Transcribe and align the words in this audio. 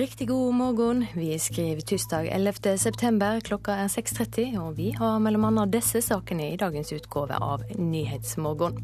Riktig 0.00 0.28
god 0.28 0.54
morgen. 0.54 1.06
Vi 1.14 1.38
skriver 1.38 1.80
tirsdag 1.80 2.26
11. 2.26 2.78
september. 2.78 3.40
Klokka 3.40 3.74
er 3.82 3.88
6.30, 3.92 4.54
og 4.56 4.78
vi 4.78 4.94
har 4.96 5.18
bl.a. 5.20 5.64
disse 5.68 6.00
sakene 6.00 6.46
i 6.54 6.56
dagens 6.56 6.92
utgave 6.96 7.36
av 7.36 7.66
Nyhetsmorgen. 7.76 8.78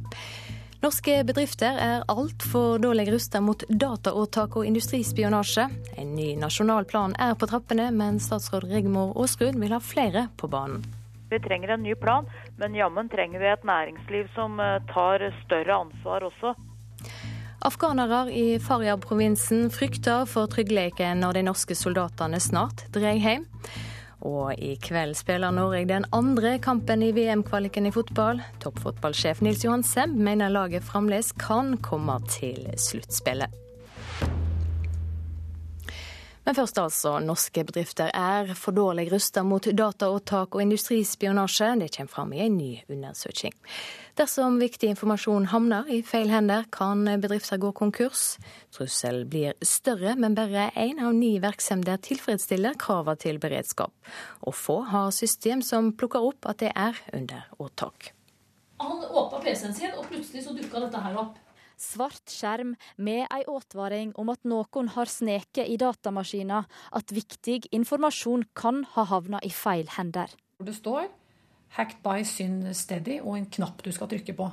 Norske 0.83 1.15
bedrifter 1.25 1.81
er 1.81 2.05
altfor 2.13 2.77
dårlig 2.85 3.09
rustet 3.15 3.41
mot 3.41 3.65
dataåtak 3.65 4.61
og 4.61 4.69
industrispionasje. 4.69 5.65
En 5.97 6.13
ny 6.19 6.35
nasjonal 6.37 6.85
plan 6.85 7.17
er 7.17 7.33
på 7.33 7.49
trappene, 7.49 7.89
men 7.97 8.21
statsråd 8.21 8.69
Rigmor 8.69 9.17
Aasrud 9.17 9.57
vil 9.57 9.73
ha 9.73 9.81
flere 9.81 10.29
på 10.37 10.53
banen. 10.53 10.85
Vi 11.33 11.41
trenger 11.41 11.79
en 11.79 11.87
ny 11.89 11.97
plan, 11.97 12.29
men 12.61 12.77
jammen 12.77 13.09
trenger 13.09 13.41
vi 13.41 13.55
et 13.55 13.65
næringsliv 13.65 14.29
som 14.37 14.61
eh, 14.61 14.83
tar 14.93 15.31
større 15.47 15.81
ansvar 15.81 16.29
også. 16.29 16.53
Afghanere 17.65 18.27
i 18.37 18.59
Faryab-provinsen 18.61 19.71
frykter 19.73 20.27
for 20.29 20.51
tryggheten 20.53 21.23
når 21.23 21.39
de 21.39 21.45
norske 21.49 21.77
soldatene 21.79 22.41
snart 22.43 22.85
drar 22.95 23.17
hjem. 23.17 23.47
Og 24.27 24.57
i 24.59 24.75
kveld 24.81 25.17
spiller 25.17 25.55
Norge 25.55 25.85
den 25.89 26.07
andre 26.17 26.57
kampen 26.63 27.05
i 27.05 27.13
VM-kvaliken 27.17 27.89
i 27.89 27.95
fotball. 27.95 28.43
Toppfotballsjef 28.65 29.43
Nils 29.45 29.65
Johan 29.65 29.85
Semb 29.87 30.19
mener 30.21 30.53
laget 30.53 30.85
fremdeles 30.85 31.33
kan 31.41 31.77
komme 31.85 32.19
til 32.29 32.67
sluttspillet. 32.81 33.53
Men 36.47 36.55
først 36.55 36.79
altså. 36.79 37.17
Norske 37.27 37.65
bedrifter 37.67 38.13
er 38.15 38.53
for 38.55 38.77
dårlig 38.77 39.09
rustet 39.11 39.43
mot 39.47 39.67
dataopptak 39.67 40.55
og 40.55 40.63
industrispionasje. 40.63 41.73
Det 41.81 41.91
kommer 41.97 42.13
fram 42.13 42.35
i 42.37 42.45
en 42.45 42.57
ny 42.57 42.71
undersøking. 42.93 43.55
Dersom 44.17 44.61
viktig 44.63 44.93
informasjon 44.95 45.49
havner 45.51 45.91
i 45.91 45.99
feil 46.07 46.31
hender, 46.31 46.69
kan 46.73 47.03
bedrifter 47.21 47.59
gå 47.61 47.73
konkurs. 47.77 48.37
Trussel 48.73 49.25
blir 49.29 49.57
større, 49.61 50.15
men 50.15 50.39
bare 50.39 50.71
én 50.79 51.03
av 51.03 51.17
ni 51.19 51.35
virksomheter 51.43 51.99
tilfredsstiller 52.07 52.79
kravene 52.79 53.19
til 53.21 53.41
beredskap. 53.43 53.93
Og 54.47 54.55
få 54.55 54.81
har 54.93 55.11
system 55.11 55.65
som 55.67 55.91
plukker 55.99 56.23
opp 56.31 56.47
at 56.47 56.63
det 56.63 56.71
er 56.77 57.03
under 57.13 57.51
åtak. 57.59 58.13
Han 58.79 59.03
åpna 59.03 59.41
PC-en 59.43 59.75
sin, 59.75 59.93
og 59.99 60.07
plutselig 60.07 60.45
så 60.45 60.55
dukka 60.55 60.85
dette 60.85 61.01
her 61.01 61.19
opp 61.19 61.35
svart 61.77 62.33
skjerm 62.33 62.75
med 62.97 63.27
ei 63.31 63.45
advaring 63.45 64.13
om 64.17 64.33
at 64.33 64.43
noen 64.45 64.89
har 64.97 65.11
sneket 65.11 65.69
i 65.69 65.77
datamaskina, 65.81 66.65
at 66.93 67.13
viktig 67.13 67.69
informasjon 67.73 68.47
kan 68.55 68.85
ha 68.97 69.05
havna 69.05 69.41
i 69.45 69.51
feil 69.51 69.89
hender. 69.97 70.33
Det 70.59 70.75
står 70.75 71.09
'Hacked 71.77 72.03
by 72.03 72.23
Syn 72.25 72.63
Steady' 72.73 73.21
og 73.21 73.37
en 73.37 73.47
knapp 73.47 73.83
du 73.83 73.91
skal 73.93 74.09
trykke 74.09 74.33
på. 74.37 74.51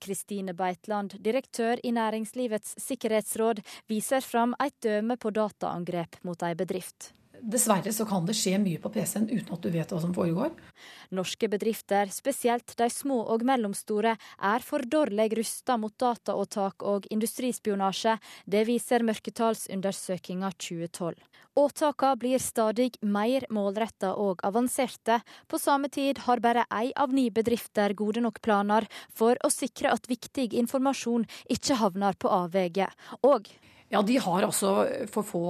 Kristine 0.00 0.54
Beitland, 0.54 1.14
direktør 1.22 1.78
i 1.84 1.92
Næringslivets 1.94 2.74
sikkerhetsråd, 2.82 3.60
viser 3.88 4.20
fram 4.20 4.54
et 4.58 4.74
døme 4.82 5.16
på 5.16 5.30
dataangrep 5.30 6.18
mot 6.24 6.42
ei 6.42 6.54
bedrift. 6.54 7.12
Dessverre 7.42 7.92
så 7.92 8.06
kan 8.06 8.26
det 8.26 8.36
skje 8.38 8.58
mye 8.62 8.80
på 8.80 8.90
PC-en 8.94 9.26
uten 9.28 9.52
at 9.56 9.64
du 9.64 9.70
vet 9.74 9.90
hva 9.90 9.98
som 10.00 10.14
foregår. 10.14 10.52
Norske 11.14 11.48
bedrifter, 11.50 12.08
spesielt 12.14 12.76
de 12.78 12.86
små 12.90 13.18
og 13.34 13.42
mellomstore, 13.46 14.14
er 14.38 14.64
for 14.64 14.86
dårlig 14.86 15.32
rusta 15.38 15.76
mot 15.80 15.92
dataåtak 15.98 16.86
og 16.86 17.08
industrispionasje. 17.14 18.16
Det 18.46 18.62
viser 18.68 19.04
mørketallsundersøkinga 19.08 20.52
2012. 20.56 21.18
Åtaka 21.58 22.14
blir 22.18 22.38
stadig 22.42 22.88
mer 23.02 23.46
målretta 23.50 24.14
og 24.18 24.40
avanserte. 24.46 25.20
På 25.46 25.58
samme 25.58 25.90
tid 25.92 26.22
har 26.26 26.42
bare 26.42 26.64
ei 26.70 26.90
av 26.96 27.12
ni 27.14 27.28
bedrifter 27.34 27.94
gode 27.94 28.24
nok 28.24 28.40
planer 28.42 28.88
for 29.14 29.38
å 29.44 29.52
sikre 29.54 29.92
at 29.94 30.10
viktig 30.10 30.52
informasjon 30.64 31.28
ikke 31.50 31.78
havner 31.82 32.18
på 32.18 32.30
avveie. 32.30 32.90
Og 33.22 33.52
Ja, 33.92 34.02
de 34.02 34.16
har 34.18 34.42
altså 34.42 34.88
for 35.12 35.22
få 35.22 35.46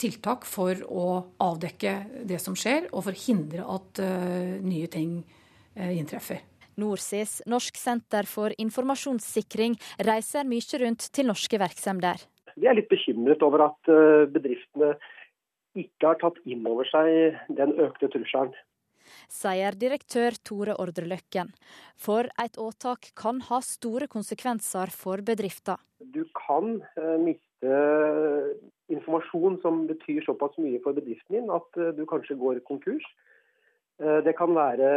tiltak 0.00 0.46
for 0.48 0.80
å 0.88 1.06
avdekke 1.42 2.24
det 2.28 2.40
som 2.42 2.56
skjer, 2.58 2.88
og 2.90 3.04
for 3.06 3.16
å 3.16 3.22
hindre 3.24 3.66
at 3.76 4.02
uh, 4.02 4.56
nye 4.64 4.88
ting 4.92 5.20
uh, 5.20 5.92
inntreffer. 5.92 6.42
NorSIS, 6.80 7.40
Norsk 7.50 7.76
senter 7.76 8.28
for 8.30 8.54
informasjonssikring, 8.62 9.76
reiser 10.06 10.48
mye 10.48 10.80
rundt 10.84 11.10
til 11.12 11.28
norske 11.28 11.60
virksomheter. 11.60 12.24
Vi 12.56 12.68
er 12.68 12.78
litt 12.78 12.90
bekymret 12.90 13.44
over 13.46 13.66
at 13.68 13.92
uh, 13.92 14.24
bedriftene 14.32 14.94
ikke 15.78 16.08
har 16.08 16.18
tatt 16.18 16.40
inn 16.50 16.64
over 16.66 16.88
seg 16.88 17.38
den 17.54 17.76
økte 17.78 18.10
trusselen. 18.10 18.56
Sier 19.30 19.74
direktør 19.78 20.36
Tore 20.46 20.74
Ordreløkken. 20.78 21.48
For 21.98 22.28
et 22.42 22.58
åtak 22.62 23.10
kan 23.18 23.40
ha 23.48 23.58
store 23.64 24.06
konsekvenser 24.10 24.92
for 24.94 25.22
bedrifter. 25.26 25.80
Du 25.98 26.22
kan 26.36 26.76
miste 27.22 27.78
informasjon 28.92 29.58
som 29.62 29.84
betyr 29.88 30.22
såpass 30.26 30.56
mye 30.60 30.80
for 30.84 30.96
bedriften 30.96 31.38
din 31.38 31.50
at 31.54 31.80
eh, 31.80 31.92
du 31.96 32.04
kanskje 32.08 32.38
går 32.40 32.62
konkurs. 32.68 33.06
Eh, 34.02 34.20
det 34.26 34.36
kan 34.38 34.54
være 34.56 34.90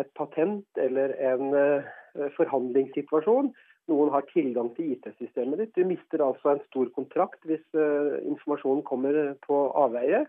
et 0.00 0.10
patent 0.18 0.80
eller 0.80 1.14
en 1.32 1.54
eh, 1.56 2.30
forhandlingssituasjon. 2.38 3.52
Noen 3.90 4.10
har 4.10 4.26
tilgang 4.32 4.72
til 4.74 4.96
IT-systemet 4.96 5.62
ditt. 5.62 5.76
Du 5.76 5.86
mister 5.86 6.24
altså 6.24 6.54
en 6.54 6.64
stor 6.66 6.88
kontrakt 6.96 7.38
hvis 7.46 7.62
informasjonen 8.26 8.82
kommer 8.82 9.36
på 9.46 9.60
avveie. 9.78 10.24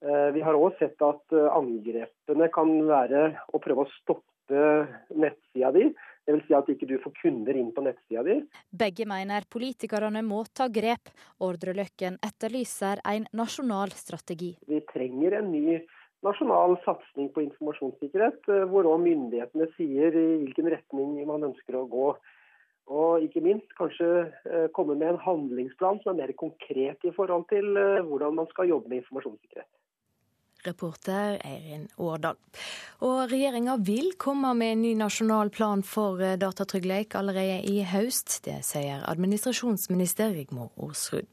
Vi 0.00 0.40
har 0.40 0.56
òg 0.56 0.78
sett 0.78 0.96
at 1.04 1.34
angrepene 1.52 2.48
kan 2.54 2.70
være 2.88 3.26
å 3.52 3.60
prøve 3.60 3.84
å 3.84 3.90
stoppe 3.98 4.62
nettsida 5.12 5.74
di 5.76 5.90
Dvs. 6.30 6.46
Si 6.46 6.56
at 6.56 6.68
ikke 6.72 6.88
du 6.88 6.96
får 7.02 7.14
kunder 7.20 7.58
inn 7.58 7.70
på 7.74 7.84
nettsida 7.84 8.24
di. 8.26 8.40
Begge 8.70 9.06
mener 9.08 9.46
politikerne 9.50 10.22
må 10.26 10.44
ta 10.54 10.68
grep. 10.72 11.12
Ordreløkken 11.42 12.20
etterlyser 12.26 13.02
en 13.12 13.26
nasjonal 13.36 13.94
strategi. 13.96 14.54
Vi 14.70 14.82
trenger 14.92 15.40
en 15.40 15.50
ny 15.52 15.80
nasjonal 16.26 16.76
satsing 16.84 17.30
på 17.34 17.44
informasjonssikkerhet, 17.46 18.42
eh, 18.48 18.66
hvor 18.68 18.88
òg 18.88 19.00
myndighetene 19.04 19.70
sier 19.76 20.16
i 20.16 20.26
hvilken 20.42 20.68
retning 20.74 21.16
man 21.28 21.48
ønsker 21.50 21.78
å 21.78 21.88
gå. 21.88 22.10
Og 22.90 23.24
ikke 23.24 23.42
minst 23.44 23.70
kanskje 23.78 24.08
eh, 24.26 24.66
komme 24.76 24.96
med 24.98 25.14
en 25.14 25.22
handlingsplan 25.24 26.02
som 26.02 26.14
er 26.14 26.24
mer 26.24 26.34
konkret 26.36 27.06
i 27.06 27.14
forhold 27.16 27.46
til 27.52 27.76
eh, 27.78 28.02
hvordan 28.06 28.36
man 28.40 28.50
skal 28.52 28.68
jobbe 28.72 28.90
med 28.90 29.04
informasjonssikkerhet. 29.04 29.70
Reporter 30.66 31.38
Eirin 31.46 31.88
Årdal. 31.96 32.36
Og 33.06 33.30
regjeringa 33.30 33.76
vil 33.86 34.12
komme 34.20 34.52
med 34.58 34.74
en 34.74 34.82
ny 34.84 34.92
nasjonal 34.98 35.50
plan 35.54 35.82
for 35.86 36.20
eh, 36.22 36.36
datatrygghet 36.40 37.16
allerede 37.18 37.60
i 37.70 37.80
høst. 37.88 38.40
Det 38.44 38.60
sier 38.66 39.04
administrasjonsminister 39.10 40.34
Rigmor 40.36 40.70
Aasrud. 40.80 41.28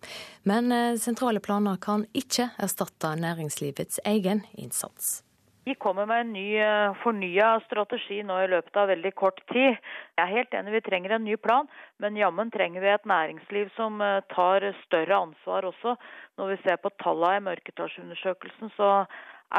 Men 0.48 0.72
eh, 0.72 0.98
sentrale 1.02 1.44
planer 1.44 1.80
kan 1.82 2.08
ikke 2.18 2.52
erstatte 2.58 3.16
næringslivets 3.20 4.02
egen 4.06 4.46
innsats. 4.56 5.22
Vi 5.68 5.76
kommer 5.76 6.06
med 6.06 6.22
en 6.22 6.30
ny 6.34 6.56
eh, 6.64 6.94
fornya 7.04 7.48
strategi 7.66 8.22
nå 8.24 8.38
i 8.40 8.48
løpet 8.48 8.78
av 8.80 8.88
veldig 8.88 9.10
kort 9.20 9.42
tid. 9.52 9.76
Jeg 10.16 10.24
er 10.24 10.32
helt 10.32 10.56
enig, 10.56 10.72
vi 10.78 10.84
trenger 10.86 11.18
en 11.18 11.26
ny 11.28 11.36
plan, 11.44 11.68
men 12.00 12.16
jammen 12.16 12.54
trenger 12.54 12.86
vi 12.86 12.94
et 12.94 13.10
næringsliv 13.12 13.74
som 13.76 14.00
eh, 14.00 14.22
tar 14.32 14.64
større 14.86 15.18
ansvar 15.26 15.68
også. 15.68 15.98
Når 16.40 16.54
vi 16.54 16.58
ser 16.62 16.80
på 16.80 16.94
tallene 17.04 17.42
i 17.42 17.46
mørketallsundersøkelsen, 17.50 18.72
så 18.78 18.94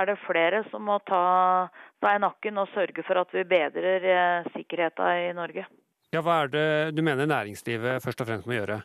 er 0.00 0.08
det 0.08 0.16
flere 0.24 0.62
som 0.70 0.88
må 0.88 0.96
ta 1.04 1.22
seg 2.00 2.16
i 2.16 2.24
nakken 2.24 2.64
og 2.64 2.72
sørge 2.72 3.04
for 3.04 3.20
at 3.20 3.36
vi 3.36 3.44
bedrer 3.52 4.08
eh, 4.14 4.52
sikkerheten 4.56 5.26
i 5.28 5.34
Norge. 5.36 5.68
Ja, 6.16 6.24
Hva 6.24 6.46
er 6.46 6.54
det 6.56 6.68
du 6.96 7.04
mener 7.04 7.28
næringslivet 7.28 8.00
først 8.00 8.24
og 8.24 8.32
fremst 8.32 8.48
må 8.48 8.56
gjøre? 8.56 8.80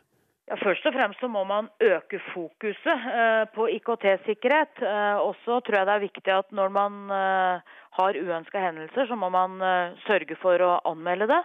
Ja, 0.52 0.58
først 0.60 0.86
og 0.90 0.96
fremst 0.96 1.22
så 1.24 1.30
må 1.32 1.46
man 1.48 1.70
øke 1.80 2.20
fokuset 2.34 3.06
eh, 3.20 3.44
på 3.56 3.68
IKT-sikkerhet. 3.78 4.82
Og 4.84 5.30
også 5.30 5.62
tror 5.64 5.78
jeg 5.80 5.88
det 5.88 5.94
er 5.94 6.04
viktig 6.04 6.34
at 6.36 6.52
når 6.52 6.74
man 6.76 6.98
eh, 7.16 7.78
har 8.00 8.20
uønska 8.20 8.60
hendelser, 8.60 9.08
så 9.08 9.16
må 9.16 9.30
man 9.32 9.62
sørge 10.08 10.36
for 10.42 10.60
å 10.66 10.74
anmelde 10.90 11.30
det. 11.32 11.42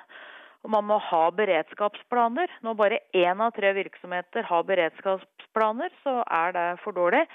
Og 0.67 0.73
man 0.75 0.89
må 0.89 0.99
ha 0.99 1.29
beredskapsplaner. 1.31 2.51
Når 2.67 2.79
bare 2.79 3.03
én 3.15 3.45
av 3.45 3.55
tre 3.55 3.71
virksomheter 3.77 4.49
har 4.49 4.67
beredskapsplaner, 5.59 5.91
så 6.03 6.23
er 6.27 6.53
det 6.53 6.81
for 6.85 6.93
dårlig. 6.93 7.27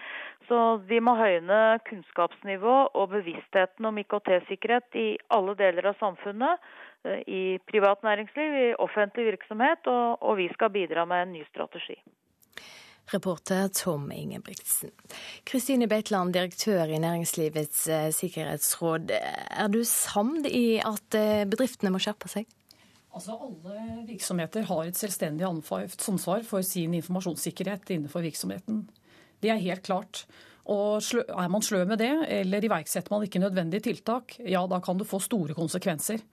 Så 0.48 0.78
vi 0.88 1.00
må 1.00 1.16
høyne 1.16 1.80
kunnskapsnivå 1.88 2.90
og 2.94 3.10
bevisstheten 3.10 3.86
om 3.86 3.98
IKT-sikkerhet 3.98 4.96
i 4.96 5.18
alle 5.30 5.56
deler 5.56 5.92
av 5.92 6.00
samfunnet. 6.00 6.60
Eh, 7.06 7.22
I 7.28 7.60
privat 7.68 8.04
næringsliv, 8.04 8.54
i 8.54 8.76
offentlig 8.76 9.26
virksomhet, 9.32 9.88
og, 9.88 10.22
og 10.22 10.38
vi 10.38 10.50
skal 10.54 10.70
bidra 10.70 11.06
med 11.06 11.24
en 11.24 11.34
ny 11.34 11.46
strategi. 11.52 11.96
Reporter 13.14 13.68
Tom 13.68 14.12
Ingebrigtsen. 14.12 14.92
Kristine 15.46 15.88
Beitland, 15.88 16.34
direktør 16.34 16.88
i 16.88 17.00
Næringslivets 17.00 17.88
eh, 17.88 18.12
sikkerhetsråd. 18.12 19.12
Er 19.12 19.68
du 19.68 19.84
samd 19.84 20.48
i 20.48 20.80
at 20.80 21.16
eh, 21.20 21.44
bedriftene 21.48 21.92
må 21.92 22.00
skjerpe 22.04 22.32
seg? 22.32 22.48
Altså 23.14 23.36
Alle 23.38 24.06
virksomheter 24.08 24.66
har 24.66 24.88
et 24.88 24.98
selvstendig 24.98 25.46
ansvar 25.46 26.46
for 26.48 26.66
sin 26.66 26.96
informasjonssikkerhet 26.98 27.92
innenfor 27.94 28.26
virksomheten. 28.26 28.88
Det 29.44 29.52
er 29.54 29.62
helt 29.62 29.86
klart. 29.86 30.26
Og 30.66 31.04
Er 31.04 31.50
man 31.52 31.62
sløv 31.62 31.88
med 31.88 32.00
det, 32.00 32.14
eller 32.30 32.64
iverksetter 32.64 33.12
man 33.12 33.24
ikke 33.24 33.40
nødvendige 33.44 33.84
tiltak, 33.84 34.40
ja 34.40 34.66
da 34.66 34.80
kan 34.80 34.98
det 34.98 35.08
få 35.08 35.20
store 35.20 35.54
konsekvenser. 35.54 36.24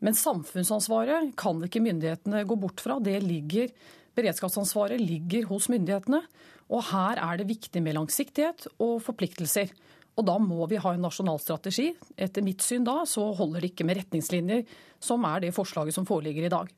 Men 0.00 0.14
samfunnsansvaret 0.14 1.34
kan 1.36 1.62
ikke 1.62 1.82
myndighetene 1.82 2.44
gå 2.46 2.56
bort 2.56 2.80
fra. 2.80 2.98
Det 2.98 3.22
ligger, 3.22 3.68
beredskapsansvaret 4.14 5.00
ligger 5.00 5.46
hos 5.50 5.68
myndighetene. 5.68 6.22
Og 6.70 6.84
her 6.90 7.18
er 7.18 7.38
det 7.38 7.48
viktig 7.48 7.82
med 7.82 7.94
langsiktighet 7.94 8.66
og 8.78 9.02
forpliktelser. 9.02 9.70
Og 10.18 10.26
da 10.26 10.34
må 10.42 10.66
vi 10.66 10.80
ha 10.82 10.92
en 10.94 11.04
nasjonal 11.06 11.38
strategi. 11.38 11.92
Etter 12.18 12.42
mitt 12.42 12.64
syn 12.64 12.86
da 12.86 13.04
så 13.06 13.28
holder 13.38 13.62
det 13.62 13.72
ikke 13.72 13.86
med 13.86 14.00
retningslinjer, 14.00 14.64
som 14.98 15.26
er 15.28 15.44
det 15.44 15.54
forslaget 15.54 15.94
som 15.94 16.08
foreligger 16.08 16.48
i 16.48 16.52
dag. 16.52 16.72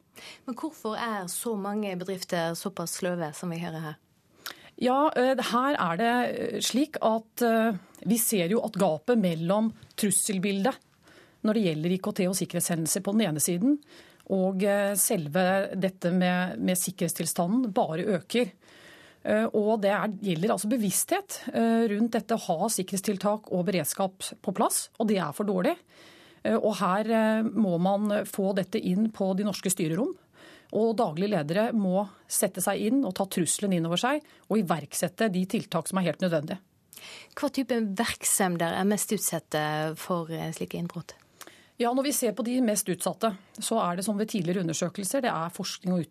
Men 0.45 0.57
hvorfor 0.61 0.99
er 1.01 1.25
så 1.33 1.55
mange 1.57 1.95
bedrifter 1.97 2.53
såpass 2.59 2.99
sløve 3.01 3.33
som 3.37 3.53
vi 3.53 3.63
hører 3.63 3.87
her? 3.89 3.99
Ja, 4.81 5.11
eh, 5.17 5.37
her 5.53 5.77
er 5.77 5.99
det 6.01 6.13
eh, 6.13 6.61
slik 6.65 6.97
at 7.05 7.45
eh, 7.45 7.77
vi 8.09 8.17
ser 8.21 8.53
jo 8.53 8.63
at 8.65 8.79
gapet 8.81 9.21
mellom 9.21 9.69
trusselbildet 10.01 10.77
når 11.45 11.57
det 11.57 11.65
gjelder 11.67 11.93
IKT 11.97 12.23
og 12.29 12.37
sikkerhetshendelser 12.37 13.05
på 13.05 13.13
den 13.17 13.23
ene 13.25 13.41
siden, 13.41 13.79
og 14.31 14.61
selve 15.01 15.43
dette 15.73 16.11
med, 16.13 16.59
med 16.61 16.77
sikkerhetstilstanden 16.77 17.73
bare 17.75 18.05
øker. 18.19 18.51
Og 19.21 19.75
det 19.83 19.91
er, 19.93 20.13
gjelder 20.25 20.55
altså 20.55 20.69
bevissthet 20.71 21.35
rundt 21.93 22.15
dette 22.15 22.39
å 22.39 22.41
ha 22.47 22.71
sikkerhetstiltak 22.73 23.51
og 23.53 23.67
beredskap 23.69 24.25
på 24.41 24.55
plass, 24.57 24.87
og 24.97 25.11
det 25.11 25.19
er 25.21 25.35
for 25.37 25.45
dårlig. 25.45 25.75
Og 26.57 26.73
her 26.79 27.11
må 27.45 27.75
man 27.85 28.23
få 28.25 28.55
dette 28.57 28.81
inn 28.81 29.11
på 29.13 29.29
de 29.37 29.45
norske 29.45 29.69
styrerom. 29.75 30.15
Og 30.77 30.95
daglige 30.99 31.35
ledere 31.35 31.69
må 31.75 32.05
sette 32.31 32.63
seg 32.63 32.81
inn 32.89 33.03
og 33.05 33.15
ta 33.19 33.27
trusselen 33.27 33.75
inn 33.77 33.89
over 33.89 34.01
seg, 34.01 34.23
og 34.49 34.61
iverksette 34.61 35.31
de 35.35 35.45
tiltak 35.51 35.91
som 35.91 36.01
er 36.01 36.11
helt 36.11 36.23
nødvendige. 36.23 36.61
Hva 37.39 37.49
type 37.53 37.77
virksomheter 37.99 38.77
er 38.77 38.87
mest 38.89 39.13
utsatte 39.15 39.63
for 39.99 40.31
eh, 40.35 40.51
slike 40.55 40.79
innbrudd? 40.79 41.15
Ja, 41.81 41.95
Når 41.97 42.11
vi 42.11 42.13
ser 42.13 42.35
på 42.37 42.45
de 42.45 42.59
mest 42.63 42.89
utsatte, 42.93 43.33
så 43.57 43.79
er 43.81 43.97
det 43.97 44.05
som 44.05 44.19
ved 44.21 44.29
tidligere 44.29 44.61
undersøkelser, 44.67 45.25
det 45.25 45.33
er 45.33 45.55
forskning- 45.55 45.95
og 45.97 46.05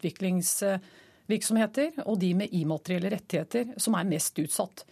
utviklingsvirksomheter 1.29 2.07
og 2.07 2.17
de 2.19 2.33
med 2.33 2.53
immaterielle 2.55 3.11
rettigheter 3.13 3.75
som 3.77 3.95
er 3.95 4.07
mest 4.09 4.37
utsatt. 4.39 4.85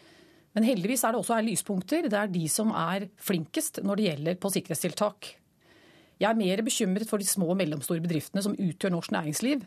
Men 0.54 0.66
heldigvis 0.66 1.04
er 1.04 1.14
det 1.14 1.22
også 1.22 1.42
lyspunkter. 1.42 2.08
Det 2.10 2.18
er 2.18 2.30
de 2.30 2.48
som 2.50 2.72
er 2.74 3.10
flinkest 3.18 3.82
når 3.84 3.96
det 3.96 4.08
gjelder 4.08 4.40
på 4.42 4.52
sikkerhetstiltak. 4.54 5.34
Jeg 6.18 6.30
er 6.30 6.38
mer 6.38 6.64
bekymret 6.66 7.10
for 7.10 7.22
de 7.22 7.28
små 7.30 7.52
og 7.54 7.60
mellomstore 7.60 8.02
bedriftene 8.02 8.42
som 8.42 8.56
utgjør 8.58 8.94
norsk 8.94 9.12
næringsliv, 9.14 9.66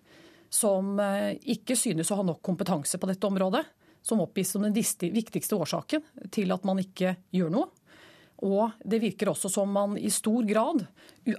som 0.50 0.99
eh, 0.99 1.37
ikke 1.55 1.76
synes 1.78 2.11
å 2.11 2.19
ha 2.19 2.25
nok 2.26 2.40
kompetanse 2.43 2.99
på 2.99 3.06
dette 3.06 3.26
området, 3.26 3.62
som 4.02 4.22
oppgis 4.22 4.50
som 4.50 4.64
den 4.64 4.75
viktigste 4.75 5.55
årsaken 5.55 6.02
til 6.32 6.50
at 6.50 6.64
man 6.67 6.81
ikke 6.82 7.14
gjør 7.31 7.52
noe. 7.55 7.69
Og 8.40 8.72
det 8.82 9.02
virker 9.02 9.31
også 9.31 9.50
som 9.52 9.70
man 9.70 9.99
i 10.00 10.11
stor 10.11 10.43
grad 10.49 10.87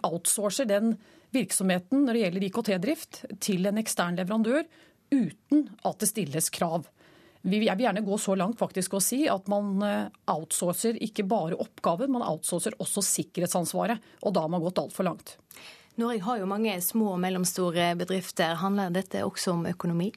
outsourcer 0.05 0.69
den 0.69 0.93
virksomheten 1.33 2.05
når 2.05 2.13
det 2.13 2.23
gjelder 2.23 2.45
IKT-drift, 2.47 3.21
til 3.41 3.67
en 3.67 3.81
ekstern 3.81 4.19
leverandør 4.19 4.63
uten 5.11 5.67
at 5.83 6.01
det 6.01 6.09
stilles 6.09 6.49
krav. 6.53 6.87
Jeg 7.41 7.57
vil 7.57 7.83
gjerne 7.85 8.03
gå 8.05 8.17
så 8.21 8.35
langt 8.37 8.59
faktisk 8.61 8.95
og 8.99 9.03
si 9.03 9.23
at 9.31 9.47
man 9.49 9.81
eh, 9.85 10.09
outsourcer 10.29 10.99
ikke 11.01 11.25
bare 11.29 11.57
oppgaver, 11.57 12.09
man 12.11 12.25
outsourcer 12.25 12.77
også 12.81 13.01
sikkerhetsansvaret. 13.05 14.01
Og 14.21 14.35
da 14.35 14.43
har 14.45 14.51
man 14.53 14.61
gått 14.61 14.81
altfor 14.81 15.07
langt. 15.09 15.37
Norge 15.99 16.21
har 16.23 16.39
jo 16.39 16.49
mange 16.49 16.75
små 16.85 17.15
og 17.15 17.23
mellomstore 17.23 17.91
bedrifter. 17.99 18.53
Handler 18.61 18.93
dette 18.93 19.25
også 19.25 19.55
om 19.55 19.65
økonomi? 19.69 20.11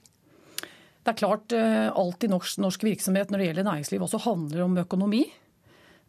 Det 1.05 1.13
er 1.13 1.19
klart 1.21 1.53
eh, 1.57 1.89
alt 1.89 2.25
i 2.25 2.31
norsk, 2.33 2.61
norsk 2.65 2.85
virksomhet 2.87 3.33
når 3.33 3.41
det 3.41 3.49
gjelder 3.51 3.69
næringsliv 3.71 4.05
også 4.07 4.23
handler 4.29 4.67
om 4.69 4.79
økonomi. 4.85 5.25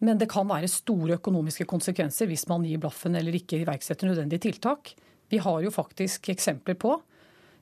Men 0.04 0.20
det 0.20 0.30
kan 0.32 0.48
være 0.48 0.70
store 0.72 1.16
økonomiske 1.16 1.68
konsekvenser 1.68 2.28
hvis 2.28 2.46
man 2.52 2.68
gir 2.68 2.80
blaffen 2.84 3.16
eller 3.16 3.36
ikke 3.36 3.62
iverksetter 3.64 4.12
nødvendige 4.12 4.50
tiltak. 4.50 4.92
Vi 5.32 5.40
har 5.42 5.64
jo 5.64 5.72
faktisk 5.74 6.30
eksempler 6.36 6.76
på 6.80 6.98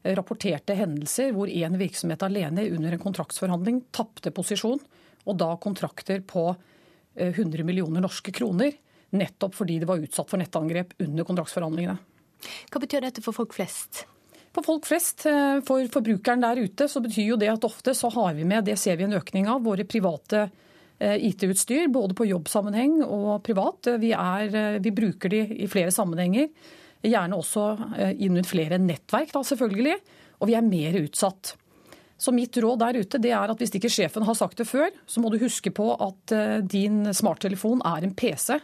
rapporterte 0.03 0.75
hendelser 0.75 1.31
hvor 1.35 1.47
én 1.47 1.77
virksomhet 1.79 2.23
alene 2.25 2.67
under 2.75 2.95
en 2.95 3.01
kontraktsforhandling 3.01 3.83
tapte 3.95 4.33
posisjon, 4.35 4.81
og 5.23 5.37
da 5.39 5.53
kontrakter 5.61 6.23
på 6.27 6.49
100 7.15 7.59
eh, 7.59 7.65
millioner 7.65 8.03
norske 8.03 8.33
kroner, 8.35 8.73
nettopp 9.15 9.55
fordi 9.55 9.79
det 9.79 9.87
var 9.87 10.01
utsatt 10.03 10.29
for 10.31 10.41
nettangrep 10.41 10.95
under 11.05 11.27
kontraktsforhandlingene. 11.27 11.95
Hva 12.73 12.81
betyr 12.83 13.05
dette 13.05 13.23
for 13.23 13.35
folk 13.35 13.55
flest? 13.55 14.03
For 14.53 14.65
folk 14.65 14.85
flest, 14.85 15.25
eh, 15.29 15.61
for 15.65 15.87
forbrukeren 15.93 16.43
der 16.43 16.59
ute, 16.65 16.89
så 16.91 17.01
betyr 17.01 17.31
jo 17.31 17.39
det 17.39 17.53
at 17.53 17.63
ofte 17.65 17.95
så 17.95 18.11
har 18.13 18.35
vi 18.35 18.43
med, 18.43 18.65
det 18.67 18.77
ser 18.81 18.99
vi 18.99 19.07
en 19.07 19.17
økning 19.17 19.47
av, 19.47 19.63
våre 19.63 19.87
private 19.87 20.49
eh, 20.99 21.15
IT-utstyr, 21.29 21.87
både 21.93 22.17
på 22.17 22.27
jobbsammenheng 22.27 22.99
og 23.05 23.39
privat. 23.47 23.95
Vi, 24.03 24.11
er, 24.11 24.79
vi 24.83 24.91
bruker 24.91 25.31
de 25.31 25.45
i 25.63 25.69
flere 25.71 25.95
sammenhenger. 25.95 26.51
Gjerne 27.03 27.35
også 27.35 27.65
eh, 27.97 28.13
inn 28.23 28.37
under 28.37 28.47
flere 28.47 28.79
nettverk, 28.79 29.33
da 29.33 29.43
selvfølgelig. 29.43 29.97
Og 30.39 30.49
vi 30.49 30.55
er 30.57 30.65
mer 30.65 30.95
utsatt. 31.03 31.55
Så 32.23 32.31
mitt 32.31 32.55
råd 32.57 32.79
der 32.79 33.01
ute 33.03 33.19
det 33.19 33.33
er 33.35 33.51
at 33.51 33.59
hvis 33.59 33.73
ikke 33.75 33.91
sjefen 33.91 34.23
har 34.23 34.37
sagt 34.39 34.61
det 34.61 34.67
før, 34.69 34.87
så 35.09 35.19
må 35.19 35.31
du 35.33 35.41
huske 35.41 35.73
på 35.75 35.89
at 35.97 36.33
eh, 36.35 36.57
din 36.63 37.09
smarttelefon 37.11 37.83
er 37.89 38.07
en 38.07 38.15
PC. 38.15 38.61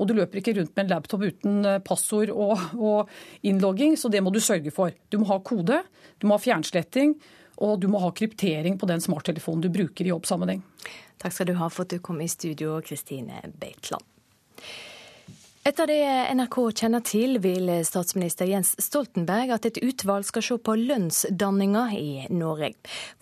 Og 0.00 0.08
du 0.08 0.14
løper 0.16 0.40
ikke 0.40 0.56
rundt 0.56 0.72
med 0.74 0.86
en 0.86 0.94
laptop 0.94 1.26
uten 1.26 1.60
eh, 1.68 1.80
passord 1.84 2.32
og, 2.32 2.56
og 2.78 3.44
innlogging, 3.46 3.98
så 4.00 4.08
det 4.08 4.24
må 4.24 4.32
du 4.32 4.40
sørge 4.40 4.72
for. 4.74 4.94
Du 5.12 5.20
må 5.20 5.28
ha 5.28 5.40
kode, 5.44 5.82
du 6.18 6.28
må 6.28 6.38
ha 6.38 6.42
fjernsletting, 6.42 7.18
og 7.64 7.76
du 7.82 7.86
må 7.92 8.00
ha 8.02 8.10
kryptering 8.16 8.80
på 8.80 8.88
den 8.90 9.04
smarttelefonen 9.04 9.66
du 9.66 9.70
bruker 9.74 10.06
i 10.06 10.10
jobbsammenheng. 10.10 10.64
Takk 11.22 11.36
skal 11.36 11.52
du 11.52 11.54
ha 11.60 11.68
for 11.70 11.84
at 11.84 11.94
du 11.94 12.02
kom 12.02 12.24
i 12.24 12.30
studio, 12.30 12.80
Kristine 12.84 13.44
Beitland. 13.60 14.02
Etter 15.64 15.88
det 15.88 16.04
NRK 16.36 16.56
kjenner 16.76 17.00
til, 17.00 17.38
vil 17.40 17.70
statsminister 17.88 18.44
Jens 18.44 18.74
Stoltenberg 18.84 19.54
at 19.54 19.64
et 19.64 19.78
utvalg 19.80 20.26
skal 20.28 20.44
se 20.44 20.58
på 20.60 20.74
lønnsdanninga 20.76 21.86
i 21.96 22.26
Norge. 22.28 22.74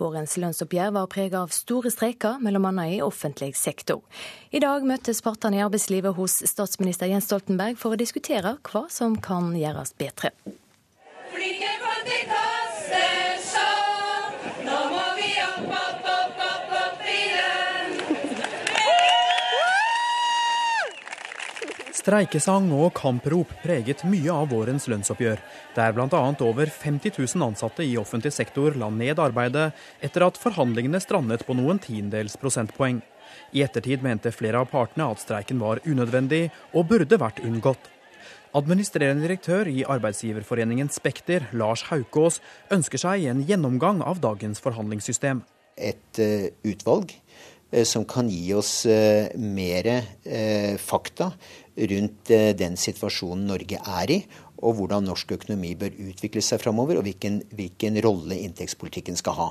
Vårens 0.02 0.34
lønnsoppgjør 0.42 0.90
var 0.96 1.06
preget 1.12 1.38
av 1.38 1.54
store 1.54 1.92
streiker, 1.94 2.42
bl.a. 2.42 2.72
i 2.90 2.98
offentlig 3.06 3.52
sektor. 3.54 4.02
I 4.50 4.58
dag 4.58 4.82
møtes 4.82 5.22
partene 5.22 5.60
i 5.60 5.62
arbeidslivet 5.62 6.18
hos 6.18 6.40
statsminister 6.50 7.14
Jens 7.14 7.30
Stoltenberg 7.30 7.78
for 7.78 7.94
å 7.94 8.00
diskutere 8.02 8.56
hva 8.72 8.88
som 8.90 9.14
kan 9.22 9.54
gjøres 9.54 9.94
bedre. 10.02 10.34
Flinke 11.30 11.70
Streikesang 22.02 22.64
og 22.74 22.96
kamprop 22.98 23.52
preget 23.62 24.00
mye 24.10 24.34
av 24.34 24.48
vårens 24.50 24.88
lønnsoppgjør, 24.90 25.38
der 25.76 25.92
bl.a. 25.94 26.22
over 26.42 26.66
50 26.66 27.14
000 27.14 27.44
ansatte 27.46 27.86
i 27.86 27.94
offentlig 28.00 28.32
sektor 28.34 28.74
la 28.74 28.88
ned 28.90 29.22
arbeidet 29.22 29.68
etter 30.02 30.24
at 30.26 30.40
forhandlingene 30.42 30.98
strandet 30.98 31.46
på 31.46 31.54
noen 31.54 31.78
tiendels 31.78 32.34
prosentpoeng. 32.42 32.98
I 33.54 33.62
ettertid 33.62 34.02
mente 34.02 34.34
flere 34.34 34.64
av 34.64 34.72
partene 34.74 35.06
at 35.14 35.22
streiken 35.22 35.62
var 35.62 35.78
unødvendig 35.86 36.48
og 36.74 36.88
burde 36.90 37.20
vært 37.22 37.38
unngått. 37.46 37.86
Administrerende 38.58 39.22
direktør 39.28 39.70
i 39.70 39.86
arbeidsgiverforeningen 39.86 40.90
Spekter, 40.90 41.46
Lars 41.54 41.86
Haukås, 41.92 42.42
ønsker 42.74 42.98
seg 42.98 43.30
en 43.30 43.46
gjennomgang 43.46 44.02
av 44.02 44.18
dagens 44.26 44.58
forhandlingssystem. 44.64 45.46
Et 45.78 46.18
uh, 46.18 46.50
utvalg 46.66 47.14
uh, 47.14 47.84
som 47.86 48.04
kan 48.04 48.26
gi 48.28 48.50
oss 48.58 48.82
uh, 48.90 49.30
mer 49.38 49.88
fakta 50.82 51.30
rundt 51.76 52.30
eh, 52.30 52.52
den 52.56 52.76
situasjonen 52.76 53.46
Norge 53.50 53.80
er 53.80 54.12
i, 54.12 54.20
og 54.62 54.78
hvordan 54.78 55.08
norsk 55.08 55.34
økonomi 55.38 55.74
bør 55.78 55.94
utvikle 56.10 56.42
seg 56.44 56.62
framover, 56.62 57.00
og 57.00 57.06
hvilken, 57.06 57.42
hvilken 57.56 57.98
rolle 58.04 58.38
inntektspolitikken 58.44 59.18
skal 59.18 59.38
ha. 59.38 59.50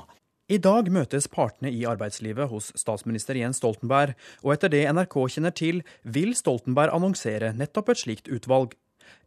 I 0.52 0.58
dag 0.60 0.90
møtes 0.92 1.30
partene 1.32 1.70
i 1.72 1.86
arbeidslivet 1.88 2.50
hos 2.52 2.74
statsminister 2.76 3.38
Jens 3.40 3.62
Stoltenberg, 3.62 4.18
og 4.44 4.56
etter 4.56 4.72
det 4.74 4.84
NRK 4.92 5.16
kjenner 5.36 5.54
til, 5.56 5.80
vil 6.04 6.34
Stoltenberg 6.36 6.92
annonsere 6.96 7.54
nettopp 7.56 7.94
et 7.94 8.02
slikt 8.02 8.32
utvalg. 8.32 8.76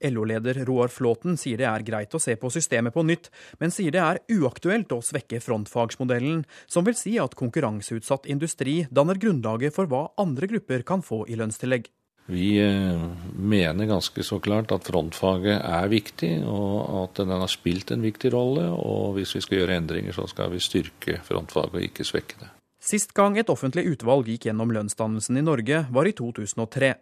LO-leder 0.04 0.64
Roar 0.68 0.92
Flåten 0.92 1.38
sier 1.40 1.60
det 1.60 1.68
er 1.68 1.84
greit 1.86 2.14
å 2.14 2.20
se 2.20 2.36
på 2.40 2.50
systemet 2.52 2.94
på 2.94 3.04
nytt, 3.06 3.30
men 3.60 3.72
sier 3.72 3.94
det 3.94 4.02
er 4.04 4.20
uaktuelt 4.36 4.92
å 4.92 5.00
svekke 5.04 5.40
frontfagsmodellen, 5.44 6.44
som 6.66 6.84
vil 6.84 6.96
si 6.98 7.16
at 7.22 7.36
konkurranseutsatt 7.40 8.28
industri 8.28 8.82
danner 8.90 9.20
grunnlaget 9.20 9.76
for 9.76 9.88
hva 9.88 10.06
andre 10.20 10.50
grupper 10.50 10.84
kan 10.84 11.04
få 11.04 11.24
i 11.28 11.40
lønnstillegg. 11.40 11.88
Vi 12.26 12.56
eh, 12.56 13.06
mener 13.36 13.86
ganske 13.86 14.24
så 14.24 14.38
klart 14.40 14.72
at 14.72 14.86
frontfaget 14.88 15.58
er 15.60 15.88
viktig, 15.92 16.32
og 16.48 17.02
at 17.02 17.20
den 17.20 17.34
har 17.36 17.50
spilt 17.52 17.92
en 17.92 18.04
viktig 18.04 18.32
rolle. 18.32 18.70
Og 18.72 19.18
hvis 19.18 19.34
vi 19.36 19.42
skal 19.44 19.60
gjøre 19.60 19.76
endringer, 19.76 20.16
så 20.16 20.24
skal 20.30 20.52
vi 20.54 20.62
styrke 20.64 21.18
frontfaget 21.26 21.76
og 21.76 21.84
ikke 21.84 22.06
svekke 22.08 22.40
det. 22.40 22.48
Sist 22.84 23.14
gang 23.16 23.36
et 23.40 23.48
offentlig 23.52 23.86
utvalg 23.92 24.28
gikk 24.28 24.48
gjennom 24.48 24.72
lønnsdannelsen 24.72 25.40
i 25.40 25.44
Norge, 25.44 25.84
var 25.92 26.08
i 26.08 26.16
2003. 26.16 26.94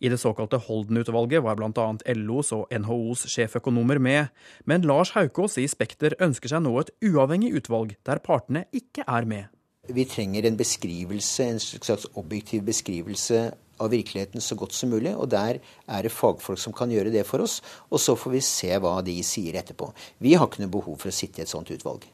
I 0.00 0.08
det 0.12 0.20
såkalte 0.20 0.60
Holden-utvalget 0.60 1.44
var 1.44 1.56
bl.a. 1.56 1.86
LOs 2.16 2.52
og 2.56 2.72
NHOs 2.72 3.26
sjeføkonomer 3.32 4.00
med, 4.00 4.28
men 4.68 4.84
Lars 4.88 5.12
Haukås 5.16 5.56
i 5.60 5.66
Spekter 5.68 6.16
ønsker 6.20 6.52
seg 6.52 6.64
nå 6.64 6.74
et 6.80 6.92
uavhengig 7.04 7.54
utvalg 7.56 7.96
der 8.08 8.20
partene 8.24 8.66
ikke 8.76 9.04
er 9.08 9.28
med. 9.28 9.48
Vi 9.88 10.04
trenger 10.08 10.44
en 10.46 10.60
beskrivelse, 10.60 11.44
en 11.44 11.60
slags 11.60 12.06
objektiv 12.20 12.64
beskrivelse 12.68 13.50
av 13.80 13.90
virkeligheten 13.94 14.44
så 14.44 14.56
godt 14.60 14.76
som 14.76 14.92
mulig. 14.92 15.16
Og 15.16 15.30
der 15.32 15.60
er 15.60 16.06
det 16.06 16.12
fagfolk 16.14 16.60
som 16.60 16.76
kan 16.76 16.92
gjøre 16.92 17.12
det 17.14 17.26
for 17.28 17.44
oss. 17.44 17.60
Og 17.90 18.02
så 18.02 18.16
får 18.18 18.36
vi 18.36 18.44
se 18.44 18.70
hva 18.78 18.98
de 19.06 19.16
sier 19.26 19.58
etterpå. 19.60 19.90
Vi 20.22 20.36
har 20.36 20.48
ikke 20.48 20.64
noe 20.64 20.76
behov 20.78 21.00
for 21.02 21.12
å 21.12 21.16
sitte 21.16 21.42
i 21.42 21.46
et 21.46 21.52
sånt 21.52 21.72
utvalg. 21.72 22.06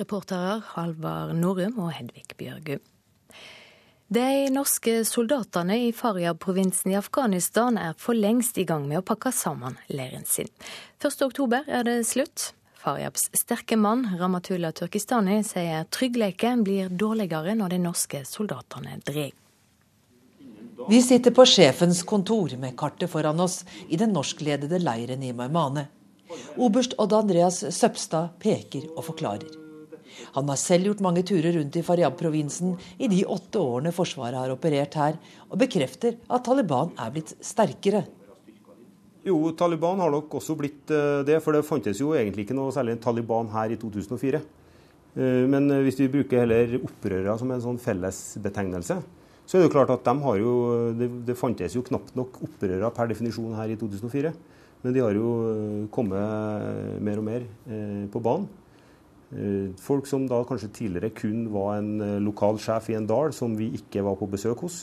Reporterer 0.00 0.62
Halvard 0.74 1.36
Norum 1.36 1.76
og 1.82 1.92
Hedvig 1.96 2.32
Bjørgum. 2.38 2.80
De 4.10 4.48
norske 4.50 5.04
soldatene 5.06 5.76
i 5.86 5.90
Faryab-provinsen 5.94 6.90
i 6.90 6.96
Afghanistan 6.98 7.76
er 7.78 7.92
for 7.94 8.18
lengst 8.18 8.56
i 8.58 8.64
gang 8.66 8.88
med 8.90 8.98
å 8.98 9.04
pakke 9.06 9.30
sammen 9.30 9.76
leiren 9.86 10.26
sin. 10.26 10.50
1.10 10.98 11.68
er 11.68 11.86
det 11.86 12.00
slutt. 12.08 12.48
Faryabs 12.80 13.28
sterke 13.36 13.76
mann 13.76 14.06
Ramatullah 14.18 14.72
Turkistani 14.74 15.42
sier 15.46 15.84
tryggheten 15.92 16.64
blir 16.66 16.88
dårligere 16.88 17.54
når 17.54 17.76
de 17.76 17.80
norske 17.84 18.24
soldatene 18.26 18.98
drar. 19.04 19.30
Vi 20.90 20.98
sitter 21.02 21.30
på 21.30 21.44
sjefens 21.46 22.00
kontor 22.02 22.50
med 22.58 22.72
kartet 22.74 23.12
foran 23.12 23.38
oss 23.38 23.60
i 23.86 23.94
den 24.00 24.10
norskledede 24.10 24.80
leiren 24.82 25.20
i 25.22 25.28
Maimane. 25.30 25.84
Oberst 26.58 26.96
Odd 26.98 27.12
Andreas 27.14 27.60
Søpstad 27.76 28.32
peker 28.42 28.88
og 28.96 29.04
forklarer. 29.06 29.52
Han 30.34 30.50
har 30.50 30.58
selv 30.58 30.88
gjort 30.88 31.04
mange 31.06 31.22
turer 31.28 31.54
rundt 31.54 31.78
i 31.78 31.84
Faryab-provinsen 31.86 32.72
i 32.98 33.10
de 33.12 33.20
åtte 33.22 33.62
årene 33.62 33.92
Forsvaret 33.94 34.40
har 34.40 34.50
operert 34.50 34.98
her, 34.98 35.20
og 35.46 35.62
bekrefter 35.62 36.18
at 36.26 36.44
Taliban 36.48 36.90
er 36.98 37.14
blitt 37.14 37.36
sterkere. 37.38 38.02
Jo, 39.22 39.38
Taliban 39.54 40.02
har 40.02 40.10
nok 40.10 40.34
også 40.40 40.58
blitt 40.58 40.90
eh, 40.90 41.22
det, 41.28 41.38
for 41.44 41.54
det 41.54 41.62
fantes 41.70 42.02
jo 42.02 42.16
egentlig 42.18 42.48
ikke 42.48 42.58
noe 42.58 42.74
særlig 42.74 42.98
Taliban 42.98 43.54
her 43.54 43.70
i 43.70 43.78
2004. 43.78 44.42
Eh, 44.42 45.40
men 45.54 45.70
hvis 45.86 46.02
vi 46.02 46.10
bruker 46.18 46.42
heller 46.42 46.80
opprørere 46.82 47.38
som 47.38 47.54
en 47.54 47.66
sånn 47.68 47.78
fellesbetegnelse, 47.78 48.98
så 49.50 49.58
er 49.58 49.64
det 49.64 49.66
jo 49.66 49.74
klart 49.74 49.90
at 49.90 50.06
de 50.06 50.14
har 50.22 50.38
jo, 50.38 50.54
det, 50.94 51.10
det 51.26 51.38
fantes 51.38 51.74
jo 51.74 51.82
knapt 51.82 52.14
nok 52.14 52.38
opprørere 52.46 52.92
per 52.94 53.10
definisjon 53.10 53.58
her 53.58 53.74
i 53.74 53.78
2004. 53.80 54.30
Men 54.84 54.94
de 54.94 55.02
har 55.02 55.16
jo 55.18 55.34
eh, 55.50 55.84
kommet 55.92 57.02
mer 57.02 57.18
og 57.18 57.26
mer 57.26 57.48
på 58.14 58.22
banen. 58.22 58.46
Eh, 59.30 59.70
folk 59.78 60.08
som 60.10 60.24
da 60.26 60.40
kanskje 60.42 60.72
tidligere 60.74 61.12
kun 61.14 61.44
var 61.54 61.76
en 61.78 62.00
eh, 62.02 62.16
lokal 62.22 62.58
sjef 62.58 62.88
i 62.90 62.96
en 62.98 63.06
dal, 63.06 63.30
som 63.32 63.54
vi 63.54 63.68
ikke 63.78 64.02
var 64.02 64.18
på 64.18 64.26
besøk 64.30 64.64
hos. 64.66 64.82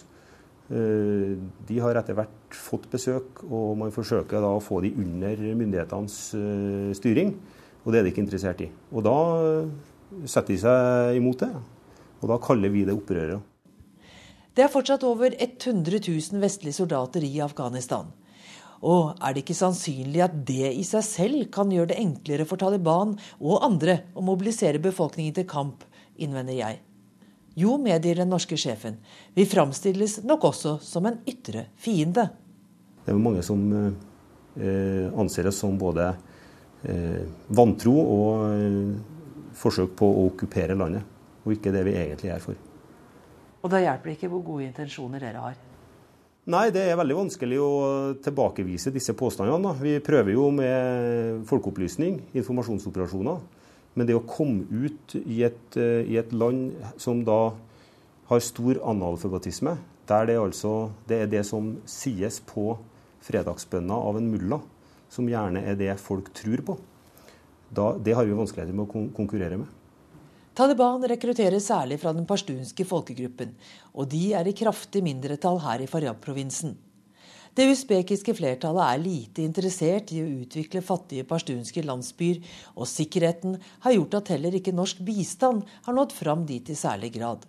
Eh, 0.71 1.35
de 1.67 1.79
har 1.83 1.99
etter 1.99 2.15
hvert 2.15 2.55
fått 2.55 2.87
besøk, 2.91 3.43
og 3.43 3.75
man 3.81 3.91
forsøker 3.91 4.39
da 4.39 4.53
å 4.55 4.63
få 4.63 4.79
de 4.85 4.93
under 4.95 5.43
myndighetenes 5.51 6.19
styring. 6.99 7.35
Og 7.83 7.91
det 7.91 7.99
er 7.99 8.07
de 8.07 8.13
ikke 8.13 8.23
interessert 8.23 8.63
i. 8.63 8.69
Og 8.91 9.03
da 9.03 9.17
setter 10.27 10.53
de 10.53 10.59
seg 10.59 11.19
imot 11.19 11.43
det. 11.43 11.51
Og 12.19 12.31
da 12.31 12.39
kaller 12.43 12.71
vi 12.71 12.83
det 12.87 12.95
opprørere. 12.95 13.39
Det 14.57 14.63
er 14.65 14.71
fortsatt 14.73 15.03
over 15.05 15.35
100 15.37 15.99
000 16.01 16.41
vestlige 16.41 16.73
soldater 16.73 17.21
i 17.21 17.35
Afghanistan. 17.45 18.07
Og 18.81 19.13
er 19.21 19.35
det 19.35 19.43
ikke 19.43 19.57
sannsynlig 19.57 20.23
at 20.25 20.33
det 20.47 20.71
i 20.73 20.81
seg 20.85 21.05
selv 21.05 21.43
kan 21.53 21.69
gjøre 21.69 21.91
det 21.91 21.99
enklere 22.01 22.45
for 22.49 22.57
Taliban 22.57 23.13
og 23.37 23.61
andre 23.67 23.99
å 24.17 24.25
mobilisere 24.25 24.81
befolkningen 24.81 25.35
til 25.37 25.45
kamp, 25.49 25.85
innvender 26.17 26.57
jeg. 26.57 26.81
Jo, 27.57 27.75
medgir 27.81 28.17
den 28.17 28.33
norske 28.33 28.57
sjefen, 28.57 28.97
vi 29.37 29.45
framstilles 29.45 30.23
nok 30.25 30.49
også 30.49 30.75
som 30.81 31.05
en 31.05 31.21
ytre 31.29 31.67
fiende. 31.77 32.25
Det 33.05 33.13
er 33.13 33.21
mange 33.21 33.45
som 33.45 33.61
eh, 33.77 35.05
anser 35.21 35.51
det 35.51 35.53
som 35.57 35.77
både 35.77 36.11
eh, 36.81 37.25
vantro 37.53 37.93
og 38.01 38.47
eh, 38.49 39.53
forsøk 39.57 39.93
på 40.01 40.09
å 40.15 40.31
okkupere 40.31 40.77
landet, 40.77 41.05
og 41.45 41.53
ikke 41.53 41.73
det 41.73 41.85
vi 41.85 41.97
egentlig 42.01 42.33
er 42.33 42.41
for. 42.41 42.66
Og 43.63 43.71
da 43.73 43.81
hjelper 43.81 44.11
det 44.11 44.17
ikke 44.17 44.29
hvor 44.31 44.43
gode 44.45 44.67
intensjoner 44.67 45.23
dere 45.23 45.43
har? 45.43 45.57
Nei, 46.47 46.69
det 46.71 46.85
er 46.87 46.95
veldig 46.95 47.17
vanskelig 47.17 47.57
å 47.59 47.71
tilbakevise 48.23 48.93
disse 48.95 49.11
påstandene. 49.17 49.73
Vi 49.81 49.97
prøver 49.99 50.31
jo 50.31 50.45
med 50.55 51.41
folkeopplysning, 51.49 52.21
informasjonsoperasjoner. 52.39 53.41
Men 53.97 54.07
det 54.07 54.15
å 54.15 54.23
komme 54.23 54.63
ut 54.69 55.17
i 55.19 55.41
et, 55.43 55.75
eh, 55.75 56.05
i 56.07 56.15
et 56.21 56.31
land 56.31 56.71
som 57.01 57.23
da 57.25 57.51
har 58.29 58.39
stor 58.39 58.79
analfabetisme, 58.79 59.77
der 60.07 60.25
det, 60.25 60.37
altså, 60.39 60.91
det 61.07 61.21
er 61.21 61.27
det 61.27 61.45
som 61.45 61.77
sies 61.85 62.39
på 62.39 62.77
fredagsbønna 63.27 63.93
av 63.93 64.19
en 64.19 64.29
mulla, 64.31 64.61
som 65.09 65.27
gjerne 65.27 65.65
er 65.65 65.75
det 65.75 65.99
folk 65.99 66.31
tror 66.35 66.63
på, 66.63 66.77
da, 67.73 67.97
det 67.99 68.15
har 68.15 68.23
vi 68.23 68.37
vanskeligheter 68.37 68.75
med 68.75 68.87
å 68.87 69.07
konkurrere 69.15 69.59
med. 69.59 69.67
Taliban 70.57 71.03
rekrutterer 71.05 71.61
særlig 71.61 71.99
fra 72.01 72.15
den 72.17 72.25
pashtunske 72.25 72.81
folkegruppen, 72.89 73.51
og 73.93 74.07
de 74.09 74.31
er 74.33 74.47
i 74.49 74.55
kraftig 74.57 75.03
mindretall 75.05 75.59
her 75.61 75.83
i 75.83 75.89
Faryab-provinsen. 75.91 76.71
Det 77.53 77.67
usbekiske 77.69 78.33
flertallet 78.37 78.81
er 78.85 79.03
lite 79.03 79.45
interessert 79.45 80.09
i 80.15 80.23
å 80.23 80.31
utvikle 80.41 80.81
fattige 80.85 81.27
pashtunske 81.29 81.83
landsbyer, 81.85 82.41
og 82.73 82.89
sikkerheten 82.89 83.59
har 83.85 83.95
gjort 83.99 84.17
at 84.17 84.33
heller 84.33 84.57
ikke 84.57 84.73
norsk 84.73 85.05
bistand 85.05 85.61
har 85.85 85.97
nådd 85.99 86.17
fram 86.17 86.49
dit 86.49 86.73
i 86.73 86.79
særlig 86.81 87.13
grad. 87.19 87.45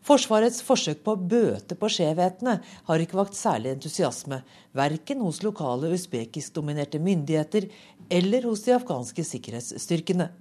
Forsvarets 0.00 0.64
forsøk 0.64 1.04
på 1.04 1.12
å 1.12 1.22
bøte 1.36 1.76
på 1.76 1.92
skjevhetene 1.92 2.58
har 2.88 3.04
ikke 3.04 3.20
vakt 3.20 3.36
særlig 3.36 3.74
entusiasme, 3.74 4.40
verken 4.72 5.20
hos 5.28 5.44
lokale 5.44 5.92
usbekisk-dominerte 5.92 7.04
myndigheter 7.04 7.68
eller 8.08 8.48
hos 8.48 8.64
de 8.64 8.78
afghanske 8.80 9.28
sikkerhetsstyrkene. 9.36 10.32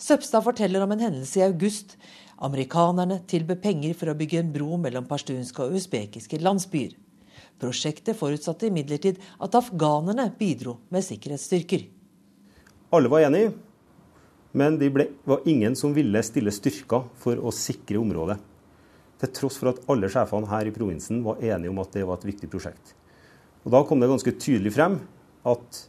Søpstad 0.00 0.44
forteller 0.44 0.82
om 0.84 0.92
en 0.92 1.02
hendelse 1.06 1.40
i 1.40 1.46
august. 1.46 1.96
Amerikanerne 2.44 3.20
tilbød 3.30 3.60
penger 3.62 3.94
for 3.98 4.10
å 4.10 4.16
bygge 4.18 4.40
en 4.40 4.52
bro 4.54 4.78
mellom 4.80 5.06
pashtunske 5.08 5.62
og 5.64 5.76
usbekiske 5.78 6.40
landsbyer. 6.42 6.96
Prosjektet 7.62 8.18
forutsatte 8.18 8.66
imidlertid 8.68 9.20
at 9.42 9.54
afghanerne 9.54 10.26
bidro 10.38 10.80
med 10.90 11.06
sikkerhetsstyrker. 11.06 11.86
Alle 12.94 13.10
var 13.10 13.26
enige, 13.26 13.54
men 14.52 14.78
det 14.78 14.90
var 15.24 15.46
ingen 15.50 15.76
som 15.78 15.94
ville 15.94 16.22
stille 16.26 16.52
styrker 16.54 17.06
for 17.18 17.38
å 17.38 17.54
sikre 17.54 18.02
området. 18.02 18.36
Til 19.22 19.32
tross 19.34 19.56
for 19.60 19.70
at 19.70 19.80
alle 19.90 20.10
sjefene 20.10 20.50
her 20.50 20.68
i 20.68 20.74
provinsen 20.74 21.22
var 21.24 21.42
enige 21.42 21.70
om 21.70 21.80
at 21.82 21.94
det 21.94 22.04
var 22.06 22.18
et 22.18 22.28
viktig 22.28 22.50
prosjekt. 22.50 22.94
Og 23.64 23.72
Da 23.72 23.82
kom 23.86 24.00
det 24.00 24.10
ganske 24.10 24.34
tydelig 24.36 24.74
frem 24.74 24.98
at 25.46 25.84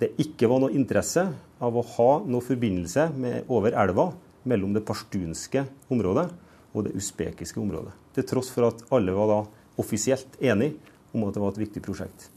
det 0.00 0.14
ikke 0.22 0.48
var 0.48 0.62
noe 0.62 0.74
interesse 0.74 1.26
av 1.60 1.76
å 1.76 1.84
ha 1.96 2.10
noe 2.24 2.44
forbindelse 2.44 3.10
med, 3.20 3.44
over 3.52 3.76
elva 3.76 4.08
mellom 4.48 4.72
det 4.72 4.84
pashtunske 4.88 5.66
området 5.92 6.26
og 6.72 6.86
det 6.86 6.94
usbekiske 6.96 7.60
området. 7.60 7.92
Til 8.16 8.26
tross 8.26 8.50
for 8.54 8.70
at 8.70 8.84
alle 8.94 9.14
var 9.14 9.28
da 9.30 9.40
offisielt 9.80 10.38
enige 10.40 10.78
om 11.12 11.26
at 11.26 11.34
det 11.34 11.42
var 11.42 11.52
et 11.52 11.64
viktig 11.64 11.82
prosjekt. 11.84 12.30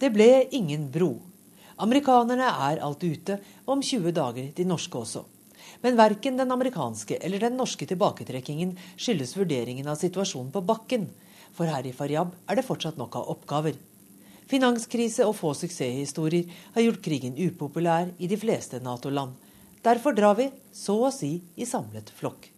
Det 0.00 0.10
ble 0.12 0.44
ingen 0.52 0.88
bro. 0.92 1.14
Amerikanerne 1.80 2.50
er 2.68 2.82
alt 2.84 3.02
ute, 3.02 3.38
om 3.66 3.80
20 3.82 4.12
dager 4.14 4.50
de 4.54 4.66
norske 4.68 4.98
også. 4.98 5.24
Men 5.82 5.96
verken 5.98 6.36
den 6.38 6.52
amerikanske 6.52 7.18
eller 7.24 7.42
den 7.46 7.56
norske 7.58 7.86
tilbaketrekkingen 7.88 8.76
skyldes 8.94 9.34
vurderingen 9.38 9.88
av 9.90 9.98
situasjonen 10.00 10.52
på 10.54 10.62
bakken. 10.66 11.08
For 11.54 11.70
her 11.70 11.86
i 11.86 11.94
Faryab 11.94 12.34
er 12.50 12.58
det 12.58 12.66
fortsatt 12.66 12.98
nok 13.00 13.16
av 13.18 13.30
oppgaver. 13.34 13.78
Finanskrise 14.50 15.24
og 15.24 15.36
få 15.38 15.54
suksesshistorier 15.56 16.50
har 16.74 16.84
gjort 16.84 17.02
krigen 17.04 17.38
upopulær 17.40 18.10
i 18.18 18.28
de 18.28 18.36
fleste 18.40 18.80
Nato-land. 18.84 19.32
Derfor 19.84 20.16
drar 20.16 20.36
vi 20.38 20.50
så 20.72 20.96
å 21.06 21.12
si 21.12 21.38
i 21.56 21.68
samlet 21.68 22.12
flokk. 22.16 22.50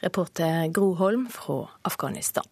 Reporter 0.00 0.68
Gro 0.72 0.94
Holm 0.96 1.26
fra 1.32 1.66
Afghanistan. 1.84 2.44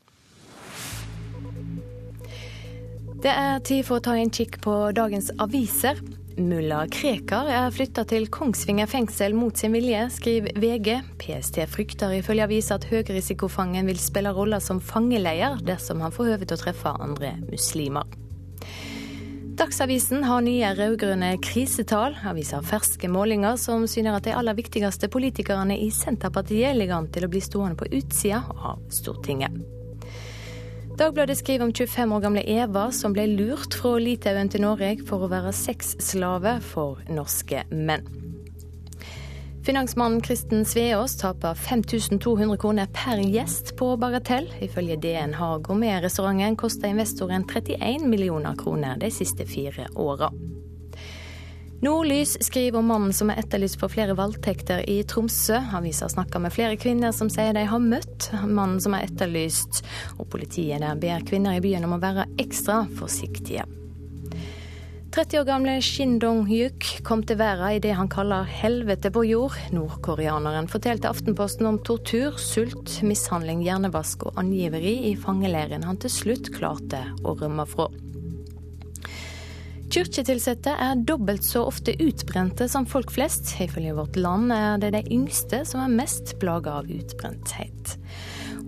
Det 3.19 3.33
er 3.33 3.59
tid 3.67 3.83
for 3.89 3.99
å 3.99 4.05
ta 4.05 4.15
en 4.15 4.31
kikk 4.31 4.61
på 4.63 4.75
dagens 4.95 5.33
aviser. 5.43 5.99
Mulla 6.39 6.85
Krekar 6.87 7.49
er 7.51 7.73
flytta 7.75 8.05
til 8.07 8.29
Kongsvinger 8.31 8.87
fengsel 8.87 9.35
mot 9.35 9.59
sin 9.59 9.73
vilje, 9.75 10.05
skriver 10.15 10.55
VG. 10.63 11.01
PST 11.19 11.59
frykter 11.71 12.15
ifølge 12.15 12.47
avisa 12.47 12.77
at 12.79 12.87
høyrisikofangen 12.87 13.89
vil 13.91 13.99
spille 13.99 14.31
rolla 14.35 14.61
som 14.63 14.79
fangeleier 14.79 15.59
dersom 15.67 16.05
han 16.05 16.15
får 16.15 16.33
høve 16.33 16.47
til 16.47 16.59
å 16.59 16.61
treffe 16.63 16.93
andre 17.03 17.33
muslimer. 17.49 18.07
Dagsavisen 19.59 20.23
har 20.23 20.45
nye 20.47 20.71
rød-grønne 20.79 21.33
krisetall. 21.43 22.15
Avisa 22.31 22.61
har 22.61 22.69
ferske 22.69 23.11
målinger 23.11 23.59
som 23.59 23.89
syner 23.91 24.21
at 24.21 24.29
de 24.29 24.37
aller 24.39 24.55
viktigste 24.55 25.11
politikerne 25.11 25.75
i 25.75 25.91
Senterpartiet 25.91 26.79
ligger 26.79 27.01
an 27.01 27.11
til 27.11 27.27
å 27.27 27.33
bli 27.33 27.43
stående 27.43 27.81
på 27.81 27.91
utsida 27.99 28.45
av 28.55 28.87
Stortinget. 28.95 29.78
Dagbladet 30.99 31.39
skriver 31.39 31.65
om 31.65 31.73
25 31.73 32.13
år 32.13 32.21
gamle 32.21 32.43
Eva 32.43 32.89
som 32.91 33.13
ble 33.15 33.29
lurt 33.31 33.77
fra 33.79 33.93
Litauen 34.03 34.49
til 34.51 34.65
Norge 34.65 34.97
for 35.07 35.23
å 35.23 35.29
være 35.31 35.53
sexslave 35.55 36.57
for 36.73 36.99
norske 37.07 37.63
menn. 37.71 38.03
Finansmannen 39.63 40.25
Kristen 40.27 40.67
Sveås 40.67 41.15
taper 41.21 41.55
5200 41.55 42.59
kroner 42.59 42.91
per 42.91 43.23
gjest 43.23 43.77
på 43.79 43.93
Bagatell. 44.01 44.51
Ifølge 44.65 44.99
DN 44.99 45.39
har 45.39 45.63
gourmetrestauranten 45.63 46.59
kosta 46.59 46.91
investoren 46.91 47.47
31 47.47 48.09
millioner 48.11 48.59
kroner 48.59 48.99
de 48.99 49.13
siste 49.15 49.47
fire 49.47 49.87
åra. 49.95 50.33
Nordlys 51.81 52.37
skriver 52.43 52.81
om 52.81 52.89
mannen 52.91 53.13
som 53.15 53.31
er 53.31 53.39
etterlyst 53.39 53.79
for 53.79 53.93
flere 53.93 54.17
voldtekter 54.19 54.81
i 54.91 54.97
Tromsø. 55.07 55.61
Avisa 55.79 56.09
snakker 56.11 56.43
med 56.43 56.51
flere 56.51 56.75
kvinner 56.75 57.13
som 57.15 57.31
sier 57.31 57.55
de 57.55 57.63
har 57.71 57.83
møtt 57.83 58.33
mannen 58.43 58.81
som 58.83 58.97
er 58.99 59.07
etterlyst, 59.07 59.85
og 60.19 60.27
politiet 60.33 60.83
der 60.83 60.99
ber 60.99 61.23
kvinner 61.29 61.55
i 61.55 61.63
byen 61.63 61.87
om 61.87 61.95
å 61.95 62.01
være 62.03 62.27
ekstra 62.43 62.81
forsiktige. 62.99 63.63
30 65.15 65.39
år 65.41 65.47
gamle 65.47 65.77
Shin 65.83 66.19
Dong-hyuk 66.21 66.85
kom 67.07 67.23
til 67.27 67.39
verden 67.39 67.79
i 67.79 67.81
det 67.83 67.95
han 67.95 68.11
kaller 68.11 68.43
'helvete 68.43 69.15
på 69.15 69.23
jord'. 69.31 69.71
Nordkoreaneren 69.71 70.69
fortalte 70.69 71.09
Aftenposten 71.09 71.67
om 71.67 71.79
tortur, 71.79 72.37
sult, 72.37 73.03
mishandling, 73.03 73.63
hjernevask 73.63 74.27
og 74.27 74.35
angiveri 74.37 75.13
i 75.13 75.17
fangeleiren 75.17 75.87
han 75.87 75.97
til 75.97 76.11
slutt 76.11 76.51
klarte 76.51 77.07
å 77.23 77.39
rømme 77.39 77.67
fra. 77.67 77.89
Kirketilsatte 79.89 80.75
er 80.77 80.99
dobbelt 81.09 81.47
så 81.49 81.63
ofte 81.65 81.95
utbrente 82.05 82.67
som 82.69 82.85
folk 82.87 83.09
flest. 83.15 83.55
Ifølge 83.65 83.95
Vårt 83.97 84.19
Land 84.21 84.53
er 84.53 84.77
det 84.83 84.91
de 84.93 85.01
yngste 85.17 85.63
som 85.65 85.81
er 85.81 85.95
mest 86.03 86.35
plaga 86.43 86.75
av 86.83 86.91
utbrenthet. 86.93 87.95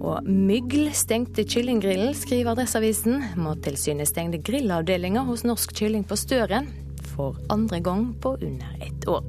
Og 0.01 0.25
mygl 0.25 0.89
stengte 0.97 1.45
kyllinggrillen, 1.45 2.15
skriver 2.17 2.55
Adresseavisen. 2.55 3.21
Mattilsynet 3.37 4.09
stengte 4.09 4.41
grillavdelinga 4.49 5.27
hos 5.29 5.45
Norsk 5.45 5.77
Kylling 5.77 6.09
på 6.09 6.17
Støren 6.17 6.73
for 7.13 7.37
andre 7.53 7.83
gang 7.85 8.09
på 8.17 8.39
under 8.41 8.81
ett 8.81 9.05
år. 9.09 9.21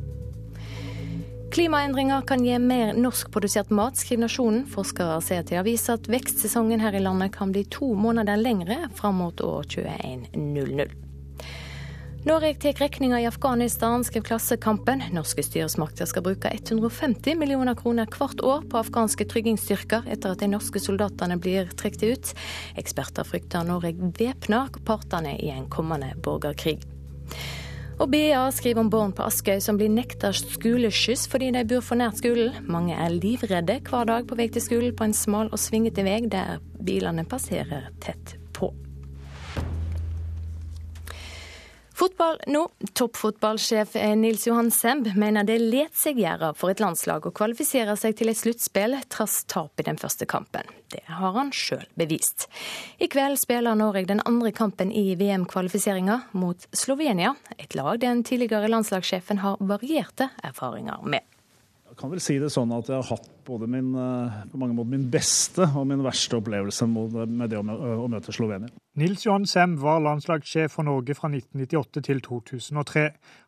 Klimaendringer 1.52 2.24
kan 2.24 2.46
gi 2.48 2.56
mer 2.64 2.96
norskprodusert 2.96 3.76
mat, 3.76 4.00
skriver 4.00 4.30
Nasjonen. 4.30 4.64
Forskere 4.72 5.20
ser 5.20 5.44
til 5.44 5.60
avisa 5.60 6.00
at 6.00 6.08
vekstsesongen 6.08 6.80
her 6.80 6.96
i 6.96 7.04
landet 7.04 7.36
kan 7.36 7.52
bli 7.52 7.68
to 7.68 7.92
måneder 8.00 8.40
lengre 8.40 8.86
fram 8.96 9.20
mot 9.20 9.44
år 9.44 9.68
2100. 9.76 11.11
Norge 12.22 12.54
tar 12.54 12.74
regninga 12.74 13.22
i 13.22 13.26
Afghanistan, 13.26 14.04
skrev 14.04 14.22
Klassekampen. 14.22 15.02
Norske 15.12 15.42
styresmakter 15.44 16.06
skal 16.06 16.22
bruke 16.22 16.52
150 16.54 17.34
millioner 17.36 17.74
kroner 17.76 18.06
hvert 18.06 18.44
år 18.46 18.68
på 18.70 18.78
afghanske 18.78 19.26
tryggingsstyrker 19.26 20.06
etter 20.06 20.36
at 20.36 20.44
de 20.44 20.52
norske 20.52 20.78
soldatene 20.78 21.40
blir 21.42 21.72
trukket 21.74 22.04
ut. 22.06 22.30
Eksperter 22.78 23.26
frykter 23.26 23.66
Norge 23.66 23.96
væpner 24.20 24.70
partene 24.86 25.34
i 25.42 25.50
en 25.50 25.66
kommende 25.74 26.12
borgerkrig. 26.22 26.78
Og 27.98 28.06
BA 28.14 28.44
skriver 28.54 28.84
om 28.84 28.92
barn 28.94 29.16
på 29.18 29.26
Askøy 29.26 29.58
som 29.58 29.80
blir 29.82 29.90
nekta 29.90 30.30
skoleskyss 30.30 31.26
fordi 31.32 31.50
de 31.58 31.66
bor 31.74 31.82
for 31.82 31.98
nært 31.98 32.22
skolen. 32.22 32.54
Mange 32.70 32.94
er 33.02 33.18
livredde 33.18 33.80
hver 33.90 34.06
dag 34.14 34.30
på 34.30 34.38
vei 34.38 34.46
til 34.54 34.62
skolen 34.62 34.94
på 34.94 35.10
en 35.10 35.18
smal 35.18 35.50
og 35.50 35.62
svingete 35.62 36.06
vei 36.06 36.20
der 36.30 36.62
bilene 36.78 37.26
passerer 37.26 37.90
tett 38.06 38.38
Fotball 42.02 42.40
nå. 42.48 42.70
Toppfotballsjef 42.94 43.94
Nils 44.16 44.48
Johan 44.48 44.72
Semb 44.72 45.06
mener 45.16 45.46
det 45.46 45.60
let 45.62 45.94
seg 45.94 46.18
gjøre 46.18 46.48
for 46.58 46.74
et 46.74 46.80
landslag 46.82 47.28
å 47.30 47.32
kvalifisere 47.38 47.94
seg 47.94 48.16
til 48.18 48.32
et 48.32 48.40
sluttspill 48.40 48.96
trass 49.14 49.44
tap 49.46 49.78
i 49.78 49.86
den 49.86 50.00
første 50.02 50.26
kampen. 50.26 50.66
Det 50.90 51.04
har 51.06 51.36
han 51.36 51.52
sjøl 51.54 51.86
bevist. 52.02 52.48
I 52.98 53.06
kveld 53.06 53.38
spiller 53.38 53.78
Norge 53.78 54.08
den 54.10 54.24
andre 54.26 54.50
kampen 54.50 54.90
i 54.90 55.14
VM-kvalifiseringa 55.20 56.18
mot 56.42 56.66
Slovenia, 56.74 57.36
et 57.62 57.78
lag 57.78 58.02
den 58.02 58.26
tidligere 58.26 58.74
landslagssjefen 58.74 59.44
har 59.46 59.62
varierte 59.62 60.32
erfaringer 60.42 61.06
med. 61.06 61.22
Jeg 61.92 62.02
kan 62.02 62.16
vel 62.16 62.26
si 62.26 62.40
det 62.42 62.50
sånn 62.50 62.74
at 62.74 62.90
jeg 62.90 62.98
har 62.98 63.14
hatt 63.14 63.30
både 63.52 63.68
min, 63.68 63.92
på 64.52 64.60
mange 64.60 64.76
måter 64.78 64.94
min 64.94 65.10
beste 65.12 65.68
og 65.76 65.86
min 65.90 66.04
verste 66.06 66.40
opplevelse 66.40 66.88
med 66.88 67.52
det 67.52 67.60
å 67.60 68.08
møte 68.10 68.34
Slovenia. 68.36 68.72
Nils 69.00 69.26
Johan 69.26 69.48
Sem 69.50 69.76
var 69.82 70.00
landslagssjef 70.04 70.78
for 70.78 70.88
Norge 70.88 71.16
fra 71.18 71.30
1998 71.32 72.06
til 72.08 72.24
2003. 72.24 73.06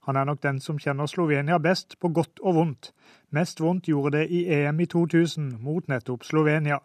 Han 0.09 0.19
er 0.19 0.27
nok 0.27 0.43
den 0.43 0.59
som 0.63 0.79
kjenner 0.79 1.07
Slovenia 1.11 1.59
best, 1.63 1.97
på 2.03 2.11
godt 2.15 2.43
og 2.43 2.59
vondt. 2.59 2.91
Mest 3.33 3.63
vondt 3.63 3.87
gjorde 3.89 4.17
det 4.19 4.27
i 4.29 4.43
EM 4.59 4.83
i 4.83 4.89
2000 4.91 5.55
mot 5.63 5.87
nettopp 5.89 6.27
Slovenia. 6.27 6.77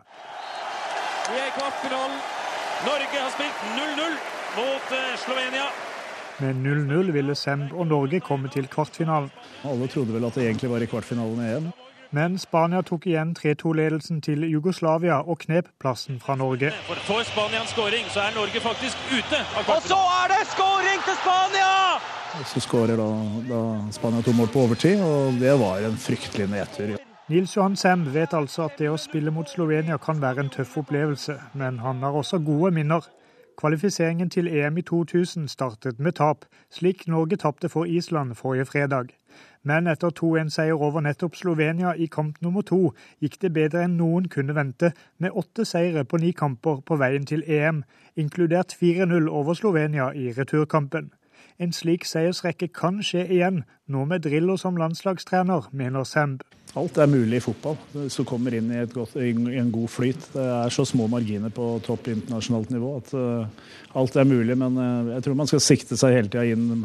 Vi 1.29 1.37
er 1.37 1.51
i 1.51 1.55
kvartfinalen. 1.59 2.23
Norge 2.87 3.19
har 3.19 3.35
spilt 3.35 3.67
0-0 3.75 4.19
mot 4.57 4.97
Slovenia. 5.27 5.67
Med 6.39 6.55
0-0 6.55 7.13
ville 7.13 7.35
Semb 7.35 7.75
og 7.75 7.87
Norge 7.91 8.21
komme 8.23 8.49
til 8.49 8.69
kvartfinalen. 8.71 9.31
Alle 9.67 9.91
trodde 9.91 10.15
vel 10.15 10.25
at 10.29 10.39
det 10.39 10.47
egentlig 10.47 10.71
var 10.71 10.85
i 10.87 10.87
kvartfinalen 10.87 11.43
i 11.43 11.49
EM. 11.57 11.69
Men 12.11 12.39
Spania 12.39 12.81
tok 12.83 13.07
igjen 13.07 13.35
3-2-ledelsen 13.37 14.23
til 14.25 14.47
Jugoslavia 14.49 15.19
og 15.21 15.43
knep 15.43 15.67
plassen 15.81 16.21
fra 16.21 16.37
Norge. 16.41 16.71
For 16.87 17.03
Får 17.09 17.27
Spania 17.29 17.61
en 17.61 17.69
skåring, 17.69 18.07
så 18.15 18.21
er 18.21 18.37
Norge 18.37 18.61
faktisk 18.65 18.97
ute 19.13 19.41
Og 19.69 19.83
så 19.85 19.99
er 20.21 20.33
det 20.33 20.41
skåring 20.55 21.03
til 21.05 21.19
Spania! 21.21 21.75
Så 22.49 22.61
skårer 22.65 22.97
da, 22.97 23.11
da 23.51 23.61
Spania 23.93 24.23
to 24.23 24.33
mål 24.33 24.49
på 24.55 24.65
overtid, 24.65 25.03
og 25.05 25.37
det 25.41 25.53
var 25.61 25.85
en 25.85 26.01
fryktelig 26.01 26.49
nedtur. 26.49 26.97
Nils 27.29 27.57
Johan 27.57 27.77
Sem 27.77 28.15
vet 28.15 28.33
altså 28.33 28.71
at 28.71 28.81
det 28.81 28.89
å 28.89 28.97
spille 28.97 29.31
mot 29.31 29.51
Slovenia 29.51 29.99
kan 30.01 30.23
være 30.23 30.47
en 30.47 30.53
tøff 30.53 30.79
opplevelse, 30.81 31.37
men 31.53 31.83
han 31.85 32.01
har 32.01 32.17
også 32.17 32.41
gode 32.41 32.73
minner. 32.73 33.05
Kvalifiseringen 33.61 34.31
til 34.31 34.49
EM 34.49 34.79
i 34.79 34.83
2000 34.83 35.49
startet 35.49 36.01
med 36.01 36.17
tap, 36.17 36.49
slik 36.73 37.05
Norge 37.09 37.37
tapte 37.37 37.69
for 37.69 37.85
Island 37.85 38.35
forrige 38.35 38.65
fredag. 38.65 39.18
Men 39.63 39.87
etter 39.91 40.13
2-1-seier 40.15 40.79
over 40.79 41.03
nettopp 41.05 41.37
Slovenia 41.37 41.95
i 41.97 42.07
kamp 42.07 42.41
nummer 42.45 42.63
to, 42.63 42.93
gikk 43.21 43.41
det 43.43 43.53
bedre 43.57 43.85
enn 43.87 43.97
noen 43.99 44.29
kunne 44.33 44.57
vente, 44.57 44.93
med 45.19 45.35
åtte 45.35 45.67
seire 45.69 46.05
på 46.05 46.21
ni 46.23 46.33
kamper 46.33 46.83
på 46.87 46.99
veien 47.01 47.27
til 47.27 47.43
EM, 47.47 47.83
inkludert 48.17 48.77
4-0 48.79 49.29
over 49.29 49.59
Slovenia 49.59 50.13
i 50.15 50.31
returkampen. 50.37 51.11
En 51.59 51.73
slik 51.75 52.05
seiersrekke 52.07 52.69
kan 52.71 53.01
skje 53.03 53.25
igjen, 53.27 53.65
nå 53.91 54.05
med 54.07 54.23
Drillo 54.23 54.55
som 54.61 54.77
landslagstrener, 54.79 55.67
mener 55.75 56.07
Semb. 56.07 56.45
Alt 56.79 57.01
er 57.01 57.09
mulig 57.11 57.41
i 57.41 57.43
fotball 57.43 57.79
hvis 57.95 58.19
du 58.21 58.27
kommer 58.29 58.55
inn 58.55 58.69
i, 58.71 58.83
godt, 58.93 59.17
i, 59.19 59.33
en 59.33 59.73
god 59.75 59.89
flyt. 59.91 60.29
Det 60.35 60.45
er 60.45 60.71
så 60.75 60.85
små 60.87 61.09
marginer 61.11 61.51
på 61.55 61.71
topp 61.87 62.11
internasjonalt 62.13 62.71
nivå 62.75 62.93
at 63.01 63.15
uh, 63.17 63.71
alt 63.99 64.19
er 64.21 64.29
mulig. 64.29 64.55
Men 64.61 64.77
uh, 64.79 65.15
jeg 65.17 65.25
tror 65.25 65.39
man 65.41 65.51
skal 65.51 65.65
sikte 65.65 65.99
seg 65.99 66.15
hele 66.15 66.31
tida 66.31 66.45
inn 66.47 66.85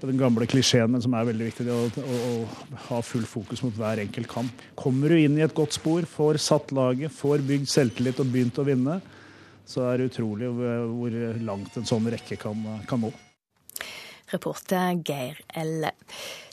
på 0.00 0.08
den 0.10 0.20
gamle 0.20 0.48
klisjeen, 0.50 0.90
men 0.92 1.02
som 1.04 1.14
er 1.14 1.28
veldig 1.28 1.48
viktig. 1.50 1.66
Å, 1.70 1.78
å, 2.00 2.18
å, 2.30 2.76
ha 2.88 3.00
full 3.04 3.26
fokus 3.28 3.62
mot 3.66 3.76
hver 3.76 4.02
enkelt 4.04 4.30
kamp. 4.30 4.66
Kommer 4.78 5.12
du 5.12 5.20
inn 5.20 5.38
i 5.38 5.44
et 5.46 5.56
godt 5.56 5.76
spor, 5.76 6.08
får 6.08 6.40
satt 6.42 6.74
laget, 6.76 7.14
får 7.14 7.44
bygd 7.46 7.70
selvtillit 7.70 8.22
og 8.22 8.30
begynt 8.32 8.60
å 8.60 8.66
vinne, 8.66 9.00
så 9.70 9.86
er 9.90 10.00
det 10.00 10.10
utrolig 10.10 10.50
hvor, 10.50 10.86
hvor 10.96 11.18
langt 11.46 11.76
en 11.78 11.88
sånn 11.88 12.08
rekke 12.10 12.40
kan, 12.40 12.64
kan 12.90 13.04
nå. 13.04 13.12
Reporter 14.30 14.98
Geir 15.06 15.40
Elle. 15.58 15.92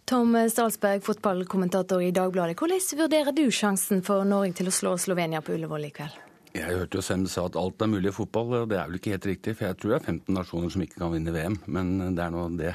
Tom 0.07 0.37
Stalsberg, 0.49 1.01
fotballkommentator 1.03 2.01
i 2.01 2.13
Dagbladet. 2.15 2.55
Hvordan 2.55 3.01
vurderer 3.01 3.35
du 3.35 3.49
sjansen 3.51 3.99
for 4.07 4.23
Norge 4.25 4.55
til 4.61 4.69
å 4.71 4.73
slå 4.73 4.93
Slovenia 5.01 5.43
på 5.43 5.57
Ullevål 5.57 5.89
i 5.89 5.91
kveld? 5.97 6.23
Jeg 6.55 6.73
hørte 6.73 6.97
jo 6.97 7.03
Sem 7.05 7.25
sa 7.29 7.45
at 7.47 7.57
alt 7.59 7.83
er 7.83 7.91
mulig 7.91 8.11
i 8.11 8.15
fotball, 8.15 8.53
og 8.61 8.69
det 8.71 8.79
er 8.79 8.87
vel 8.87 8.99
ikke 9.01 9.13
helt 9.15 9.27
riktig. 9.29 9.55
For 9.57 9.67
jeg 9.67 9.79
tror 9.81 9.93
det 9.93 9.97
er 9.99 10.07
15 10.13 10.37
nasjoner 10.37 10.73
som 10.73 10.85
ikke 10.85 11.01
kan 11.01 11.13
vinne 11.13 11.33
VM, 11.35 11.59
men 11.67 12.15
det 12.17 12.23
er 12.23 12.33
nå 12.33 12.45
det. 12.57 12.73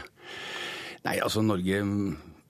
Nei, 1.03 1.17
altså 1.19 1.43
Norge 1.43 1.81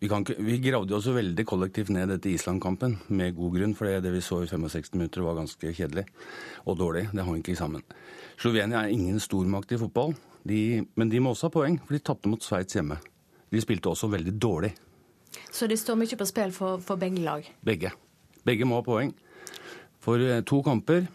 Vi, 0.02 0.08
ikke, 0.08 0.34
vi 0.42 0.58
gravde 0.58 0.96
oss 0.96 1.06
jo 1.06 1.14
veldig 1.14 1.44
kollektivt 1.46 1.92
ned 1.94 2.10
etter 2.10 2.32
Island-kampen, 2.32 2.96
med 3.14 3.36
god 3.36 3.54
grunn. 3.54 3.74
For 3.78 3.86
det 3.86 4.10
vi 4.10 4.22
så 4.24 4.40
i 4.42 4.48
65 4.50 4.96
minutter 4.96 5.22
var 5.22 5.38
ganske 5.38 5.70
kjedelig 5.78 6.08
og 6.66 6.78
dårlig. 6.80 7.04
Det 7.14 7.22
hang 7.22 7.38
ikke 7.38 7.54
sammen. 7.56 7.84
Slovenia 8.34 8.82
er 8.82 8.90
ingen 8.90 9.20
stormakt 9.22 9.72
i 9.72 9.78
fotball, 9.78 10.16
de, 10.42 10.82
men 10.98 11.12
de 11.12 11.20
må 11.22 11.36
også 11.36 11.46
ha 11.46 11.54
poeng, 11.54 11.78
for 11.86 11.94
de 11.94 12.02
tapte 12.02 12.32
mot 12.32 12.42
Sveits 12.42 12.74
hjemme. 12.74 12.98
De 13.52 13.62
spilte 13.62 13.92
også 13.92 14.10
veldig 14.10 14.34
dårlig. 14.42 14.72
Så 15.54 15.68
det 15.70 15.78
står 15.78 16.00
mye 16.00 16.18
på 16.18 16.26
spill 16.28 16.50
for, 16.56 16.82
for 16.82 16.98
begge 16.98 17.22
lag? 17.22 17.46
Begge. 17.62 17.94
Begge 18.42 18.66
må 18.66 18.80
ha 18.80 18.86
poeng. 18.86 19.14
For 20.02 20.18
to 20.42 20.62
kamper, 20.66 21.06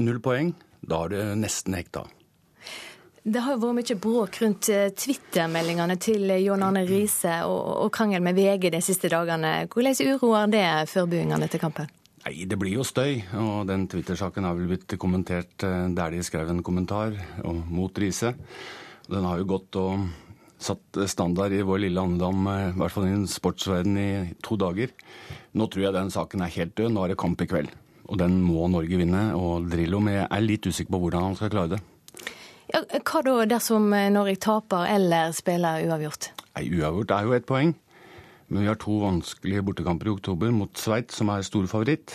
null 0.00 0.22
poeng. 0.24 0.54
Da 0.80 1.04
har 1.04 1.12
det 1.12 1.26
nesten 1.40 1.76
hekta. 1.76 2.06
Det 3.24 3.40
har 3.40 3.56
vært 3.56 3.78
mye 3.78 3.94
bråk 3.96 4.36
rundt 4.42 4.68
Twitter-meldingene 5.00 5.94
til 5.96 6.28
John 6.42 6.60
Arne 6.66 6.82
Riise 6.84 7.38
og, 7.48 7.86
krangel 7.94 8.20
med 8.20 8.36
VG 8.36 8.66
de 8.74 8.80
siste 8.84 9.08
dagene. 9.08 9.64
Hvordan 9.72 10.10
uroer 10.12 10.50
det 10.52 10.64
forberedelsene 10.90 11.48
til 11.48 11.62
kampen? 11.62 11.88
Nei, 12.26 12.44
Det 12.44 12.58
blir 12.60 12.74
jo 12.76 12.84
støy, 12.84 13.22
og 13.40 13.64
den 13.70 13.86
Twitter-saken 13.88 14.44
har 14.44 14.58
vel 14.58 14.68
blitt 14.74 14.92
kommentert 15.00 15.56
der 15.56 16.12
de 16.12 16.20
skrev 16.20 16.52
en 16.52 16.60
kommentar 16.62 17.16
mot 17.44 17.96
Riise. 17.96 18.34
Den 19.08 19.24
har 19.24 19.40
jo 19.40 19.48
gått 19.54 19.80
og 19.80 20.04
satt 20.60 21.00
standard 21.08 21.56
i 21.56 21.64
vår 21.64 21.80
lille 21.86 22.04
andedam, 22.04 22.44
i 22.44 22.76
hvert 22.76 22.92
fall 22.92 23.08
i 23.08 23.16
sportsverden, 23.24 23.96
i 23.96 24.36
to 24.44 24.60
dager. 24.60 24.92
Nå 25.56 25.70
tror 25.72 25.86
jeg 25.86 25.96
den 25.96 26.12
saken 26.12 26.44
er 26.44 26.52
helt 26.60 26.76
død. 26.76 26.92
Nå 26.92 27.06
er 27.06 27.14
det 27.14 27.20
kamp 27.24 27.40
i 27.40 27.48
kveld. 27.48 27.72
Og 28.04 28.20
den 28.20 28.36
må 28.44 28.68
Norge 28.68 29.00
vinne. 29.00 29.30
Og 29.32 29.64
Drillo 29.72 30.04
er 30.12 30.44
litt 30.44 30.68
usikker 30.68 30.92
på 30.92 31.06
hvordan 31.06 31.30
han 31.30 31.40
skal 31.40 31.52
klare 31.56 31.76
det. 31.78 31.82
Hva 32.74 33.20
da 33.22 33.34
dersom 33.46 33.92
Norge 34.10 34.34
taper 34.42 34.88
eller 34.90 35.34
spiller 35.36 35.84
uavgjort? 35.86 36.32
Nei, 36.56 36.64
Uavgjort 36.74 37.12
er 37.14 37.28
jo 37.28 37.34
et 37.36 37.46
poeng. 37.46 37.74
Men 38.50 38.64
vi 38.64 38.68
har 38.68 38.78
to 38.80 38.98
vanskelige 39.00 39.62
bortekamper 39.64 40.10
i 40.10 40.14
oktober 40.14 40.50
mot 40.54 40.72
Sveits, 40.78 41.16
som 41.20 41.30
er 41.32 41.46
stor 41.46 41.68
favoritt. 41.70 42.12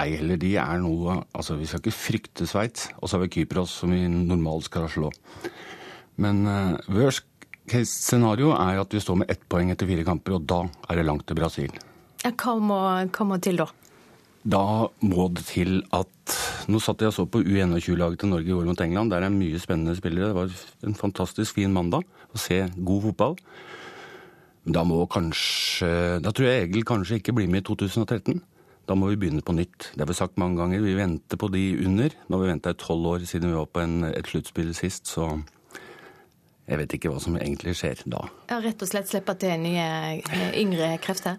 Ei 0.00 0.16
heller 0.16 0.38
de 0.40 0.54
er 0.60 0.78
noe 0.80 1.18
Altså, 1.36 1.56
vi 1.58 1.66
skal 1.68 1.82
ikke 1.82 1.96
frykte 1.96 2.46
Sveits. 2.48 2.88
Og 3.00 3.08
så 3.08 3.16
har 3.16 3.24
vi 3.24 3.32
Kypros, 3.38 3.80
som 3.82 3.94
vi 3.94 4.02
normalt 4.08 4.66
skal 4.68 4.88
slå. 4.92 5.12
Men 6.20 6.42
uh, 6.46 6.76
worst 6.92 7.26
case-scenario 7.70 8.50
er 8.56 8.80
at 8.82 8.94
vi 8.94 9.02
står 9.02 9.22
med 9.22 9.30
ett 9.30 9.46
poeng 9.48 9.70
etter 9.72 9.88
fire 9.88 10.04
kamper, 10.04 10.36
og 10.36 10.46
da 10.50 10.64
er 10.90 11.00
det 11.00 11.06
langt 11.06 11.26
til 11.28 11.38
Brasil. 11.38 11.70
Hva 12.26 12.56
må, 12.58 12.80
hva 13.08 13.26
må 13.28 13.38
til 13.40 13.62
da? 13.62 13.68
Da 14.42 14.64
må 15.06 15.28
det 15.36 15.46
til 15.48 15.80
at 15.96 16.36
Nå 16.70 16.78
satt 16.82 17.02
jeg 17.02 17.10
og 17.10 17.16
så 17.16 17.26
på 17.26 17.42
U21-laget 17.42 18.20
til 18.22 18.30
Norge 18.30 18.46
i 18.46 18.54
går 18.54 18.68
mot 18.68 18.80
England. 18.84 19.10
Der 19.10 19.24
er 19.26 19.34
mye 19.34 19.58
spennende 19.58 19.96
spillere. 19.98 20.30
Det 20.30 20.36
var 20.36 20.54
en 20.86 20.98
fantastisk 20.98 21.58
fin 21.58 21.72
mandag 21.74 22.06
å 22.30 22.38
se 22.38 22.62
god 22.76 23.04
fotball. 23.08 23.36
Men 24.64 24.76
da 24.76 24.84
må 24.84 25.00
kanskje 25.10 26.20
Da 26.22 26.32
tror 26.36 26.46
jeg 26.50 26.66
Egil 26.68 26.86
kanskje 26.86 27.18
ikke 27.18 27.34
blir 27.34 27.50
med 27.50 27.64
i 27.64 27.68
2013. 27.70 28.42
Da 28.90 28.96
må 28.98 29.10
vi 29.10 29.18
begynne 29.22 29.42
på 29.46 29.54
nytt. 29.54 29.92
Det 29.94 30.02
har 30.02 30.10
vi 30.10 30.18
sagt 30.18 30.38
mange 30.40 30.58
ganger. 30.60 30.82
Vi 30.82 30.96
venter 30.98 31.38
på 31.38 31.48
de 31.52 31.64
under. 31.86 32.14
Nå 32.26 32.36
har 32.36 32.44
vi 32.44 32.52
venta 32.52 32.72
i 32.74 32.78
tolv 32.78 33.06
år 33.06 33.26
siden 33.28 33.52
vi 33.52 33.58
var 33.58 33.68
på 33.70 33.82
en, 33.84 34.04
et 34.08 34.26
sluttspill 34.26 34.72
sist, 34.74 35.06
så 35.06 35.28
jeg 36.70 36.78
vet 36.78 36.96
ikke 36.96 37.10
hva 37.10 37.20
som 37.22 37.36
egentlig 37.38 37.76
skjer 37.78 38.02
da. 38.10 38.24
Ja, 38.50 38.60
Rett 38.62 38.82
og 38.82 38.90
slett 38.90 39.10
slippe 39.10 39.34
til 39.38 39.56
nye 39.62 39.86
yngre 40.58 40.92
krefter? 41.02 41.38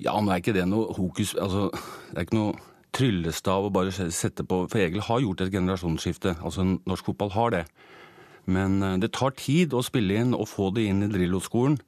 Ja, 0.00 0.14
nå 0.16 0.32
er 0.32 0.40
ikke 0.40 0.54
det 0.56 0.64
noe 0.66 0.92
hokus 0.96 1.34
Altså, 1.38 1.68
det 2.10 2.16
er 2.16 2.26
ikke 2.26 2.38
noe 2.38 2.54
tryllestav 2.96 3.68
og 3.68 3.74
bare 3.74 3.92
sette 3.92 4.44
på 4.44 4.64
For 4.70 4.82
Egil 4.82 5.04
har 5.06 5.22
gjort 5.24 5.44
et 5.44 5.52
generasjonsskifte. 5.54 6.36
Altså, 6.44 6.64
norsk 6.86 7.08
fotball 7.10 7.32
har 7.36 7.54
det. 7.56 7.64
Men 8.44 8.82
eh, 8.82 8.98
det 9.02 9.12
tar 9.16 9.36
tid 9.38 9.74
å 9.74 9.84
spille 9.84 10.18
inn 10.20 10.34
og 10.36 10.50
få 10.50 10.70
det 10.76 10.86
inn 10.90 11.04
i 11.04 11.10
Drillo-skolen. 11.12 11.78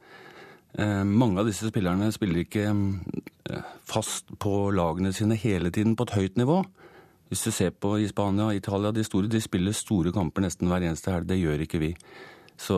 Eh, 0.78 1.02
mange 1.06 1.40
av 1.40 1.50
disse 1.50 1.68
spillerne 1.70 2.10
spiller 2.14 2.44
ikke 2.44 2.68
eh, 2.70 3.74
fast 3.86 4.32
på 4.42 4.70
lagene 4.74 5.12
sine 5.14 5.38
hele 5.38 5.70
tiden 5.74 5.96
på 5.98 6.08
et 6.08 6.16
høyt 6.18 6.40
nivå. 6.40 6.62
Hvis 7.30 7.46
du 7.46 7.50
ser 7.54 7.74
på 7.74 7.96
i 7.98 8.08
Spania 8.10 8.50
og 8.50 8.58
Italia, 8.58 8.92
de 8.94 9.04
store, 9.06 9.30
de 9.30 9.40
spiller 9.42 9.74
store 9.74 10.12
kamper 10.14 10.44
nesten 10.44 10.70
hver 10.70 10.84
eneste 10.84 11.10
helg. 11.10 11.28
Det 11.30 11.40
gjør 11.40 11.64
ikke 11.64 11.80
vi. 11.82 11.94
Så 12.60 12.76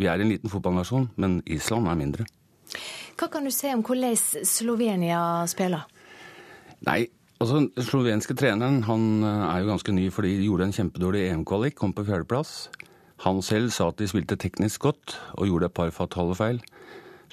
vi 0.00 0.08
er 0.08 0.22
en 0.22 0.30
liten 0.30 0.48
fotballnasjon, 0.48 1.10
men 1.20 1.40
Island 1.44 1.90
er 1.90 1.98
mindre. 1.98 2.28
Hva 3.18 3.28
kan 3.32 3.44
du 3.44 3.52
si 3.52 3.68
om 3.72 3.82
hvordan 3.84 4.16
Slovenia 4.46 5.20
spiller? 5.50 5.84
Nei, 6.86 7.08
altså 7.38 7.62
Den 7.62 7.86
slovenske 7.86 8.34
treneren 8.38 8.82
han 8.88 9.22
eh, 9.22 9.44
er 9.48 9.62
jo 9.62 9.70
ganske 9.72 9.94
ny 9.94 10.08
fordi 10.14 10.36
de 10.38 10.48
gjorde 10.48 10.68
en 10.68 10.76
kjempedårlig 10.76 11.24
EM-kvalik, 11.28 11.76
kom 11.78 11.94
på 11.94 12.06
fjerdeplass. 12.06 12.68
Han 13.26 13.42
selv 13.42 13.72
sa 13.74 13.88
at 13.90 13.98
de 13.98 14.06
spilte 14.10 14.38
teknisk 14.38 14.84
godt 14.86 15.16
og 15.38 15.48
gjorde 15.48 15.70
et 15.70 15.74
par 15.74 15.90
fatale 15.94 16.36
feil. 16.38 16.60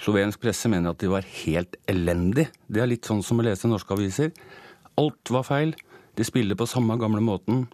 Slovensk 0.02 0.42
presse 0.42 0.68
mener 0.68 0.92
at 0.92 1.00
de 1.00 1.08
var 1.08 1.26
helt 1.44 1.76
elendige. 1.88 2.50
Det 2.68 2.82
er 2.82 2.90
litt 2.90 3.06
sånn 3.08 3.22
som 3.24 3.40
å 3.40 3.46
lese 3.46 3.70
norske 3.70 3.94
aviser. 3.94 4.32
Alt 5.00 5.32
var 5.32 5.46
feil. 5.46 5.72
De 6.16 6.24
spiller 6.26 6.58
på 6.58 6.68
samme 6.68 6.98
gamle 7.00 7.22
måten. 7.24 7.64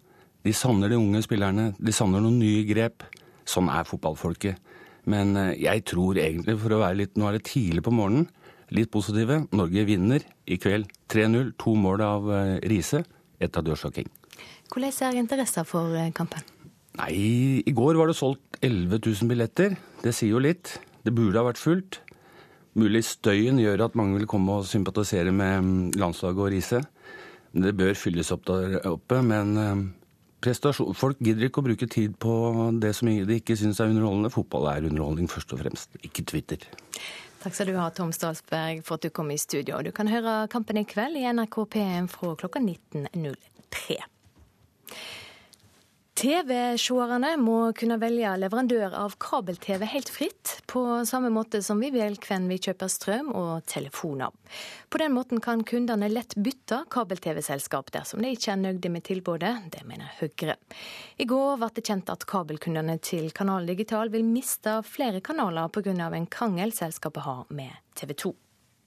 De 0.44 0.52
savner 0.54 0.92
de 0.92 0.98
unge 1.00 1.22
spillerne. 1.24 1.72
De 1.78 1.94
savner 1.94 2.22
noen 2.22 2.38
nye 2.42 2.62
grep. 2.68 3.06
Sånn 3.48 3.70
er 3.72 3.88
fotballfolket. 3.88 4.60
Men 5.10 5.34
eh, 5.38 5.56
jeg 5.64 5.84
tror 5.90 6.20
egentlig, 6.20 6.56
for 6.62 6.76
å 6.76 6.82
være 6.84 7.00
litt 7.00 7.18
Nå 7.18 7.26
er 7.28 7.38
det 7.38 7.48
tidlig 7.48 7.82
på 7.86 7.94
morgenen. 7.94 8.28
Litt 8.72 8.90
positive. 8.92 9.42
Norge 9.52 9.84
vinner 9.84 10.24
i 10.48 10.56
kveld 10.60 10.88
3-0. 11.12 11.52
To 11.60 11.74
mål 11.76 12.04
av 12.06 12.30
eh, 12.32 12.54
Riise. 12.70 13.02
Ett 13.42 13.56
av 13.58 13.68
Joshua 13.68 13.92
King. 13.92 14.08
Hvordan 14.72 14.94
er 15.08 15.18
interessen 15.20 15.68
for 15.68 15.92
eh, 15.98 16.12
kampen? 16.16 16.44
Nei, 16.96 17.12
i 17.64 17.72
går 17.76 17.96
var 18.00 18.08
det 18.08 18.16
solgt 18.16 18.60
11 18.64 19.00
000 19.00 19.28
billetter. 19.28 19.76
Det 20.04 20.14
sier 20.16 20.32
jo 20.32 20.42
litt. 20.44 20.78
Det 21.04 21.12
burde 21.12 21.40
ha 21.40 21.48
vært 21.48 21.60
fullt. 21.60 22.00
Mulig 22.78 23.02
støyen 23.04 23.60
gjør 23.60 23.86
at 23.88 23.96
mange 23.98 24.16
vil 24.16 24.28
komme 24.30 24.60
og 24.60 24.68
sympatisere 24.68 25.32
med 25.36 25.58
mm, 25.60 25.80
landslaget 26.00 26.40
og 26.40 26.52
Riise. 26.54 26.84
Det 27.52 27.74
bør 27.76 27.98
fylles 27.98 28.32
opp 28.32 28.46
der 28.48 28.78
oppe, 28.88 29.18
men 29.20 29.52
prestasjon. 30.42 30.96
Folk 30.96 31.20
gidder 31.22 31.48
ikke 31.48 31.60
å 31.60 31.66
bruke 31.66 31.88
tid 31.90 32.14
på 32.22 32.32
det 32.80 32.94
som 32.96 33.10
de 33.10 33.36
ikke 33.36 33.56
syns 33.58 33.80
er 33.82 33.92
underholdende. 33.92 34.32
Fotball 34.32 34.70
er 34.72 34.88
underholdning 34.88 35.28
først 35.30 35.52
og 35.52 35.60
fremst, 35.60 36.00
ikke 36.00 36.24
Twitter. 36.32 36.64
Takk 37.42 37.54
skal 37.54 37.66
du 37.66 37.74
ha, 37.74 37.88
Tom 37.90 38.12
Stalsberg, 38.14 38.84
for 38.86 38.94
at 38.94 39.02
du 39.02 39.10
kom 39.10 39.30
i 39.34 39.38
studio. 39.38 39.80
Du 39.82 39.90
kan 39.90 40.06
høre 40.06 40.46
Kampen 40.50 40.78
i 40.78 40.84
kveld 40.86 41.18
i 41.18 41.24
NRK 41.26 41.56
P1 41.74 42.06
fra 42.12 42.36
klokka 42.38 42.60
19.03. 42.62 43.96
TV-seerne 46.12 47.30
må 47.40 47.72
kunne 47.72 47.96
velge 47.96 48.34
leverandør 48.36 48.92
av 48.98 49.14
kabel-TV 49.22 49.86
helt 49.94 50.10
fritt, 50.12 50.50
på 50.68 50.82
samme 51.08 51.30
måte 51.32 51.62
som 51.64 51.80
vi 51.80 51.88
velger 51.94 52.20
hvem 52.28 52.50
vi 52.52 52.58
kjøper 52.60 52.90
strøm 52.92 53.30
og 53.32 53.64
telefoner. 53.70 54.28
På 54.92 55.00
den 55.00 55.14
måten 55.16 55.40
kan 55.40 55.64
kundene 55.64 56.10
lett 56.12 56.36
bytte 56.36 56.82
kabel-TV-selskap 56.92 57.88
dersom 57.96 58.20
de 58.20 58.34
ikke 58.36 58.52
er 58.52 58.60
nøyde 58.60 58.92
med 58.92 59.06
tilbudet. 59.08 59.54
Det 59.72 59.86
mener 59.88 60.12
Høyre. 60.20 60.58
I 61.16 61.28
går 61.32 61.56
ble 61.62 61.72
det 61.78 61.86
kjent 61.88 62.12
at 62.12 62.28
kabelkundene 62.28 62.98
til 63.00 63.32
Kanal 63.32 63.66
Digital 63.72 64.12
vil 64.12 64.28
miste 64.28 64.82
flere 64.84 65.24
kanaler 65.24 65.72
pga. 65.72 65.96
en 66.12 66.26
krangel 66.26 66.76
selskapet 66.76 67.24
har 67.24 67.46
med 67.48 67.72
TV 67.96 68.12
2. 68.12 68.34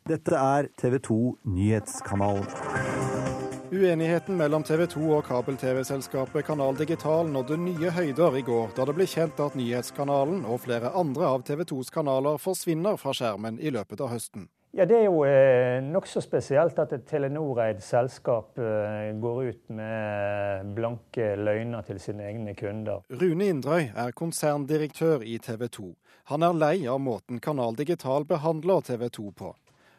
Dette 0.05 0.37
er 0.37 0.69
TV 0.77 0.99
2 1.01 1.37
Nyhetskanalen. 1.49 3.24
Uenigheten 3.71 4.37
mellom 4.37 4.63
TV 4.63 4.85
2 4.85 5.07
og 5.17 5.23
kabel-TV-selskapet 5.25 6.45
Kanal 6.45 6.75
Digital 6.77 7.25
nådde 7.33 7.57
nye 7.57 7.89
høyder 7.89 8.37
i 8.37 8.43
går, 8.45 8.75
da 8.77 8.85
det 8.85 8.93
ble 8.93 9.07
kjent 9.09 9.41
at 9.41 9.55
nyhetskanalen 9.57 10.43
og 10.45 10.61
flere 10.67 10.91
andre 10.93 11.31
av 11.33 11.41
TV 11.47 11.63
2s 11.71 11.89
kanaler 11.93 12.37
forsvinner 12.41 12.99
fra 13.01 13.15
skjermen 13.17 13.57
i 13.57 13.73
løpet 13.73 14.05
av 14.05 14.13
høsten. 14.13 14.45
Ja, 14.75 14.85
Det 14.85 14.99
er 14.99 15.05
jo 15.07 15.23
eh, 15.25 15.81
nokså 15.81 16.21
spesielt 16.21 16.77
at 16.77 16.93
et 16.93 17.07
Telenor-eid 17.09 17.81
selskap 17.81 18.59
eh, 18.59 19.15
går 19.17 19.43
ut 19.49 19.69
med 19.73 20.73
blanke 20.77 21.33
løgner 21.39 21.81
til 21.89 21.99
sine 22.03 22.29
egne 22.29 22.53
kunder. 22.59 23.01
Rune 23.09 23.49
Indrøy 23.49 23.89
er 23.95 24.11
konserndirektør 24.13 25.25
i 25.25 25.39
TV 25.39 25.69
2. 25.71 25.93
Han 26.29 26.43
er 26.43 26.59
lei 26.59 26.75
av 26.91 27.01
måten 27.01 27.41
Kanal 27.41 27.79
Digital 27.79 28.29
behandler 28.29 28.85
TV 28.85 29.09
2 29.09 29.31
på. 29.31 29.55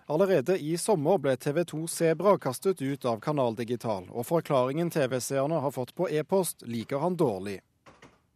Allerede 0.08 0.58
i 0.58 0.76
sommer 0.78 1.18
ble 1.18 1.32
TV 1.36 1.64
2 1.64 1.86
Sebra 1.90 2.36
kastet 2.38 2.82
ut 2.82 3.04
av 3.04 3.16
Kanal 3.18 3.56
Digital, 3.58 4.04
og 4.14 4.28
forklaringen 4.28 4.90
TV-seerne 4.94 5.58
har 5.64 5.72
fått 5.74 5.96
på 5.98 6.06
e-post, 6.06 6.62
liker 6.62 7.02
han 7.02 7.16
dårlig. 7.18 7.56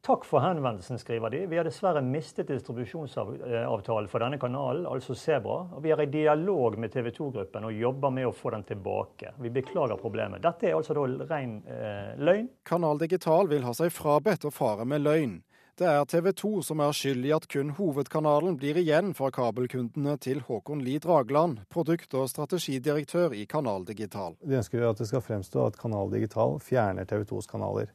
Takk 0.03 0.25
for 0.27 0.43
henvendelsen, 0.43 0.99
skriver 0.99 1.31
de. 1.31 1.45
Vi 1.47 1.61
har 1.61 1.69
dessverre 1.69 2.03
mistet 2.03 2.49
distribusjonsavtalen 2.51 4.11
for 4.11 4.25
denne 4.25 4.41
kanalen, 4.43 4.89
altså 4.89 5.15
Sebra. 5.15 5.61
Og 5.77 5.85
vi 5.85 5.93
er 5.95 6.03
i 6.03 6.09
dialog 6.11 6.75
med 6.81 6.91
TV 6.91 7.13
2-gruppen 7.15 7.69
og 7.69 7.79
jobber 7.79 8.17
med 8.19 8.27
å 8.27 8.35
få 8.35 8.51
den 8.57 8.67
tilbake. 8.67 9.31
Vi 9.39 9.53
beklager 9.55 10.01
problemet. 10.01 10.43
Dette 10.43 10.73
er 10.73 10.75
altså 10.75 10.97
da 10.99 11.07
ren 11.31 11.61
eh, 11.71 12.17
løgn. 12.19 12.51
Kanal 12.67 12.99
Digital 12.99 13.47
vil 13.53 13.63
ha 13.69 13.77
seg 13.79 13.95
frabedt 13.95 14.49
å 14.49 14.51
fare 14.51 14.89
med 14.89 15.07
løgn. 15.07 15.39
Det 15.81 15.89
er 15.89 16.03
TV 16.05 16.27
2 16.37 16.49
som 16.61 16.81
er 16.85 16.91
skyld 16.93 17.23
i 17.25 17.31
at 17.33 17.47
kun 17.49 17.71
hovedkanalen 17.73 18.59
blir 18.61 18.77
igjen 18.77 19.15
for 19.17 19.33
kabelkundene 19.33 20.19
til 20.21 20.43
Håkon 20.45 20.83
Lie 20.85 21.01
Dragland, 21.01 21.63
produkt- 21.73 22.13
og 22.21 22.27
strategidirektør 22.29 23.33
i 23.33 23.47
Kanal 23.49 23.87
Digital. 23.89 24.37
De 24.45 24.59
ønsker 24.59 24.85
at 24.85 25.01
det 25.01 25.07
skal 25.09 25.25
fremstå 25.25 25.65
at 25.71 25.79
Kanal 25.81 26.13
Digital 26.13 26.59
fjerner 26.61 27.09
TV 27.09 27.25
2s 27.33 27.49
kanaler. 27.49 27.89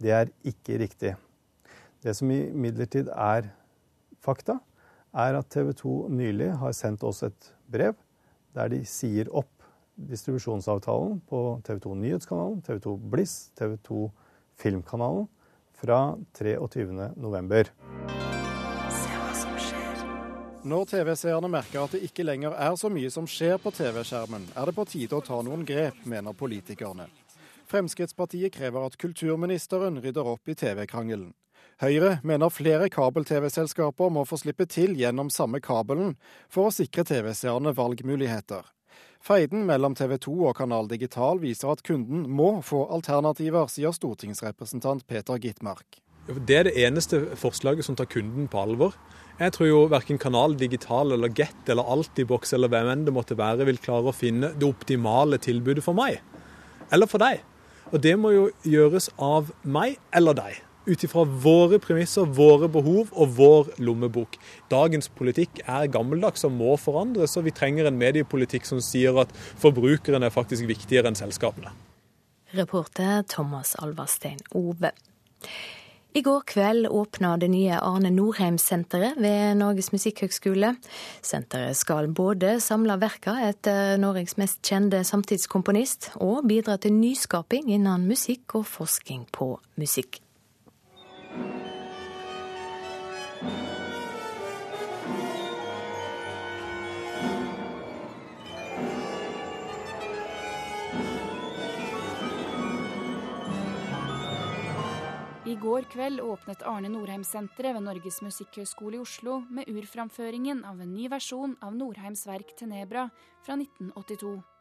Det 0.00 0.14
er 0.16 0.32
ikke 0.48 0.80
riktig. 0.80 1.12
Det 2.00 2.16
som 2.16 2.32
imidlertid 2.32 3.12
er 3.12 3.52
fakta, 4.24 4.56
er 5.12 5.36
at 5.36 5.52
TV 5.52 5.74
2 5.76 5.94
nylig 6.08 6.54
har 6.56 6.72
sendt 6.72 7.04
oss 7.04 7.20
et 7.28 7.52
brev 7.68 8.00
der 8.56 8.72
de 8.72 8.80
sier 8.88 9.28
opp 9.28 9.52
distribusjonsavtalen 10.08 11.20
på 11.28 11.44
TV 11.68 11.84
2 11.84 11.96
Nyhetskanalen, 12.00 12.64
TV 12.64 12.80
2 12.88 12.98
Bliss, 13.12 13.38
TV 13.60 13.76
2 13.84 14.06
Filmkanalen 14.56 15.28
fra 15.80 16.16
23.11. 16.38 17.70
Når 20.66 20.84
TV-seerne 20.90 21.48
merker 21.50 21.84
at 21.84 21.92
det 21.94 22.02
ikke 22.08 22.24
lenger 22.26 22.56
er 22.58 22.74
så 22.74 22.90
mye 22.90 23.10
som 23.14 23.28
skjer 23.30 23.60
på 23.62 23.70
TV-skjermen, 23.70 24.48
er 24.56 24.66
det 24.66 24.74
på 24.74 24.86
tide 24.90 25.14
å 25.14 25.22
ta 25.22 25.38
noen 25.46 25.62
grep, 25.68 26.00
mener 26.10 26.34
politikerne. 26.34 27.06
Fremskrittspartiet 27.70 28.54
krever 28.54 28.86
at 28.86 28.98
kulturministeren 28.98 30.00
rydder 30.02 30.26
opp 30.34 30.50
i 30.50 30.58
TV-krangelen. 30.58 31.30
Høyre 31.82 32.16
mener 32.26 32.50
flere 32.50 32.88
kabel-TV-selskaper 32.90 34.10
må 34.10 34.24
få 34.26 34.38
slippe 34.40 34.66
til 34.70 34.96
gjennom 34.98 35.30
samme 35.30 35.60
kabelen 35.62 36.14
for 36.48 36.70
å 36.70 36.74
sikre 36.74 37.04
TV-seerne 37.06 37.74
valgmuligheter. 37.76 38.64
Feiden 39.26 39.64
mellom 39.66 39.96
TV 39.98 40.20
2 40.22 40.32
og 40.46 40.52
Kanal 40.54 40.86
Digital 40.86 41.40
viser 41.42 41.72
at 41.72 41.80
kunden 41.86 42.28
må 42.30 42.60
få 42.62 42.84
alternativer, 42.94 43.66
sier 43.66 43.90
stortingsrepresentant 43.94 45.02
Peter 45.10 45.40
Gitmark. 45.42 45.98
Det 46.46 46.54
er 46.54 46.68
det 46.68 46.76
eneste 46.78 47.24
forslaget 47.38 47.86
som 47.86 47.96
tar 47.98 48.06
kunden 48.10 48.46
på 48.50 48.60
alvor. 48.62 48.94
Jeg 49.40 49.54
tror 49.56 49.66
jo 49.66 49.80
verken 49.90 50.20
Kanal 50.22 50.54
Digital 50.58 51.10
eller 51.16 51.34
Get 51.34 51.72
eller 51.72 51.90
Altibox 51.90 52.54
eller 52.54 52.70
hvem 52.70 52.92
enn 52.92 53.04
det 53.08 53.16
måtte 53.16 53.38
være, 53.38 53.66
vil 53.66 53.82
klare 53.82 54.12
å 54.12 54.14
finne 54.14 54.52
det 54.54 54.68
optimale 54.68 55.42
tilbudet 55.42 55.82
for 55.82 55.98
meg. 55.98 56.22
Eller 56.94 57.10
for 57.10 57.22
deg. 57.22 57.42
Og 57.90 57.98
det 58.06 58.14
må 58.18 58.30
jo 58.34 58.46
gjøres 58.62 59.10
av 59.18 59.50
meg 59.66 59.98
eller 60.14 60.38
deg 60.38 60.65
ut 60.86 61.04
ifra 61.06 61.24
våre 61.26 61.80
premisser, 61.82 62.26
våre 62.26 62.68
behov 62.72 63.12
og 63.12 63.34
vår 63.38 63.72
lommebok. 63.82 64.38
Dagens 64.72 65.10
politikk 65.12 65.62
er 65.66 65.90
gammeldags 65.92 66.46
og 66.46 66.54
må 66.56 66.76
forandres, 66.80 67.36
og 67.36 67.46
vi 67.48 67.54
trenger 67.54 67.90
en 67.90 67.98
mediepolitikk 68.00 68.68
som 68.68 68.82
sier 68.84 69.18
at 69.22 69.32
forbrukeren 69.60 70.26
er 70.26 70.34
faktisk 70.34 70.68
viktigere 70.70 71.10
enn 71.10 71.18
selskapene. 71.18 71.74
Reporter 72.56 73.24
Thomas 73.28 73.74
Alvarstein 73.82 74.38
Ove. 74.54 74.94
I 76.16 76.22
går 76.24 76.46
kveld 76.48 76.86
åpna 76.88 77.34
det 77.36 77.50
nye 77.52 77.76
Arne 77.76 78.08
Norheim-senteret 78.08 79.18
ved 79.20 79.58
Norges 79.60 79.90
musikkhøgskole. 79.92 80.70
Senteret 81.20 81.76
skal 81.76 82.08
både 82.08 82.54
samle 82.64 82.96
verka 83.02 83.34
etter 83.50 84.00
Norges 84.00 84.38
mest 84.40 84.62
kjente 84.64 85.02
samtidskomponist, 85.04 86.14
og 86.16 86.46
bidra 86.48 86.78
til 86.80 86.96
nyskaping 86.96 87.68
innen 87.68 88.08
musikk 88.08 88.56
og 88.56 88.64
forskning 88.70 89.26
på 89.28 89.58
musikk. 89.76 90.22
I 105.46 105.54
går 105.54 105.84
kveld 105.92 106.18
åpnet 106.20 106.62
Arne 106.66 106.88
Norheim-senteret 106.90 107.76
ved 107.76 107.84
Norges 107.86 108.18
musikkhøgskole 108.24 108.98
i 108.98 109.02
Oslo 109.04 109.36
med 109.46 109.70
urframføringen 109.70 110.64
av 110.66 110.82
en 110.82 110.90
ny 110.90 111.06
versjon 111.12 111.54
av 111.62 111.76
Norheims 111.78 112.26
verk 112.26 112.50
'Tenebra' 112.58 113.06
fra 113.46 113.54
1982. 113.54 114.55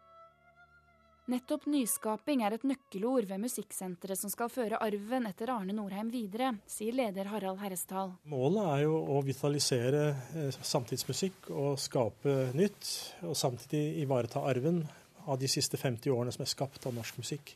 Nettopp 1.25 1.63
nyskaping 1.65 2.43
er 2.45 2.53
et 2.53 2.65
nøkkelord 2.69 3.25
ved 3.25 3.39
musikksenteret 3.41 4.19
som 4.19 4.29
skal 4.29 4.51
føre 4.53 4.77
arven 4.77 5.25
etter 5.25 5.49
Arne 5.49 5.73
Norheim 5.73 6.11
videre, 6.13 6.51
sier 6.69 6.93
leder 6.93 7.31
Harald 7.31 7.57
Herresdal. 7.63 8.11
Målet 8.29 8.67
er 8.75 8.83
jo 8.83 8.99
å 9.09 9.23
vitalisere 9.25 10.03
eh, 10.37 10.59
samtidsmusikk 10.61 11.49
og 11.49 11.81
skape 11.81 12.51
nytt, 12.53 12.91
og 13.25 13.33
samtidig 13.41 14.03
ivareta 14.03 14.45
arven 14.45 14.83
av 15.25 15.41
de 15.41 15.49
siste 15.49 15.81
50 15.81 16.13
årene 16.13 16.35
som 16.35 16.45
er 16.45 16.53
skapt 16.53 16.85
av 16.85 16.93
norsk 16.93 17.17
musikk. 17.17 17.55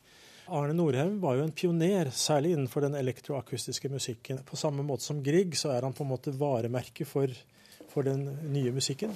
Arne 0.49 0.73
Norheim 0.73 1.19
var 1.21 1.37
jo 1.37 1.45
en 1.45 1.53
pioner, 1.53 2.09
særlig 2.09 2.55
innenfor 2.55 2.87
den 2.87 2.97
elektroakustiske 2.97 3.93
musikken. 3.93 4.41
På 4.49 4.57
samme 4.57 4.81
måte 4.81 5.05
som 5.05 5.21
Grieg, 5.21 5.53
så 5.53 5.75
er 5.75 5.85
han 5.85 5.93
på 5.93 6.07
en 6.07 6.15
måte 6.15 6.33
varemerket 6.33 7.05
for, 7.05 7.29
for 7.93 8.09
den 8.09 8.25
nye 8.49 8.73
musikken. 8.73 9.13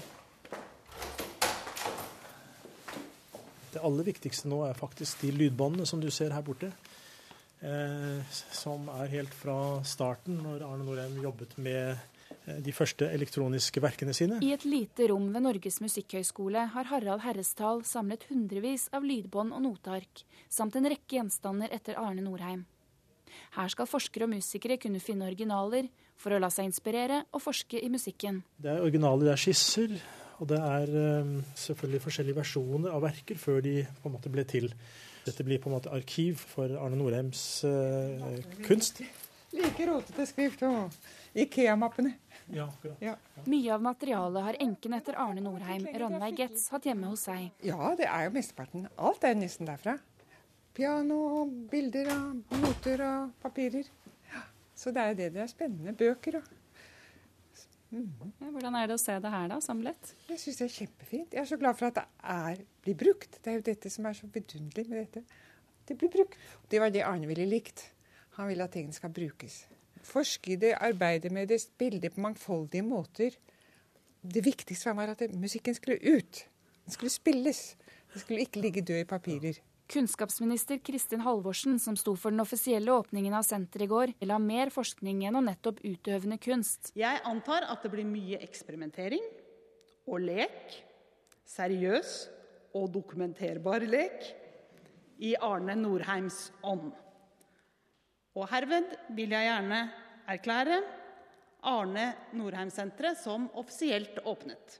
Aller 3.83 4.07
viktigste 4.07 4.49
nå 4.51 4.63
er 4.67 4.79
faktisk 4.79 5.21
de 5.23 5.31
lydbåndene 5.35 5.87
som 5.89 6.01
du 6.01 6.09
ser 6.11 6.33
her 6.35 6.45
borte. 6.45 6.71
Eh, 7.63 8.39
som 8.51 8.89
er 8.99 9.11
helt 9.13 9.35
fra 9.37 9.57
starten, 9.87 10.41
når 10.43 10.65
Arne 10.67 10.87
Norheim 10.87 11.21
jobbet 11.23 11.55
med 11.57 12.01
Eh, 12.45 12.59
de 12.63 12.73
første 12.75 13.07
elektroniske 13.15 13.81
verkene 13.83 14.13
sine. 14.15 14.39
I 14.43 14.53
et 14.55 14.65
lite 14.67 15.07
rom 15.11 15.29
ved 15.33 15.45
Norges 15.45 15.79
musikkhøgskole 15.83 16.67
har 16.73 16.89
Harald 16.91 17.23
Herrestal 17.23 17.83
samlet 17.87 18.25
hundrevis 18.29 18.89
av 18.93 19.05
lydbånd 19.07 19.55
og 19.55 19.63
noteark, 19.63 20.23
samt 20.51 20.75
en 20.75 20.89
rekke 20.91 21.17
gjenstander 21.17 21.71
etter 21.71 21.99
Arne 21.99 22.25
Norheim. 22.25 22.65
Her 23.55 23.69
skal 23.71 23.89
forskere 23.89 24.27
og 24.27 24.35
musikere 24.35 24.77
kunne 24.77 25.01
finne 25.01 25.29
originaler 25.29 25.87
for 26.19 26.35
å 26.35 26.41
la 26.41 26.51
seg 26.53 26.67
inspirere 26.69 27.23
og 27.31 27.41
forske 27.41 27.79
i 27.81 27.89
musikken. 27.89 28.43
Det 28.61 28.75
er 28.75 28.83
originaler, 28.83 29.29
det 29.29 29.33
er 29.33 29.41
skisser, 29.41 29.95
og 30.41 30.49
det 30.49 30.59
er 30.59 30.93
um, 31.23 31.33
selvfølgelig 31.59 32.03
forskjellige 32.03 32.39
versjoner 32.39 32.93
av 32.93 33.03
verker 33.05 33.39
før 33.39 33.61
de 33.65 33.81
på 34.01 34.09
en 34.09 34.15
måte 34.15 34.31
ble 34.33 34.45
til. 34.49 34.71
Dette 35.23 35.45
blir 35.47 35.61
på 35.63 35.69
en 35.69 35.77
måte 35.77 35.91
arkiv 35.93 36.41
for 36.51 36.71
Arne 36.81 36.97
Norheims 36.99 37.63
eh, 37.63 38.41
kunst. 38.65 38.99
Like 39.53 39.85
rotete 39.87 40.25
skrift 40.27 40.63
og 40.67 40.91
Ikea-mappene. 41.37 42.15
Ja, 42.51 42.65
ja. 42.99 43.13
Mye 43.47 43.69
av 43.71 43.83
materialet 43.85 44.47
har 44.47 44.57
enken 44.65 44.97
etter 44.97 45.15
Arne 45.21 45.43
Norheim, 45.45 45.85
Ranveig 46.01 46.41
Getz, 46.41 46.65
hatt 46.73 46.89
hjemme 46.89 47.13
hos 47.13 47.23
seg. 47.29 47.53
Ja, 47.63 47.93
det 47.97 48.09
er 48.09 48.27
jo 48.27 48.33
mesteparten. 48.35 48.89
Alt 48.97 49.23
er 49.29 49.37
nesten 49.39 49.69
derfra. 49.69 49.95
Piano 50.75 51.19
og 51.39 51.53
bilder 51.71 52.09
og 52.17 52.57
noter 52.59 53.05
og 53.05 53.31
papirer. 53.45 53.87
Ja, 54.33 54.43
så 54.75 54.91
det 54.91 55.05
er 55.05 55.17
det 55.21 55.31
det 55.37 55.45
er 55.45 55.51
spennende. 55.51 55.95
Bøker 55.95 56.41
og 56.41 56.51
Hvordan 57.93 58.79
er 58.79 58.89
det 58.89 58.97
å 58.97 59.01
se 59.01 59.15
det 59.21 59.31
her, 59.33 59.47
da, 59.51 59.59
samlet? 59.61 60.13
Jeg 60.29 60.41
syns 60.41 60.61
det 60.61 60.65
er 60.67 60.73
kjempefint. 60.77 61.35
Jeg 61.35 61.43
er 61.43 61.49
så 61.49 61.59
glad 61.61 61.77
for 61.79 61.91
at 61.91 61.99
det 61.99 62.05
er, 62.35 62.63
blir 62.85 62.97
brukt. 63.03 63.37
Det 63.39 63.51
er 63.51 63.59
jo 63.59 63.67
dette 63.69 63.91
som 63.93 64.09
er 64.09 64.17
så 64.17 64.29
vidunderlig 64.33 64.89
med 64.89 65.05
dette. 65.05 65.43
Det 65.87 65.99
blir 65.99 66.11
brukt. 66.13 66.39
Det 66.71 66.81
var 66.81 66.93
det 66.93 67.05
Arne 67.05 67.29
ville 67.29 67.45
likt. 67.49 67.85
Han 68.39 68.49
vil 68.49 68.65
at 68.65 68.73
tingene 68.73 68.95
skal 68.97 69.13
brukes 69.13 69.63
forske 70.03 70.53
i 70.53 70.59
det, 70.59 70.75
arbeide 70.81 71.29
med 71.29 71.47
det, 71.47 71.61
spille 71.61 72.09
på 72.09 72.21
mangfoldige 72.21 72.83
måter. 72.83 73.35
Det 74.21 74.45
viktigste 74.45 74.95
var 74.95 75.13
at 75.13 75.23
musikken 75.33 75.75
skulle 75.75 75.97
ut. 76.17 76.45
Den 76.85 76.91
skulle 76.91 77.11
spilles. 77.11 77.75
Den 78.13 78.21
skulle 78.21 78.39
ikke 78.39 78.61
ligge 78.61 78.81
død 78.81 78.99
i 78.99 79.07
papirer. 79.09 79.59
Kunnskapsminister 79.91 80.79
Kristin 80.83 81.21
Halvorsen, 81.21 81.79
som 81.79 81.97
sto 81.99 82.15
for 82.15 82.31
den 82.31 82.41
offisielle 82.43 82.91
åpningen 82.91 83.33
av 83.35 83.43
senteret 83.45 83.85
i 83.85 83.91
går, 83.91 84.13
vil 84.19 84.31
ha 84.33 84.39
mer 84.41 84.71
forskning 84.73 85.25
gjennom 85.25 85.45
nettopp 85.49 85.81
utøvende 85.83 86.39
kunst. 86.41 86.93
Jeg 86.97 87.21
antar 87.27 87.67
at 87.69 87.83
det 87.83 87.91
blir 87.93 88.07
mye 88.07 88.39
eksperimentering 88.45 89.25
og 90.07 90.23
lek. 90.23 90.79
Seriøs 91.43 92.15
og 92.73 92.87
dokumenterbar 92.95 93.83
lek 93.85 94.31
i 95.23 95.35
Arne 95.35 95.75
Norheims 95.77 96.47
ånd. 96.65 96.91
Og 98.33 98.47
herved 98.49 98.95
vil 99.13 99.35
jeg 99.35 99.45
gjerne 99.45 99.81
erklære 100.31 100.79
Arne 101.69 102.07
Norheim-senteret 102.35 103.19
som 103.21 103.45
offisielt 103.59 104.17
åpnet. 104.25 104.79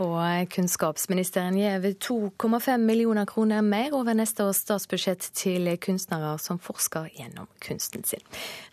Og 0.00 0.48
kunnskapsministeren 0.54 1.58
gir 1.60 1.84
2,5 2.00 2.76
millioner 2.80 3.26
kroner 3.28 3.60
mer 3.62 3.92
over 3.96 4.16
neste 4.16 4.46
års 4.48 4.62
statsbudsjett 4.64 5.30
til 5.36 5.68
kunstnere 5.82 6.36
som 6.40 6.60
forsker 6.62 7.10
gjennom 7.18 7.50
kunsten 7.60 8.06
sin. 8.08 8.24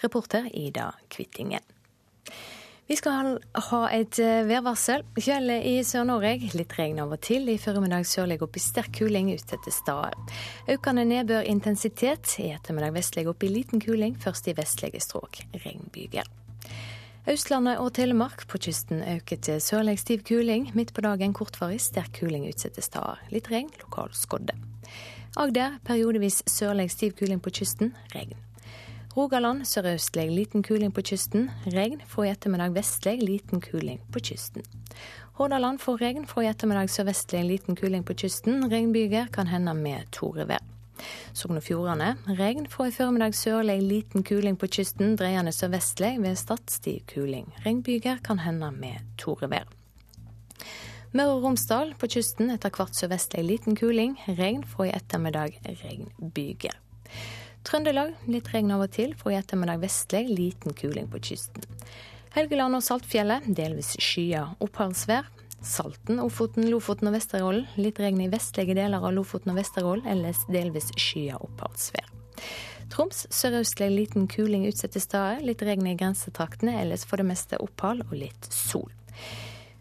Reporter 0.03 0.47
Ida 0.55 0.93
Kvittingen. 1.11 1.65
Vi 2.87 2.95
skal 2.95 3.33
ha 3.67 3.79
et 3.91 4.15
eh, 4.23 4.45
værvarsel. 4.47 5.03
Fjellet 5.19 5.65
i 5.67 5.73
Sør-Norge 5.83 6.53
litt 6.55 6.77
regn 6.79 7.01
av 7.03 7.11
og 7.11 7.19
til. 7.27 7.49
I 7.51 7.59
formiddag 7.59 8.07
sørlig 8.07 8.39
opp 8.45 8.55
i 8.55 8.63
sterk 8.63 8.93
kuling 9.01 9.33
utsatte 9.33 9.73
steder. 9.75 10.15
Økende 10.71 11.03
nedbørintensitet. 11.11 12.37
I 12.39 12.53
ettermiddag 12.55 12.95
vestlig 12.95 13.27
opp 13.27 13.43
i 13.43 13.51
liten 13.51 13.83
kuling, 13.83 14.15
først 14.23 14.47
i 14.47 14.55
vestlige 14.55 15.03
strøk. 15.03 15.43
Regnbyger. 15.65 16.31
Østlandet 17.27 17.81
og 17.83 17.89
Telemark 17.91 18.45
på 18.47 18.55
kysten 18.63 19.01
øker 19.03 19.35
til 19.43 19.59
sørlig 19.59 19.97
stiv 19.99 20.21
kuling. 20.23 20.69
Midt 20.75 20.93
på 20.95 21.01
dagen 21.03 21.33
kortvarig 21.35 21.81
sterk 21.83 22.13
kuling 22.21 22.45
utsatte 22.47 22.79
steder. 22.79 23.19
Litt 23.35 23.49
regn, 23.51 23.67
lokal 23.81 24.13
skodde. 24.15 24.55
Agder 25.35 25.75
periodevis 25.83 26.39
sørlig 26.47 26.87
stiv 26.93 27.17
kuling 27.19 27.41
på 27.43 27.51
kysten. 27.51 27.91
Regn. 28.15 28.31
Rogaland 29.17 29.65
sørøstlig 29.67 30.29
liten 30.31 30.63
kuling 30.63 30.95
på 30.95 31.03
kysten. 31.03 31.49
Regn. 31.75 31.99
Fra 32.07 32.29
i 32.29 32.31
ettermiddag 32.31 32.71
vestlig 32.79 33.17
liten 33.19 33.59
kuling 33.59 33.99
på 34.07 34.23
kysten. 34.23 34.63
Hordaland 35.35 35.83
får 35.83 35.99
regn. 36.05 36.23
Fra 36.31 36.47
i 36.47 36.51
ettermiddag 36.53 36.87
sørvestlig 36.95 37.43
liten 37.43 37.75
kuling 37.75 38.07
på 38.07 38.15
kysten. 38.23 38.69
Regnbyger 38.71 39.27
kan 39.35 39.51
hende 39.51 39.75
med 39.75 40.07
torevær. 40.15 40.63
Sogn 41.37 41.59
og 41.59 41.65
Fjordane 41.65 42.15
regn. 42.39 42.67
Fra 42.71 42.87
i 42.89 42.93
formiddag 42.95 43.35
sørlig 43.37 43.77
liten 43.83 44.25
kuling 44.27 44.57
på 44.59 44.69
kysten. 44.71 45.15
Dreiende 45.19 45.53
sørvestlig 45.55 46.15
ved 46.23 46.37
Stad 46.39 46.65
stiv 46.71 47.05
kuling. 47.11 47.47
Regnbyger 47.65 48.21
kan 48.23 48.41
hende 48.43 48.71
med 48.75 49.03
torevær. 49.21 49.69
Møre 51.15 51.37
og 51.37 51.45
Romsdal 51.45 51.93
på 51.99 52.09
kysten 52.11 52.51
etter 52.51 52.73
hvert 52.73 52.97
sørvestlig 52.97 53.45
liten 53.45 53.77
kuling. 53.79 54.17
Regn 54.27 54.65
fra 54.67 54.89
i 54.89 54.93
ettermiddag 54.97 55.61
regnbyger. 55.83 56.75
Trøndelag 57.67 58.13
litt 58.31 58.51
regn 58.53 58.71
av 58.71 58.85
og 58.85 58.93
til, 58.95 59.15
fra 59.19 59.33
i 59.33 59.39
ettermiddag 59.39 59.81
vestlig 59.83 60.27
liten 60.31 60.75
kuling 60.77 61.09
på 61.11 61.19
kysten. 61.29 61.65
Helgeland 62.35 62.77
og 62.77 62.83
Saltfjellet 62.85 63.47
delvis 63.57 63.95
skyer 64.03 64.53
oppholdsvær. 64.63 65.25
Salten, 65.65 66.19
Ofoten, 66.21 66.67
Lofoten 66.69 67.09
og 67.09 67.15
Vesterålen 67.17 67.65
litt 67.81 67.99
regn 68.01 68.21
i 68.21 68.29
vestlige 68.31 68.75
deler 68.77 69.01
av 69.01 69.15
Lofoten 69.15 69.53
og 69.53 69.59
Vesterålen, 69.59 70.05
ellers 70.09 70.43
delvis 70.51 70.91
skyer 70.99 71.41
oppholdsvær. 71.41 72.13
Troms 72.93 73.25
sørøstlig 73.33 73.89
liten 73.91 74.27
kuling 74.31 74.67
utsatte 74.69 75.01
steder, 75.03 75.41
litt 75.43 75.63
regn 75.65 75.89
i 75.89 75.97
grensetraktene, 75.99 76.77
ellers 76.81 77.03
for 77.07 77.19
det 77.19 77.27
meste 77.27 77.59
opphold 77.61 78.05
og 78.07 78.15
litt 78.15 78.47
sol. 78.53 78.91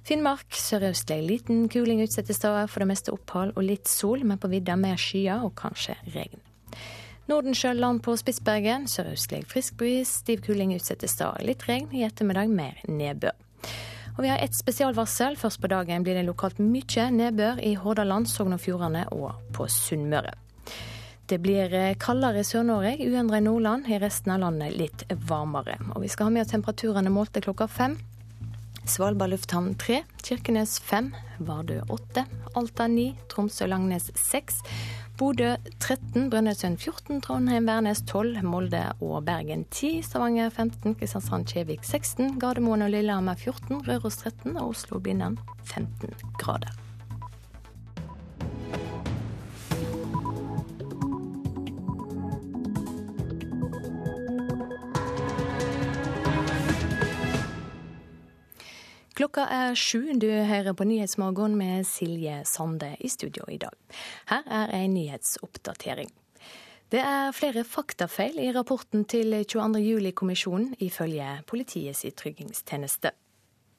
Finnmark 0.07 0.55
sørøstlig 0.55 1.19
liten 1.27 1.65
kuling 1.71 2.03
utsatte 2.05 2.35
steder, 2.35 2.69
for 2.71 2.83
det 2.83 2.91
meste 2.93 3.15
opphold 3.15 3.57
og 3.57 3.67
litt 3.67 3.91
sol, 3.91 4.23
men 4.25 4.39
på 4.39 4.51
vidda 4.51 4.79
mer 4.79 4.99
skyer 5.01 5.45
og 5.47 5.55
kanskje 5.59 5.99
regn. 6.15 6.43
Nordensjøland 7.27 8.05
på 8.07 8.15
Spitsbergen 8.19 8.87
sørøstlig 8.91 9.43
frisk 9.51 9.75
bris, 9.81 10.13
stiv 10.23 10.45
kuling 10.47 10.77
utsatte 10.77 11.11
steder. 11.11 11.43
Litt 11.43 11.67
regn, 11.67 11.91
i 11.91 12.05
ettermiddag 12.07 12.53
mer 12.55 12.79
nedbør. 12.87 13.35
Og 14.17 14.25
vi 14.25 14.31
har 14.33 14.41
ett 14.41 14.57
spesialvarsel. 14.57 15.37
Først 15.37 15.61
på 15.61 15.69
dagen 15.69 16.05
blir 16.05 16.17
det 16.17 16.25
lokalt 16.25 16.59
mye 16.63 17.11
nedbør 17.13 17.61
i 17.61 17.75
Hordaland, 17.77 18.29
Sogn 18.33 18.57
og 18.57 18.63
Fjordane 18.65 19.05
og 19.13 19.37
på 19.57 19.69
Sunnmøre. 19.69 20.33
Det 21.27 21.41
blir 21.43 21.73
eh, 21.75 21.97
kaldere 21.99 22.41
i 22.41 22.47
Sør-Norge, 22.47 22.97
uendret 23.03 23.43
i 23.43 23.45
Nordland. 23.45 23.89
I 23.91 23.99
resten 24.01 24.33
av 24.33 24.45
landet 24.45 24.77
litt 24.79 25.05
varmere. 25.29 25.77
Og 25.95 26.05
vi 26.05 26.11
skal 26.13 26.31
ha 26.31 26.37
med 26.39 26.49
temperaturene 26.49 27.13
målte 27.13 27.43
klokka 27.45 27.67
fem. 27.69 27.99
Svalbard 28.87 29.33
lufthavn 29.35 29.75
tre, 29.75 30.05
Kirkenes 30.23 30.79
fem, 30.79 31.11
Vardø 31.43 31.81
åtte, 31.91 32.23
Alta 32.55 32.87
ni, 32.87 33.11
Tromsø-Langnes 33.33 34.13
seks. 34.15 34.63
Bodø 35.17 35.55
13, 35.81 36.29
Brønnøysund 36.29 36.77
14, 36.77 37.23
Trondheim, 37.25 37.67
Værnes 37.67 38.03
12, 38.05 38.43
Molde 38.45 38.83
og 39.01 39.25
Bergen 39.25 39.65
10, 39.71 40.03
Stavanger 40.05 40.51
15, 40.53 40.95
Kristiansand, 40.95 41.47
Kjevik 41.49 41.85
16, 41.89 42.35
Gardermoen 42.41 42.85
og 42.85 42.91
Lillehammer 42.93 43.35
14, 43.35 43.81
Røros 43.89 44.17
13 44.17 44.57
og 44.57 44.75
Oslo-Blindern 44.75 45.39
15 45.65 46.13
grader. 46.37 46.77
Klokka 59.17 59.47
er 59.49 59.75
sju. 59.81 60.11
Du 60.21 60.29
hører 60.29 60.75
på 60.77 60.85
Nyhetsmorgen 60.85 61.55
med 61.57 61.87
Silje 61.89 62.43
Sande 62.45 62.91
i 63.01 63.09
studio 63.09 63.47
i 63.49 63.57
dag. 63.57 63.73
Her 64.29 64.43
er 64.45 64.75
en 64.77 64.93
nyhetsoppdatering. 64.93 66.11
Det 66.93 67.01
er 67.01 67.33
flere 67.33 67.65
faktafeil 67.65 68.37
i 68.45 68.51
rapporten 68.53 69.07
til 69.09 69.33
22. 69.49 69.81
juli-kommisjonen, 69.81 70.75
ifølge 70.85 71.31
Politiets 71.49 72.05
tryggingstjeneste. 72.21 73.15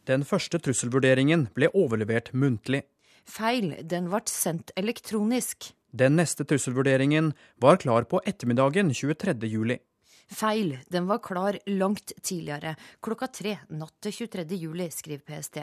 Den 0.09 0.25
første 0.25 0.57
trusselvurderingen 0.57 1.51
ble 1.53 1.69
overlevert 1.69 2.33
muntlig. 2.33 2.87
Feil, 3.29 3.75
den 3.85 4.09
ble 4.09 4.23
sendt 4.25 4.73
elektronisk. 4.73 5.69
Den 5.93 6.17
neste 6.17 6.49
trusselvurderingen 6.49 7.35
var 7.61 7.77
klar 7.77 8.09
på 8.09 8.23
ettermiddagen 8.25 8.89
23. 8.89 9.37
juli. 9.53 9.77
Feil, 10.27 10.77
den 10.87 11.07
var 11.07 11.21
klar 11.23 11.57
langt 11.65 12.11
tidligere, 12.21 12.75
klokka 13.03 13.27
tre 13.31 13.57
natt 13.69 13.95
til 14.03 14.13
23. 14.27 14.45
juli, 14.59 14.89
skriver 14.91 15.23
PST. 15.27 15.61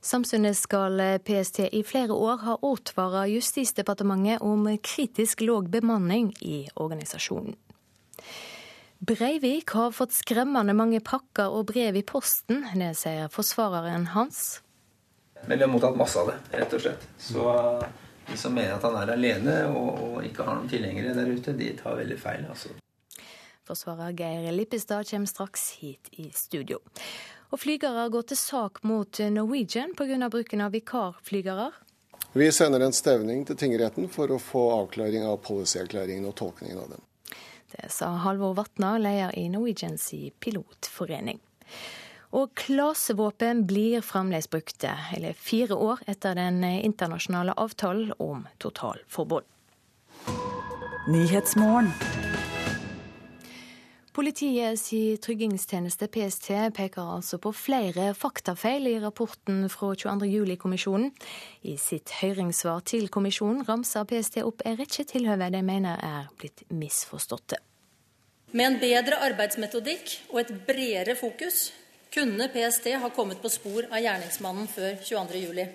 Samtidig 0.00 0.54
skal 0.56 1.02
PST 1.26 1.66
i 1.72 1.82
flere 1.84 2.14
år 2.16 2.38
ha 2.46 2.54
advart 2.64 3.28
Justisdepartementet 3.28 4.40
om 4.40 4.64
kritisk 4.80 5.42
låg 5.44 5.68
bemanning 5.68 6.30
i 6.40 6.68
organisasjonen. 6.74 7.58
Breivik 9.00 9.70
har 9.70 9.92
fått 9.96 10.12
skremmende 10.12 10.74
mange 10.76 11.00
pakker 11.00 11.52
og 11.56 11.70
brev 11.72 11.96
i 11.96 12.02
posten, 12.04 12.66
det 12.76 12.92
sier 13.00 13.30
forsvareren 13.32 14.10
hans. 14.12 14.60
Men 15.46 15.56
vi 15.56 15.64
har 15.64 15.70
mottatt 15.72 15.96
masse 15.96 16.20
av 16.20 16.28
det, 16.28 16.36
rett 16.60 16.74
og 16.76 16.82
slett. 16.84 17.06
Så 17.16 17.54
de 18.28 18.36
som 18.36 18.52
mener 18.52 18.76
at 18.76 18.84
han 18.84 18.98
er 19.00 19.14
alene 19.14 19.56
og, 19.72 19.88
og 20.04 20.28
ikke 20.28 20.44
har 20.44 20.58
noen 20.58 20.68
tilhengere 20.68 21.16
der 21.16 21.32
ute, 21.32 21.56
de 21.56 21.72
tar 21.80 21.96
veldig 21.96 22.18
feil. 22.20 22.44
altså. 22.52 22.76
Forsvarer 23.70 24.10
Geir 24.18 24.52
Lippestad 24.52 25.06
kommer 25.10 25.26
straks 25.26 25.70
hit 25.78 26.08
i 26.10 26.30
studio. 26.34 26.80
Og 27.50 27.60
Flygere 27.62 28.08
går 28.10 28.24
til 28.30 28.38
sak 28.38 28.82
mot 28.82 29.18
Norwegian 29.30 29.94
pga. 29.94 30.28
bruken 30.28 30.60
av 30.60 30.72
vikarflygere. 30.72 31.70
Vi 32.32 32.52
sender 32.52 32.80
en 32.80 32.92
stevning 32.92 33.44
til 33.46 33.56
tingretten 33.56 34.08
for 34.10 34.30
å 34.30 34.38
få 34.42 34.64
avklaring 34.74 35.26
av 35.26 35.38
policyerklæringen 35.46 36.26
og 36.26 36.34
tolkningen 36.34 36.78
av 36.78 36.90
den. 36.90 37.06
Det 37.70 37.90
sa 37.94 38.10
Halvor 38.24 38.54
Vatna, 38.58 38.98
leder 38.98 39.38
i 39.38 39.46
Norwegians 39.48 40.10
pilotforening. 40.40 41.38
Og 42.34 42.50
klasevåpen 42.54 43.66
blir 43.70 44.02
fremdeles 44.02 44.50
brukte, 44.50 44.96
eller 45.14 45.38
fire 45.38 45.78
år 45.78 46.02
etter 46.10 46.34
den 46.34 46.64
internasjonale 46.64 47.54
avtalen 47.54 48.12
om 48.18 48.46
totalforbud. 48.58 49.46
Nyhetsmorgen. 54.10 54.14
Politiets 54.14 54.90
tryggingstjeneste 55.22 56.08
PST 56.08 56.48
peker 56.74 57.02
altså 57.02 57.38
på 57.38 57.52
flere 57.52 58.14
faktafeil 58.14 58.86
i 58.86 59.00
rapporten 59.00 59.68
fra 59.68 59.94
22.07-kommisjonen. 59.94 61.12
I 61.62 61.76
sitt 61.76 62.10
høringssvar 62.20 62.80
til 62.80 63.08
kommisjonen 63.08 63.64
ramser 63.68 64.04
PST 64.04 64.42
opp 64.42 64.62
en 64.64 64.76
rekke 64.76 65.04
tilhøve 65.04 65.50
de 65.50 65.62
mener 65.62 65.98
er 66.02 66.28
blitt 66.38 66.64
misforståtte. 66.70 67.56
Med 68.52 68.66
en 68.66 68.80
bedre 68.80 69.20
arbeidsmetodikk 69.28 70.32
og 70.32 70.40
et 70.40 70.50
bredere 70.66 71.14
fokus 71.14 71.70
kunne 72.10 72.48
PST 72.50 72.90
ha 72.98 73.10
kommet 73.14 73.40
på 73.40 73.48
spor 73.48 73.86
av 73.92 74.02
gjerningsmannen 74.02 74.66
før 74.66 74.98
22.07. 75.06 75.70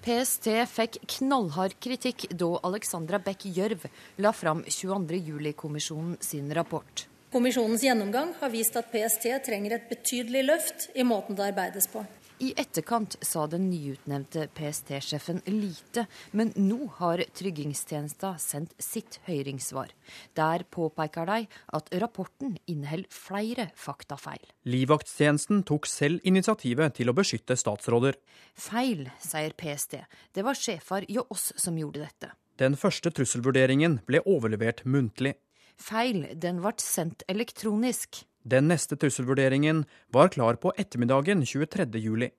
PST 0.00 0.48
fikk 0.66 0.98
knallhard 1.20 1.76
kritikk 1.78 2.26
da 2.32 2.56
Alexandra 2.64 3.20
Beck 3.22 3.44
Gjørv 3.44 3.84
la 4.18 4.32
fram 4.32 4.64
22.07-kommisjonen 4.64 6.16
sin 6.24 6.50
rapport. 6.56 7.09
Kommisjonens 7.30 7.82
gjennomgang 7.86 8.32
har 8.40 8.50
vist 8.50 8.74
at 8.74 8.88
PST 8.90 9.28
trenger 9.46 9.76
et 9.76 9.84
betydelig 9.86 10.40
løft 10.48 10.88
i 10.98 11.04
måten 11.06 11.36
det 11.38 11.44
arbeides 11.52 11.86
på. 11.86 12.02
I 12.42 12.48
etterkant 12.58 13.14
sa 13.22 13.44
den 13.52 13.68
nyutnevnte 13.70 14.48
PST-sjefen 14.56 15.38
lite, 15.46 16.08
men 16.34 16.50
nå 16.56 16.88
har 16.96 17.20
Tryggingstjenesta 17.38 18.32
sendt 18.42 18.72
sitt 18.82 19.20
høringssvar. 19.28 19.92
Der 20.34 20.64
påpeker 20.74 21.28
de 21.28 21.44
at 21.78 21.92
rapporten 22.02 22.56
inneholder 22.64 23.12
flere 23.14 23.68
faktafeil. 23.78 24.42
Livvakttjenesten 24.66 25.62
tok 25.68 25.86
selv 25.86 26.24
initiativet 26.26 26.96
til 26.98 27.12
å 27.12 27.14
beskytte 27.14 27.54
statsråder. 27.60 28.18
Feil, 28.58 29.04
sier 29.22 29.54
PST. 29.54 30.00
Det 30.34 30.42
var 30.42 30.58
sjefer 30.58 31.06
hjå 31.06 31.28
oss 31.30 31.52
som 31.60 31.78
gjorde 31.78 32.08
dette. 32.08 32.32
Den 32.58 32.74
første 32.80 33.14
trusselvurderingen 33.14 34.00
ble 34.08 34.24
overlevert 34.26 34.82
muntlig. 34.88 35.36
Feil, 35.80 36.26
den 36.36 36.60
ble 36.60 36.74
sendt 36.82 37.24
elektronisk. 37.30 38.24
Den 38.44 38.68
neste 38.68 38.96
trusselvurderingen 39.00 39.84
var 40.12 40.30
klar 40.32 40.58
på 40.60 40.72
ettermiddagen 40.76 41.44
23. 41.46 41.88
juli. 42.00 42.30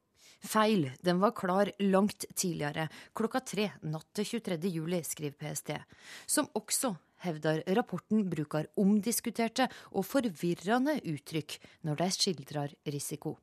Feil, 0.41 0.87
den 1.05 1.19
var 1.21 1.35
klar 1.37 1.69
langt 1.85 2.25
tidligere, 2.33 2.87
klokka 3.13 3.43
tre 3.45 3.67
natt 3.85 4.07
til 4.17 4.25
23. 4.39 4.57
juli, 4.73 5.01
skriver 5.05 5.37
PST. 5.37 5.75
Som 6.25 6.49
også 6.57 6.95
hevder 7.25 7.61
rapporten 7.77 8.25
bruker 8.29 8.71
omdiskuterte 8.81 9.69
og 9.93 10.07
forvirrende 10.09 10.97
uttrykk 11.13 11.59
når 11.85 12.01
de 12.01 12.09
skildrer 12.17 12.73
risiko. 12.89 13.37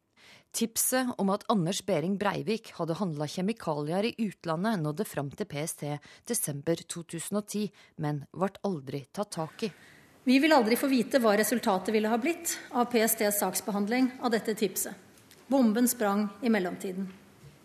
Tipset 0.52 1.12
om 1.20 1.28
at 1.30 1.44
Anders 1.52 1.82
Behring 1.86 2.16
Breivik 2.18 2.72
hadde 2.78 2.96
handla 2.98 3.28
kjemikalier 3.28 4.08
i 4.08 4.14
utlandet, 4.28 4.80
nådde 4.80 5.04
fram 5.04 5.28
til 5.30 5.46
PST 5.46 5.84
desember 6.28 6.80
2010, 6.88 7.68
men 8.00 8.24
ble 8.32 8.50
aldri 8.66 9.04
tatt 9.12 9.34
tak 9.36 9.68
i. 9.68 9.70
Vi 10.28 10.38
vil 10.42 10.52
aldri 10.52 10.76
få 10.76 10.90
vite 10.90 11.20
hva 11.24 11.36
resultatet 11.38 11.92
ville 11.94 12.10
ha 12.10 12.18
blitt 12.20 12.56
av 12.72 12.90
PSTs 12.92 13.38
saksbehandling 13.40 14.10
av 14.20 14.32
dette 14.34 14.56
tipset. 14.58 14.92
Bomben 15.48 15.88
sprang 15.88 16.26
i 16.44 16.50
mellomtiden. 16.52 17.06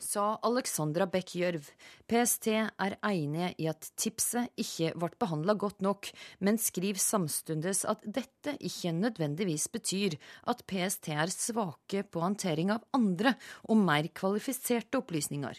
Sa 0.04 0.36
Alexandra 0.44 1.08
Beck 1.08 1.32
Gjørv. 1.38 1.70
PST 2.12 2.50
er 2.52 2.96
enig 3.08 3.54
i 3.62 3.70
at 3.72 3.88
tipset 4.00 4.52
ikke 4.60 4.92
ble 5.00 5.10
behandla 5.22 5.56
godt 5.56 5.80
nok, 5.86 6.10
men 6.44 6.60
skriver 6.60 7.00
samtidig 7.00 7.76
at 7.90 8.04
dette 8.04 8.58
ikke 8.60 8.92
nødvendigvis 8.98 9.70
betyr 9.72 10.18
at 10.52 10.66
PST 10.68 11.14
er 11.16 11.32
svake 11.32 12.04
på 12.04 12.24
håndtering 12.26 12.74
av 12.76 12.84
andre 12.94 13.38
og 13.64 13.80
mer 13.80 14.12
kvalifiserte 14.12 15.00
opplysninger. 15.00 15.56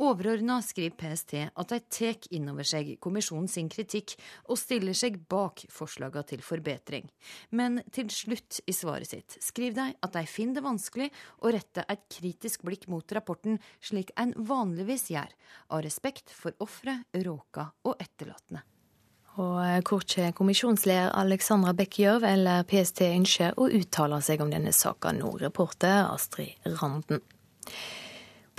Overordna 0.00 0.60
skriver 0.64 0.96
PST 0.96 1.34
at 1.44 1.72
de 1.72 1.78
tar 1.92 2.28
inn 2.32 2.48
over 2.52 2.66
seg 2.66 2.94
kommisjonen 3.04 3.48
sin 3.50 3.68
kritikk 3.72 4.14
og 4.46 4.58
stiller 4.60 4.96
seg 4.96 5.18
bak 5.30 5.66
forslagene 5.72 6.24
til 6.30 6.44
forbedring. 6.44 7.10
Men 7.50 7.82
til 7.92 8.08
slutt 8.14 8.62
i 8.66 8.74
svaret 8.76 9.12
sitt 9.12 9.38
skriver 9.44 9.76
de 9.76 9.98
at 10.00 10.16
de 10.16 10.24
finner 10.30 10.60
det 10.60 10.66
vanskelig 10.66 11.10
å 11.44 11.52
rette 11.52 11.84
et 11.88 12.02
kritisk 12.10 12.64
blikk 12.66 12.88
mot 12.92 13.16
rapporten 13.16 13.60
slik 13.84 14.14
en 14.20 14.34
vanligvis 14.36 15.10
gjør, 15.12 15.30
av 15.70 15.84
respekt 15.84 16.32
for 16.34 16.56
ofre, 16.64 17.02
råka 17.14 17.70
og 17.84 17.96
etterlatne. 18.00 18.64
Og 19.40 19.84
korkje 19.86 20.32
kommisjonsleder 20.36 21.12
Alexandra 21.14 21.72
Beck 21.76 22.00
Gjørv 22.00 22.26
eller 22.26 22.64
PST 22.68 23.04
ønsker 23.06 23.54
å 23.60 23.68
uttale 23.78 24.18
seg 24.26 24.42
om 24.42 24.50
denne 24.50 24.72
saka 24.74 25.12
nå, 25.14 25.30
reporter 25.40 26.08
Astrid 26.08 26.58
Randen. 26.80 27.22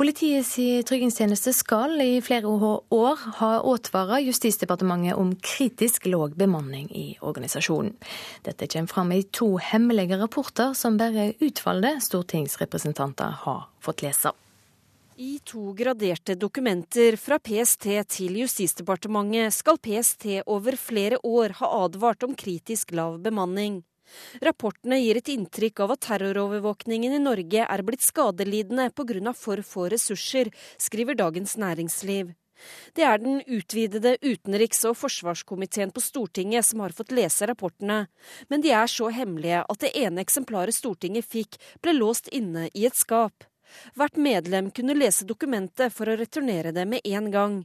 Politiets 0.02 0.56
tryggingstjeneste 0.90 1.52
skal 1.54 1.92
i 2.02 2.16
flere 2.26 2.50
år 2.50 3.20
ha 3.38 3.50
advart 3.70 4.18
Justisdepartementet 4.26 5.14
om 5.14 5.36
kritisk 5.36 6.08
låg 6.10 6.34
bemanning 6.34 6.88
i 6.90 7.04
organisasjonen. 7.22 7.94
Dette 8.42 8.66
kommer 8.66 8.90
fram 8.90 9.12
i 9.14 9.20
to 9.24 9.60
hemmelige 9.62 10.18
rapporter 10.18 10.74
som 10.74 10.98
bare 10.98 11.28
utvalgte 11.38 12.02
stortingsrepresentanter 12.02 13.38
har 13.44 13.68
fått 13.80 14.02
lese. 14.02 14.34
I 15.22 15.38
to 15.46 15.70
graderte 15.78 16.34
dokumenter 16.34 17.20
fra 17.22 17.38
PST 17.38 17.86
til 18.10 18.42
Justisdepartementet 18.42 19.54
skal 19.54 19.78
PST 19.78 20.26
over 20.48 20.82
flere 20.82 21.22
år 21.22 21.60
ha 21.62 21.74
advart 21.86 22.26
om 22.26 22.34
kritisk 22.34 22.98
lav 22.98 23.22
bemanning. 23.22 23.84
Rapportene 24.42 25.00
gir 25.02 25.18
et 25.18 25.32
inntrykk 25.34 25.84
av 25.86 25.96
at 25.96 26.06
terrorovervåkningen 26.08 27.16
i 27.18 27.24
Norge 27.24 27.66
er 27.66 27.86
blitt 27.88 28.06
skadelidende 28.06 28.90
pga. 28.96 29.34
for 29.34 29.58
få 29.62 29.90
ressurser, 29.90 30.52
skriver 30.78 31.16
Dagens 31.16 31.58
Næringsliv. 31.58 32.36
Det 32.94 33.04
er 33.04 33.18
den 33.18 33.42
utvidede 33.48 34.18
utenriks- 34.22 34.86
og 34.90 34.98
forsvarskomiteen 35.00 35.92
på 35.94 36.04
Stortinget 36.04 36.66
som 36.68 36.84
har 36.84 36.94
fått 36.96 37.14
lese 37.16 37.48
rapportene, 37.50 38.08
men 38.50 38.62
de 38.62 38.74
er 38.76 38.88
så 38.92 39.10
hemmelige 39.14 39.64
at 39.68 39.80
det 39.80 39.94
ene 39.98 40.22
eksemplaret 40.22 40.76
Stortinget 40.76 41.26
fikk, 41.26 41.58
ble 41.82 41.96
låst 41.98 42.30
inne 42.32 42.70
i 42.74 42.86
et 42.86 42.98
skap. 42.98 43.46
Hvert 43.96 44.18
medlem 44.18 44.72
kunne 44.72 44.98
lese 44.98 45.28
dokumentet 45.28 45.94
for 45.94 46.10
å 46.10 46.18
returnere 46.20 46.74
det 46.76 46.88
med 46.88 47.06
en 47.06 47.30
gang. 47.32 47.56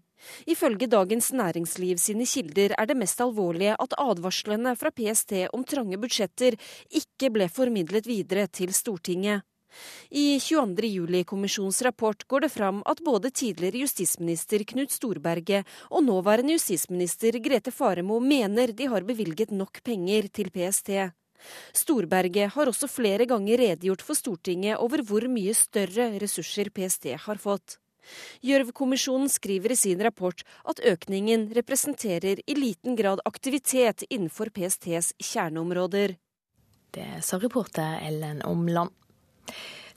Ifølge 0.46 0.88
Dagens 0.90 1.32
Næringsliv 1.32 2.00
sine 2.00 2.26
kilder 2.26 2.74
er 2.78 2.88
det 2.88 2.96
mest 2.96 3.20
alvorlige 3.20 3.76
at 3.78 3.98
advarslene 4.00 4.76
fra 4.80 4.92
PST 4.94 5.46
om 5.52 5.64
trange 5.64 5.98
budsjetter 6.00 6.56
ikke 7.02 7.30
ble 7.34 7.50
formidlet 7.52 8.08
videre 8.08 8.46
til 8.48 8.72
Stortinget. 8.74 9.44
I 10.10 10.38
22. 10.40 10.88
juli-kommisjonens 10.88 11.82
rapport 11.82 12.24
går 12.28 12.46
det 12.46 12.52
fram 12.54 12.80
at 12.88 13.02
både 13.04 13.30
tidligere 13.30 13.82
justisminister 13.84 14.64
Knut 14.72 14.94
Storberget 14.94 15.68
og 15.90 16.06
nåværende 16.06 16.56
justisminister 16.56 17.36
Grete 17.44 17.74
Faremo 17.74 18.20
mener 18.20 18.72
de 18.72 18.88
har 18.92 19.04
bevilget 19.04 19.52
nok 19.52 19.82
penger 19.84 20.30
til 20.32 20.48
PST. 20.54 20.90
Storberget 21.76 22.54
har 22.56 22.70
også 22.70 22.88
flere 22.90 23.26
ganger 23.28 23.60
redegjort 23.62 24.04
for 24.04 24.18
Stortinget 24.18 24.78
over 24.82 25.02
hvor 25.06 25.26
mye 25.30 25.54
større 25.56 26.12
ressurser 26.22 26.70
PST 26.74 27.12
har 27.26 27.42
fått. 27.42 27.78
Gjørv-kommisjonen 28.46 29.30
skriver 29.30 29.74
i 29.74 29.78
sin 29.78 30.02
rapport 30.02 30.44
at 30.68 30.82
økningen 30.86 31.48
representerer 31.56 32.42
i 32.46 32.54
liten 32.58 32.94
grad 32.98 33.22
aktivitet 33.26 34.06
innenfor 34.10 34.52
PSTs 34.54 35.14
kjerneområder. 35.18 36.14
Det 36.94 37.08
sa 37.26 37.40
reporter 37.42 37.98
Ellen 38.06 38.42
Omland. 38.46 38.94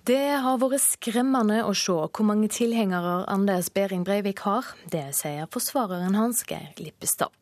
Det 0.07 0.39
har 0.41 0.59
vært 0.61 0.79
skremmende 0.79 1.59
å 1.67 1.73
se 1.75 1.91
hvor 1.91 2.25
mange 2.25 2.47
tilhengere 2.51 3.25
Anders 3.27 3.67
Behring 3.75 4.05
Breivik 4.07 4.39
har. 4.45 4.65
Det 4.87 5.09
sier 5.17 5.49
forsvareren 5.51 6.15
hans, 6.15 6.45
Geir 6.47 6.71
Lippestad. 6.79 7.33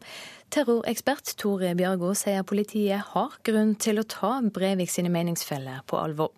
Terrorekspert 0.49 1.35
Tore 1.37 1.73
Bjørgo 1.77 2.13
sier 2.17 2.45
politiet 2.47 3.11
har 3.13 3.35
grunn 3.45 3.75
til 3.77 4.01
å 4.01 4.07
ta 4.09 4.31
Breivik 4.41 4.89
sine 4.89 5.11
meningsfeller 5.13 5.83
på 5.85 5.99
alvor. 6.01 6.33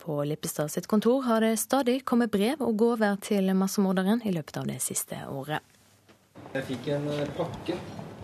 På 0.00 0.22
Lippestad 0.24 0.72
sitt 0.72 0.88
kontor 0.88 1.24
har 1.26 1.44
det 1.44 1.58
stadig 1.60 2.00
kommet 2.08 2.32
brev 2.32 2.62
og 2.64 2.78
gaver 2.80 3.18
til 3.28 3.52
massemorderen 3.58 4.22
i 4.24 4.32
løpet 4.32 4.62
av 4.62 4.70
det 4.70 4.78
siste 4.82 5.20
året. 5.28 5.60
Jeg 6.54 6.64
fikk 6.70 6.88
en 6.96 7.10
eh, 7.12 7.26
pakke 7.36 7.76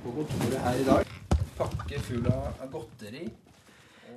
på 0.05 0.15
kontoret 0.17 0.63
her 0.65 0.81
i 0.81 0.87
dag. 0.89 1.19
Pakke 1.59 2.01
full 2.07 2.25
av 2.31 2.65
godteri. 2.73 3.27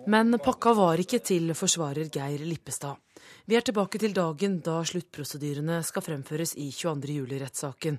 Men 0.08 0.40
pakka 0.40 0.72
var 0.78 1.02
ikke 1.04 1.20
til 1.20 1.52
forsvarer 1.58 2.08
Geir 2.14 2.46
Lippestad. 2.48 3.02
Vi 3.48 3.56
er 3.56 3.64
tilbake 3.64 3.96
til 3.96 4.12
dagen 4.12 4.58
da 4.60 4.82
sluttprosedyrene 4.84 5.78
skal 5.88 6.04
fremføres 6.04 6.52
i 6.60 6.66
22. 6.76 7.14
juli-rettssaken. 7.22 7.96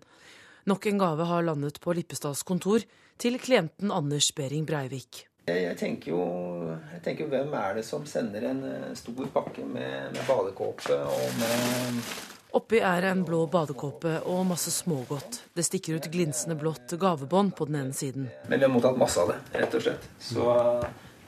Nok 0.69 0.89
en 0.91 1.01
gave 1.01 1.25
har 1.25 1.47
landet 1.47 1.79
på 1.81 1.95
Lippestads 1.97 2.43
kontor 2.45 2.85
til 3.17 3.39
klienten 3.41 3.89
Anders 3.89 4.29
Behring 4.37 4.67
Breivik. 4.69 5.23
Jeg 5.49 5.79
tenker, 5.81 6.13
jo, 6.13 6.21
jeg 6.93 7.01
tenker 7.07 7.25
jo, 7.25 7.31
hvem 7.33 7.57
er 7.57 7.81
det 7.81 7.87
som 7.89 8.05
sender 8.05 8.45
en 8.51 8.61
eh, 8.69 8.93
stor 9.01 9.33
pakke 9.33 9.65
med, 9.65 10.13
med 10.13 10.21
badekåpe 10.29 11.01
og 11.17 11.41
med 11.41 12.05
Oppi 12.59 12.85
er 12.85 13.09
en 13.09 13.25
blå 13.25 13.47
badekåpe 13.49 14.19
og 14.29 14.45
masse 14.53 14.69
smågodt. 14.73 15.43
Det 15.57 15.65
stikker 15.65 15.97
ut 15.97 16.13
glinsende 16.13 16.61
blått 16.61 16.93
gavebånd 17.01 17.57
på 17.57 17.73
den 17.73 17.81
ene 17.87 17.97
siden. 17.97 18.29
Men 18.53 18.61
vi 18.61 18.69
har 18.69 18.73
mottatt 18.77 19.01
masse 19.01 19.25
av 19.25 19.33
det, 19.33 19.41
rett 19.65 19.81
og 19.81 19.89
slett. 19.89 20.09
Så 20.21 20.45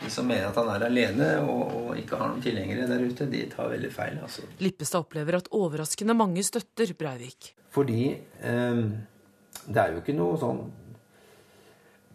de 0.00 0.10
som 0.12 0.26
mener 0.28 0.48
at 0.48 0.56
han 0.56 0.70
er 0.72 0.86
alene 0.86 1.30
og, 1.44 1.62
og 1.76 2.00
ikke 2.00 2.18
har 2.18 2.32
noen 2.32 2.42
tilhengere 2.44 2.88
der 2.88 3.04
ute, 3.04 3.28
de 3.30 3.44
tar 3.52 3.70
veldig 3.72 3.92
feil. 3.92 4.18
altså. 4.22 4.46
Lippestad 4.64 5.04
opplever 5.04 5.38
at 5.40 5.50
overraskende 5.56 6.16
mange 6.16 6.44
støtter 6.46 6.94
Breivik. 6.98 7.54
Fordi 7.70 8.02
eh, 8.16 8.84
det 9.66 9.82
er 9.82 9.94
jo 9.94 10.02
ikke 10.02 10.16
noe 10.16 10.38
sånn 10.40 10.64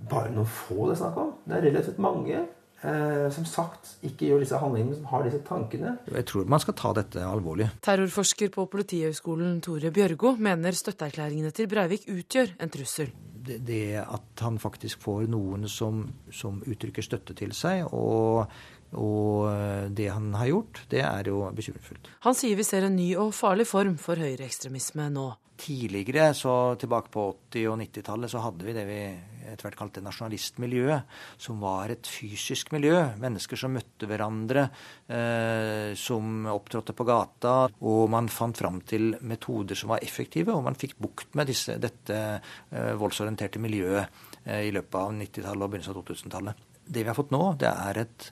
bare 0.09 0.33
noen 0.33 0.49
få 0.49 0.89
det 0.89 0.97
er 0.97 1.01
snakk 1.03 1.19
om. 1.21 1.33
Det 1.45 1.57
er 1.57 1.67
relativt 1.69 2.01
mange. 2.03 2.43
Eh, 2.85 3.27
som 3.33 3.45
sagt 3.49 3.95
ikke 4.05 4.27
gjør 4.29 4.43
disse 4.43 4.57
handlingene, 4.61 4.97
som 4.99 5.07
har 5.09 5.23
disse 5.25 5.39
tankene. 5.47 5.95
Jeg 6.11 6.27
tror 6.29 6.49
man 6.51 6.61
skal 6.61 6.75
ta 6.77 6.91
dette 6.97 7.23
alvorlig. 7.25 7.71
Terrorforsker 7.85 8.51
på 8.53 8.67
Politihøgskolen 8.69 9.61
Tore 9.65 9.93
Bjørgo 9.95 10.35
mener 10.37 10.75
støtteerklæringene 10.77 11.53
til 11.55 11.71
Breivik 11.71 12.05
utgjør 12.11 12.53
en 12.59 12.73
trussel. 12.73 13.13
Det, 13.45 13.59
det 13.67 14.01
at 14.01 14.43
han 14.45 14.57
faktisk 14.61 15.03
får 15.05 15.27
noen 15.31 15.67
som, 15.71 16.05
som 16.33 16.61
uttrykker 16.65 17.05
støtte 17.05 17.35
til 17.37 17.53
seg, 17.55 17.85
og, 17.93 18.51
og 18.97 19.47
eh, 19.51 19.87
det 19.93 20.09
han 20.11 20.31
har 20.39 20.51
gjort, 20.51 20.83
det 20.91 21.03
er 21.05 21.31
jo 21.31 21.43
bekymringsfullt. 21.55 22.11
Han 22.25 22.37
sier 22.37 22.57
vi 22.57 22.67
ser 22.67 22.87
en 22.87 22.97
ny 22.97 23.11
og 23.21 23.33
farlig 23.37 23.67
form 23.69 23.99
for 24.01 24.19
høyreekstremisme 24.21 25.09
nå. 25.13 25.29
Tidligere, 25.55 26.33
så 26.35 26.75
tilbake 26.75 27.11
på 27.13 27.29
80- 27.53 27.69
og 27.71 27.79
90-tallet, 27.79 28.31
så 28.31 28.41
hadde 28.43 28.67
vi 28.67 28.73
det 28.75 28.85
vi 28.89 28.99
etter 29.45 29.67
hvert 29.67 29.77
kalte 29.79 30.01
nasjonalistmiljøet, 30.03 31.11
som 31.41 31.61
var 31.63 31.93
et 31.93 32.07
fysisk 32.09 32.73
miljø. 32.75 32.97
Mennesker 33.21 33.59
som 33.59 33.75
møtte 33.75 34.09
hverandre, 34.09 34.65
eh, 35.07 35.93
som 35.95 36.47
opptrådte 36.51 36.95
på 36.97 37.07
gata. 37.07 37.55
Og 37.85 38.09
man 38.11 38.27
fant 38.27 38.57
fram 38.57 38.81
til 38.81 39.15
metoder 39.21 39.79
som 39.79 39.93
var 39.93 40.03
effektive, 40.03 40.53
og 40.53 40.65
man 40.65 40.75
fikk 40.75 40.97
bukt 40.99 41.35
med 41.35 41.47
disse, 41.47 41.77
dette 41.79 42.19
eh, 42.25 42.93
voldsorienterte 42.99 43.61
miljøet 43.61 44.09
eh, 44.43 44.67
i 44.67 44.73
løpet 44.75 44.99
av 44.99 45.13
90-tallet 45.13 45.63
og 45.63 45.71
begynnelsen 45.71 45.95
av 45.95 46.03
2000-tallet. 46.03 46.65
Det 46.85 47.01
vi 47.01 47.09
har 47.09 47.17
fått 47.17 47.33
nå, 47.33 47.45
det 47.61 47.71
er 47.71 48.03
et, 48.03 48.27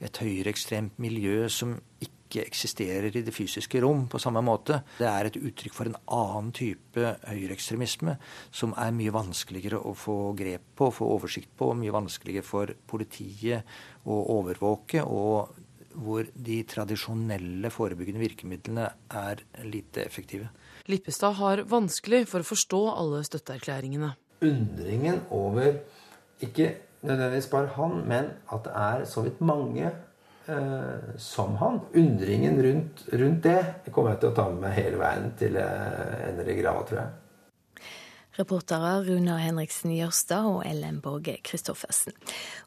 et 0.00 0.22
høyreekstremt 0.22 1.00
miljø 1.02 1.48
som 1.52 1.74
ikke 1.98 2.17
ikke 2.28 2.44
eksisterer 2.44 3.08
i 3.08 3.24
det 3.24 3.34
fysiske 3.34 3.80
rom 3.82 4.04
på 4.12 4.20
samme 4.22 4.42
måte. 4.44 4.82
Det 5.00 5.08
er 5.08 5.28
et 5.28 5.38
uttrykk 5.40 5.74
for 5.74 5.90
en 5.90 5.96
annen 6.14 6.52
type 6.56 7.14
høyreekstremisme 7.24 8.18
som 8.54 8.74
er 8.78 8.92
mye 8.94 9.14
vanskeligere 9.14 9.80
å 9.80 9.94
få 9.96 10.34
grep 10.38 10.74
på, 10.78 10.90
få 10.94 11.08
oversikt 11.16 11.54
på, 11.58 11.72
mye 11.78 11.94
vanskeligere 11.94 12.46
for 12.46 12.74
politiet 12.88 13.64
å 14.08 14.20
overvåke, 14.38 15.02
og 15.02 15.64
hvor 15.98 16.28
de 16.30 16.60
tradisjonelle 16.68 17.70
forebyggende 17.74 18.22
virkemidlene 18.22 18.84
er 19.18 19.42
lite 19.66 20.04
effektive. 20.04 20.50
Lippestad 20.88 21.34
har 21.40 21.64
vanskelig 21.68 22.26
for 22.30 22.44
å 22.44 22.48
forstå 22.48 22.82
alle 22.92 23.24
støtteerklæringene. 23.26 24.12
Undringen 24.46 25.24
over 25.34 25.80
ikke 26.44 26.76
nødvendigvis 27.02 27.50
bare 27.50 27.72
han, 27.74 28.04
men 28.06 28.30
at 28.52 28.68
det 28.68 28.76
er 28.78 29.04
så 29.10 29.24
vidt 29.26 29.40
mange 29.42 29.90
eh, 30.48 31.14
som 31.20 31.56
han. 31.62 31.80
Undringen 31.94 32.62
rundt, 32.62 33.06
rundt, 33.12 33.42
det 33.42 33.92
kommer 33.94 34.14
jeg 34.14 34.24
til 34.24 34.32
å 34.32 34.36
ta 34.40 34.50
med 34.50 34.66
meg 34.66 34.76
hele 34.80 35.00
veien 35.00 35.32
til 35.38 35.58
jeg 35.60 36.28
ender 36.32 36.52
i 36.52 36.60
grava, 36.60 36.84
tror 36.88 37.02
jeg. 37.04 37.16
Reportere 38.38 39.00
Runar 39.02 39.40
Henriksen 39.42 39.90
Jørstad 39.96 40.46
og 40.46 40.60
Ellen 40.62 41.00
Borge 41.02 41.40
Christoffersen. 41.42 42.14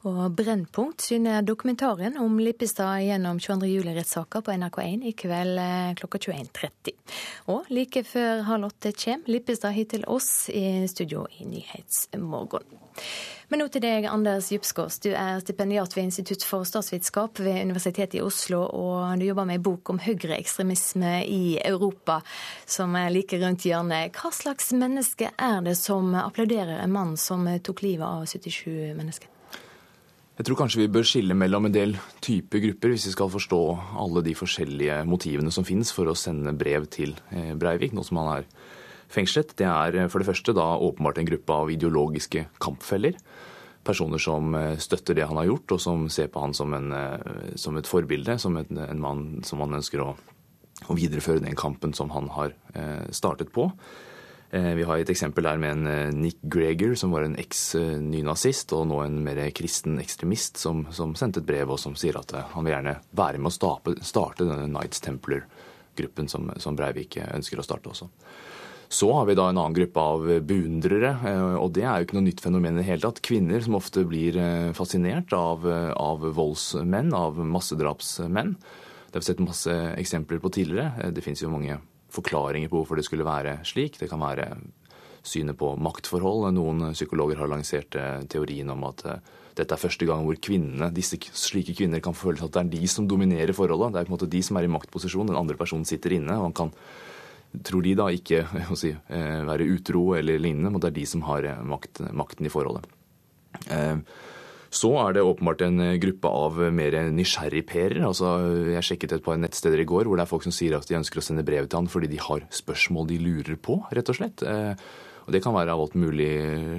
Og 0.04 0.34
Brennpunkt 0.36 1.06
syner 1.06 1.46
dokumentaren 1.48 2.18
om 2.20 2.36
Lippestad 2.44 3.06
gjennom 3.06 3.40
22. 3.40 3.70
juli-rettssaka 3.78 4.42
på 4.44 4.58
NRK1 4.60 5.08
i 5.08 5.14
kveld 5.16 5.62
eh, 5.64 5.94
klokka 6.02 6.20
21.30. 6.28 6.92
Og 7.56 7.72
like 7.72 8.04
før 8.04 8.44
halv 8.50 8.68
åtte 8.74 8.92
kommer 9.00 9.32
Lippestad 9.32 9.78
hit 9.78 9.94
til 9.96 10.04
oss 10.12 10.50
i 10.52 10.84
studio 10.92 11.24
i 11.40 11.48
Nyhetsmorgen. 11.48 12.68
Men 13.52 13.60
nå 13.60 13.66
til 13.68 13.84
deg, 13.84 14.06
Anders 14.08 14.48
Djupskås. 14.48 15.02
Du 15.04 15.10
er 15.12 15.42
stipendiat 15.44 15.92
ved 15.98 16.06
Institutt 16.08 16.46
for 16.48 16.64
statsvitenskap 16.64 17.42
ved 17.44 17.66
Universitetet 17.66 18.16
i 18.16 18.24
Oslo, 18.24 18.62
og 18.64 19.20
du 19.20 19.26
jobber 19.28 19.50
med 19.50 19.60
en 19.60 19.66
bok 19.66 19.92
om 19.92 20.00
høyreekstremisme 20.00 21.18
i 21.28 21.58
Europa, 21.60 22.22
som 22.64 22.96
er 22.96 23.12
like 23.12 23.42
rundt 23.42 23.68
hjørnet. 23.68 24.16
Hva 24.16 24.32
slags 24.32 24.72
menneske 24.72 25.34
er 25.36 25.60
det 25.68 25.76
som 25.82 26.16
applauderer 26.16 26.80
en 26.80 26.96
mann 26.96 27.18
som 27.20 27.44
tok 27.60 27.84
livet 27.84 28.08
av 28.08 28.24
77 28.24 28.96
mennesker? 28.96 29.28
Jeg 30.40 30.48
tror 30.48 30.58
kanskje 30.64 30.86
vi 30.86 30.92
bør 30.96 31.04
skille 31.06 31.36
mellom 31.36 31.68
en 31.68 31.76
del 31.76 31.98
type 32.24 32.64
grupper, 32.64 32.96
hvis 32.96 33.10
vi 33.10 33.18
skal 33.18 33.36
forstå 33.36 33.60
alle 34.00 34.24
de 34.26 34.32
forskjellige 34.34 35.04
motivene 35.06 35.52
som 35.52 35.68
finnes 35.68 35.92
for 35.92 36.08
å 36.08 36.16
sende 36.18 36.56
brev 36.56 36.88
til 36.90 37.18
eh, 37.36 37.52
Breivik, 37.60 37.92
nå 37.92 38.08
som 38.08 38.24
han 38.24 38.38
er 38.40 38.48
fengslet. 39.12 39.56
Det 39.60 39.68
er 39.68 39.98
eh, 39.98 40.10
for 40.12 40.22
det 40.22 40.30
første 40.30 40.56
da 40.58 40.74
åpenbart 40.80 41.22
en 41.22 41.30
gruppe 41.30 41.56
av 41.64 41.72
ideologiske 41.74 42.46
kampfeller. 42.64 43.18
Personer 43.88 44.22
som 44.22 44.56
eh, 44.58 44.78
støtter 44.82 45.18
det 45.18 45.28
han 45.30 45.40
har 45.42 45.50
gjort, 45.50 45.76
og 45.76 45.82
som 45.84 46.06
ser 46.14 46.32
på 46.32 46.44
han 46.44 46.56
som, 46.58 46.74
en, 46.78 46.92
eh, 46.96 47.56
som 47.60 47.80
et 47.80 47.90
forbilde, 47.90 48.38
som 48.42 48.60
en, 48.60 48.86
en 48.86 49.02
mann 49.02 49.26
som 49.48 49.64
han 49.64 49.80
ønsker 49.80 50.04
å, 50.04 50.14
å, 50.88 50.96
videreføre 50.98 51.44
den 51.44 51.60
kampen 51.60 51.96
som 51.98 52.14
han 52.16 52.32
har 52.38 52.56
startet 53.14 53.52
på. 53.54 53.68
Vi 54.52 54.84
har 54.84 55.00
et 55.00 55.08
eksempel 55.08 55.46
der 55.48 55.60
med 55.62 55.78
en 55.78 56.18
Nick 56.20 56.42
Greger, 56.52 56.92
som 57.00 57.14
var 57.16 57.24
en 57.24 57.38
eks-nynazist 57.40 58.74
og 58.76 58.90
nå 58.90 58.98
en 59.06 59.22
mer 59.24 59.40
kristen 59.56 59.96
ekstremist, 60.02 60.60
som, 60.60 60.82
som, 60.92 61.14
sendte 61.16 61.40
et 61.40 61.48
brev 61.48 61.72
og 61.72 61.80
som 61.80 61.96
sier 61.96 62.20
at 62.20 62.34
han 62.52 62.68
vil 62.68 62.74
gjerne 62.74 62.98
være 63.16 63.40
med 63.40 63.48
å 63.48 63.54
starte, 63.56 64.44
denne 64.44 64.68
Knights 64.68 65.00
Templar-gruppen 65.06 66.28
som, 66.28 66.52
som 66.60 66.76
Breivik 66.76 67.16
ønsker 67.24 67.64
å 67.64 67.68
starte 67.70 67.94
også. 67.94 68.10
Så 68.92 69.08
har 69.14 69.26
vi 69.26 69.38
da 69.40 69.46
en 69.48 69.56
annen 69.56 69.76
gruppe 69.76 70.04
av 70.04 70.26
beundrere, 70.44 71.14
eh, 71.24 71.54
og 71.56 71.70
det 71.78 71.86
er 71.88 72.02
jo 72.02 72.08
ikke 72.10 72.18
noe 72.18 72.26
nytt 72.26 72.42
fenomen 72.44 72.76
i 72.76 72.82
det 72.82 72.90
hele 72.90 73.06
tatt. 73.06 73.22
Kvinner 73.24 73.64
som 73.64 73.78
ofte 73.78 74.04
blir 74.04 74.36
eh, 74.36 74.74
fascinert 74.76 75.32
av, 75.32 75.64
eh, 75.64 75.94
av 75.96 76.26
voldsmenn, 76.36 77.14
av 77.16 77.40
massedrapsmenn. 77.40 78.52
Det 78.60 79.16
har 79.16 79.24
vi 79.24 79.30
sett 79.30 79.44
masse 79.46 79.76
eksempler 79.96 80.42
på 80.44 80.52
tidligere. 80.52 81.08
Det 81.16 81.24
finnes 81.24 81.40
jo 81.40 81.54
mange 81.54 81.78
forklaringer 82.12 82.68
på 82.68 82.82
hvorfor 82.82 83.00
det 83.00 83.06
skulle 83.08 83.28
være 83.28 83.62
slik. 83.70 83.96
Det 84.02 84.10
kan 84.12 84.20
være 84.20 84.50
synet 85.24 85.56
på 85.62 85.70
maktforhold. 85.80 86.50
Noen 86.58 86.92
psykologer 86.92 87.40
har 87.40 87.52
lansert 87.52 87.96
teorien 88.32 88.74
om 88.74 88.84
at 88.90 89.06
dette 89.56 89.72
er 89.72 89.80
første 89.80 90.08
gang 90.08 90.26
hvor 90.28 90.36
kvinnene, 90.36 90.90
disse 90.96 91.20
slike 91.20 91.78
kvinner 91.78 92.04
kan 92.04 92.16
føle 92.16 92.44
at 92.44 92.56
det 92.56 92.64
er 92.66 92.74
de 92.76 92.92
som 92.92 93.08
dominerer 93.08 93.56
forholdet. 93.56 93.94
Det 93.96 94.04
er 94.04 94.10
på 94.10 94.12
en 94.12 94.18
måte 94.18 94.32
de 94.36 94.44
som 94.44 94.60
er 94.60 94.68
i 94.68 94.72
maktposisjon, 94.72 95.32
den 95.32 95.40
andre 95.40 95.60
personen 95.60 95.88
sitter 95.88 96.18
inne. 96.18 96.36
og 96.40 96.50
han 96.50 96.58
kan 96.60 96.76
tror 97.68 97.86
de 97.86 97.96
da 98.00 98.10
ikke 98.14 98.46
si, 98.82 98.94
være 99.10 99.70
utro 99.76 100.12
eller 100.18 100.42
lignende, 100.42 100.72
men 100.72 100.82
det 100.82 100.92
er 100.92 101.00
de 101.00 101.08
som 101.10 101.26
har 101.28 101.48
makt, 101.68 102.04
makten 102.16 102.48
i 102.48 102.54
forholdet. 102.54 102.88
Så 104.72 104.94
er 104.96 105.18
det 105.18 105.24
åpenbart 105.28 105.66
en 105.66 105.84
gruppe 106.00 106.30
av 106.32 106.60
mer 106.72 106.96
nysgjerrigperer. 107.12 108.06
Altså, 108.08 108.30
jeg 108.72 108.88
sjekket 108.88 109.18
et 109.18 109.26
par 109.26 109.36
nettsteder 109.36 109.84
i 109.84 109.88
går 109.88 110.08
hvor 110.08 110.16
det 110.16 110.24
er 110.24 110.32
folk 110.32 110.46
som 110.48 110.56
sier 110.56 110.78
at 110.78 110.88
de 110.88 110.96
ønsker 110.96 111.20
å 111.20 111.24
sende 111.26 111.44
brev 111.44 111.68
til 111.68 111.82
han 111.82 111.90
fordi 111.92 112.08
de 112.14 112.22
har 112.24 112.46
spørsmål 112.56 113.10
de 113.10 113.20
lurer 113.20 113.60
på, 113.60 113.82
rett 113.92 114.12
og 114.14 114.16
slett. 114.22 114.46
Eh, 114.48 114.72
og 115.26 115.36
Det 115.36 115.44
kan 115.44 115.54
være 115.54 115.76
av 115.76 115.84
alt 115.84 115.98
mulig 116.00 116.32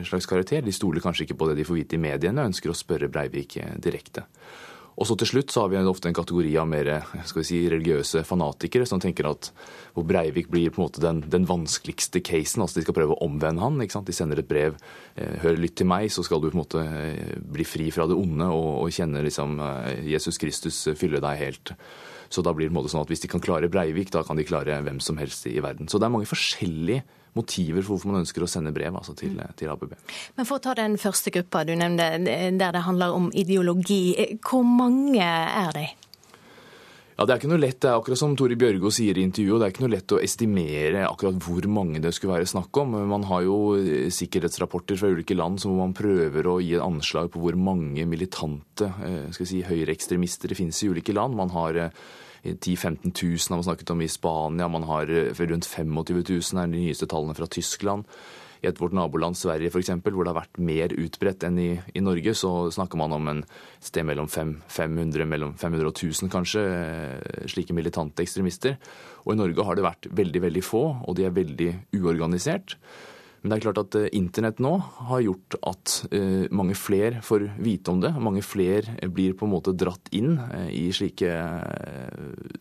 slags 0.09 0.27
karakter. 0.27 0.65
De 0.65 0.73
stoler 0.73 1.05
kanskje 1.05 1.27
ikke 1.27 1.37
på 1.43 1.51
det 1.51 1.61
de 1.61 1.67
får 1.69 1.83
vite 1.83 1.99
i 1.99 2.03
mediene, 2.03 2.41
og 2.41 2.55
ønsker 2.55 2.73
å 2.73 2.77
spørre 2.77 3.13
Breivik 3.13 3.59
direkte. 3.77 4.25
Og 5.01 5.09
så 5.09 5.17
til 5.19 5.31
slutt 5.31 5.53
så 5.53 5.65
har 5.65 5.71
vi 5.73 5.81
ofte 5.89 6.11
en 6.11 6.17
kategori 6.17 6.51
av 6.61 6.69
mer 6.69 6.91
skal 7.25 7.41
vi 7.41 7.47
si, 7.49 7.61
religiøse 7.73 8.25
fanatikere 8.29 8.87
som 8.89 9.01
tenker 9.01 9.31
at 9.31 9.49
hvor 9.97 10.05
Breivik 10.09 10.51
blir 10.53 10.73
på 10.73 10.83
en 10.83 10.87
måte 10.87 11.03
den, 11.05 11.23
den 11.33 11.47
vanskeligste 11.49 12.21
casen. 12.25 12.65
altså 12.65 12.79
De 12.79 12.85
skal 12.87 12.97
prøve 12.97 13.17
å 13.17 13.25
omvende 13.25 13.65
han. 13.65 13.81
ikke 13.81 13.97
sant? 13.97 14.09
De 14.09 14.17
sender 14.17 14.43
et 14.43 14.49
brev. 14.49 14.77
Eh, 15.17 15.39
Hør 15.43 15.61
lytt 15.61 15.79
til 15.81 15.89
meg, 15.89 16.11
så 16.13 16.25
skal 16.27 16.43
du 16.43 16.51
på 16.51 16.57
en 16.57 16.63
måte 16.63 16.85
eh, 16.85 17.35
bli 17.41 17.67
fri 17.69 17.89
fra 17.95 18.07
det 18.11 18.19
onde 18.19 18.49
og, 18.53 18.71
og 18.85 18.93
kjenne 18.95 19.25
liksom 19.25 19.59
eh, 19.65 20.05
Jesus 20.13 20.41
Kristus 20.41 20.85
fylle 20.99 21.23
deg 21.25 21.41
helt. 21.41 21.75
Så 22.33 22.45
da 22.45 22.53
blir 22.57 22.69
det 22.69 22.73
på 22.73 22.79
en 22.79 22.83
måte 22.83 22.93
sånn 22.93 23.05
at 23.05 23.13
hvis 23.13 23.25
de 23.25 23.33
kan 23.33 23.43
klare 23.45 23.73
Breivik, 23.73 24.13
da 24.13 24.25
kan 24.25 24.41
de 24.41 24.49
klare 24.49 24.81
hvem 24.85 25.01
som 25.05 25.21
helst 25.21 25.49
i 25.49 25.59
verden. 25.61 25.89
Så 25.89 26.01
det 26.01 26.09
er 26.09 26.15
mange 26.15 26.29
forskjellige 26.31 27.05
motiver 27.39 27.83
for 27.83 27.95
hvorfor 27.95 28.13
man 28.13 28.23
ønsker 28.23 28.45
å 28.45 28.51
sende 28.51 28.75
brev 28.75 28.95
altså 28.99 29.17
til, 29.19 29.41
til, 29.57 29.73
ABB. 29.73 29.97
Men 30.37 30.49
For 30.49 30.59
å 30.59 30.65
ta 30.65 30.77
den 30.79 30.99
første 31.01 31.33
gruppa 31.35 31.65
du 31.69 31.75
nevnte, 31.79 32.15
der 32.23 32.77
det 32.77 32.87
handler 32.87 33.17
om 33.17 33.31
ideologi. 33.33 34.39
Hvor 34.45 34.65
mange 34.67 35.25
er 35.25 35.77
de? 35.77 35.91
Ja, 37.13 37.27
Det 37.27 37.35
er 37.35 37.41
ikke 37.43 37.51
noe 37.53 37.61
lett, 37.61 37.77
det 37.85 37.91
er 37.91 37.99
akkurat 38.01 38.19
som 38.19 38.33
Tore 38.35 38.57
Bjørgo 38.59 38.91
sier 38.91 39.19
i 39.21 39.23
intervjuet, 39.23 39.61
det 39.61 39.67
er 39.67 39.73
ikke 39.75 39.83
noe 39.85 39.93
lett 39.93 40.15
å 40.17 40.21
estimere 40.25 41.05
akkurat 41.07 41.37
hvor 41.45 41.69
mange 41.71 42.01
det 42.03 42.11
skulle 42.17 42.39
være 42.39 42.49
snakk 42.51 42.81
om. 42.83 42.97
Man 43.11 43.27
har 43.29 43.45
jo 43.45 43.59
sikkerhetsrapporter 44.17 44.99
fra 44.99 45.11
ulike 45.13 45.37
land 45.37 45.61
som 45.63 45.77
man 45.79 45.93
prøver 45.95 46.49
å 46.49 46.57
gi 46.65 46.73
et 46.79 46.83
anslag 46.83 47.29
på 47.31 47.43
hvor 47.45 47.59
mange 47.61 48.09
militante 48.09 48.89
skal 48.89 49.43
skal 49.43 49.49
si, 49.49 49.63
høyreekstremister 49.67 50.51
det 50.51 50.59
finnes 50.59 50.83
i 50.83 50.91
ulike 50.91 51.15
land. 51.15 51.37
Man 51.39 51.53
har 51.55 51.79
10 52.43 52.77
000-15 52.77 53.13
000 53.23 53.39
har 53.49 53.57
man 53.57 53.65
snakket 53.65 53.91
om 53.91 54.03
i 54.03 54.09
Spania. 54.09 54.69
Man 54.69 54.83
har 54.83 55.11
eh, 55.11 55.33
rundt 55.47 55.67
25 55.67 56.23
000 56.29 56.63
er 56.63 56.71
de 56.73 56.81
nyeste 56.81 57.07
tallene 57.07 57.37
fra 57.39 57.47
Tyskland. 57.47 58.05
I 58.63 58.69
et 58.71 58.79
vårt 58.79 58.95
naboland 58.95 59.35
Sverige 59.35 59.73
f.eks., 59.73 59.91
hvor 60.05 60.23
det 60.23 60.31
har 60.31 60.39
vært 60.39 60.61
mer 60.63 60.93
utbredt 60.95 61.43
enn 61.49 61.57
i, 61.59 61.71
i, 61.95 62.03
Norge, 62.03 62.35
så 62.39 62.71
snakker 62.71 62.99
man 63.01 63.15
om 63.17 63.31
en 63.31 63.41
sted 63.83 64.07
mellom 64.07 64.29
500, 64.31 65.27
mellom 65.27 65.57
500 65.59 65.89
og 65.91 65.97
1000 65.97 66.31
kanskje, 66.31 66.63
eh, 66.63 67.47
slike 67.51 67.75
militante 67.75 68.23
ekstremister. 68.23 68.79
Og 69.27 69.35
i 69.35 69.41
Norge 69.41 69.67
har 69.67 69.79
det 69.79 69.87
vært 69.87 70.11
veldig, 70.11 70.45
veldig 70.47 70.63
få, 70.67 70.85
og 71.03 71.19
de 71.19 71.27
er 71.27 71.35
veldig 71.35 71.73
uorganisert. 71.99 72.77
Men 73.43 73.51
det 73.51 73.57
er 73.57 73.65
klart 73.65 73.81
at 73.81 73.97
eh, 73.99 74.11
internett 74.15 74.61
nå 74.63 74.71
har 75.09 75.23
gjort 75.25 75.57
at 75.67 75.95
eh, 76.15 76.45
mange 76.55 76.77
flere 76.79 77.23
får 77.27 77.49
vite 77.59 77.91
om 77.91 77.99
det. 78.03 78.13
Mange 78.23 78.43
flere 78.47 78.95
blir 79.11 79.35
på 79.35 79.49
en 79.49 79.55
måte 79.57 79.75
dratt 79.75 80.13
inn 80.15 80.37
eh, 80.45 80.69
i 80.71 80.85
slike 80.95 81.33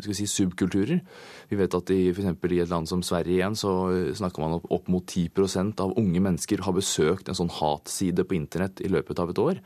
si, 0.01 0.25
subkulturer. 0.25 1.03
Vi 1.51 1.59
vet 1.59 1.77
at 1.77 1.93
i, 1.93 1.99
f.eks. 2.09 2.34
i 2.34 2.61
et 2.63 2.73
land 2.73 2.89
som 2.89 3.05
Sverige 3.05 3.38
igjen, 3.38 3.57
så 3.57 3.75
snakker 4.17 4.41
man 4.41 4.57
opp, 4.57 4.65
opp 4.73 4.89
mot 4.89 5.05
10% 5.05 5.86
av 5.86 5.93
unge 6.01 6.25
mennesker 6.25 6.65
har 6.65 6.73
besøkt 6.73 7.29
en 7.29 7.38
sånn 7.38 7.53
hatside 7.61 8.25
på 8.25 8.39
internett 8.39 8.82
i 8.82 8.89
løpet 8.89 9.21
av 9.21 9.29
et 9.29 9.41
år. 9.45 9.61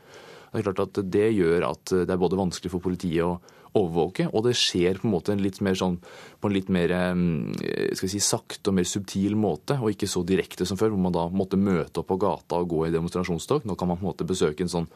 Det 0.52 0.60
er 0.60 0.68
klart 0.68 0.84
at 0.84 1.00
det 1.12 1.30
gjør 1.32 1.64
at 1.72 1.92
det 1.96 2.12
er 2.12 2.20
både 2.20 2.38
vanskelig 2.38 2.70
for 2.72 2.84
politiet 2.84 3.24
å 3.24 3.38
overvåke, 3.76 4.26
og 4.32 4.46
det 4.46 4.54
skjer 4.58 5.00
på 5.02 5.08
en 5.08 5.14
måte 5.14 5.36
litt 5.38 5.60
mer 5.64 5.76
sånn, 5.78 5.98
på 6.40 6.48
en 6.48 6.56
litt 6.56 6.70
mer 6.72 6.94
skal 6.96 8.06
vi 8.06 8.12
si, 8.14 8.22
sakte 8.24 8.72
og 8.72 8.78
mer 8.78 8.88
subtil 8.88 9.36
måte, 9.38 9.76
og 9.80 9.92
ikke 9.92 10.08
så 10.10 10.24
direkte 10.26 10.66
som 10.68 10.80
før, 10.80 10.94
hvor 10.94 11.04
man 11.08 11.14
da 11.14 11.26
måtte 11.32 11.60
møte 11.60 12.02
opp 12.02 12.10
på 12.10 12.18
gata 12.24 12.60
og 12.62 12.72
gå 12.72 12.86
i 12.86 12.94
demonstrasjonstog. 12.94 13.68
Nå 13.68 13.76
kan 13.78 13.92
man 13.92 14.00
på 14.00 14.06
en 14.06 14.10
måte 14.10 14.28
besøke 14.28 14.64
en 14.64 14.72
sånn 14.72 14.90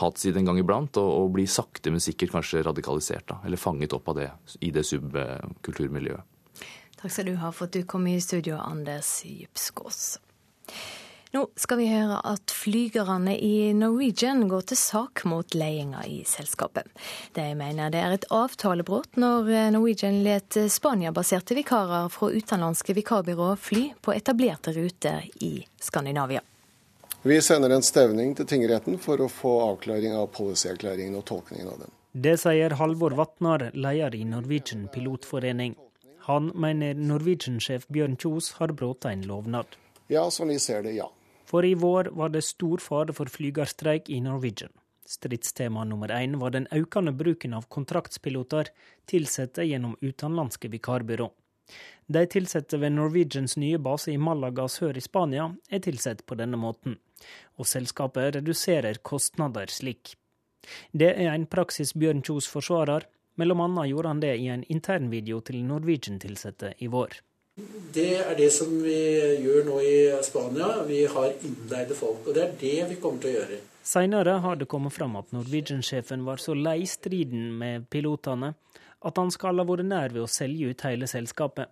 hatside 0.00 0.40
en 0.40 0.48
gang 0.48 0.58
iblant 0.62 0.96
og, 1.00 1.10
og 1.20 1.32
bli 1.36 1.46
sakte, 1.50 1.92
men 1.92 2.00
sikkert 2.00 2.32
kanskje 2.32 2.64
radikalisert, 2.64 3.26
da, 3.28 3.40
eller 3.44 3.60
fanget 3.60 3.92
opp 3.96 4.08
av 4.12 4.20
det 4.22 4.30
i 4.64 4.72
det 4.74 4.86
subkulturmiljøet. 4.88 6.28
Takk 7.02 7.10
skal 7.10 7.32
du 7.32 7.36
ha 7.40 7.50
for 7.50 7.66
at 7.66 7.74
du 7.74 7.82
kom 7.88 8.06
i 8.06 8.18
studio, 8.22 8.56
Anders 8.62 9.24
Djupskås. 9.26 10.20
Nå 11.32 11.46
skal 11.56 11.78
vi 11.80 11.86
høre 11.88 12.18
at 12.28 12.52
flygerne 12.52 13.32
i 13.40 13.72
Norwegian 13.72 14.42
går 14.50 14.66
til 14.68 14.76
sak 14.76 15.22
mot 15.24 15.54
ledelsen 15.56 15.94
i 16.04 16.18
selskapet. 16.28 16.90
De 17.32 17.46
mener 17.56 17.88
det 17.88 18.02
er 18.04 18.12
et 18.18 18.26
avtalebrudd 18.28 19.16
når 19.16 19.48
Norwegian 19.72 20.18
let 20.26 20.58
Spania-baserte 20.68 21.56
vikarer 21.56 22.10
fra 22.12 22.28
utenlandske 22.28 22.92
vikarbyrå 22.98 23.54
fly 23.56 23.86
på 24.04 24.12
etablerte 24.12 24.74
ruter 24.76 25.24
i 25.40 25.54
Skandinavia. 25.80 26.42
Vi 27.22 27.40
sender 27.40 27.72
en 27.72 27.86
stevning 27.86 28.34
til 28.36 28.50
tingretten 28.52 29.00
for 29.00 29.24
å 29.24 29.30
få 29.32 29.54
avklaring 29.70 30.12
av 30.18 30.28
policyerklæringen 30.36 31.16
og 31.16 31.24
tolkningen 31.32 31.72
av 31.72 31.80
den. 31.86 31.96
Det 32.12 32.36
sier 32.44 32.76
Halvor 32.76 33.16
Vatnar, 33.16 33.70
leder 33.72 34.18
i 34.18 34.26
Norwegian 34.28 34.84
pilotforening. 34.92 35.78
Han 36.28 36.52
mener 36.52 36.92
Norwegian-sjef 36.92 37.88
Bjørn 37.88 38.20
Kjos 38.20 38.52
har 38.60 38.76
brutt 38.76 39.08
en 39.08 39.24
lovnad. 39.24 39.80
Ja, 40.12 40.28
som 40.30 40.52
vi 40.52 40.58
ser 40.60 40.82
det, 40.84 40.92
ja. 41.00 41.08
For 41.52 41.64
i 41.68 41.74
vår 41.76 42.08
var 42.16 42.30
det 42.32 42.40
stor 42.48 42.80
fare 42.80 43.12
for 43.12 43.28
flygerstreik 43.28 44.08
i 44.08 44.22
Norwegian. 44.24 44.72
Stridstema 45.04 45.84
nummer 45.84 46.08
én 46.08 46.38
var 46.40 46.50
den 46.50 46.66
økende 46.72 47.12
bruken 47.12 47.54
av 47.54 47.66
kontraktspiloter 47.68 48.70
ansatte 49.12 49.66
gjennom 49.68 49.98
utenlandske 50.00 50.70
vikarbyrå. 50.72 51.26
De 52.06 52.22
ansatte 52.40 52.78
ved 52.80 52.92
Norwegians 52.92 53.56
nye 53.56 53.78
base 53.78 54.12
i 54.12 54.18
Malaga 54.18 54.64
sør 54.68 54.96
i 54.96 55.04
Spania 55.04 55.50
er 55.68 55.88
ansatt 55.92 56.24
på 56.26 56.38
denne 56.40 56.56
måten, 56.56 56.96
og 57.60 57.68
selskapet 57.68 58.38
reduserer 58.38 59.02
kostnader 59.10 59.68
slik. 59.68 60.14
Det 60.92 61.10
er 61.12 61.34
en 61.34 61.44
praksis 61.46 61.92
Bjørn 61.92 62.24
Kjos 62.24 62.48
forsvarer, 62.48 63.04
mellom 63.36 63.60
annet 63.66 63.90
gjorde 63.90 64.08
han 64.08 64.24
det 64.24 64.32
i 64.40 64.48
en 64.54 64.64
internvideo 64.72 65.42
til 65.44 65.60
Norwegian-ansatte 65.68 66.72
i 66.78 66.88
vår. 66.88 67.20
Det 67.92 68.14
er 68.16 68.36
det 68.38 68.48
som 68.54 68.70
vi 68.80 68.96
gjør 69.44 69.66
nå 69.66 69.76
i 69.84 69.96
Spania. 70.24 70.70
Vi 70.88 71.02
har 71.04 71.34
innleide 71.44 71.96
folk. 71.96 72.24
Og 72.24 72.36
det 72.36 72.44
er 72.46 72.54
det 72.60 72.76
vi 72.94 72.98
kommer 73.00 73.20
til 73.20 73.34
å 73.34 73.40
gjøre. 73.40 73.58
Seinere 73.84 74.38
har 74.44 74.56
det 74.56 74.68
kommet 74.70 74.94
fram 74.94 75.18
at 75.20 75.32
Norwegian-sjefen 75.34 76.24
var 76.24 76.40
så 76.40 76.54
lei 76.56 76.80
striden 76.88 77.50
med 77.58 77.88
pilotene 77.92 78.54
at 79.02 79.18
han 79.18 79.32
skal 79.34 79.58
ha 79.58 79.66
vært 79.66 79.88
nær 79.88 80.14
ved 80.14 80.24
å 80.24 80.30
selge 80.30 80.70
ut 80.70 80.84
hele 80.86 81.08
selskapet. 81.10 81.68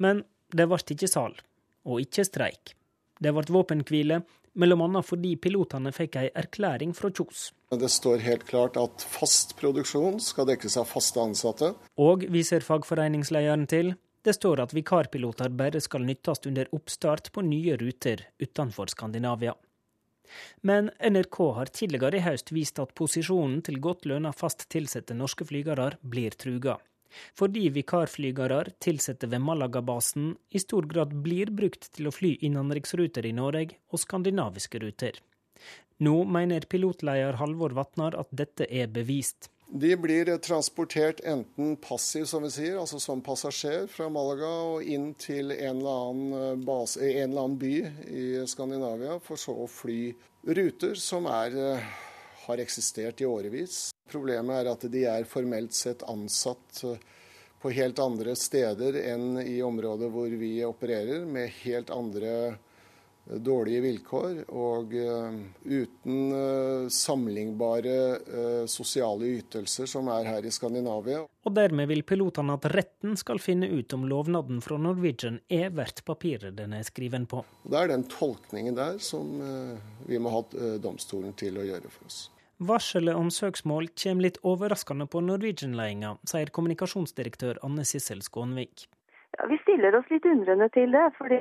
Men 0.00 0.22
det 0.54 0.68
ble 0.70 0.78
ikke 0.94 1.10
salg, 1.10 1.42
og 1.84 2.04
ikke 2.04 2.24
streik. 2.28 2.76
Det 3.22 3.32
ble 3.34 3.44
våpenhvile, 3.54 4.20
bl.a. 4.54 5.02
fordi 5.02 5.34
pilotene 5.42 5.92
fikk 5.94 6.20
ei 6.20 6.30
erklæring 6.38 6.94
fra 6.94 7.10
Kjos. 7.10 7.50
Det 7.72 7.90
står 7.90 8.22
helt 8.22 8.46
klart 8.46 8.78
at 8.78 9.04
fast 9.04 9.56
produksjon 9.58 10.20
skal 10.22 10.46
dekkes 10.48 10.78
av 10.80 10.88
faste 10.90 11.20
ansatte. 11.20 11.72
Og, 11.98 12.26
viser 12.30 12.64
fagforeningslederen 12.64 13.66
til, 13.70 13.94
det 14.22 14.36
står 14.36 14.62
at 14.62 14.74
vikarpiloter 14.74 15.50
bare 15.58 15.80
skal 15.82 16.06
nyttes 16.06 16.44
under 16.46 16.70
oppstart 16.74 17.32
på 17.32 17.42
nye 17.46 17.76
ruter 17.76 18.26
utenfor 18.38 18.92
Skandinavia. 18.92 19.54
Men 20.60 20.90
NRK 21.10 21.38
har 21.54 21.66
tidligere 21.66 22.16
i 22.16 22.24
høst 22.24 22.52
vist 22.54 22.78
at 22.80 22.94
posisjonen 22.94 23.60
til 23.66 23.80
godt 23.84 24.06
lønna 24.08 24.32
fast 24.32 24.68
tilsatte 24.72 25.16
norske 25.18 25.44
flygere 25.44 25.90
blir 26.02 26.38
truga. 26.38 26.78
Fordi 27.36 27.66
vikarflygere 27.68 28.62
ansatte 28.88 29.28
ved 29.28 29.42
Malaga-basen 29.44 30.30
i 30.50 30.58
stor 30.62 30.86
grad 30.88 31.12
blir 31.24 31.50
brukt 31.52 31.90
til 31.92 32.08
å 32.08 32.14
fly 32.14 32.38
innenriksruter 32.40 33.26
i 33.28 33.34
Norge 33.36 33.76
og 33.92 34.00
skandinaviske 34.00 34.80
ruter. 34.80 35.18
Nå 36.02 36.24
mener 36.24 36.64
pilotleder 36.66 37.36
Halvor 37.38 37.74
Vatnar 37.76 38.16
at 38.18 38.32
dette 38.32 38.66
er 38.66 38.88
bevist. 38.88 39.50
De 39.74 39.96
blir 39.96 40.36
transportert 40.36 41.20
enten 41.20 41.76
passiv, 41.76 42.24
som 42.28 42.42
vi 42.44 42.50
sier, 42.52 42.74
altså 42.76 42.98
som 43.00 43.22
passasjer 43.24 43.86
fra 43.88 44.10
Malaga 44.12 44.50
og 44.74 44.84
inn 44.84 45.14
til 45.16 45.48
en 45.54 45.78
eller 45.78 46.02
annen, 46.10 46.34
eh, 46.36 46.58
base, 46.60 47.00
en 47.00 47.30
eller 47.30 47.46
annen 47.46 47.56
by 47.56 47.76
i 48.04 48.24
Skandinavia, 48.52 49.16
for 49.24 49.40
så 49.40 49.54
å 49.56 49.68
fly 49.72 50.12
ruter 50.44 50.92
som 51.00 51.24
er, 51.24 51.56
eh, 51.56 51.88
har 52.44 52.60
eksistert 52.60 53.22
i 53.22 53.24
årevis. 53.24 53.94
Problemet 54.10 54.60
er 54.60 54.70
at 54.74 54.84
de 54.92 55.04
er 55.06 55.24
formelt 55.24 55.72
sett 55.72 56.02
ansatt 56.02 56.84
eh, 56.84 57.00
på 57.62 57.72
helt 57.72 57.98
andre 57.98 58.36
steder 58.36 59.00
enn 59.06 59.40
i 59.40 59.62
området 59.62 60.12
hvor 60.12 60.28
vi 60.28 60.58
opererer, 60.68 61.24
med 61.24 61.48
helt 61.64 61.88
andre 61.88 62.58
dårlige 63.24 63.80
vilkår 63.84 64.40
og 64.50 64.94
uh, 64.98 65.36
uten 65.64 66.18
uh, 66.34 66.88
sammenlignbare 66.90 67.96
uh, 68.18 68.64
sosiale 68.70 69.30
ytelser 69.38 69.86
som 69.90 70.10
er 70.12 70.26
her 70.26 70.46
i 70.46 70.52
Skandinavia. 70.52 71.22
Og 71.22 71.54
dermed 71.54 71.90
vil 71.90 72.04
pilotene 72.06 72.56
at 72.58 72.66
retten 72.74 73.16
skal 73.18 73.40
finne 73.42 73.70
ut 73.70 73.94
om 73.94 74.06
lovnaden 74.10 74.60
fra 74.64 74.78
Norwegian 74.78 75.40
er 75.52 75.70
verdt 75.74 76.04
papiret 76.08 76.56
den 76.58 76.74
er 76.76 76.86
skriven 76.86 77.26
på. 77.30 77.44
Det 77.62 77.78
er 77.78 77.92
den 77.94 78.06
tolkningen 78.10 78.76
der 78.78 78.98
som 79.02 79.38
vi 80.06 80.18
må 80.22 80.30
ha 80.34 80.42
domstolen 80.82 81.34
til 81.38 81.58
å 81.58 81.66
gjøre 81.66 81.90
for 81.90 82.10
oss. 82.10 82.20
Varselet 82.62 83.18
om 83.18 83.30
søksmål 83.32 83.88
kommer 83.98 84.28
litt 84.28 84.38
overraskende 84.46 85.08
på 85.10 85.22
Norwegian-ledelsen, 85.24 86.20
sier 86.30 86.52
kommunikasjonsdirektør 86.54 87.58
Anne 87.66 87.86
Sissel 87.88 88.22
Skånvik. 88.22 88.86
Ja, 89.38 89.46
vi 89.48 89.58
stiller 89.58 89.96
oss 89.96 90.08
litt 90.10 90.26
undrende 90.28 90.68
til 90.68 90.92
det. 90.92 91.10
fordi 91.18 91.40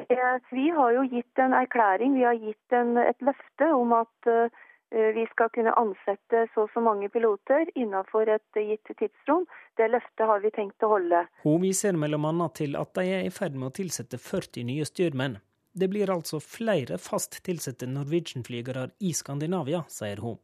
Vi 0.52 0.70
har 0.70 0.92
jo 0.92 1.04
gitt 1.12 1.40
en 1.40 1.54
erklæring, 1.54 2.16
vi 2.16 2.24
har 2.24 2.34
gitt 2.40 2.76
en, 2.76 2.98
et 2.98 3.22
løfte 3.22 3.68
om 3.76 3.94
at 3.94 4.30
uh, 4.32 4.48
vi 4.92 5.26
skal 5.32 5.50
kunne 5.56 5.76
ansette 5.80 6.48
så 6.54 6.66
og 6.66 6.72
så 6.74 6.84
mange 6.84 7.10
piloter 7.10 7.68
innenfor 7.76 8.30
et 8.30 8.60
gitt 8.60 8.92
tidsrom. 8.98 9.46
Det 9.78 9.90
løftet 9.92 10.28
har 10.28 10.40
vi 10.44 10.52
tenkt 10.52 10.84
å 10.84 10.92
holde. 10.96 11.26
Hun 11.44 11.62
viser 11.64 11.96
bl.a. 11.96 12.50
til 12.56 12.76
at 12.80 12.94
de 12.96 13.08
er 13.08 13.26
i 13.28 13.32
ferd 13.32 13.56
med 13.56 13.72
å 13.72 13.76
tilsette 13.76 14.20
40 14.20 14.68
nye 14.68 14.88
styrmenn. 14.88 15.40
Det 15.72 15.88
blir 15.88 16.12
altså 16.12 16.42
flere 16.44 16.98
fast 17.00 17.40
tilsatte 17.44 17.88
Norwegian-flygere 17.88 18.90
i 19.08 19.14
Skandinavia, 19.16 19.86
sier 19.88 20.20
hun. 20.20 20.36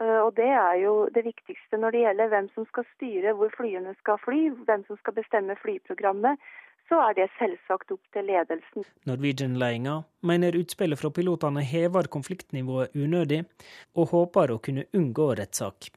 Eh, 0.00 0.20
og 0.24 0.32
Det 0.34 0.48
er 0.48 0.80
jo 0.80 0.94
det 1.12 1.26
viktigste 1.26 1.76
når 1.76 1.92
det 1.92 2.02
gjelder 2.06 2.32
hvem 2.32 2.48
som 2.54 2.66
skal 2.70 2.88
styre 2.94 3.36
hvor 3.36 3.52
flyene 3.56 3.92
skal 4.00 4.20
fly, 4.24 4.40
hvem 4.64 4.84
som 4.88 4.96
skal 5.02 5.16
bestemme 5.20 5.56
flyprogrammet 5.60 6.40
så 6.90 6.98
er 7.06 7.14
det 7.14 7.28
selvsagt 7.38 7.92
opp 7.94 8.02
til 8.14 8.26
ledelsen. 8.26 8.84
Norwegian-ledelsen 9.06 10.02
mener 10.26 10.58
utspillet 10.58 10.98
fra 10.98 11.12
pilotene 11.14 11.62
hever 11.62 12.10
konfliktnivået 12.10 12.96
unødig, 12.98 13.44
og 13.94 14.10
håper 14.10 14.50
å 14.50 14.58
kunne 14.64 14.88
unngå 14.98 15.30
rettssak. 15.38 15.92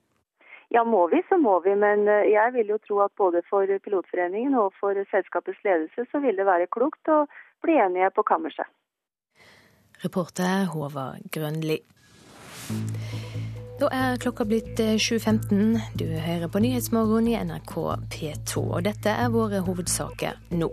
Ja, 0.73 0.83
må 0.83 1.07
vi, 1.09 1.21
så 1.29 1.37
må 1.37 1.59
vi. 1.65 1.75
Men 1.77 2.07
eh, 2.09 2.29
jeg 2.33 2.53
vil 2.55 2.71
jo 2.73 2.79
tro 2.85 3.01
at 3.05 3.13
både 3.17 3.43
for 3.49 3.69
Pilotforeningen 3.85 4.55
og 4.57 4.73
for 4.79 4.97
selskapets 5.11 5.61
ledelse 5.65 6.07
så 6.11 6.21
vil 6.23 6.39
det 6.39 6.47
være 6.49 6.69
klokt 6.73 7.11
å 7.13 7.25
bli 7.65 7.77
enige 7.77 8.09
på 8.15 8.25
kammerset. 8.25 8.69
Reporter 10.03 10.65
Håvard 10.73 11.29
Grønli. 11.31 11.77
Da 13.83 13.89
er 13.91 14.19
klokka 14.21 14.45
blitt 14.47 14.77
7.15. 14.79 15.73
Eh, 15.75 15.87
du 15.99 16.05
hører 16.07 16.47
på 16.47 16.61
Nyhetsmorgen 16.63 17.25
i 17.27 17.33
NRK 17.35 17.73
P2, 18.13 18.61
og 18.61 18.85
dette 18.85 19.11
er 19.11 19.33
våre 19.33 19.59
hovedsaker 19.65 20.37
nå. 20.55 20.69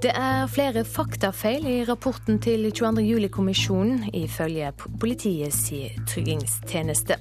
Det 0.00 0.14
er 0.16 0.48
flere 0.48 0.86
faktafeil 0.88 1.68
i 1.68 1.74
rapporten 1.84 2.40
til 2.40 2.64
22. 2.70 3.04
juli-kommisjonen, 3.04 4.06
ifølge 4.16 4.72
politiets 5.02 5.60
tryggingstjeneste. 6.08 7.20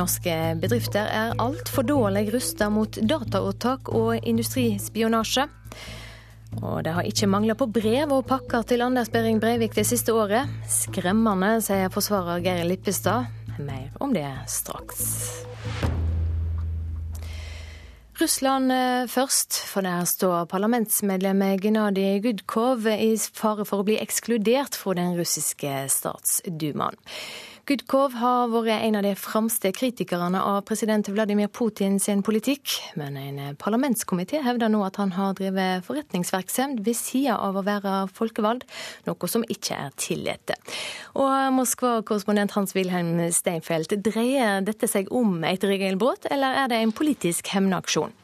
Norske 0.00 0.34
bedrifter 0.66 1.06
er 1.06 1.38
altfor 1.38 1.86
dårlig 1.86 2.32
rusta 2.34 2.72
mot 2.74 2.98
dataåtak 2.98 3.94
og 3.94 4.18
industrispionasje. 4.18 5.46
Og 6.58 6.82
det 6.82 6.98
har 6.98 7.06
ikke 7.06 7.30
mangla 7.30 7.54
på 7.54 7.70
brev 7.70 8.18
og 8.18 8.26
pakker 8.26 8.66
til 8.66 8.82
Anders 8.82 9.14
Behring 9.14 9.38
Breivik 9.38 9.78
det 9.78 9.86
siste 9.86 10.10
året. 10.10 10.50
Skremmende, 10.66 11.60
sier 11.62 11.92
forsvarer 11.94 12.42
Geir 12.42 12.66
Lippestad. 12.66 13.37
Mer 13.58 13.92
om 14.00 14.14
det 14.14 14.28
straks. 14.46 15.04
Russland 18.18 18.72
eh, 18.72 19.06
først, 19.06 19.54
for 19.70 19.86
der 19.86 20.04
står 20.04 20.44
parlamentsmedlemmet 20.50 21.60
Gennadij 21.62 22.18
Gudkov 22.22 22.86
i 22.90 23.12
fare 23.18 23.66
for 23.66 23.82
å 23.82 23.86
bli 23.86 23.98
ekskludert 24.02 24.74
fra 24.74 24.96
den 24.98 25.14
russiske 25.18 25.84
statsdumaen. 25.94 26.98
Gudkov 27.68 28.14
har 28.16 28.46
vært 28.48 28.80
en 28.86 28.96
av 28.96 29.02
de 29.04 29.10
fremste 29.12 29.68
kritikerne 29.76 30.40
av 30.40 30.62
president 30.64 31.04
Vladimir 31.12 31.50
Putin 31.52 31.98
sin 32.00 32.22
politikk, 32.24 32.78
men 32.96 33.18
en 33.20 33.58
parlamentskomité 33.60 34.40
hevder 34.40 34.72
nå 34.72 34.80
at 34.86 34.96
han 34.96 35.12
har 35.12 35.34
drevet 35.36 35.84
forretningsvirksomhet 35.84 36.80
ved 36.86 36.96
sida 36.96 37.34
av 37.36 37.58
å 37.60 37.64
være 37.66 37.92
folkevalgt, 38.16 38.64
noe 39.04 39.28
som 39.28 39.44
ikke 39.52 39.76
er 39.76 39.92
tillatt. 40.00 40.54
Og 41.12 41.34
Moskva-korrespondent 41.58 42.56
Hans-Wilhelm 42.56 43.20
Steinfeld, 43.36 43.92
dreier 44.00 44.64
dette 44.64 44.88
seg 44.88 45.12
om 45.12 45.44
et 45.44 45.68
regelbrudd, 45.68 46.24
eller 46.32 46.62
er 46.62 46.72
det 46.72 46.80
en 46.80 46.96
politisk 46.96 47.52
hevnaksjon? 47.52 48.16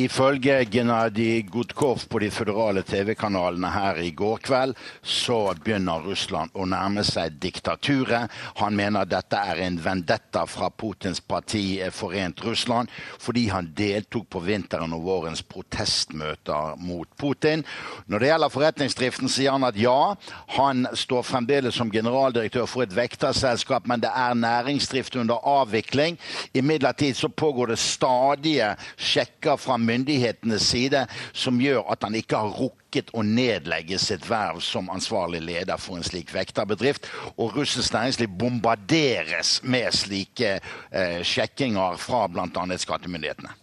Ifølge 0.00 0.64
Gennadij 0.64 1.42
Gudkov 1.52 2.06
på 2.08 2.18
de 2.22 2.30
føderale 2.32 2.80
TV-kanalene 2.88 3.68
her 3.74 3.98
i 4.00 4.10
går 4.16 4.38
kveld, 4.46 4.78
så 5.04 5.50
begynner 5.60 6.06
Russland 6.06 6.54
å 6.56 6.64
nærme 6.64 7.02
seg 7.04 7.34
diktaturet. 7.42 8.32
Han 8.62 8.78
mener 8.78 9.04
dette 9.04 9.36
er 9.36 9.60
en 9.66 9.76
vendetta 9.84 10.46
fra 10.48 10.70
Putins 10.72 11.20
parti 11.20 11.82
Forent 11.92 12.40
Russland, 12.46 12.88
fordi 13.20 13.42
han 13.52 13.68
deltok 13.76 14.30
på 14.32 14.40
vinteren 14.46 14.94
og 14.96 15.04
vårens 15.04 15.42
protestmøter 15.44 16.80
mot 16.80 17.10
Putin. 17.20 17.66
Når 18.08 18.24
det 18.24 18.32
gjelder 18.32 18.54
forretningsdriften, 18.56 19.28
sier 19.28 19.58
han 19.58 19.68
at 19.68 19.76
ja, 19.76 20.14
han 20.56 20.88
står 20.96 21.28
fremdeles 21.28 21.76
som 21.76 21.92
generaldirektør 21.92 22.70
for 22.70 22.86
et 22.86 22.96
vekterselskap, 22.96 23.84
men 23.90 24.00
det 24.00 24.14
er 24.16 24.40
næringsdrift 24.46 25.20
under 25.20 25.44
avvikling. 25.58 26.16
Imidlertid 26.56 27.20
så 27.20 27.28
pågår 27.28 27.74
det 27.74 27.80
stadige 27.84 28.72
sjekker 28.96 29.60
fra 29.60 29.76
myndighetenes 29.90 30.68
side 30.72 31.04
som 31.32 31.60
gjør 31.60 31.84
at 31.92 32.06
han 32.06 32.16
ikke 32.18 32.40
har 32.40 32.56
rukket 32.56 33.12
å 33.14 33.24
nedlegge 33.26 33.98
sitt 34.00 34.26
verv 34.30 34.62
som 34.64 34.90
ansvarlig 34.92 35.42
leder 35.44 35.80
for 35.80 35.98
en 35.98 36.06
slik 36.06 36.32
vekterbedrift. 36.34 37.08
Og 37.36 37.56
russisk 37.58 37.94
næringsliv 37.94 38.30
bombarderes 38.40 39.58
med 39.62 39.92
slike 39.94 40.58
eh, 40.58 41.20
sjekkinger 41.26 41.98
fra 42.00 42.26
bl.a. 42.30 42.66
skattemyndighetene. 42.78 43.56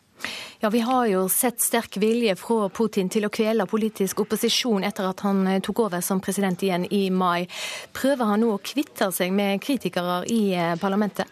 Ja, 0.59 0.69
Vi 0.69 0.79
har 0.79 1.05
jo 1.05 1.27
sett 1.29 1.61
sterk 1.61 1.99
vilje 2.01 2.33
fra 2.35 2.69
Putin 2.73 3.11
til 3.13 3.27
å 3.27 3.29
kvele 3.29 3.67
politisk 3.69 4.23
opposisjon 4.23 4.87
etter 4.87 5.05
at 5.05 5.21
han 5.25 5.43
eh, 5.47 5.59
tok 5.61 5.83
over 5.85 6.01
som 6.01 6.21
president 6.23 6.63
igjen 6.65 6.87
i 6.89 7.07
mai. 7.13 7.45
Prøver 7.93 8.33
han 8.33 8.41
nå 8.41 8.55
å 8.55 8.63
kvitte 8.63 9.11
seg 9.13 9.35
med 9.37 9.61
kritikere 9.61 10.23
i 10.33 10.41
eh, 10.57 10.73
parlamentet? 10.81 11.29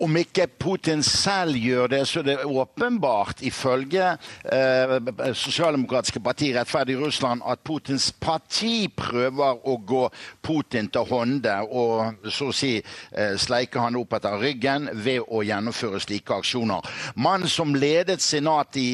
Om 0.00 0.16
ikke 0.20 0.46
Putin 0.60 1.02
selv 1.02 1.56
gjør 1.56 1.86
det, 1.88 2.02
så 2.08 2.20
er 2.20 2.26
det 2.28 2.44
åpenbart, 2.44 3.40
ifølge 3.40 4.10
eh, 4.52 4.96
sosialdemokratiske 5.32 6.20
parti 6.20 6.50
Rettferdig 6.56 6.98
Russland, 7.00 7.42
at 7.46 7.62
Putins 7.64 8.10
parti 8.20 8.88
prøver 8.96 9.62
å 9.64 9.76
gå 9.80 10.02
Putin 10.44 10.90
til 10.92 11.08
hånde 11.08 11.54
og 11.70 12.28
så 12.28 12.50
å 12.50 12.56
si 12.56 12.74
eh, 12.76 13.36
sleike 13.40 13.80
han 13.80 13.96
opp 13.96 14.18
etter 14.18 14.36
ryggen 14.42 14.90
ved 14.92 15.24
å 15.28 15.40
gjennomføre 15.46 16.02
slike 16.04 16.42
aksjoner. 16.42 16.84
Mannen 17.16 17.48
som 17.48 17.74
ledet 17.74 18.20
senatet 18.24 18.82
i 18.82 18.90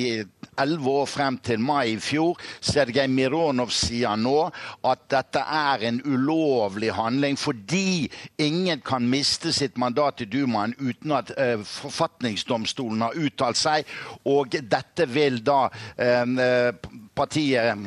elleve 0.62 0.94
år 1.02 1.08
frem 1.10 1.38
til 1.44 1.62
mai 1.62 1.94
i 1.94 1.98
fjor. 2.02 2.40
Sergej 2.60 3.08
Mironov 3.12 3.72
sier 3.74 4.16
nå 4.20 4.36
at 4.88 5.04
dette 5.12 5.42
er 5.42 5.86
en 5.88 6.00
ulovlig 6.06 6.92
handling 6.96 7.38
fordi 7.40 8.08
ingen 8.42 8.82
kan 8.84 9.06
miste 9.08 9.52
sitt 9.54 9.78
mandat 9.80 10.22
i 10.24 10.28
Dumaen 10.30 10.74
uten 10.80 11.14
at 11.16 11.32
uh, 11.36 11.60
forfatningsdomstolen 11.66 13.06
har 13.06 13.18
uttalt 13.18 13.60
seg. 13.60 13.88
Og 14.28 14.56
dette 14.62 15.08
vil 15.10 15.40
da 15.44 15.66
uh, 15.68 16.72
partiet 17.14 17.78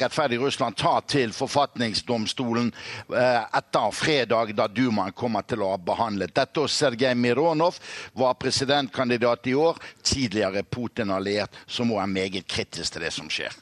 Rettferdig 0.00 0.38
Russland 0.40 0.76
ta 0.76 1.00
til 1.08 1.32
forfatningsdomstolen 1.32 2.72
uh, 3.08 3.42
etter 3.56 3.90
fredag, 3.96 4.54
da 4.56 4.68
Dumaen 4.68 5.14
kommer 5.16 5.46
til 5.48 5.64
å 5.64 5.74
ha 5.74 5.78
behandlet 5.80 6.34
dette. 6.34 6.64
Og 6.64 6.70
Sergej 6.70 7.14
Mironov 7.18 7.80
var 8.12 8.36
presidentkandidat 8.40 9.46
i 9.50 9.56
år, 9.58 9.80
tidligere 10.02 10.64
Putin-alliert, 10.64 11.56
som 11.66 11.90
må 11.90 12.00
er 12.02 12.10
meget 12.10 12.48
kritisk 12.48 12.96
til 12.96 13.06
det 13.06 13.14
som 13.14 13.30
skjer. 13.32 13.54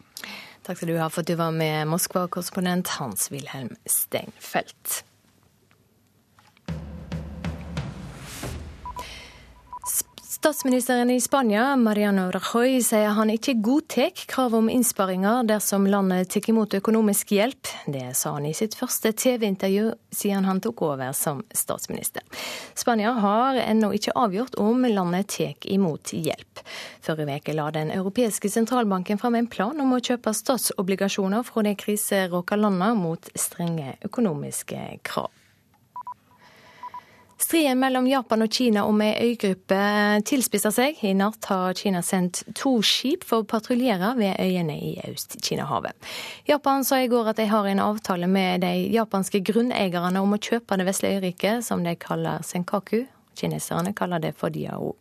Takk 0.62 0.78
skal 0.78 0.92
du 0.92 0.98
ha 1.00 1.08
for 1.10 1.24
at 1.24 1.30
du 1.30 1.34
var 1.38 1.54
med 1.54 1.88
Moskva-korrespondent 1.90 2.94
Hans-Wilhelm 2.98 3.74
Steinfeld. 3.86 5.02
Statsministeren 10.42 11.10
i 11.10 11.20
Spania, 11.20 11.76
Mariano 11.76 12.30
Rajoy, 12.30 12.80
sier 12.82 13.12
han 13.14 13.30
ikke 13.30 13.52
godtar 13.62 14.08
krav 14.26 14.56
om 14.58 14.66
innsparinger 14.72 15.44
dersom 15.46 15.84
landet 15.86 16.32
tar 16.34 16.48
imot 16.50 16.72
økonomisk 16.74 17.30
hjelp. 17.36 17.68
Det 17.86 18.08
sa 18.18 18.32
han 18.34 18.48
i 18.48 18.54
sitt 18.58 18.74
første 18.74 19.12
TV-intervju 19.14 19.92
siden 20.10 20.48
han 20.50 20.58
tok 20.64 20.82
over 20.82 21.12
som 21.14 21.44
statsminister. 21.54 22.26
Spania 22.74 23.12
har 23.22 23.60
ennå 23.62 23.92
ikke 23.94 24.16
avgjort 24.18 24.58
om 24.58 24.82
landet 24.82 25.30
tar 25.30 25.68
imot 25.76 26.10
hjelp. 26.10 26.64
Forrige 27.06 27.36
uke 27.38 27.54
la 27.54 27.68
Den 27.70 27.94
europeiske 27.94 28.50
sentralbanken 28.50 29.22
fram 29.22 29.38
en 29.38 29.46
plan 29.46 29.78
om 29.78 29.94
å 29.94 30.00
kjøpe 30.02 30.34
statsobligasjoner 30.34 31.46
fra 31.46 31.62
de 31.62 31.76
kriseråka 31.78 32.58
landene 32.58 32.98
mot 32.98 33.30
strenge 33.38 33.94
økonomiske 34.10 34.82
krav. 35.06 35.30
Striden 37.52 37.78
mellom 37.78 38.06
Japan 38.08 38.42
og 38.46 38.48
Kina 38.48 38.86
om 38.88 39.00
ei 39.04 39.10
øygruppe 39.26 39.78
tilspisser 40.24 40.72
seg. 40.72 41.02
I 41.04 41.10
natt 41.12 41.44
har 41.50 41.74
Kina 41.76 42.00
sendt 42.00 42.38
to 42.56 42.78
skip 42.80 43.26
for 43.28 43.42
å 43.42 43.48
patruljere 43.50 44.14
ved 44.16 44.40
øyene 44.40 44.78
i 44.80 44.94
Øst-Kina-havet. 45.10 45.92
Japan 46.48 46.80
sa 46.80 47.02
i 47.02 47.10
går 47.12 47.28
at 47.34 47.42
de 47.42 47.50
har 47.52 47.68
en 47.68 47.84
avtale 47.84 48.24
med 48.24 48.64
de 48.64 48.72
japanske 48.94 49.42
grunneierne 49.44 50.24
om 50.24 50.32
å 50.32 50.40
kjøpe 50.40 50.80
det 50.80 50.88
vesle 50.88 51.12
øyriket, 51.18 51.60
som 51.68 51.84
de 51.84 51.92
kaller 51.92 52.40
Senkaku. 52.40 53.02
Kineserne 53.36 53.92
kaller 53.92 54.24
det 54.24 54.32
for 54.32 54.48
Diao. 54.48 54.94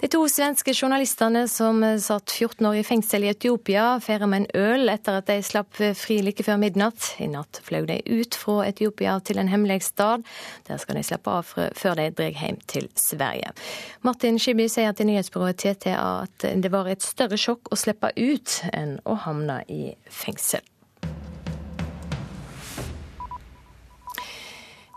De 0.00 0.08
to 0.08 0.22
svenske 0.32 0.72
journalistene 0.72 1.42
som 1.48 1.82
satt 2.00 2.32
14 2.32 2.64
år 2.64 2.78
i 2.78 2.84
fengsel 2.88 3.26
i 3.26 3.28
Etiopia, 3.34 3.98
feirer 4.00 4.30
med 4.32 4.46
en 4.46 4.62
øl 4.62 4.88
etter 4.88 5.18
at 5.20 5.28
de 5.28 5.36
slapp 5.44 5.76
fri 5.76 6.16
like 6.24 6.40
før 6.46 6.56
midnatt. 6.62 7.10
I 7.20 7.28
natt 7.28 7.60
fløy 7.66 7.84
de 7.90 7.98
ut 8.08 8.38
fra 8.40 8.62
Etiopia 8.70 9.18
til 9.20 9.42
en 9.42 9.52
hemmelig 9.52 9.82
stad. 9.90 10.24
Der 10.70 10.80
skal 10.80 10.96
de 10.96 11.04
slippe 11.04 11.36
av 11.42 11.52
før 11.52 12.00
de 12.00 12.08
drar 12.16 12.32
hjem 12.32 12.56
til 12.64 12.88
Sverige. 12.96 13.52
Martin 14.00 14.40
Skiby 14.40 14.70
sier 14.72 14.96
til 14.96 15.10
nyhetsbyrået 15.10 15.60
TTA 15.60 16.00
at 16.00 16.48
det 16.48 16.72
var 16.72 16.88
et 16.88 17.04
større 17.04 17.36
sjokk 17.36 17.68
å 17.68 17.76
slippe 17.76 18.14
ut 18.16 18.60
enn 18.72 18.96
å 19.04 19.20
havne 19.26 19.60
i 19.68 19.82
fengsel. 20.08 20.64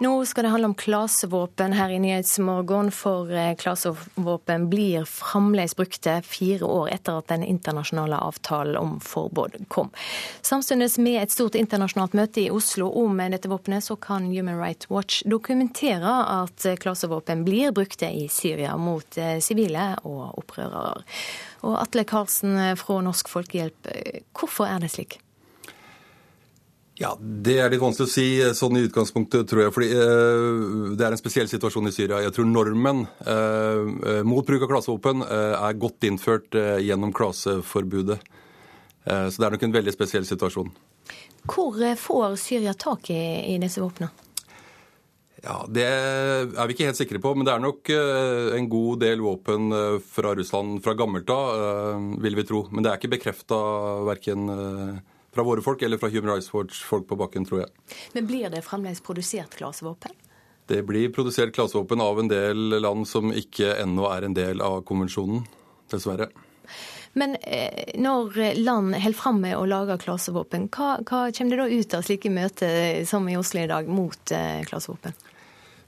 Nå 0.03 0.25
skal 0.25 0.43
det 0.43 0.49
handle 0.49 0.67
om 0.67 0.73
klasevåpen 0.75 1.73
her 1.73 1.89
i 1.89 1.99
Nyhetsmorgen, 1.99 2.89
for 2.91 3.29
eh, 3.31 3.53
klasevåpen 3.55 4.65
blir 4.69 5.05
fremdeles 5.07 5.75
brukte 5.79 6.17
fire 6.27 6.67
år 6.67 6.89
etter 6.91 7.21
at 7.21 7.29
den 7.31 7.45
internasjonale 7.47 8.19
avtalen 8.19 8.75
om 8.81 8.97
forbud 8.99 9.55
kom. 9.71 9.93
Samtidig 10.41 10.89
med 10.99 11.21
et 11.21 11.31
stort 11.31 11.55
internasjonalt 11.55 12.17
møte 12.19 12.43
i 12.43 12.49
Oslo 12.51 12.89
om 12.99 13.21
dette 13.31 13.47
våpenet, 13.47 13.85
så 13.87 13.95
kan 13.95 14.27
Human 14.27 14.59
Rights 14.59 14.91
Watch 14.91 15.23
dokumentere 15.23 16.19
at 16.35 16.67
klasevåpen 16.83 17.47
blir 17.47 17.71
brukte 17.71 18.11
i 18.11 18.27
Syria 18.27 18.75
mot 18.75 19.15
eh, 19.15 19.37
sivile 19.39 19.93
og 20.03 20.33
opprørere. 20.43 21.05
Og 21.63 21.79
Atle 21.79 22.03
Karlsen 22.03 22.59
fra 22.75 22.99
Norsk 23.07 23.31
Folkehjelp, 23.31 23.93
eh, 23.95 24.25
hvorfor 24.35 24.67
er 24.67 24.83
det 24.83 24.97
slik? 24.97 25.21
Ja, 27.03 27.17
Det 27.19 27.57
er 27.59 27.71
litt 27.73 27.81
vanskelig 27.83 28.07
å 28.07 28.11
si 28.13 28.25
sånn 28.55 28.77
i 28.79 28.85
utgangspunktet, 28.87 29.47
tror 29.49 29.65
jeg. 29.65 29.73
fordi 29.75 29.89
eh, 29.91 30.93
Det 30.95 31.03
er 31.03 31.15
en 31.15 31.19
spesiell 31.19 31.49
situasjon 31.51 31.89
i 31.89 31.95
Syria. 31.95 32.21
Jeg 32.23 32.35
tror 32.37 32.47
normen 32.47 33.03
eh, 33.27 34.21
mot 34.23 34.47
bruk 34.47 34.63
av 34.63 34.71
klasevåpen 34.71 35.25
eh, 35.25 35.57
er 35.57 35.79
godt 35.81 36.07
innført 36.07 36.55
eh, 36.55 36.79
gjennom 36.85 37.11
klaseforbudet. 37.15 38.21
Eh, 39.03 39.27
så 39.27 39.35
det 39.35 39.49
er 39.49 39.57
nok 39.57 39.67
en 39.67 39.75
veldig 39.75 39.95
spesiell 39.97 40.27
situasjon. 40.29 40.71
Hvor 41.43 41.81
eh, 41.83 41.99
får 41.99 42.37
Syria 42.39 42.71
tak 42.71 43.11
i, 43.11 43.19
i 43.51 43.59
disse 43.59 43.83
våpnene? 43.83 44.13
Ja, 45.43 45.57
Det 45.67 45.83
er 45.83 46.67
vi 46.69 46.71
ikke 46.71 46.87
helt 46.87 47.01
sikre 47.01 47.19
på, 47.19 47.33
men 47.35 47.43
det 47.43 47.51
er 47.51 47.59
nok 47.59 47.89
en 47.91 48.67
god 48.71 49.01
del 49.01 49.19
våpen 49.19 49.73
fra 50.07 50.31
Russland 50.39 50.77
fra 50.85 50.93
gammelt 50.95 51.27
av, 51.35 51.97
vil 52.23 52.37
vi 52.39 52.45
tro. 52.47 52.61
Men 52.71 52.85
det 52.85 52.93
er 52.93 53.01
ikke 53.01 53.11
bekrefta 53.17 53.57
verken 54.07 54.47
fra 55.34 55.43
våre 55.43 55.63
folk 55.65 55.81
eller 55.81 55.97
fra 55.97 56.09
Human 56.13 56.34
Rights 56.34 56.53
Watch-folk 56.53 57.07
på 57.09 57.17
bakken, 57.19 57.45
tror 57.45 57.63
jeg. 57.63 57.71
Men 58.13 58.29
blir 58.29 58.53
det 58.53 58.63
fremdeles 58.65 59.01
produsert 59.01 59.57
klasevåpen? 59.57 60.13
Det 60.69 60.84
blir 60.88 61.11
produsert 61.11 61.53
klasevåpen 61.55 62.01
av 62.01 62.19
en 62.19 62.31
del 62.31 62.79
land 62.81 63.07
som 63.07 63.34
ikke 63.36 63.75
ennå 63.81 64.07
er 64.13 64.27
en 64.27 64.38
del 64.38 64.63
av 64.63 64.81
konvensjonen, 64.88 65.43
dessverre. 65.91 66.29
Men 67.19 67.36
eh, 67.41 67.93
når 67.99 68.39
land 68.57 68.95
holder 68.95 69.17
fram 69.17 69.41
med 69.43 69.57
å 69.57 69.67
lage 69.69 69.99
klasevåpen, 70.01 70.69
hva, 70.73 70.95
hva, 71.05 71.27
kommer 71.36 71.57
det 71.57 71.61
da 71.61 71.81
ut 71.84 71.97
av 71.97 72.07
slike 72.07 72.31
møter 72.34 73.03
som 73.09 73.27
i 73.29 73.38
Oslo 73.38 73.61
i 73.61 73.69
dag 73.69 73.89
mot 73.91 74.34
eh, 74.34 74.63
klasevåpen? 74.69 75.13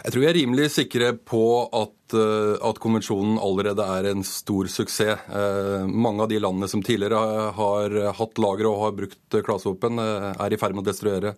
Jeg 0.06 0.14
tror 0.14 0.22
vi 0.22 0.28
er 0.30 0.38
rimelig 0.38 0.66
sikre 0.70 1.08
på 1.18 1.44
at, 1.74 2.14
eh, 2.14 2.52
at, 2.62 2.78
konvensjonen 2.78 3.40
allerede 3.42 3.82
er 3.82 4.12
en 4.12 4.22
stor 4.22 4.68
suksess. 4.70 5.24
Eh, 5.26 5.86
mange 5.90 6.22
av 6.22 6.30
de 6.30 6.38
landene 6.38 6.70
som 6.70 6.84
tidligere 6.86 7.50
har 7.58 7.96
hatt 8.14 8.38
lagre 8.38 8.70
og 8.70 8.84
har 8.84 8.94
brukt 9.00 9.38
klasevåpen, 9.48 9.98
eh, 9.98 10.28
er 10.46 10.54
i 10.54 10.60
ferd 10.62 10.76
med 10.76 10.86
å 10.86 10.92
destruere 10.92 11.34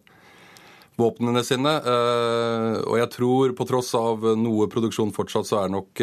våpnene 1.00 1.46
sine. 1.46 1.78
Og 2.90 2.98
jeg 2.98 3.10
tror 3.16 3.56
på 3.56 3.68
tross 3.70 3.94
av 3.96 4.20
noe 4.36 4.68
produksjon 4.68 5.14
fortsatt, 5.14 5.46
så 5.46 5.64
er 5.64 5.70
nok, 5.70 6.02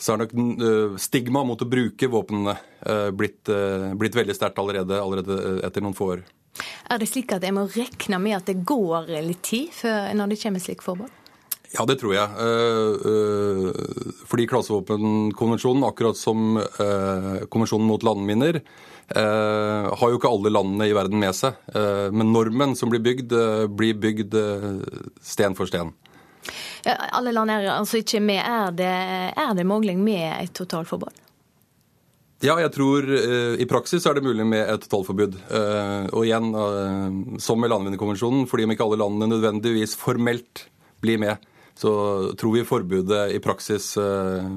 nok 0.00 0.98
stigma 0.98 1.44
mot 1.44 1.60
å 1.60 1.68
bruke 1.68 2.08
våpnene 2.08 2.56
blitt, 3.12 3.44
blitt 4.00 4.16
veldig 4.16 4.34
sterkt 4.34 4.58
allerede, 4.58 4.96
allerede 4.96 5.60
etter 5.62 5.82
noen 5.82 5.94
få 5.94 6.16
år. 6.16 6.24
Er 6.88 6.98
det 6.98 7.10
slik 7.12 7.32
at 7.36 7.44
jeg 7.44 7.52
må 7.52 7.68
regne 7.68 8.18
med 8.18 8.38
at 8.40 8.46
det 8.46 8.64
går 8.64 9.12
litt 9.20 9.42
tid 9.42 9.68
før 9.76 10.14
når 10.14 10.32
det 10.32 10.42
kommer 10.42 10.58
slik 10.58 10.80
forbud? 10.80 11.19
Ja, 11.70 11.86
det 11.86 12.00
tror 12.00 12.14
jeg. 12.16 12.26
Eh, 12.42 13.08
eh, 13.10 14.22
fordi 14.26 14.46
klasevåpenkonvensjonen, 14.50 15.86
akkurat 15.86 16.18
som 16.18 16.58
eh, 16.58 17.46
konvensjonen 17.48 17.86
mot 17.90 18.06
landminer, 18.06 18.62
har 19.10 20.10
jo 20.12 20.20
ikke 20.20 20.30
alle 20.30 20.52
landene 20.54 20.86
i 20.86 20.92
verden 20.94 21.18
med 21.18 21.34
seg. 21.34 21.56
Men 22.14 22.28
normen 22.30 22.76
som 22.78 22.92
blir 22.92 23.00
bygd, 23.02 23.32
blir 23.74 23.96
bygd 23.98 24.36
sten 25.18 25.56
for 25.58 25.66
sten. 25.66 25.90
Ja, 26.86 26.94
alle 27.18 27.32
land 27.34 27.50
er 27.50 27.66
altså 27.74 27.98
ikke 28.04 28.20
med. 28.22 28.38
Er 28.38 28.70
det, 28.70 28.92
er 29.34 29.50
det 29.58 29.66
mulig 29.66 29.96
med 29.98 30.28
et 30.36 30.54
totalforbud? 30.54 31.18
Ja, 32.40 32.54
jeg 32.56 32.72
tror 32.72 33.04
eh, 33.04 33.58
i 33.60 33.66
praksis 33.68 34.06
er 34.08 34.16
det 34.16 34.24
mulig 34.24 34.46
med 34.48 34.64
et 34.64 34.86
totalforbud. 34.86 35.34
Eh, 35.52 36.06
og 36.08 36.24
igjen, 36.24 36.54
eh, 36.56 37.36
som 37.44 37.60
med 37.60 37.68
landminekonvensjonen, 37.68 38.46
fordi 38.48 38.64
om 38.64 38.72
ikke 38.72 38.86
alle 38.86 39.00
landene 39.02 39.28
nødvendigvis 39.34 39.92
formelt 40.00 40.64
blir 41.04 41.20
med, 41.20 41.49
så 41.80 42.32
tror 42.36 42.52
vi 42.52 42.64
forbudet 42.64 43.30
i 43.32 43.38
praksis 43.40 43.96
eh, 43.96 44.48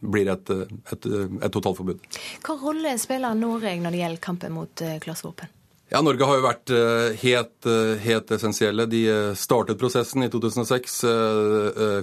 blir 0.00 0.28
et, 0.30 0.50
et, 0.92 1.08
et 1.42 1.50
totalforbud. 1.50 2.04
Hva 2.46 2.54
rolle 2.60 2.94
spiller 3.02 3.34
Norge 3.34 3.74
når 3.82 3.96
det 3.96 4.04
gjelder 4.04 4.22
kampen 4.22 4.54
mot 4.54 4.84
eh, 4.84 5.00
klasevåpen? 5.02 5.50
Ja, 5.92 6.00
Norge 6.00 6.24
har 6.24 6.38
jo 6.38 6.44
vært 6.46 6.72
eh, 6.72 7.18
helt, 7.24 7.68
helt, 8.04 8.30
essensielle. 8.38 8.86
De 8.88 9.02
startet 9.36 9.80
prosessen 9.82 10.22
i 10.22 10.30
2006. 10.32 10.94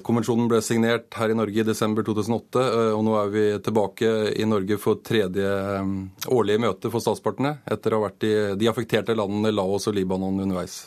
Konvensjonen 0.06 0.52
ble 0.52 0.60
signert 0.62 1.08
her 1.18 1.32
i 1.32 1.40
Norge 1.40 1.64
i 1.64 1.68
desember 1.72 2.04
2008. 2.06 2.68
Og 3.00 3.08
nå 3.08 3.16
er 3.24 3.34
vi 3.34 3.48
tilbake 3.64 4.14
i 4.36 4.46
Norge 4.46 4.78
for 4.84 5.00
tredje 5.00 5.56
årlige 6.28 6.68
møte 6.68 6.92
for 6.92 7.02
statspartene, 7.02 7.62
etter 7.64 7.96
å 7.96 8.04
ha 8.04 8.10
vært 8.10 8.28
i 8.28 8.38
de 8.60 8.70
affekterte 8.70 9.16
landene 9.18 9.56
Laos 9.56 9.88
og 9.88 9.96
Libanon 9.98 10.44
underveis. 10.44 10.82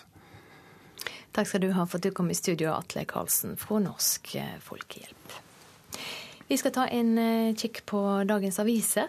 Takk 1.32 1.48
skal 1.48 1.62
du 1.64 1.70
ha 1.72 1.86
for 1.88 1.96
at 1.96 2.04
du 2.04 2.12
kom 2.12 2.28
i 2.30 2.36
studio, 2.36 2.74
Atle 2.76 3.06
Karlsen 3.08 3.56
fra 3.56 3.78
Norsk 3.80 4.34
eh, 4.36 4.58
Folkehjelp. 4.60 5.36
Vi 6.48 6.58
skal 6.60 6.74
ta 6.76 6.84
en 6.92 7.14
eh, 7.16 7.54
kikk 7.56 7.80
på 7.88 8.02
dagens 8.28 8.60
aviser. 8.60 9.08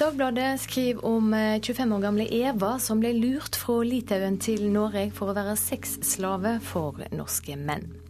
Dagbladet 0.00 0.54
skriver 0.64 1.04
om 1.04 1.28
25 1.36 1.82
eh, 1.84 1.94
år 1.96 2.02
gamle 2.06 2.28
Eva 2.32 2.72
som 2.80 3.04
ble 3.04 3.12
lurt 3.18 3.60
fra 3.60 3.82
Litauen 3.84 4.40
til 4.40 4.64
Norge 4.72 5.10
for 5.16 5.28
å 5.28 5.36
være 5.36 5.58
sexslave 5.60 6.56
for 6.64 7.04
norske 7.12 7.60
menn. 7.60 8.05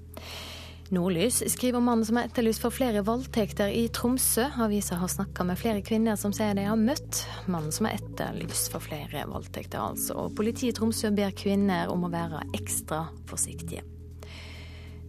Nordlys 0.91 1.43
skriver 1.53 1.79
om 1.79 1.85
mannen 1.89 2.07
som 2.07 2.19
er 2.21 2.29
etterlyst 2.29 2.63
for 2.63 2.75
flere 2.75 3.03
voldtekter 3.07 3.73
i 3.75 3.89
Tromsø. 3.91 4.45
Avisa 4.63 4.95
har 5.01 5.11
snakka 5.11 5.45
med 5.49 5.59
flere 5.59 5.83
kvinner 5.83 6.15
som 6.21 6.35
sier 6.37 6.55
de 6.55 6.67
har 6.69 6.79
møtt 6.79 7.25
mannen 7.51 7.75
som 7.75 7.89
er 7.89 7.99
etterlyst 7.99 8.71
for 8.71 8.85
flere 8.85 9.25
voldtekter. 9.27 9.81
altså. 9.81 10.15
Og 10.15 10.37
Politiet 10.39 10.77
i 10.77 10.77
Tromsø 10.79 11.11
ber 11.17 11.35
kvinner 11.35 11.91
om 11.91 12.07
å 12.07 12.13
være 12.13 12.45
ekstra 12.55 13.09
forsiktige. 13.27 13.83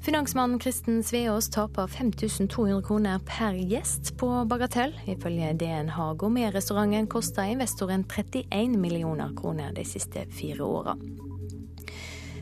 Finansmannen 0.08 0.60
Kristen 0.64 1.04
Sveås 1.04 1.50
taper 1.54 1.88
5200 1.92 2.82
kroner 2.88 3.22
per 3.28 3.54
gjest 3.54 4.16
på 4.18 4.32
Bagatell. 4.50 4.96
Ifølge 5.06 5.54
DN 5.60 5.94
har 5.94 6.16
gourmetrestauranten 6.16 7.10
kosta 7.12 7.46
investoren 7.46 8.08
31 8.08 8.80
millioner 8.80 9.36
kroner 9.38 9.76
de 9.76 9.86
siste 9.86 10.26
fire 10.32 10.64
åra. 10.64 10.98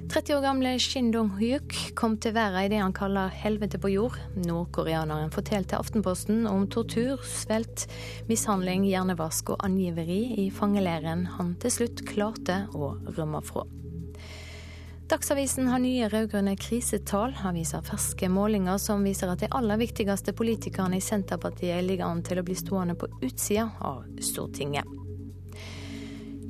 30 0.10 0.36
år 0.38 0.42
gamle 0.42 0.72
Shin 0.80 1.08
Dong-hyuk 1.12 1.74
kom 1.98 2.16
til 2.22 2.36
verden 2.36 2.68
i 2.68 2.70
det 2.70 2.82
han 2.82 2.94
kaller 2.94 3.34
'helvete 3.34 3.80
på 3.82 3.90
jord'. 3.90 4.20
Nordkoreaneren 4.36 5.32
fortalte 5.32 5.78
Aftenposten 5.78 6.46
om 6.48 6.68
tortur, 6.68 7.18
svelt, 7.24 7.88
mishandling, 8.30 8.86
hjernevask 8.86 9.50
og 9.50 9.66
angiveri 9.66 10.46
i 10.46 10.50
fangeleiren 10.52 11.26
han 11.38 11.56
til 11.56 11.72
slutt 11.72 12.06
klarte 12.06 12.68
å 12.74 12.94
rømme 13.18 13.42
fra. 13.44 13.66
Dagsavisen 15.10 15.68
har 15.68 15.80
nye 15.80 16.10
rød-grønne 16.10 16.56
krisetall. 16.58 17.34
Avisa 17.46 17.82
ferske 17.82 18.30
målinger 18.30 18.78
som 18.78 19.04
viser 19.04 19.30
at 19.30 19.40
de 19.40 19.48
aller 19.52 19.78
viktigste 19.78 20.34
politikerne 20.34 20.98
i 20.98 21.02
Senterpartiet 21.02 21.84
ligger 21.84 22.06
an 22.06 22.24
til 22.24 22.40
å 22.40 22.44
bli 22.44 22.56
stående 22.56 22.96
på 22.96 23.10
utsida 23.22 23.72
av 23.82 24.06
Stortinget. 24.20 25.05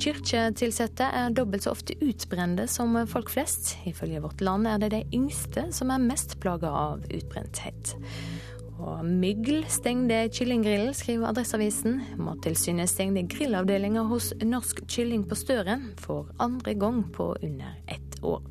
Kirketilsatte 0.02 1.08
er 1.08 1.34
dobbelt 1.36 1.66
så 1.66 1.72
ofte 1.72 1.96
utbrente 2.04 2.68
som 2.72 2.98
folk 3.08 3.30
flest. 3.32 3.76
Ifølge 3.88 4.22
Vårt 4.24 4.42
Land 4.44 4.68
er 4.68 4.82
det 4.82 4.92
de 4.94 5.04
yngste 5.16 5.70
som 5.76 5.94
er 5.94 6.04
mest 6.04 6.38
plaga 6.44 6.72
av 6.72 7.06
utbrenthet. 7.10 7.96
Og 8.76 9.06
mygl 9.08 9.64
stengte 9.72 10.26
kyllinggrillen, 10.36 10.92
skriver 10.94 11.30
Adresseavisen. 11.30 12.02
Mattilsynet 12.20 12.92
stengte 12.92 13.24
grillavdelinga 13.32 14.04
hos 14.10 14.34
Norsk 14.44 14.84
Kylling 14.92 15.24
på 15.30 15.38
Støren 15.40 15.94
for 16.02 16.28
andre 16.44 16.76
gang 16.76 17.06
på 17.16 17.32
under 17.40 17.80
ett 17.88 18.20
år. 18.24 18.44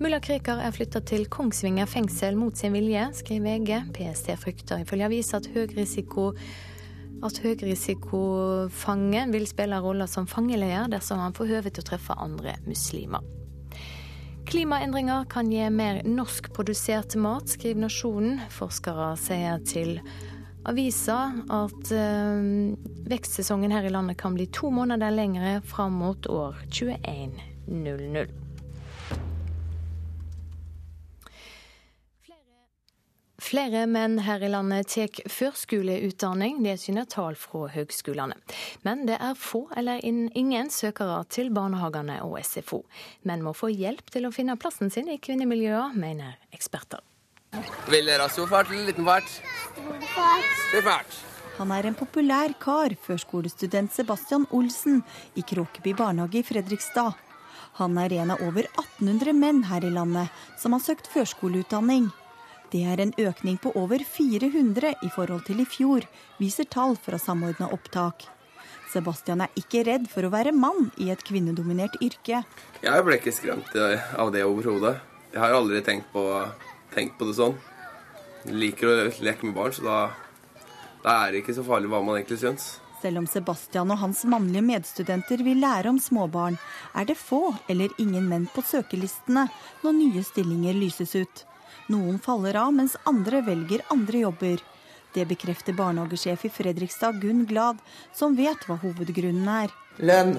Mulla 0.00 0.18
Krekar 0.18 0.58
er 0.64 0.72
flytta 0.74 1.04
til 1.06 1.28
Kongsvinger 1.30 1.86
fengsel 1.86 2.34
mot 2.34 2.56
sin 2.58 2.74
vilje, 2.74 3.04
skriver 3.20 3.60
VG. 3.60 3.92
PST 3.94 4.32
frykter 4.42 4.82
ifølge 4.82 5.06
avisa 5.06 5.38
at 5.38 5.46
høyrisiko 5.54 6.32
at 7.24 7.40
høyrisikofangen 7.40 9.32
vil 9.34 9.46
spille 9.48 9.78
rolla 9.80 10.06
som 10.10 10.28
fangeleder 10.28 10.90
dersom 10.92 11.22
han 11.22 11.36
får 11.36 11.50
høve 11.54 11.72
til 11.72 11.82
å 11.84 11.88
treffe 11.88 12.18
andre 12.20 12.58
muslimer. 12.68 13.24
Klimaendringer 14.44 15.24
kan 15.32 15.48
gi 15.48 15.64
mer 15.72 16.02
norskprodusert 16.04 17.16
mat, 17.16 17.48
skriver 17.48 17.86
Nasjonen. 17.86 18.42
Forskere 18.52 19.14
sier 19.16 19.62
til 19.64 19.96
avisa 20.68 21.18
at 21.52 21.92
øh, 21.96 22.76
vekstsesongen 23.08 23.72
her 23.72 23.88
i 23.88 23.92
landet 23.92 24.20
kan 24.20 24.36
bli 24.36 24.46
to 24.52 24.70
måneder 24.72 25.12
lengre 25.16 25.58
fram 25.64 25.96
mot 26.00 26.28
år 26.28 26.60
2100. 26.68 28.28
Flere 33.44 33.82
menn 33.84 34.22
her 34.24 34.40
i 34.40 34.48
landet 34.48 34.88
tar 34.88 35.28
førskoleutdanning, 35.28 36.62
det 36.64 36.78
syner 36.80 37.04
tall 37.10 37.34
fra 37.36 37.66
høgskolene. 37.74 38.38
Men 38.86 39.02
det 39.04 39.18
er 39.20 39.36
få 39.36 39.66
eller 39.76 40.00
ingen 40.00 40.70
søkere 40.72 41.18
til 41.28 41.50
barnehagene 41.52 42.22
og 42.24 42.38
SFO. 42.40 42.80
Menn 43.28 43.44
må 43.44 43.52
få 43.52 43.68
hjelp 43.68 44.08
til 44.14 44.24
å 44.24 44.32
finne 44.32 44.56
plassen 44.56 44.88
sin 44.94 45.12
i 45.12 45.18
kvinnemiljøer, 45.20 45.92
mener 45.92 46.38
eksperter. 46.56 47.04
Vil 47.92 48.08
dere 48.08 48.24
ha 48.24 48.32
stor 48.32 48.48
fart 48.48 48.72
eller 48.72 48.88
liten 48.88 49.04
fart? 49.04 49.36
Stor 49.76 50.88
fart. 50.88 51.20
Han 51.58 51.76
er 51.76 51.90
en 51.90 52.00
populær 52.00 52.56
kar, 52.58 52.96
førskolestudent 53.04 53.92
Sebastian 53.92 54.48
Olsen 54.56 55.04
i 55.36 55.44
Kråkeby 55.44 55.92
barnehage 56.00 56.40
i 56.40 56.46
Fredrikstad. 56.48 57.12
Han 57.76 58.00
er 58.00 58.16
en 58.22 58.32
av 58.34 58.42
over 58.48 58.64
1800 58.72 59.36
menn 59.36 59.64
her 59.68 59.84
i 59.84 59.92
landet 59.92 60.32
som 60.58 60.72
har 60.72 60.82
søkt 60.82 61.12
førskoleutdanning. 61.12 62.08
Det 62.72 62.82
er 62.88 63.00
en 63.02 63.12
økning 63.20 63.58
på 63.62 63.72
over 63.78 64.02
400 64.04 64.94
i 65.04 65.10
forhold 65.14 65.44
til 65.46 65.60
i 65.62 65.66
fjor, 65.68 66.06
viser 66.40 66.66
tall 66.70 66.96
fra 67.00 67.20
Samordna 67.20 67.68
opptak. 67.74 68.26
Sebastian 68.92 69.42
er 69.44 69.58
ikke 69.58 69.82
redd 69.88 70.06
for 70.10 70.26
å 70.26 70.32
være 70.32 70.54
mann 70.54 70.90
i 71.02 71.10
et 71.12 71.22
kvinnedominert 71.26 71.96
yrke. 72.04 72.44
Jeg 72.84 73.06
ble 73.06 73.18
ikke 73.18 73.34
skremt 73.34 73.74
av 73.74 74.32
det 74.34 74.44
overhodet. 74.46 74.96
Jeg 75.34 75.42
har 75.42 75.56
aldri 75.56 75.80
tenkt 75.82 76.12
på, 76.14 76.22
tenkt 76.94 77.18
på 77.18 77.26
det 77.26 77.36
sånn. 77.40 77.56
Jeg 78.44 78.58
liker 78.60 78.90
å 78.90 78.96
leke 79.24 79.48
med 79.48 79.56
barn, 79.56 79.74
så 79.74 79.86
da, 79.86 79.98
da 81.02 81.18
er 81.24 81.32
det 81.32 81.42
ikke 81.42 81.56
så 81.56 81.64
farlig 81.66 81.90
hva 81.90 82.02
man 82.04 82.20
egentlig 82.20 82.42
syns. 82.44 82.74
Selv 83.04 83.20
om 83.20 83.26
Sebastian 83.28 83.90
og 83.92 83.98
hans 84.00 84.22
mannlige 84.30 84.64
medstudenter 84.64 85.42
vil 85.44 85.58
lære 85.60 85.90
om 85.90 85.98
småbarn, 86.00 86.54
er 86.96 87.08
det 87.08 87.18
få 87.20 87.50
eller 87.68 87.92
ingen 88.00 88.30
menn 88.30 88.46
på 88.54 88.62
søkelistene 88.64 89.48
når 89.82 89.98
nye 89.98 90.22
stillinger 90.24 90.78
lyses 90.78 91.12
ut. 91.18 91.44
Noen 91.92 92.18
faller 92.18 92.56
av, 92.56 92.70
mens 92.72 92.96
andre 93.04 93.42
velger 93.44 93.82
andre 93.92 94.24
jobber. 94.24 94.62
Det 95.14 95.26
bekrefter 95.28 95.76
barnehagesjef 95.76 96.44
i 96.44 96.50
Fredrikstad, 96.50 97.20
Gunn 97.20 97.44
Glad, 97.46 97.82
som 98.12 98.34
vet 98.34 98.64
hva 98.66 98.78
hovedgrunnen 98.80 99.50
er. 99.52 99.74
Lønn. 100.02 100.32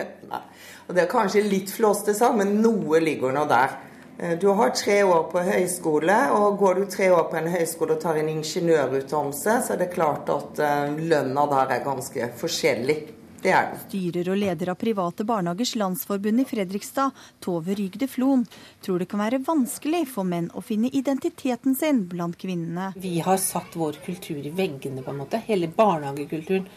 det 0.94 1.02
er 1.02 1.10
kanskje 1.10 1.42
litt 1.44 1.72
flåste 1.74 2.14
sagt, 2.16 2.38
men 2.38 2.60
noe 2.62 3.02
ligger 3.02 3.34
nå 3.34 3.42
der. 3.50 3.74
Eh, 4.18 4.38
du 4.38 4.46
har 4.54 4.70
tre 4.78 5.02
år 5.02 5.26
på 5.32 5.42
høyskole, 5.44 6.18
og 6.38 6.60
går 6.62 6.78
du 6.78 6.86
tre 6.94 7.10
år 7.12 7.26
på 7.32 7.40
en 7.40 7.50
høyskole 7.52 7.96
og 7.96 8.04
tar 8.04 8.20
en 8.22 8.30
ingeniørutdannelse, 8.32 9.58
så 9.66 9.74
er 9.74 9.82
det 9.82 9.90
klart 9.96 10.30
at 10.32 10.62
eh, 10.62 10.94
lønna 11.12 11.48
der 11.50 11.74
er 11.76 11.84
ganske 11.84 12.30
forskjellig. 12.40 13.00
Det 13.42 13.50
er 13.50 13.72
det. 13.72 13.78
Styrer 13.88 14.28
og 14.30 14.38
leder 14.38 14.70
av 14.70 14.78
Private 14.78 15.24
barnehagers 15.26 15.72
landsforbund 15.80 16.44
i 16.44 16.46
Fredrikstad, 16.46 17.10
Tove 17.42 17.74
Rygde 17.74 18.06
Flon, 18.06 18.44
tror 18.84 19.02
det 19.02 19.08
kan 19.10 19.22
være 19.24 19.40
vanskelig 19.42 20.04
for 20.12 20.28
menn 20.28 20.46
å 20.54 20.62
finne 20.62 20.90
identiteten 20.94 21.74
sin 21.78 22.04
blant 22.10 22.38
kvinnene. 22.38 22.92
Vi 23.02 23.16
har 23.26 23.40
satt 23.42 23.74
vår 23.78 23.98
kultur 24.04 24.38
i 24.46 24.52
veggene, 24.54 25.02
på 25.02 25.10
en 25.10 25.18
måte. 25.24 25.42
Hele 25.48 25.66
barnehagekulturen 25.74 26.68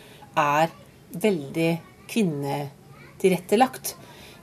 er 0.42 0.74
veldig 1.14 1.70
kvinnetilrettelagt. 2.10 3.94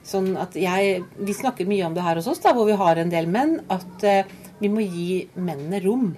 Sånn 0.06 0.36
at 0.38 0.54
jeg, 0.58 1.02
Vi 1.18 1.34
snakker 1.34 1.66
mye 1.66 1.88
om 1.88 1.94
det 1.94 2.06
her 2.06 2.18
hos 2.20 2.30
oss, 2.30 2.42
da, 2.42 2.54
hvor 2.54 2.70
vi 2.70 2.78
har 2.78 3.02
en 3.02 3.10
del 3.10 3.26
menn, 3.30 3.58
at 3.70 4.06
uh, 4.06 4.22
vi 4.62 4.70
må 4.70 4.86
gi 4.86 5.24
mennene 5.34 5.82
rom. 5.82 6.12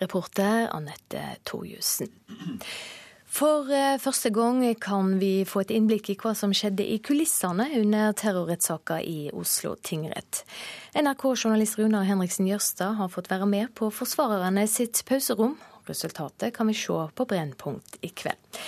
Reporter 0.00 0.68
Anette 0.74 1.24
Torjussen. 1.46 2.12
For 3.34 3.66
eh, 3.66 3.96
første 3.98 4.30
gang 4.30 4.60
kan 4.78 5.16
vi 5.18 5.42
få 5.48 5.64
et 5.64 5.72
innblikk 5.74 6.12
i 6.12 6.14
hva 6.20 6.36
som 6.38 6.52
skjedde 6.54 6.84
i 6.86 7.00
kulissene 7.02 7.66
under 7.80 8.12
terrorrettssaka 8.14 9.00
i 9.02 9.26
Oslo 9.34 9.72
tingrett. 9.82 10.44
NRK-journalist 10.94 11.80
Runar 11.80 12.06
Henriksen 12.06 12.46
Jørstad 12.46 12.94
har 13.00 13.10
fått 13.10 13.32
være 13.32 13.48
med 13.50 13.74
på 13.74 13.90
forsvarerne 13.90 14.68
sitt 14.70 15.02
pauserom. 15.08 15.56
Resultatet 15.90 16.54
kan 16.54 16.70
vi 16.70 16.78
se 16.78 16.94
på 16.94 17.26
Brennpunkt 17.26 17.98
i 18.06 18.12
kveld. 18.14 18.60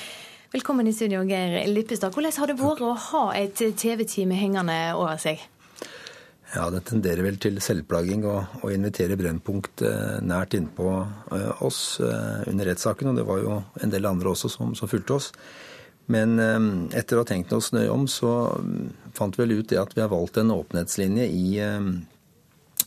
Velkommen 0.50 0.90
i 0.90 0.96
studio, 0.96 1.22
Geir 1.22 1.60
Lippestad. 1.70 2.10
Hvordan 2.16 2.34
har 2.34 2.50
det 2.50 2.58
vært 2.58 2.82
å 2.82 2.96
ha 3.12 3.24
et 3.38 3.62
TV-team 3.62 4.34
hengende 4.34 4.80
over 4.98 5.14
seg? 5.22 5.46
Ja, 6.56 6.70
det 6.72 6.86
tenderer 6.88 7.20
vel 7.26 7.36
til 7.36 7.58
selvplaging 7.60 8.22
å 8.24 8.70
invitere 8.72 9.18
Brennpunkt 9.20 9.82
eh, 9.84 10.16
nært 10.24 10.54
innpå 10.56 10.88
eh, 11.36 11.50
oss 11.66 11.98
eh, 12.00 12.46
under 12.48 12.70
rettssaken. 12.70 13.10
Og 13.10 13.18
det 13.18 13.26
var 13.28 13.42
jo 13.42 13.58
en 13.84 13.92
del 13.92 14.08
andre 14.08 14.32
også 14.32 14.48
som, 14.54 14.70
som 14.78 14.88
fulgte 14.88 15.18
oss. 15.18 15.32
Men 16.08 16.38
etter 16.94 17.18
å 17.18 17.24
ha 17.24 17.26
tenkt 17.26 17.50
oss 17.52 17.72
nøye 17.74 17.90
om, 17.90 18.04
så 18.06 18.30
mm, 18.62 19.10
fant 19.16 19.34
vi 19.34 19.42
vel 19.42 19.56
ut 19.58 19.72
det 19.72 19.80
at 19.80 19.92
vi 19.96 20.04
har 20.04 20.12
valgt 20.12 20.38
en 20.38 20.54
åpenhetslinje 20.54 21.24
i, 21.26 21.48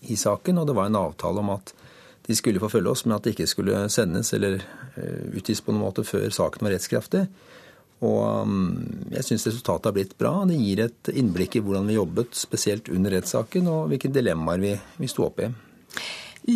i 0.07 0.17
saken. 0.17 0.61
Og 0.61 0.69
det 0.69 0.75
var 0.77 0.87
en 0.87 1.01
avtale 1.01 1.43
om 1.43 1.51
at 1.51 1.73
de 2.29 2.37
skulle 2.39 2.63
forfølge 2.63 2.93
oss, 2.93 3.03
men 3.05 3.17
at 3.17 3.27
det 3.27 3.35
ikke 3.35 3.49
skulle 3.51 3.83
sendes 3.91 4.31
eller 4.37 4.63
utgis 5.35 5.59
på 5.59 5.75
noen 5.75 5.83
måte 5.83 6.07
før 6.07 6.31
saken 6.31 6.63
var 6.63 6.77
rettskraftig. 6.77 7.25
Og 8.05 8.45
um, 8.47 8.61
jeg 9.11 9.25
syns 9.27 9.47
resultatet 9.49 9.89
har 9.89 9.95
blitt 9.97 10.15
bra. 10.19 10.31
Det 10.47 10.55
gir 10.59 10.85
et 10.85 11.11
innblikk 11.11 11.57
i 11.59 11.63
hvordan 11.63 11.89
vi 11.89 11.97
jobbet, 11.97 12.37
spesielt 12.37 12.87
under 12.93 13.17
rettssaken, 13.17 13.67
og 13.67 13.91
hvilke 13.91 14.11
dilemmaer 14.13 14.63
vi, 14.63 14.73
vi 15.01 15.11
sto 15.11 15.27
oppe 15.27 15.49
i. 15.49 15.51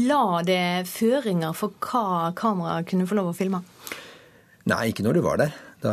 La 0.08 0.40
det 0.48 0.88
føringer 0.88 1.52
for 1.58 1.76
hva 1.84 2.32
kameraet 2.38 2.88
kunne 2.90 3.08
få 3.10 3.20
lov 3.20 3.34
å 3.34 3.38
filme? 3.38 3.60
Nei, 4.72 4.88
ikke 4.94 5.04
når 5.04 5.18
de 5.18 5.24
var 5.26 5.42
der. 5.42 5.56
Da 5.84 5.92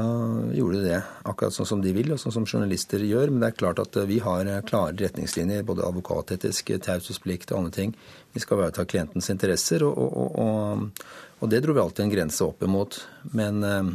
gjorde 0.54 0.78
de 0.78 0.92
det 0.92 0.98
akkurat 1.26 1.54
sånn 1.56 1.66
som 1.66 1.80
de 1.82 1.90
vil, 1.96 2.12
og 2.14 2.20
sånn 2.22 2.36
som 2.36 2.46
journalister 2.46 3.02
gjør. 3.02 3.32
Men 3.32 3.42
det 3.42 3.48
er 3.50 3.56
klart 3.58 3.82
at 3.82 3.98
vi 4.06 4.20
har 4.22 4.46
klare 4.68 4.94
retningslinjer, 5.00 5.66
både 5.66 5.82
advokatetisk, 5.88 6.70
taushetsplikt 6.86 7.50
og 7.50 7.64
andre 7.64 7.74
ting. 7.74 7.96
Vi 8.30 8.42
skal 8.44 8.60
ivareta 8.60 8.86
klientens 8.86 9.32
interesser, 9.34 9.82
og, 9.82 9.98
og, 9.98 10.38
og, 10.38 11.02
og, 11.40 11.50
det 11.50 11.64
dro 11.64 11.74
vi 11.74 11.82
alltid 11.82 12.06
en 12.06 12.14
grense 12.14 12.46
opp 12.46 12.62
imot. 12.62 13.00
Men 13.34 13.66
Eh, 13.66 13.90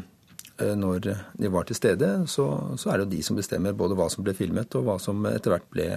når 0.56 1.10
de 1.36 1.50
var 1.52 1.66
til 1.68 1.76
stede, 1.76 2.10
så, 2.32 2.46
så, 2.80 2.90
er 2.90 2.98
det 2.98 3.06
jo 3.06 3.14
de 3.18 3.24
som 3.28 3.36
bestemmer 3.36 3.76
både 3.76 3.98
hva 4.00 4.06
som 4.12 4.24
ble 4.24 4.32
filmet, 4.38 4.72
og 4.80 4.86
hva 4.88 4.96
som 5.04 5.26
etter 5.28 5.52
hvert 5.52 5.66
ble, 5.74 5.88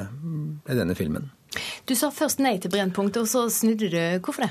ble 0.67 0.79
denne 0.81 0.97
filmen. 0.99 1.29
Du 1.87 1.95
sa 1.95 2.11
først 2.11 2.43
nei 2.43 2.57
til 2.59 2.73
Brennpunkt, 2.73 3.21
og 3.21 3.29
så 3.31 3.45
snudde 3.53 3.91
du. 3.93 4.01
Hvorfor 4.25 4.49
det? 4.49 4.51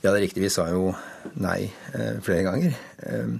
Ja, 0.00 0.12
det 0.12 0.16
er 0.16 0.24
riktig. 0.28 0.44
Vi 0.46 0.52
sa 0.52 0.68
jo 0.70 0.92
nei 1.42 1.66
eh, 1.66 2.20
flere 2.24 2.46
ganger. 2.46 2.78
Eh, 3.02 3.32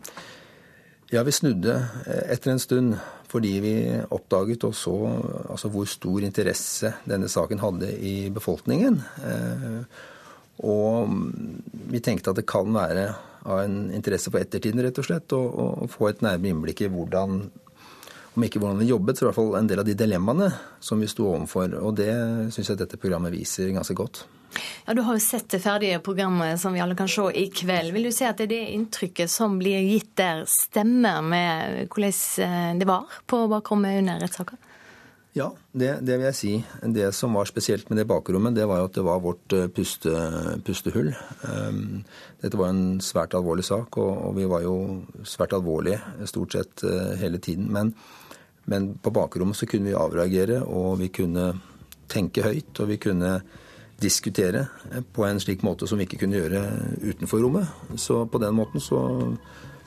ja, 1.15 1.23
vi 1.25 1.33
snudde 1.33 1.77
eh, 2.05 2.25
etter 2.35 2.53
en 2.53 2.61
stund 2.63 2.99
fordi 3.29 3.53
vi 3.61 3.75
oppdaget 4.11 4.65
og 4.65 4.75
så 4.77 4.95
altså, 5.53 5.69
hvor 5.73 5.89
stor 5.89 6.25
interesse 6.25 6.95
denne 7.09 7.29
saken 7.29 7.61
hadde 7.61 7.91
i 8.01 8.31
befolkningen. 8.33 9.01
Eh, 9.21 9.83
og 10.69 11.13
vi 11.93 12.01
tenkte 12.03 12.33
at 12.33 12.41
det 12.41 12.49
kan 12.49 12.73
være 12.75 13.11
av 13.43 13.63
en 13.63 13.79
interesse 13.95 14.33
for 14.33 14.41
ettertiden, 14.41 14.83
rett 14.85 14.99
og 14.99 15.07
slett. 15.07 15.35
Og, 15.37 15.59
og 15.85 15.91
få 15.93 16.11
et 16.11 16.25
nærmere 16.25 16.55
innblikk 16.55 16.85
i 16.85 16.93
hvordan 16.93 17.43
om 18.39 18.45
ikke 18.47 18.61
hvordan 18.63 18.79
vi 18.79 18.93
jobbet, 18.93 19.19
så 19.19 19.25
i 19.25 19.27
hvert 19.29 19.39
fall 19.39 19.55
en 19.59 19.69
del 19.69 19.81
av 19.83 19.87
de 19.89 19.97
dilemmaene 19.99 20.47
som 20.85 21.01
vi 21.03 21.09
sto 21.11 21.27
overfor. 21.27 21.73
Og 21.83 21.97
det 21.99 22.13
syns 22.55 22.71
jeg 22.71 22.79
dette 22.79 23.01
programmet 23.01 23.35
viser 23.35 23.73
ganske 23.75 23.97
godt. 23.99 24.27
Ja, 24.87 24.95
Du 24.95 25.03
har 25.03 25.17
jo 25.19 25.21
sett 25.21 25.49
det 25.51 25.61
ferdige 25.61 25.99
programmet 26.01 26.61
som 26.61 26.73
vi 26.73 26.81
alle 26.81 26.97
kan 26.97 27.11
se 27.11 27.27
i 27.35 27.49
kveld. 27.51 27.93
Vil 27.93 28.09
du 28.09 28.13
si 28.15 28.25
at 28.25 28.39
det 28.39 28.49
er 28.49 28.55
det 28.55 28.77
inntrykket 28.77 29.31
som 29.31 29.59
blir 29.59 29.83
gitt 29.85 30.15
der, 30.17 30.45
stemmer 30.49 31.21
med 31.21 31.91
hvordan 31.91 32.79
det 32.79 32.89
var 32.89 33.21
på 33.27 33.45
bakrommet 33.51 34.01
under 34.01 34.23
rettssaka? 34.23 34.57
Ja, 35.39 35.53
det, 35.71 36.01
det, 36.03 36.17
vil 36.17 36.27
jeg 36.27 36.35
si. 36.35 36.53
Det 36.83 37.13
som 37.15 37.37
var 37.39 37.47
spesielt 37.47 37.87
med 37.91 38.01
det 38.01 38.09
bakrommet, 38.11 38.57
det 38.57 38.65
var 38.67 38.81
jo 38.81 38.89
at 38.89 38.97
det 38.97 39.05
var 39.07 39.21
vårt 39.23 39.55
eh, 39.55 39.69
puste, 39.71 40.11
pustehull. 40.67 41.13
Ehm, 41.47 42.01
dette 42.43 42.59
var 42.59 42.73
en 42.73 42.99
svært 43.05 43.37
alvorlig 43.39 43.69
sak, 43.69 44.01
og, 44.03 44.11
og, 44.17 44.33
vi 44.35 44.49
var 44.51 44.65
jo 44.67 44.75
svært 45.23 45.55
alvorlige 45.55 46.27
stort 46.27 46.59
sett 46.59 46.83
eh, 46.89 47.15
hele 47.23 47.39
tiden. 47.45 47.71
Men, 47.71 47.95
men 48.67 48.91
på 48.99 49.15
bakrommet 49.15 49.61
så 49.61 49.71
kunne 49.71 49.93
vi 49.93 49.97
avreagere, 50.01 50.65
og 50.67 50.99
vi 51.05 51.13
kunne 51.21 51.53
tenke 52.11 52.43
høyt, 52.43 52.75
og 52.83 52.91
vi 52.91 52.99
kunne 53.07 53.39
diskutere 54.03 54.67
på 55.15 55.27
en 55.27 55.39
slik 55.43 55.63
måte 55.67 55.87
som 55.87 56.03
vi 56.03 56.09
ikke 56.09 56.25
kunne 56.25 56.41
gjøre 56.41 56.65
utenfor 57.13 57.47
rommet. 57.47 57.83
Så 57.95 58.25
på 58.27 58.43
den 58.43 58.59
måten 58.59 58.83
så, 58.83 59.05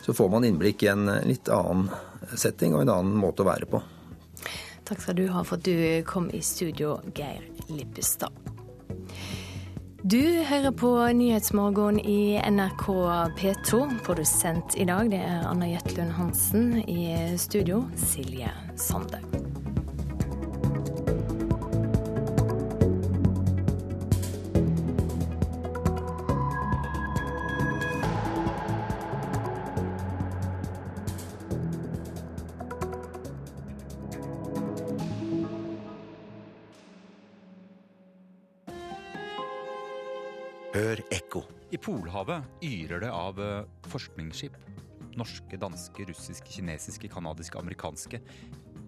så 0.05 0.15
får 0.15 0.31
man 0.31 0.47
innblikk 0.47 0.87
i 0.87 0.93
en 0.95 1.09
litt 1.27 1.51
annen 1.51 1.89
setting 2.39 2.77
og 2.77 2.85
en 2.85 2.99
annen 3.01 3.19
måte 3.19 3.43
å 3.43 3.51
være 3.51 3.67
på. 3.67 3.83
Takk 4.85 5.01
skal 5.01 5.17
du 5.17 5.27
ha 5.31 5.43
for 5.47 5.59
at 5.59 5.65
du 5.65 6.01
kom 6.07 6.29
i 6.33 6.41
studio, 6.41 6.97
Geir 7.15 7.43
Lippestad. 7.69 8.33
Du 10.01 10.17
hører 10.49 10.71
på 10.71 10.95
Nyhetsmorgen 11.13 11.99
i 11.99 12.41
NRK 12.49 12.87
P2. 13.37 13.81
Produsent 14.01 14.73
i 14.75 14.87
dag 14.89 15.11
det 15.13 15.21
er 15.21 15.45
Anna 15.45 15.69
Jetlund 15.69 16.17
Hansen. 16.17 16.79
I 16.89 17.37
studio 17.37 17.83
Silje 17.95 18.49
Sande. 18.75 19.21
I 42.21 42.23
Polhavet 42.23 42.63
yrer 42.63 42.99
det 43.01 43.09
av 43.09 43.39
eh, 43.41 43.65
forskningsskip. 43.89 44.53
Norske, 45.17 45.57
danske, 45.57 46.05
russiske, 46.05 46.51
kinesiske, 46.53 47.07
canadiske, 47.09 47.57
amerikanske. 47.57 48.19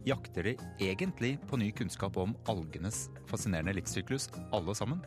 Jakter 0.05 0.43
de 0.43 0.53
egentlig 0.77 1.39
på 1.49 1.57
ny 1.57 1.71
kunnskap 1.71 2.17
om 2.17 2.35
algenes 2.45 3.09
fascinerende 3.25 3.73
livssyklus, 3.73 4.29
alle 4.53 4.75
sammen? 4.75 5.01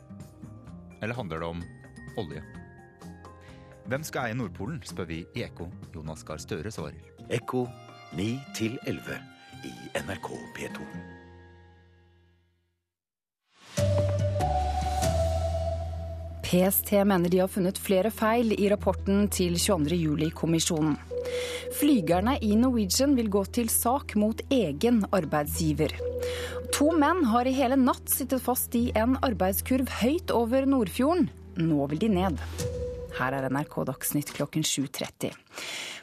Eller 1.01 1.15
handler 1.15 1.39
det 1.39 1.47
om 1.47 1.63
olje? 2.19 2.43
Hvem 3.87 4.03
skal 4.03 4.27
eie 4.27 4.41
Nordpolen, 4.41 4.81
spør 4.83 5.07
vi 5.07 5.23
i 5.37 5.45
Ekko. 5.47 5.71
Jonas 5.95 6.27
Gahr 6.27 6.43
Støre 6.43 6.73
svarer. 6.75 6.99
Ekko 7.31 7.69
9 8.19 8.27
11 8.91 9.23
i 9.71 9.77
NRK 10.03 10.33
P2. 10.59 11.16
PST 16.47 16.93
mener 16.93 17.29
de 17.29 17.41
har 17.43 17.51
funnet 17.51 17.79
flere 17.83 18.11
feil 18.15 18.53
i 18.55 18.69
rapporten 18.71 19.25
til 19.35 19.57
22.07-kommisjonen. 19.59 20.95
Flygerne 21.75 22.37
i 22.39 22.53
Norwegian 22.55 23.17
vil 23.19 23.33
gå 23.35 23.43
til 23.51 23.67
sak 23.73 24.15
mot 24.15 24.45
egen 24.55 25.03
arbeidsgiver. 25.11 25.91
To 26.77 26.93
menn 26.95 27.25
har 27.33 27.51
i 27.51 27.57
hele 27.57 27.79
natt 27.81 28.07
sittet 28.13 28.45
fast 28.47 28.79
i 28.79 28.93
en 28.95 29.19
arbeidskurv 29.27 29.91
høyt 29.99 30.31
over 30.31 30.71
Nordfjorden. 30.71 31.27
Nå 31.59 31.91
vil 31.91 32.05
de 32.05 32.15
ned. 32.15 32.39
Her 33.17 33.33
er 33.33 33.47
NRK 33.49 33.79
Dagsnytt 33.89 34.33
klokken 34.37 34.65
7.30. 34.67 35.33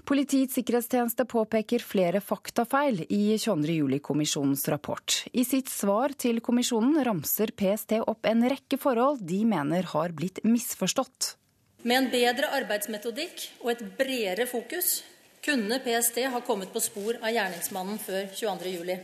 Politiets 0.03 0.57
sikkerhetstjeneste 0.57 1.26
påpeker 1.30 1.84
flere 1.86 2.20
faktafeil 2.24 3.05
i 3.05 3.38
22. 3.38 3.78
juli-kommisjonens 3.78 4.66
rapport. 4.74 5.22
I 5.32 5.45
sitt 5.47 5.70
svar 5.72 6.16
til 6.20 6.41
kommisjonen 6.43 6.97
ramser 7.05 7.53
PST 7.55 7.99
opp 8.01 8.28
en 8.28 8.43
rekke 8.51 8.82
forhold 8.82 9.22
de 9.30 9.43
mener 9.47 9.88
har 9.93 10.18
blitt 10.18 10.41
misforstått. 10.43 11.36
Med 11.84 11.99
en 12.01 12.11
bedre 12.11 12.49
arbeidsmetodikk 12.59 13.47
og 13.64 13.74
et 13.76 13.88
bredere 13.99 14.47
fokus 14.49 15.01
kunne 15.43 15.80
PST 15.84 16.22
ha 16.34 16.43
kommet 16.43 16.72
på 16.74 16.82
spor 16.84 17.20
av 17.22 17.34
gjerningsmannen 17.36 17.99
før 18.01 18.30
22. 18.32 18.76
juli. 18.76 18.99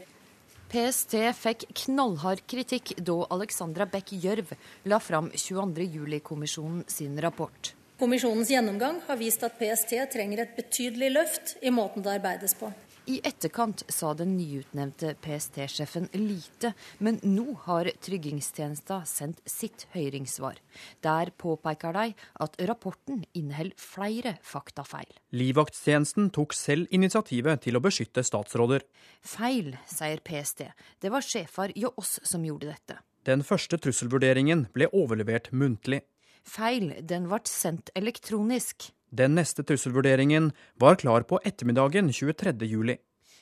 PST 0.69 1.15
fikk 1.33 1.65
knallhard 1.85 2.43
kritikk 2.49 2.93
da 3.01 3.23
Alexandra 3.33 3.87
Beck 3.89 4.13
Gjørv 4.13 4.53
la 4.91 4.99
fram 5.01 5.31
22.07-kommisjonen 5.33 6.83
sin 6.91 7.17
rapport. 7.23 7.73
Kommisjonens 7.99 8.47
gjennomgang 8.47 9.01
har 9.09 9.17
vist 9.19 9.41
at 9.43 9.57
PST 9.59 9.89
trenger 10.13 10.45
et 10.45 10.53
betydelig 10.55 11.09
løft 11.11 11.57
i 11.59 11.67
måten 11.67 11.99
det 12.05 12.13
arbeides 12.13 12.53
på. 12.55 12.69
I 13.11 13.17
etterkant 13.27 13.81
sa 13.91 14.13
den 14.15 14.37
nyutnevnte 14.37 15.15
PST-sjefen 15.19 16.05
lite, 16.13 16.71
men 17.03 17.17
nå 17.25 17.57
har 17.65 17.89
tryggingstjenesta 18.05 19.01
sendt 19.09 19.41
sitt 19.49 19.83
høringssvar. 19.91 20.61
Der 21.03 21.31
påpeker 21.35 21.97
de 21.97 22.13
at 22.45 22.55
rapporten 22.69 23.25
inneholder 23.33 23.75
flere 23.75 24.35
faktafeil. 24.47 25.09
Livvakttjenesten 25.35 26.29
tok 26.31 26.55
selv 26.55 26.87
initiativet 26.95 27.65
til 27.65 27.75
å 27.75 27.81
beskytte 27.83 28.23
statsråder. 28.23 28.85
Feil, 29.19 29.73
sier 29.89 30.23
PST. 30.23 30.69
Det 31.03 31.11
var 31.11 31.25
sjefer 31.25 31.75
hjå 31.75 31.91
oss 31.99 32.21
som 32.23 32.47
gjorde 32.47 32.71
dette. 32.71 33.01
Den 33.27 33.43
første 33.43 33.75
trusselvurderingen 33.81 34.69
ble 34.71 34.87
overlevert 34.95 35.51
muntlig. 35.51 36.05
Feil, 36.49 36.95
den 37.05 37.27
ble 37.29 37.39
sendt 37.45 37.91
elektronisk. 37.99 38.89
Den 39.09 39.35
neste 39.37 39.65
trusselvurderingen 39.65 40.51
var 40.81 40.97
klar 41.01 41.25
på 41.29 41.39
ettermiddagen 41.45 42.09
23. 42.13 42.55
juli. 42.69 42.97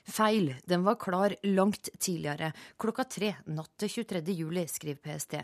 Feil, 0.07 0.53
den 0.67 0.83
var 0.83 0.95
klar 0.99 1.35
langt 1.43 1.89
tidligere, 1.99 2.53
klokka 2.79 3.03
tre 3.11 3.33
natt 3.51 3.73
til 3.79 3.91
23. 4.05 4.23
juli, 4.31 4.63
skriver 4.71 5.01
PST. 5.03 5.35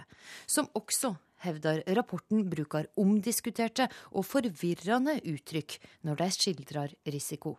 Som 0.47 0.69
også 0.75 1.11
hevder 1.43 1.83
rapporten 1.97 2.45
bruker 2.51 2.87
omdiskuterte 2.99 3.89
og 4.15 4.23
forvirrende 4.27 5.19
uttrykk 5.19 5.77
når 6.07 6.23
de 6.23 6.31
skildrer 6.37 6.95
risiko. 7.11 7.57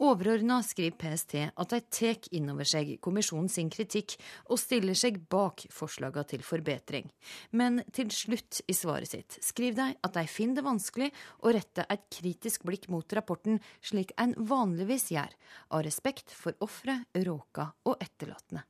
Overordna 0.00 0.60
skriver 0.64 0.96
PST 1.00 1.34
at 1.48 1.72
de 1.74 1.80
tar 1.92 2.18
inn 2.36 2.48
over 2.52 2.68
seg 2.68 2.94
kommisjonen 3.04 3.50
sin 3.52 3.68
kritikk 3.72 4.16
og 4.48 4.60
stiller 4.60 4.96
seg 4.98 5.20
bak 5.30 5.66
forslagene 5.74 6.24
til 6.30 6.44
forbedring. 6.46 7.10
Men 7.52 7.82
til 7.92 8.10
slutt 8.14 8.62
i 8.66 8.76
svaret 8.76 9.12
sitt 9.12 9.38
skriver 9.44 9.78
de 9.80 10.00
at 10.06 10.16
de 10.16 10.26
finner 10.30 10.60
det 10.60 10.66
vanskelig 10.66 11.10
å 11.44 11.52
rette 11.54 11.86
et 11.90 12.08
kritisk 12.12 12.64
blikk 12.68 12.88
mot 12.92 13.16
rapporten 13.16 13.60
slik 13.84 14.14
en 14.20 14.34
vanligvis 14.36 15.10
gjør, 15.14 15.32
av 15.70 15.84
respekt 15.86 16.32
for 16.34 16.56
ofre, 16.64 17.02
råka 17.14 17.70
og 17.86 18.00
etterlatne. 18.00 18.64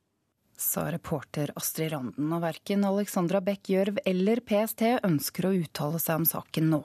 Sa 0.61 0.91
reporter 0.93 1.55
Astrid 1.57 1.89
Randen, 1.95 2.33
og 2.37 2.43
verken 2.43 2.85
Alexandra 2.85 3.41
Beck 3.41 3.71
Gjørv 3.73 4.03
eller 4.05 4.43
PST 4.45 4.83
ønsker 5.09 5.49
å 5.49 5.55
uttale 5.57 6.01
seg 6.03 6.21
om 6.21 6.27
saken 6.29 6.69
nå. 6.75 6.83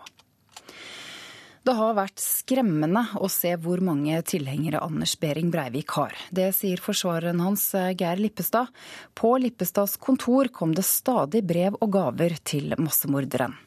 Det 1.66 1.74
har 1.74 1.96
vært 1.98 2.22
skremmende 2.22 3.02
å 3.18 3.26
se 3.32 3.56
hvor 3.58 3.82
mange 3.82 4.20
tilhengere 4.30 4.84
Anders 4.86 5.16
Behring 5.18 5.48
Breivik 5.50 5.96
har. 5.98 6.14
Det 6.30 6.52
sier 6.54 6.78
forsvareren 6.78 7.42
hans 7.42 7.64
Geir 7.74 8.22
Lippestad. 8.22 8.70
På 9.18 9.32
Lippestads 9.42 9.96
kontor 9.98 10.52
kom 10.54 10.76
det 10.78 10.86
stadig 10.86 11.42
brev 11.42 11.80
og 11.80 11.90
gaver 11.98 12.38
til 12.46 12.76
massemorderen. 12.78 13.58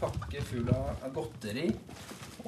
Pakke 0.00 0.40
full 0.48 0.72
av 0.72 1.12
godteri 1.12 1.68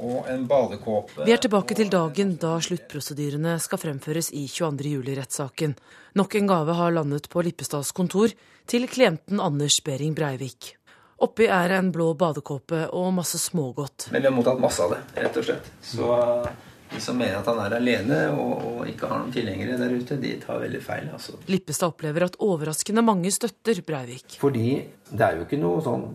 og 0.01 0.33
en 0.33 0.49
badekåpe. 0.49 1.27
Vi 1.27 1.37
er 1.37 1.45
tilbake 1.45 1.77
til 1.77 1.93
dagen 1.93 2.39
da 2.41 2.57
sluttprosedyrene 2.65 3.59
skal 3.61 3.85
fremføres 3.85 4.33
i 4.33 4.47
22. 4.49 4.95
juli-rettssaken. 4.97 5.77
Nok 6.17 6.41
en 6.41 6.49
gave 6.49 6.81
har 6.81 6.97
landet 6.97 7.29
på 7.29 7.45
Lippestads 7.45 7.93
kontor 7.93 8.33
til 8.65 8.89
klienten 8.89 9.37
Anders 9.37 9.83
Behring 9.85 10.17
Breivik. 10.17 10.79
Oppi 11.23 11.47
er 11.47 11.77
en 11.77 11.93
blå 11.95 12.09
badekåpe 12.19 12.89
og 12.99 13.13
masse 13.15 13.39
smågodt. 13.39 14.09
Men 14.11 14.25
vi 14.25 14.27
har 14.27 14.35
mottatt 14.35 14.61
masse 14.63 14.83
av 14.83 14.97
det, 14.97 15.03
rett 15.23 15.37
og 15.39 15.47
slett. 15.47 15.69
Så 15.87 16.09
de 16.93 17.01
som 17.01 17.17
mener 17.17 17.39
at 17.39 17.47
han 17.49 17.61
er 17.63 17.77
alene 17.79 18.19
og, 18.35 18.65
og 18.67 18.91
ikke 18.91 19.09
har 19.09 19.23
noen 19.23 19.33
tilhengere 19.35 19.79
der 19.81 19.95
ute, 19.95 20.19
de 20.21 20.35
tar 20.43 20.59
veldig 20.65 20.83
feil. 20.83 21.07
altså. 21.15 21.39
Lippestad 21.49 21.95
opplever 21.95 22.27
at 22.27 22.37
overraskende 22.43 23.05
mange 23.07 23.31
støtter 23.33 23.81
Breivik. 23.87 24.37
Fordi 24.43 24.67
det 25.13 25.25
er 25.29 25.39
jo 25.39 25.47
ikke 25.47 25.63
noe 25.63 25.85
sånn 25.85 26.11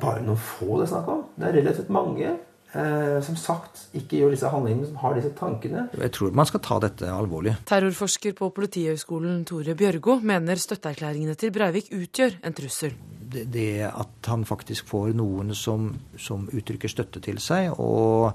bare 0.00 0.22
noen 0.24 0.40
få 0.40 0.78
det 0.78 0.86
er 0.86 0.92
snakk 0.94 1.10
om. 1.12 1.26
Det 1.36 1.48
er 1.48 1.58
relativt 1.58 1.92
mange. 1.92 2.36
Eh, 2.72 3.18
som 3.20 3.36
sagt, 3.36 3.86
ikke 3.92 4.22
gjør 4.22 4.32
disse 4.32 4.48
handlingene, 4.48 4.88
som 4.88 5.00
har 5.02 5.16
disse 5.18 5.32
tankene. 5.36 5.86
Jeg 6.00 6.14
tror 6.16 6.36
man 6.36 6.48
skal 6.48 6.62
ta 6.64 6.78
dette 6.80 7.10
alvorlig. 7.12 7.58
Terrorforsker 7.68 8.32
på 8.38 8.48
Politihøgskolen 8.56 9.42
Tore 9.48 9.76
Bjørgo 9.76 10.16
mener 10.24 10.60
støtteerklæringene 10.60 11.36
til 11.36 11.52
Breivik 11.52 11.92
utgjør 11.92 12.38
en 12.40 12.56
trussel 12.56 12.96
det, 13.32 13.44
det 13.52 13.84
at 13.88 14.30
han 14.30 14.44
faktisk 14.48 14.88
får 14.90 15.12
noen 15.18 15.54
som, 15.56 15.90
som 16.20 16.48
uttrykker 16.52 16.90
støtte 16.90 17.22
til 17.24 17.40
seg, 17.42 17.72
og, 17.80 18.32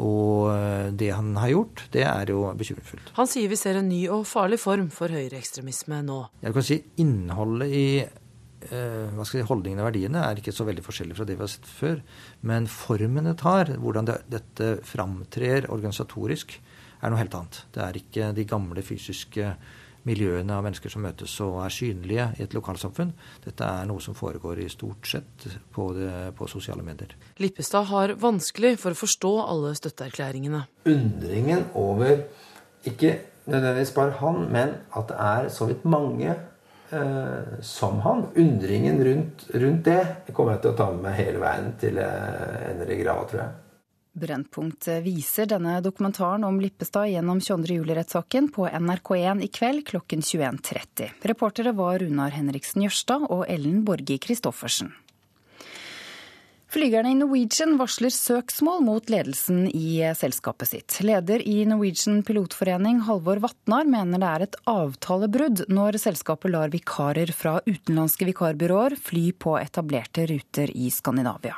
og 0.00 0.94
det 0.98 1.10
han 1.14 1.34
har 1.40 1.52
gjort, 1.52 1.84
det 1.94 2.04
er 2.08 2.32
jo 2.32 2.46
bekymringsfullt. 2.58 3.12
Han 3.18 3.30
sier 3.30 3.50
vi 3.50 3.58
ser 3.60 3.80
en 3.80 3.90
ny 3.90 4.04
og 4.14 4.24
farlig 4.28 4.60
form 4.62 4.88
for 4.94 5.12
høyreekstremisme 5.12 6.00
nå. 6.06 6.22
Jeg 6.44 6.56
kan 6.56 6.68
si 6.70 6.80
Innholdet 7.02 7.74
i 7.74 7.86
eh, 8.68 9.08
hva 9.14 9.24
skal 9.26 9.40
jeg 9.40 9.46
si, 9.46 9.50
holdningene 9.50 9.84
og 9.84 9.90
verdiene 9.90 10.22
er 10.26 10.40
ikke 10.40 10.54
så 10.54 10.66
veldig 10.68 10.84
forskjellige 10.86 11.18
fra 11.18 11.26
det 11.28 11.36
vi 11.38 11.44
har 11.44 11.52
sett 11.52 11.68
før. 11.70 12.00
Men 12.50 12.68
formen 12.70 13.30
det 13.30 13.38
tar, 13.42 13.74
hvordan 13.78 14.08
det, 14.08 14.20
dette 14.30 14.70
framtrer 14.86 15.68
organisatorisk, 15.72 16.56
er 16.98 17.12
noe 17.12 17.20
helt 17.20 17.36
annet. 17.38 17.60
Det 17.74 17.84
er 17.84 18.00
ikke 18.00 18.32
de 18.34 18.46
gamle 18.48 18.82
fysiske 18.82 19.52
miljøene 20.08 20.54
av 20.54 20.64
mennesker 20.64 20.92
som 20.92 21.04
møtes 21.04 21.34
og 21.44 21.58
er 21.64 21.74
synlige 21.74 22.26
i 22.38 22.44
et 22.46 22.54
lokalsamfunn. 22.56 23.12
Dette 23.44 23.66
er 23.66 23.88
noe 23.88 24.02
som 24.02 24.16
foregår 24.18 24.62
i 24.62 24.68
stort 24.72 25.08
sett 25.10 25.48
på, 25.74 25.90
det, 25.96 26.12
på 26.38 26.48
sosiale 26.50 26.84
medier. 26.86 27.14
Lippestad 27.42 27.88
har 27.90 28.14
vanskelig 28.20 28.76
for 28.82 28.94
å 28.94 29.00
forstå 29.02 29.32
alle 29.44 29.74
støtteerklæringene. 29.78 30.64
Undringen 30.88 31.66
over 31.78 32.24
ikke 32.88 33.18
nødvendigvis 33.48 33.94
bare 33.96 34.16
han, 34.20 34.46
men 34.52 34.78
at 34.96 35.10
det 35.10 35.18
er 35.24 35.50
så 35.52 35.68
vidt 35.68 35.84
mange 35.88 36.36
eh, 36.90 37.60
som 37.60 38.00
han. 38.04 38.26
Undringen 38.34 39.04
rundt, 39.04 39.46
rundt, 39.54 39.84
det 39.84 40.34
kommer 40.34 40.56
jeg 40.56 40.64
til 40.66 40.74
å 40.74 40.78
ta 40.78 40.90
med 40.92 41.08
meg 41.08 41.18
hele 41.20 41.42
veien 41.42 41.72
til 41.80 41.98
jeg 42.00 42.68
ender 42.72 42.92
i 42.92 43.00
grava, 43.02 43.24
tror 43.30 43.42
jeg. 43.44 43.56
Brennpunkt 44.18 44.88
viser 45.04 45.46
denne 45.46 45.76
dokumentaren 45.84 46.42
om 46.48 46.56
Lippestad 46.58 47.06
gjennom 47.12 47.38
22. 47.44 47.76
juli-rettssaken 47.78 48.48
på 48.54 48.66
NRK1 48.66 49.44
i 49.46 49.50
kveld 49.54 49.84
klokken 49.86 50.24
21.30. 50.26 51.12
Reportere 51.30 51.74
var 51.78 52.00
Runar 52.02 52.34
Henriksen 52.34 52.82
Jørstad 52.82 53.28
og 53.28 53.44
Ellen 53.46 53.84
Borge 53.86 54.18
Christoffersen. 54.24 54.90
Flygerne 56.68 57.14
i 57.14 57.16
Norwegian 57.16 57.78
varsler 57.80 58.12
søksmål 58.12 58.82
mot 58.84 59.06
ledelsen 59.08 59.62
i 59.72 60.02
selskapet 60.12 60.68
sitt. 60.68 60.98
Leder 61.00 61.40
i 61.40 61.62
Norwegian 61.64 62.18
pilotforening, 62.28 62.98
Halvor 63.06 63.40
Vatnar, 63.40 63.88
mener 63.88 64.20
det 64.20 64.28
er 64.28 64.44
et 64.44 64.58
avtalebrudd 64.68 65.62
når 65.72 65.96
selskapet 66.02 66.52
lar 66.52 66.68
vikarer 66.68 67.32
fra 67.32 67.54
utenlandske 67.64 68.28
vikarbyråer 68.28 68.98
fly 69.00 69.24
på 69.32 69.56
etablerte 69.62 70.26
ruter 70.28 70.68
i 70.76 70.90
Skandinavia. 70.92 71.56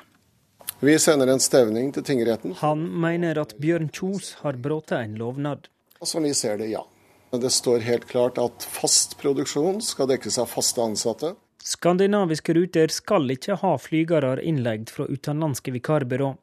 Vi 0.79 0.95
sender 1.03 1.35
en 1.35 1.43
stevning 1.43 1.91
til 1.91 2.07
tingretten. 2.07 2.55
Han 2.63 2.87
mener 3.03 3.43
at 3.43 3.59
Bjørn 3.59 3.91
Kjos 3.91 4.37
har 4.45 4.63
brutt 4.63 4.95
en 4.95 5.19
lovnad. 5.19 5.67
Som 6.07 6.23
vi 6.23 6.37
ser 6.39 6.63
det, 6.63 6.71
ja. 6.71 6.87
Det 7.35 7.51
står 7.51 7.83
helt 7.83 8.07
klart 8.07 8.39
at 8.39 8.63
fast 8.63 9.19
produksjon 9.19 9.83
skal 9.83 10.07
dekkes 10.15 10.39
av 10.39 10.55
faste 10.55 10.87
ansatte. 10.87 11.35
Skandinaviske 11.65 12.55
ruter 12.57 12.89
skal 12.89 13.31
ikke 13.31 13.59
ha 13.61 13.75
flygere 13.79 14.39
innleid 14.43 14.89
fra 14.91 15.05
utenlandske 15.05 15.75
vikarbyrå. 15.75 16.35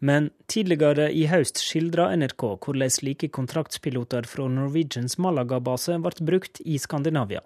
Men 0.00 0.30
tidligere 0.48 1.10
i 1.12 1.26
høst 1.28 1.58
skildra 1.60 2.06
NRK 2.16 2.44
hvordan 2.64 2.92
slike 2.94 3.28
kontraktspiloter 3.34 4.28
fra 4.30 4.46
Norwegians 4.48 5.18
Malaga-base 5.20 5.98
ble 6.00 6.26
brukt 6.30 6.62
i 6.64 6.78
Skandinavia. 6.80 7.42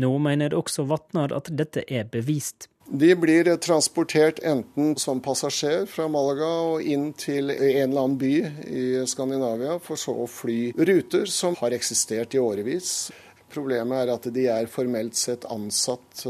Nå 0.00 0.10
mener 0.18 0.56
også 0.56 0.86
Vatnar 0.88 1.34
at 1.36 1.50
dette 1.52 1.84
er 1.86 2.08
bevist. 2.10 2.66
De 2.88 3.12
blir 3.16 3.46
transportert 3.62 4.40
enten 4.42 4.96
som 4.98 5.20
passasjer 5.22 5.84
fra 5.86 6.08
Malaga 6.10 6.48
og 6.72 6.82
inn 6.82 7.12
til 7.14 7.52
en 7.52 7.60
eller 7.60 8.00
annen 8.00 8.16
by 8.18 8.32
i 8.66 8.86
Skandinavia, 9.06 9.76
for 9.78 10.00
så 10.00 10.16
å 10.24 10.26
fly 10.26 10.72
ruter 10.76 11.28
som 11.30 11.54
har 11.60 11.76
eksistert 11.76 12.34
i 12.34 12.42
årevis. 12.42 13.12
Problemet 13.52 14.02
er 14.02 14.14
at 14.16 14.26
de 14.34 14.48
er 14.50 14.72
formelt 14.72 15.14
sett 15.20 15.46
ansatt 15.52 16.24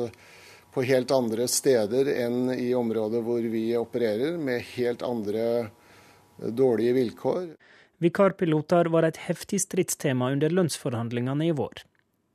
på 0.72 0.84
helt 0.88 1.12
andre 1.12 1.46
steder 1.48 2.08
enn 2.14 2.52
i 2.54 2.72
området 2.74 3.22
hvor 3.26 3.44
vi 3.52 3.66
opererer, 3.76 4.38
med 4.40 4.64
helt 4.74 5.04
andre 5.04 5.44
eh, 5.60 5.70
dårlige 6.48 6.96
vilkår. 6.96 7.46
Vikarpiloter 8.02 8.90
var 8.90 9.06
et 9.06 9.20
heftig 9.28 9.60
stridstema 9.62 10.32
under 10.34 10.50
lønnsforhandlingene 10.50 11.50
i 11.50 11.54
vår. 11.54 11.84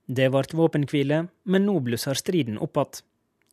Det 0.07 0.29
ble 0.31 0.43
våpenhvile, 0.55 1.25
men 1.43 1.65
nå 1.67 1.79
blusser 1.83 2.15
striden 2.15 2.59
opp 2.63 2.79
igjen. 2.79 3.01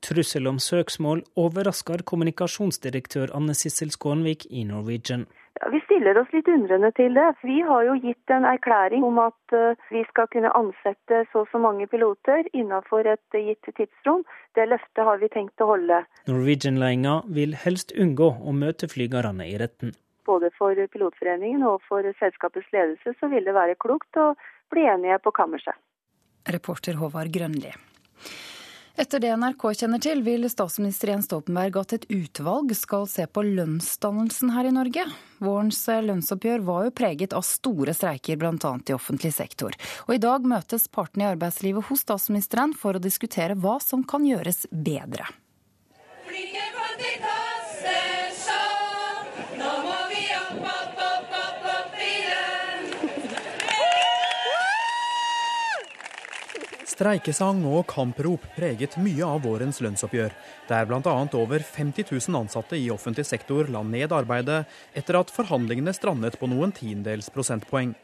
Trussel 0.05 0.45
om 0.51 0.59
søksmål 0.61 1.23
overrasker 1.41 2.03
kommunikasjonsdirektør 2.11 3.31
Anne 3.37 3.55
Sissel 3.57 3.89
Skånvik 3.95 4.45
i 4.51 4.67
Norwegian. 4.69 5.25
Ja, 5.57 5.71
vi 5.73 5.81
stiller 5.87 6.19
oss 6.21 6.33
litt 6.35 6.49
undrende 6.51 6.91
til 6.99 7.15
det. 7.17 7.25
Vi 7.47 7.61
har 7.65 7.87
jo 7.87 7.95
gitt 8.03 8.33
en 8.35 8.45
erklæring 8.45 9.07
om 9.07 9.21
at 9.23 9.55
eh, 9.57 9.79
vi 9.95 10.03
skal 10.11 10.29
kunne 10.35 10.51
ansette 10.59 11.23
så 11.33 11.45
og 11.45 11.49
så 11.53 11.61
mange 11.63 11.87
piloter 11.89 12.45
innenfor 12.53 13.09
et 13.15 13.39
gitt 13.39 13.71
tidsrom. 13.79 14.27
Det 14.59 14.67
løftet 14.69 15.09
har 15.09 15.23
vi 15.23 15.31
tenkt 15.33 15.65
å 15.65 15.71
holde. 15.73 16.03
Norwegian-ledelsen 16.29 17.33
vil 17.39 17.57
helst 17.65 17.95
unngå 17.97 18.29
å 18.45 18.57
møte 18.57 18.91
flygerne 18.93 19.49
i 19.49 19.57
retten. 19.63 19.95
Både 20.29 20.53
for 20.59 20.77
pilotforeningen 20.77 21.65
og 21.69 21.81
for 21.89 22.05
selskapets 22.21 22.69
ledelse 22.77 23.17
så 23.21 23.33
vil 23.33 23.49
det 23.49 23.57
være 23.57 23.81
klokt 23.81 24.21
å 24.21 24.35
bli 24.73 24.85
enige 24.91 25.21
på 25.25 25.33
kammerset. 25.37 25.77
Reporter 26.53 27.01
Håvard 27.01 27.33
Grønli. 27.33 27.73
Etter 28.97 29.18
det 29.18 29.32
NRK 29.34 29.64
kjenner 29.74 29.99
til, 29.99 30.20
vil 30.22 30.47
statsminister 30.47 31.11
Jens 31.11 31.26
Stoltenberg 31.26 31.80
at 31.80 31.97
et 31.97 32.05
utvalg 32.14 32.70
skal 32.78 33.09
se 33.11 33.24
på 33.26 33.42
lønnsdannelsen 33.42 34.53
her 34.55 34.68
i 34.68 34.74
Norge. 34.76 35.03
Vårens 35.42 35.80
lønnsoppgjør 36.07 36.62
var 36.62 36.84
jo 36.86 36.92
preget 36.95 37.34
av 37.34 37.42
store 37.42 37.90
streiker, 37.99 38.38
bl.a. 38.38 38.55
i 38.55 38.95
offentlig 38.95 39.32
sektor. 39.34 39.74
Og 40.07 40.14
i 40.14 40.22
dag 40.22 40.47
møtes 40.47 40.86
partene 40.86 41.26
i 41.26 41.30
arbeidslivet 41.32 41.90
hos 41.90 42.07
statsministeren 42.07 42.76
for 42.78 42.95
å 42.95 43.03
diskutere 43.03 43.59
hva 43.59 43.80
som 43.82 44.07
kan 44.07 44.30
gjøres 44.30 44.68
bedre. 44.70 45.26
Streikesang 56.95 57.64
og 57.66 57.88
kamprop 57.90 58.45
preget 58.55 58.95
mye 59.03 59.26
av 59.26 59.40
vårens 59.42 59.80
lønnsoppgjør, 59.82 60.34
der 60.68 60.86
bl.a. 60.86 61.14
over 61.34 61.64
50 61.66 62.07
000 62.07 62.38
ansatte 62.38 62.78
i 62.78 62.86
offentlig 62.95 63.24
sektor 63.26 63.66
la 63.66 63.82
ned 63.82 64.14
arbeidet 64.14 64.61
etter 64.95 65.18
at 65.18 65.32
forhandlingene 65.34 65.95
strandet 65.97 66.38
på 66.38 66.47
noen 66.53 66.70
tiendedels 66.76 67.32
prosentpoeng. 67.34 67.97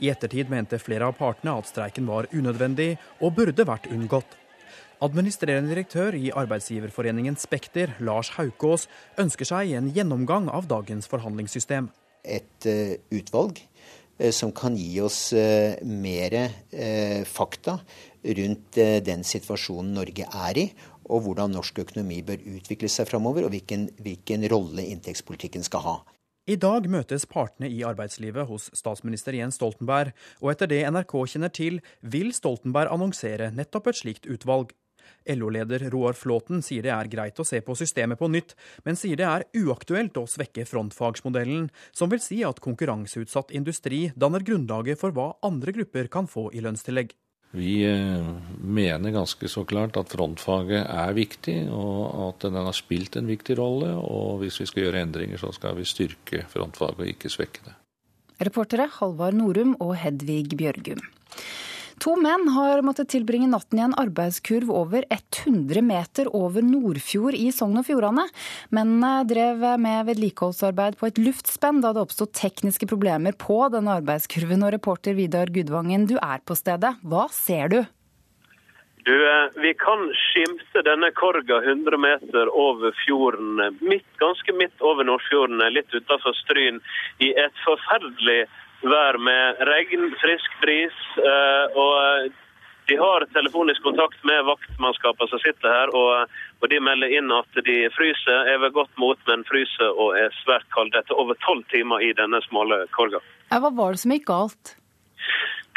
I 0.00 0.08
ettertid 0.14 0.48
mente 0.48 0.80
flere 0.80 1.10
av 1.10 1.18
partene 1.20 1.58
at 1.60 1.68
streiken 1.68 2.08
var 2.08 2.30
unødvendig 2.32 2.94
og 3.20 3.36
burde 3.36 3.68
vært 3.68 3.90
unngått. 3.92 4.38
Administrerende 5.04 5.70
direktør 5.70 6.16
i 6.16 6.32
arbeidsgiverforeningen 6.34 7.36
Spekter, 7.38 7.92
Lars 8.00 8.32
Haukås, 8.38 8.88
ønsker 9.20 9.46
seg 9.46 9.76
en 9.76 9.92
gjennomgang 9.94 10.48
av 10.50 10.66
dagens 10.72 11.06
forhandlingssystem. 11.10 11.92
Et 12.24 12.66
uh, 12.66 12.96
utvalg 13.14 13.60
uh, 13.60 14.32
som 14.34 14.50
kan 14.56 14.74
gi 14.74 14.98
oss 15.04 15.28
uh, 15.36 15.76
mer 15.84 16.40
fakta 17.28 17.78
rundt 18.24 18.78
eh, 18.78 18.98
den 19.04 19.24
situasjonen 19.24 19.94
Norge 19.96 20.26
er 20.26 20.60
i, 20.60 20.68
og 21.08 21.24
hvordan 21.24 21.54
norsk 21.56 21.82
økonomi 21.84 22.20
bør 22.26 22.42
utvikle 22.58 22.90
seg 22.92 23.08
framover, 23.08 23.46
og 23.46 23.54
hvilken, 23.54 23.88
hvilken 24.02 24.46
rolle 24.52 24.84
inntektspolitikken 24.92 25.64
skal 25.66 25.84
ha. 25.86 25.96
I 26.48 26.56
dag 26.56 26.86
møtes 26.88 27.26
partene 27.28 27.68
i 27.68 27.82
arbeidslivet 27.84 28.48
hos 28.48 28.70
statsminister 28.76 29.36
Jens 29.36 29.58
Stoltenberg, 29.60 30.14
og 30.40 30.54
etter 30.54 30.70
det 30.70 30.80
NRK 30.88 31.14
kjenner 31.34 31.52
til, 31.52 31.82
vil 32.00 32.32
Stoltenberg 32.32 32.92
annonsere 32.94 33.50
nettopp 33.52 33.90
et 33.90 34.00
slikt 34.00 34.28
utvalg. 34.32 34.72
LO-leder 35.28 35.90
Roar 35.92 36.16
Flåten 36.16 36.62
sier 36.64 36.84
det 36.84 36.92
er 36.94 37.10
greit 37.12 37.40
å 37.40 37.44
se 37.44 37.60
på 37.64 37.76
systemet 37.76 38.20
på 38.20 38.30
nytt, 38.32 38.54
men 38.88 38.96
sier 38.96 39.20
det 39.20 39.28
er 39.28 39.46
uaktuelt 39.60 40.16
å 40.16 40.24
svekke 40.28 40.64
frontfagsmodellen, 40.68 41.68
som 41.92 42.12
vil 42.12 42.24
si 42.24 42.40
at 42.48 42.64
konkurranseutsatt 42.64 43.52
industri 43.56 44.06
danner 44.16 44.44
grunnlaget 44.44 45.00
for 45.00 45.12
hva 45.12 45.34
andre 45.44 45.76
grupper 45.76 46.08
kan 46.12 46.28
få 46.30 46.48
i 46.56 46.64
lønnstillegg. 46.64 47.12
Vi 47.56 47.80
eh, 47.88 48.26
mener 48.60 49.14
ganske 49.14 49.48
så 49.48 49.64
klart 49.64 49.96
at 49.96 50.10
frontfaget 50.12 50.82
er 50.84 51.14
viktig, 51.16 51.56
og 51.72 52.28
at 52.28 52.44
den 52.44 52.58
har 52.60 52.76
spilt 52.76 53.16
en 53.16 53.30
viktig 53.30 53.56
rolle. 53.58 53.94
Og 53.96 54.42
hvis 54.42 54.60
vi 54.60 54.68
skal 54.68 54.84
gjøre 54.84 55.04
endringer, 55.06 55.40
så 55.40 55.52
skal 55.56 55.78
vi 55.78 55.88
styrke 55.88 56.44
frontfaget 56.52 57.00
og 57.00 57.12
ikke 57.14 57.32
svekke 57.32 57.64
det. 57.64 57.76
Reportere 58.38 58.86
Halvard 58.98 59.34
Norum 59.34 59.74
og 59.80 59.96
Hedvig 59.98 60.52
Bjørgum. 60.58 61.00
To 62.04 62.12
menn 62.20 62.44
har 62.54 62.84
måttet 62.86 63.08
tilbringe 63.10 63.48
natten 63.50 63.80
i 63.80 63.82
en 63.82 63.94
arbeidskurv 63.98 64.70
over 64.70 65.02
100 65.10 65.82
meter 65.82 66.28
over 66.36 66.62
Nordfjord 66.62 67.34
i 67.34 67.48
Sogn 67.54 67.80
og 67.80 67.88
Fjordane. 67.88 68.28
Mennene 68.74 69.24
drev 69.26 69.64
med 69.82 70.06
vedlikeholdsarbeid 70.06 70.98
på 71.00 71.08
et 71.08 71.18
luftspenn 71.18 71.82
da 71.82 71.90
det 71.96 72.04
oppsto 72.04 72.28
tekniske 72.30 72.86
problemer 72.90 73.34
på 73.34 73.64
denne 73.74 73.98
arbeidskurven. 73.98 74.62
Og 74.62 74.76
reporter 74.76 75.18
Vidar 75.18 75.50
Gudvangen, 75.50 76.06
du 76.06 76.14
er 76.20 76.44
på 76.46 76.54
stedet. 76.58 76.94
Hva 77.02 77.26
ser 77.34 77.74
du? 77.74 77.80
Du, 79.08 79.14
eh, 79.14 79.48
Vi 79.62 79.74
kan 79.74 80.12
skimte 80.14 80.82
denne 80.84 81.10
korga 81.10 81.62
100 81.64 81.98
meter 81.98 82.50
over 82.54 82.92
fjorden, 83.06 83.56
midt, 83.80 84.06
ganske 84.22 84.52
midt 84.52 84.82
over 84.84 85.04
Nordfjorden, 85.04 85.62
litt 85.72 85.94
utenfor 85.94 86.36
Stryn, 86.44 86.78
i 87.18 87.32
et 87.32 87.62
forferdelig 87.64 88.44
vær 88.82 89.18
med 89.18 89.62
regn, 89.68 90.10
frisk 90.20 90.60
bris. 90.62 90.98
Eh, 91.18 91.78
og 91.78 92.30
de 92.88 92.96
har 92.96 93.26
telefonisk 93.34 93.82
kontakt 93.84 94.24
med 94.24 94.46
vaktmannskapene 94.48 95.28
som 95.28 95.40
sitter 95.42 95.68
her, 95.68 95.92
og, 95.92 96.38
og, 96.60 96.68
de 96.72 96.80
melder 96.80 97.12
inn 97.18 97.32
at 97.34 97.60
de 97.66 97.78
fryser, 97.92 98.48
er 98.48 98.62
ved 98.62 98.72
godt 98.78 98.94
mot, 98.96 99.20
men 99.28 99.44
fryser 99.48 99.92
og 99.92 100.16
er 100.16 100.32
svært 100.40 100.68
kalde 100.74 100.96
etter 100.96 101.18
over 101.20 101.36
tolv 101.44 101.66
timer 101.72 102.04
i 102.04 102.14
denne 102.16 102.40
smale 102.46 102.86
korga. 102.96 103.20
Ja, 103.50 103.60
hva 103.60 103.72
var 103.74 103.92
det 103.92 104.04
som 104.04 104.14
gikk 104.14 104.28
galt? 104.30 104.74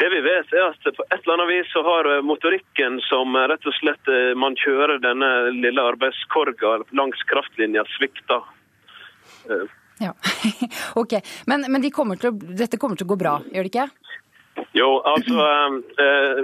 Det 0.00 0.08
vi 0.10 0.22
vet 0.24 0.54
er 0.56 0.64
at 0.70 0.96
På 0.96 1.04
et 1.04 1.20
eller 1.20 1.34
annet 1.36 1.50
vis 1.52 1.68
så 1.70 1.82
har 1.86 2.08
motorikken 2.26 2.96
som 3.06 3.36
rett 3.36 3.68
og 3.68 3.76
slett 3.76 4.08
eh, 4.08 4.32
man 4.38 4.56
kjører 4.58 5.02
denne 5.04 5.28
lille 5.52 5.84
arbeidskorga 5.92 6.78
langs 6.96 7.20
kraftlinja, 7.28 7.84
svikta. 7.98 8.40
Ja, 10.02 10.12
ok. 11.02 11.18
Men, 11.46 11.66
men 11.70 11.84
de 11.84 11.92
kommer 11.94 12.18
å, 12.18 12.32
dette 12.32 12.80
kommer 12.80 12.98
til 12.98 13.06
å 13.06 13.12
gå 13.14 13.20
bra, 13.20 13.38
gjør 13.52 13.68
det 13.68 13.72
ikke? 13.72 13.88
Jo, 14.76 14.88
altså 15.08 15.44
eh, 16.00 16.40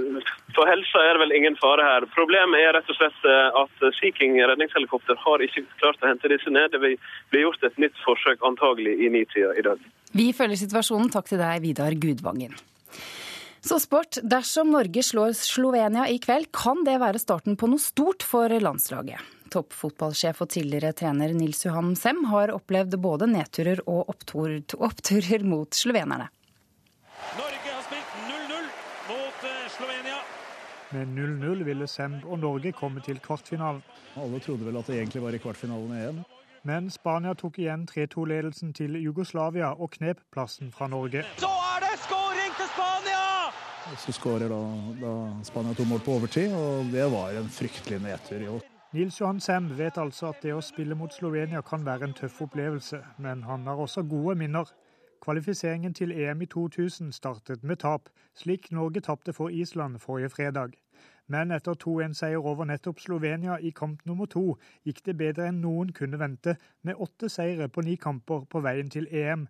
For 0.57 0.69
helsa 0.69 1.03
er 1.05 1.17
det 1.17 1.23
vel 1.23 1.35
ingen 1.37 1.59
fare 1.61 1.85
her. 1.85 2.07
Problemet 2.15 2.61
er 2.61 2.73
rett 2.77 2.89
og 2.89 2.97
slett 2.97 3.29
eh, 3.29 3.59
at 3.63 3.85
Sea 3.99 4.15
King 4.17 4.39
redningshelikopter 4.41 5.19
har 5.21 5.45
ikke 5.45 5.67
klart 5.81 6.01
å 6.03 6.09
hente 6.09 6.31
disse 6.33 6.53
ned. 6.53 6.73
Det 6.73 6.81
blir 6.81 7.45
gjort 7.45 7.69
et 7.69 7.77
nytt 7.81 7.97
forsøk 8.05 8.45
antagelig 8.49 8.97
i 9.05 9.13
nitida 9.13 9.53
i 9.57 9.65
dag. 9.67 9.85
Vi 10.17 10.31
følger 10.37 10.61
situasjonen. 10.61 11.13
Takk 11.13 11.29
til 11.29 11.41
deg, 11.43 11.61
Vidar 11.65 11.97
Gudvangen. 12.01 12.57
Så 13.65 13.81
sport. 13.83 14.21
Dersom 14.25 14.71
Norge 14.73 15.03
slår 15.05 15.35
Slovenia 15.37 16.07
i 16.09 16.21
kveld, 16.23 16.49
kan 16.55 16.85
det 16.89 16.97
være 17.03 17.21
starten 17.21 17.59
på 17.61 17.69
noe 17.69 17.83
stort 17.83 18.25
for 18.25 18.49
landslaget. 18.49 19.21
Toppfotballsjef 19.53 20.43
og 20.45 20.51
tidligere 20.55 20.95
trener 20.97 21.33
Nils 21.37 21.65
Johan 21.67 21.95
Sem 21.99 22.25
har 22.31 22.53
opplevd 22.55 22.99
både 23.03 23.29
nedturer 23.31 23.83
og 23.87 24.11
oppturer, 24.13 24.63
oppturer 24.77 25.45
mot 25.47 25.75
slovenerne. 25.75 26.29
Norge 27.39 27.73
har 27.73 27.85
spilt 27.87 28.17
0-0 28.29 28.69
mot 29.11 29.47
eh, 29.51 29.63
Slovenia. 29.77 30.19
Med 30.95 31.15
0-0 31.19 31.65
ville 31.67 31.87
Sem 31.91 32.21
og 32.25 32.39
Norge 32.41 32.73
komme 32.73 33.03
til 33.05 33.21
kvartfinalen. 33.21 33.83
Alle 34.17 34.41
trodde 34.41 34.67
vel 34.69 34.79
at 34.81 34.89
det 34.89 35.01
egentlig 35.01 35.23
var 35.23 35.37
i 35.37 35.41
kvartfinalen 35.43 35.97
igjen. 35.99 36.23
Men 36.69 36.89
Spania 36.91 37.35
tok 37.39 37.59
igjen 37.63 37.85
3-2-ledelsen 37.89 38.73
til 38.77 38.97
Jugoslavia 39.03 39.75
og 39.77 39.93
knep 39.95 40.25
plassen 40.35 40.73
fra 40.75 40.89
Norge. 40.91 41.23
Så 41.39 41.51
er 41.75 41.85
det 41.85 41.93
skåring 42.07 42.57
til 42.59 42.73
Spania! 42.73 43.23
Så 43.99 44.13
skårer 44.17 44.51
da, 44.53 44.63
da 45.01 45.13
Spania 45.47 45.77
to 45.77 45.87
mål 45.89 46.03
på 46.05 46.19
overtid, 46.19 46.53
og 46.53 46.91
det 46.93 47.07
var 47.13 47.39
en 47.39 47.49
fryktelig 47.53 48.03
nedtur. 48.05 48.43
jo. 48.45 48.59
Nils 48.93 49.21
Johan 49.21 49.41
Sem 49.41 49.67
vet 49.79 49.99
altså 50.01 50.31
at 50.33 50.39
det 50.41 50.55
å 50.57 50.63
spille 50.65 50.97
mot 50.97 51.13
Slovenia 51.13 51.61
kan 51.61 51.83
være 51.85 52.07
en 52.07 52.15
tøff 52.17 52.39
opplevelse, 52.47 53.03
men 53.21 53.43
han 53.45 53.67
har 53.69 53.77
også 53.77 54.01
gode 54.09 54.39
minner. 54.41 54.71
Kvalifiseringen 55.21 55.93
til 55.93 56.15
EM 56.17 56.41
i 56.41 56.47
2000 56.49 57.11
startet 57.13 57.67
med 57.69 57.83
tap, 57.83 58.09
slik 58.33 58.71
Norge 58.73 59.03
tapte 59.05 59.35
for 59.37 59.53
Island 59.53 59.99
forrige 60.01 60.31
fredag. 60.33 60.79
Men 61.29 61.53
etter 61.53 61.77
2-1-seier 61.77 62.41
over 62.41 62.65
nettopp 62.65 63.03
Slovenia 63.05 63.59
i 63.61 63.75
kamp 63.77 64.07
nummer 64.09 64.25
to, 64.25 64.57
gikk 64.89 65.05
det 65.05 65.19
bedre 65.21 65.51
enn 65.51 65.61
noen 65.61 65.93
kunne 65.93 66.17
vente, 66.17 66.57
med 66.81 66.97
åtte 66.97 67.29
seire 67.29 67.69
på 67.69 67.85
ni 67.85 67.99
kamper 68.01 68.49
på 68.49 68.65
veien 68.65 68.89
til 68.89 69.11
EM. 69.13 69.45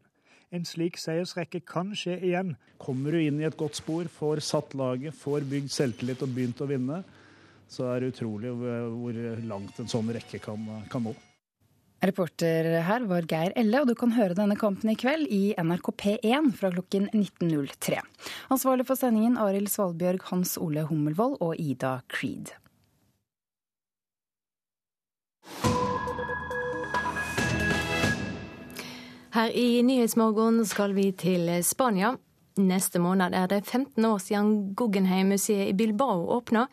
En 0.51 0.67
slik 0.67 0.99
seiersrekke 0.99 1.63
kan 1.63 1.95
skje 1.95 2.19
igjen. 2.19 2.57
Kommer 2.83 3.15
du 3.15 3.23
inn 3.23 3.39
i 3.39 3.47
et 3.47 3.61
godt 3.61 3.79
spor, 3.79 4.11
får 4.11 4.43
satt 4.43 4.75
laget, 4.75 5.15
får 5.15 5.47
bygd 5.47 5.71
selvtillit 5.71 6.27
og 6.27 6.35
begynt 6.35 6.67
å 6.67 6.71
vinne, 6.75 7.05
så 7.69 7.89
er 7.93 8.03
det 8.03 8.15
utrolig 8.15 8.53
hvor 8.57 9.19
langt 9.49 9.81
en 9.81 9.91
sånn 9.91 10.13
rekke 10.15 10.41
kan, 10.43 10.69
kan 10.93 11.05
nå. 11.05 11.15
Reporter 11.99 12.69
her 12.87 13.03
var 13.11 13.27
Geir 13.27 13.51
Elle, 13.59 13.81
og 13.83 13.89
du 13.91 13.97
kan 13.99 14.13
høre 14.15 14.37
denne 14.39 14.55
kampen 14.59 14.93
i 14.93 14.99
kveld 14.99 15.27
i 15.35 15.51
NRK 15.59 15.91
P1 15.99 16.53
fra 16.55 16.71
klokken 16.71 17.09
19.03. 17.11 17.99
Ansvarlig 18.55 18.87
for 18.87 19.01
sendingen 19.01 19.35
Arild 19.43 19.71
Svalbjørg, 19.73 20.23
Hans 20.31 20.55
Ole 20.63 20.87
Hummelvold 20.87 21.41
og 21.43 21.59
Ida 21.59 21.99
Creed. 22.07 22.55
Her 29.35 29.51
i 29.51 29.83
Nyhetsmorgen 29.83 30.63
skal 30.67 30.95
vi 30.95 31.11
til 31.19 31.51
Spania. 31.67 32.15
Neste 32.59 32.99
måned 32.99 33.37
er 33.39 33.47
det 33.47 33.61
15 33.69 34.03
år 34.05 34.19
siden 34.19 34.49
Guggenheim-museet 34.75 35.69
i 35.71 35.75
Bilbao 35.79 36.25
åpna. 36.35 36.65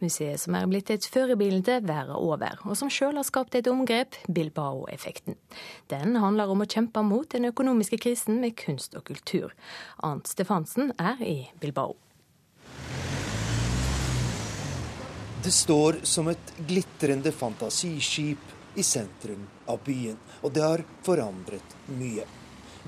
Museet 0.00 0.40
som 0.40 0.54
er 0.56 0.64
blitt 0.70 0.88
et 0.94 1.04
førebilde 1.04 1.82
verden 1.84 2.16
over, 2.16 2.62
og 2.64 2.78
som 2.80 2.88
sjøl 2.88 3.18
har 3.18 3.26
skapt 3.28 3.56
et 3.58 3.68
omgrep, 3.68 4.16
Bilbao-effekten. 4.24 5.36
Den 5.92 6.16
handler 6.16 6.48
om 6.48 6.64
å 6.64 6.68
kjempe 6.70 7.02
mot 7.04 7.28
den 7.28 7.50
økonomiske 7.50 7.98
krisen 8.00 8.40
med 8.40 8.56
kunst 8.56 8.96
og 8.96 9.04
kultur. 9.10 9.52
Arnt 10.00 10.32
Stefansen 10.32 10.94
er 10.96 11.20
i 11.20 11.36
Bilbao. 11.60 11.98
Det 15.44 15.52
står 15.52 16.00
som 16.08 16.30
et 16.32 16.54
glitrende 16.56 17.34
fantasiskip 17.36 18.80
i 18.80 18.82
sentrum 18.82 19.44
av 19.68 19.84
byen, 19.84 20.16
og 20.40 20.56
det 20.56 20.64
har 20.64 20.86
forandret 21.04 21.76
mye. 22.00 22.24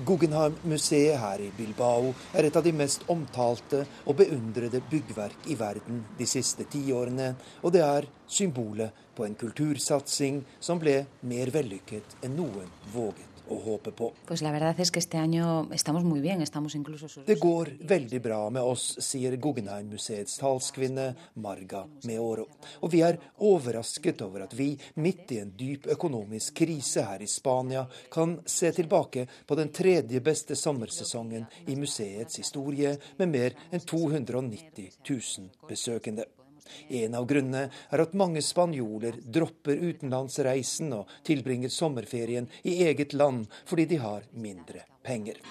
Guggenheim-museet 0.05 1.17
her 1.17 1.41
i 1.41 1.47
Bilbao 1.57 2.11
er 2.37 2.45
et 2.45 2.57
av 2.59 2.61
de 2.65 2.73
mest 2.75 3.07
omtalte 3.09 3.79
og 4.05 4.19
beundrede 4.19 4.81
byggverk 4.91 5.47
i 5.49 5.57
verden 5.57 6.03
de 6.19 6.27
siste 6.29 6.67
tiårene, 6.69 7.31
og 7.65 7.73
det 7.73 7.81
er 7.81 8.05
symbolet 8.29 8.93
på 9.17 9.25
en 9.25 9.37
kultursatsing 9.39 10.43
som 10.59 10.77
ble 10.83 10.99
mer 11.25 11.49
vellykket 11.55 12.19
enn 12.21 12.37
noen 12.37 12.69
våget 12.93 13.26
å 13.49 13.57
håpe 13.63 13.91
på. 13.95 14.11
Det 17.25 17.37
går 17.39 17.71
veldig 17.93 18.21
bra 18.21 18.39
med 18.53 18.61
oss, 18.63 18.85
sier 19.03 19.37
Guggenheim-museets 19.41 20.37
talskvinne 20.41 21.07
Marga 21.43 21.83
Meoro. 22.07 22.47
Og 22.81 22.93
vi 22.93 23.03
er 23.05 23.19
overrasket 23.47 24.23
over 24.25 24.47
at 24.47 24.55
vi, 24.57 24.71
midt 25.03 25.35
i 25.35 25.41
en 25.43 25.53
dyp 25.57 25.89
økonomisk 25.97 26.61
krise 26.61 27.05
her 27.07 27.23
i 27.23 27.29
Spania, 27.31 27.85
kan 28.13 28.39
se 28.45 28.71
tilbake 28.75 29.27
på 29.47 29.59
den 29.59 29.73
tredje 29.73 30.21
beste 30.23 30.55
sommersesongen 30.55 31.47
i 31.67 31.75
museets 31.79 32.41
historie, 32.41 32.97
med 33.17 33.31
mer 33.33 33.55
enn 33.71 33.83
290 33.83 34.91
000 35.09 35.69
besøkende. 35.69 36.27
En 36.89 37.17
av 37.17 37.27
grunnene 37.29 37.67
er 37.67 38.03
at 38.03 38.15
mange 38.17 38.43
spanjoler 38.45 39.19
dropper 39.23 39.79
utenlandsreisen 39.89 40.93
og 40.97 41.11
tilbringer 41.27 41.73
sommerferien 41.73 42.49
i 42.63 42.79
eget 42.87 43.15
land 43.17 43.45
fordi 43.67 43.87
de 43.93 44.01
har 44.03 44.27
mindre 44.33 44.85
penger. 45.05 45.41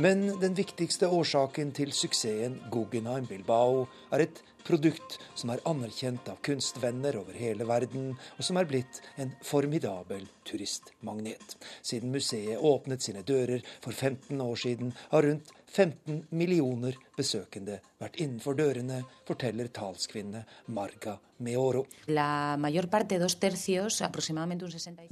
Men 0.00 0.22
den 0.40 0.54
viktigste 0.56 1.08
årsaken 1.12 1.74
til 1.76 1.90
suksessen 1.92 2.54
Guggenheim 2.72 3.26
Bilbao 3.28 3.82
er 4.14 4.22
et 4.24 4.38
produkt 4.70 5.18
som 5.34 5.50
er 5.52 5.62
anerkjent 5.68 6.28
av 6.30 6.40
kunstvenner 6.46 7.18
over 7.20 7.36
hele 7.36 7.66
verden, 7.68 8.12
og 8.38 8.46
som 8.46 8.58
er 8.60 8.68
blitt 8.70 9.00
en 9.20 9.32
formidabel 9.46 10.26
turistmagnet. 10.48 11.56
Siden 11.82 12.14
museet 12.14 12.60
åpnet 12.70 13.02
sine 13.04 13.24
dører 13.26 13.64
for 13.82 13.92
15 13.92 14.40
år 14.44 14.60
siden, 14.62 14.94
har 15.10 15.26
rundt 15.26 15.52
15 15.70 16.26
millioner 16.34 16.96
besøkende 17.16 17.78
vært 18.00 18.16
innenfor 18.20 18.56
dørene, 18.58 19.02
forteller 19.28 19.68
talskvinne 19.74 20.42
Marga 20.74 21.16
Meoro. 21.40 21.84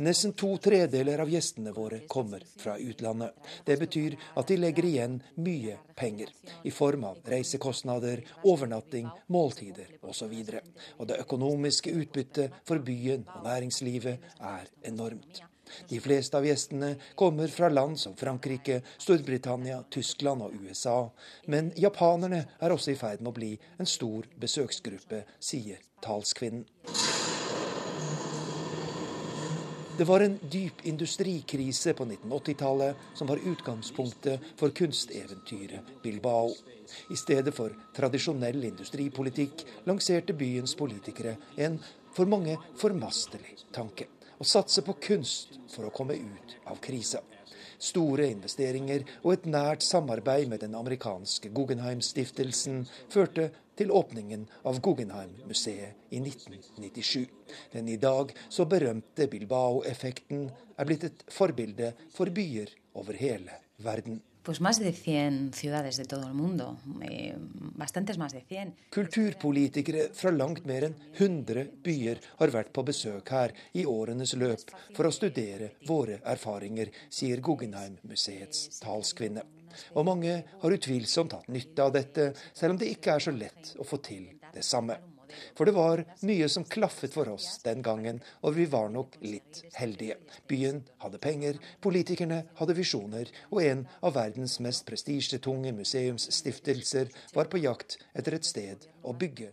Nesten 0.09 0.35
to 0.43 0.51
tredeler 0.65 1.23
av 1.25 1.33
gjestene 1.33 1.75
våre 1.77 2.01
kommer 2.11 2.45
fra 2.59 2.77
utlandet. 2.79 3.37
Det 3.65 3.79
betyr 3.81 4.17
at 4.41 4.51
de 4.51 4.59
legger 4.61 4.89
igjen 4.89 5.19
mye 5.45 5.79
penger, 5.99 6.33
i 6.65 6.73
form 6.75 7.07
av 7.09 7.21
reisekostnader, 7.29 8.25
overnatting, 8.45 9.09
måltider 9.33 9.95
osv. 10.03 10.33
Og, 10.33 10.73
og 10.99 11.13
det 11.13 11.21
økonomiske 11.25 11.95
utbyttet 12.03 12.59
for 12.69 12.83
byen 12.85 13.25
og 13.37 13.47
næringslivet 13.49 14.35
er 14.41 14.69
enormt. 14.91 15.48
De 15.89 16.01
fleste 16.01 16.39
av 16.39 16.47
gjestene 16.47 16.95
kommer 17.19 17.49
fra 17.53 17.69
land 17.73 17.99
som 18.01 18.17
Frankrike, 18.17 18.81
Storbritannia, 18.99 19.83
Tyskland 19.91 20.43
og 20.43 20.55
USA. 20.63 21.11
Men 21.47 21.73
japanerne 21.77 22.45
er 22.61 22.75
også 22.75 22.95
i 22.95 22.99
ferd 23.01 23.23
med 23.23 23.33
å 23.33 23.39
bli 23.39 23.53
en 23.79 23.89
stor 23.89 24.29
besøksgruppe, 24.41 25.25
sier 25.41 25.83
talskvinnen. 26.05 26.67
Det 29.99 30.05
var 30.07 30.23
en 30.23 30.37
dyp 30.51 30.85
industrikrise 30.87 31.91
på 31.99 32.05
1980-tallet 32.05 32.97
som 33.19 33.27
var 33.27 33.41
utgangspunktet 33.43 34.45
for 34.61 34.71
kunsteventyret 34.71 35.89
Bilbao. 36.05 36.53
I 37.11 37.19
stedet 37.19 37.51
for 37.57 37.75
tradisjonell 37.97 38.63
industripolitikk 38.69 39.65
lanserte 39.91 40.37
byens 40.39 40.77
politikere 40.79 41.35
en 41.67 41.81
for 42.15 42.31
mange 42.31 42.55
formastelig 42.79 43.59
tanke 43.75 44.07
å 44.39 44.47
satse 44.47 44.85
på 44.87 44.95
kunst 45.03 45.59
for 45.73 45.89
å 45.89 45.95
komme 45.95 46.17
ut 46.19 46.57
av 46.71 46.81
krisa. 46.83 47.23
Store 47.79 48.27
investeringer 48.27 49.05
og 49.23 49.33
et 49.37 49.47
nært 49.47 49.85
samarbeid 49.87 50.49
med 50.51 50.65
den 50.65 50.75
amerikanske 50.75 51.51
Guggenheim-stiftelsen 51.55 52.85
førte 53.13 53.51
til 53.79 53.93
åpningen 53.95 54.49
av 54.67 54.81
Guggenheim-museet 54.83 56.11
i 56.11 56.19
1997. 56.19 57.29
Den 57.73 57.91
i 57.93 57.99
dag 58.03 58.33
så 58.51 58.67
berømte 58.67 59.29
Bilbao-effekten 59.31 60.49
er 60.75 60.89
blitt 60.89 61.07
et 61.07 61.23
forbilde 61.31 61.93
for 62.15 62.35
byer 62.35 62.75
over 62.99 63.19
hele 63.19 63.61
verden 63.85 64.19
pues 64.49 64.63
más 64.63 64.79
de 64.79 64.93
100 64.93 65.55
ciudades 65.55 65.99
de 65.99 66.07
todo 66.07 66.27
el 66.27 66.33
mundo. 66.33 66.79
Eh, 67.03 67.37
bastantes 67.37 68.17
más 68.17 68.33
de 68.33 68.41
100. 68.41 68.73
Kulturpolitikere 68.89 70.07
fra 70.17 70.31
langt 70.33 70.65
mer 70.65 70.87
enn 70.89 70.95
100 71.19 71.67
byer 71.85 72.23
har 72.39 72.55
vært 72.55 72.71
på 72.73 72.87
besøk 72.89 73.29
her 73.29 73.53
i 73.77 73.85
årenes 73.85 74.33
løp 74.41 74.73
for 74.97 75.05
å 75.05 75.13
studere 75.13 75.75
våre 75.85 76.23
erfaringer, 76.25 76.89
sier 77.13 77.45
Guggenheim-museets 77.45 78.81
talskvinne. 78.81 79.45
Og 79.93 80.09
mange 80.09 80.41
har 80.65 80.79
utvilsomt 80.81 81.37
hatt 81.37 81.53
nytte 81.53 81.85
av 81.85 81.93
dette, 82.01 82.31
selv 82.57 82.79
om 82.79 82.81
det 82.81 82.89
ikke 82.97 83.19
er 83.19 83.29
så 83.29 83.37
lett 83.37 83.77
å 83.77 83.85
få 83.85 84.01
til 84.01 84.31
det 84.57 84.65
samme. 84.65 84.97
For 85.59 85.69
det 85.69 85.75
var 85.77 86.05
mye 86.27 86.49
som 86.53 86.67
klaffet 86.69 87.15
for 87.15 87.31
oss 87.33 87.59
den 87.65 87.83
gangen, 87.87 88.23
og 88.43 88.57
vi 88.59 88.67
var 88.71 88.91
nok 88.95 89.19
litt 89.25 89.63
heldige. 89.79 90.19
Byen 90.51 90.83
hadde 91.05 91.21
penger, 91.23 91.59
politikerne 91.85 92.45
hadde 92.61 92.79
visjoner, 92.79 93.31
og 93.53 93.63
en 93.65 93.87
av 94.03 94.17
verdens 94.19 94.59
mest 94.65 94.87
prestisjetunge 94.89 95.75
museumsstiftelser 95.77 97.13
var 97.35 97.51
på 97.53 97.63
jakt 97.63 97.99
etter 98.15 98.39
et 98.39 98.49
sted 98.49 98.89
å 99.03 99.15
bygge. 99.17 99.53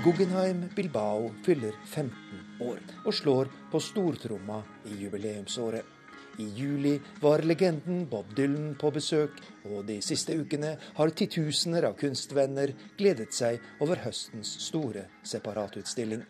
Guggenheim 0.00 0.64
Bilbao 0.76 1.28
fyller 1.44 1.74
15 1.84 2.64
år 2.64 2.78
og 3.04 3.12
slår 3.14 3.50
på 3.72 3.80
stortromma 3.84 4.62
i 4.88 4.96
jubileumsåret. 5.02 5.99
I 6.40 6.48
juli 6.56 7.00
var 7.20 7.42
legenden 7.44 8.06
Bob 8.08 8.34
Dylan 8.36 8.74
på 8.80 8.88
besøk, 8.94 9.36
og 9.68 9.84
de 9.90 9.98
siste 10.00 10.32
ukene 10.40 10.70
har 10.96 11.10
titusener 11.12 11.84
av 11.84 11.98
kunstvenner 12.00 12.72
gledet 12.96 13.34
seg 13.36 13.60
over 13.84 14.00
høstens 14.06 14.54
store 14.64 15.02
separatutstilling. 15.20 16.22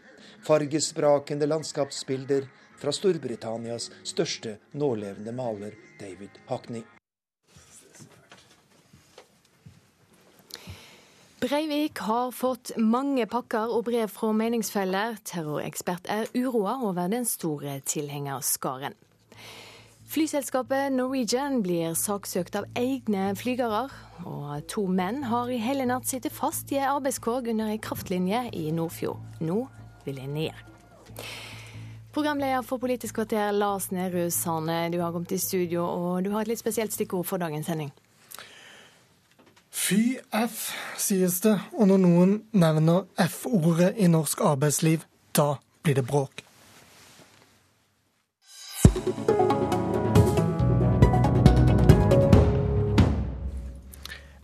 Fargesprakende 0.43 1.47
landskapsbilder 1.47 2.49
fra 2.81 2.95
Storbritannias 2.97 3.91
største 4.03 4.57
nålevende 4.75 5.35
maler, 5.37 5.77
David 6.01 6.41
Hackney. 6.49 6.83
Breivik 11.41 12.03
har 12.05 12.35
fått 12.37 12.73
mange 12.77 13.29
pakker 13.31 13.71
og 13.77 13.87
brev 13.87 14.11
fra 14.13 14.33
meningsfeller. 14.37 15.23
Terrorekspert 15.25 16.11
er 16.11 16.27
uroa 16.35 16.75
over 16.89 17.07
den 17.15 17.25
store 17.31 17.79
tilhengerskaren. 17.87 18.99
Flyselskapet 20.11 20.91
Norwegian 20.91 21.61
blir 21.63 21.93
saksøkt 21.95 22.57
av 22.59 22.65
egne 22.75 23.29
flygere. 23.39 23.85
Og 24.27 24.65
to 24.67 24.83
menn 24.91 25.21
har 25.31 25.47
i 25.55 25.59
hele 25.63 25.87
natt 25.87 26.09
sittet 26.11 26.35
fast 26.35 26.73
i 26.75 26.81
ei 26.81 26.89
arbeidskåg 26.91 27.53
under 27.53 27.71
ei 27.71 27.79
kraftlinje 27.79 28.41
i 28.59 28.73
Nordfjord. 28.75 29.23
Nå 29.39 29.61
vil 30.03 30.19
de 30.19 30.27
ned. 30.27 30.65
Programleder 32.11 32.67
for 32.67 32.83
Politisk 32.83 33.21
kvarter, 33.21 33.53
Lars 33.55 33.93
Nehru 33.95 34.33
Sane, 34.35 34.89
du 34.91 34.99
har 34.99 35.15
kommet 35.15 35.31
i 35.31 35.39
studio, 35.39 35.87
og 35.87 36.25
du 36.27 36.33
har 36.35 36.43
et 36.43 36.51
litt 36.51 36.65
spesielt 36.65 36.91
stikkord 36.91 37.29
for 37.31 37.39
dagens 37.39 37.71
sending. 37.71 37.95
Fy 39.71 40.19
F, 40.35 40.73
sies 40.99 41.39
det, 41.47 41.55
og 41.79 41.87
når 41.87 42.03
noen 42.03 42.37
nevner 42.51 43.07
F-ordet 43.31 43.95
i 43.95 44.11
norsk 44.11 44.43
arbeidsliv, 44.43 45.07
da 45.39 45.53
blir 45.87 46.03
det 46.03 46.09
bråk. 46.11 46.43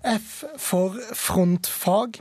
F 0.07 0.45
for 0.59 0.95
frontfag. 1.15 2.21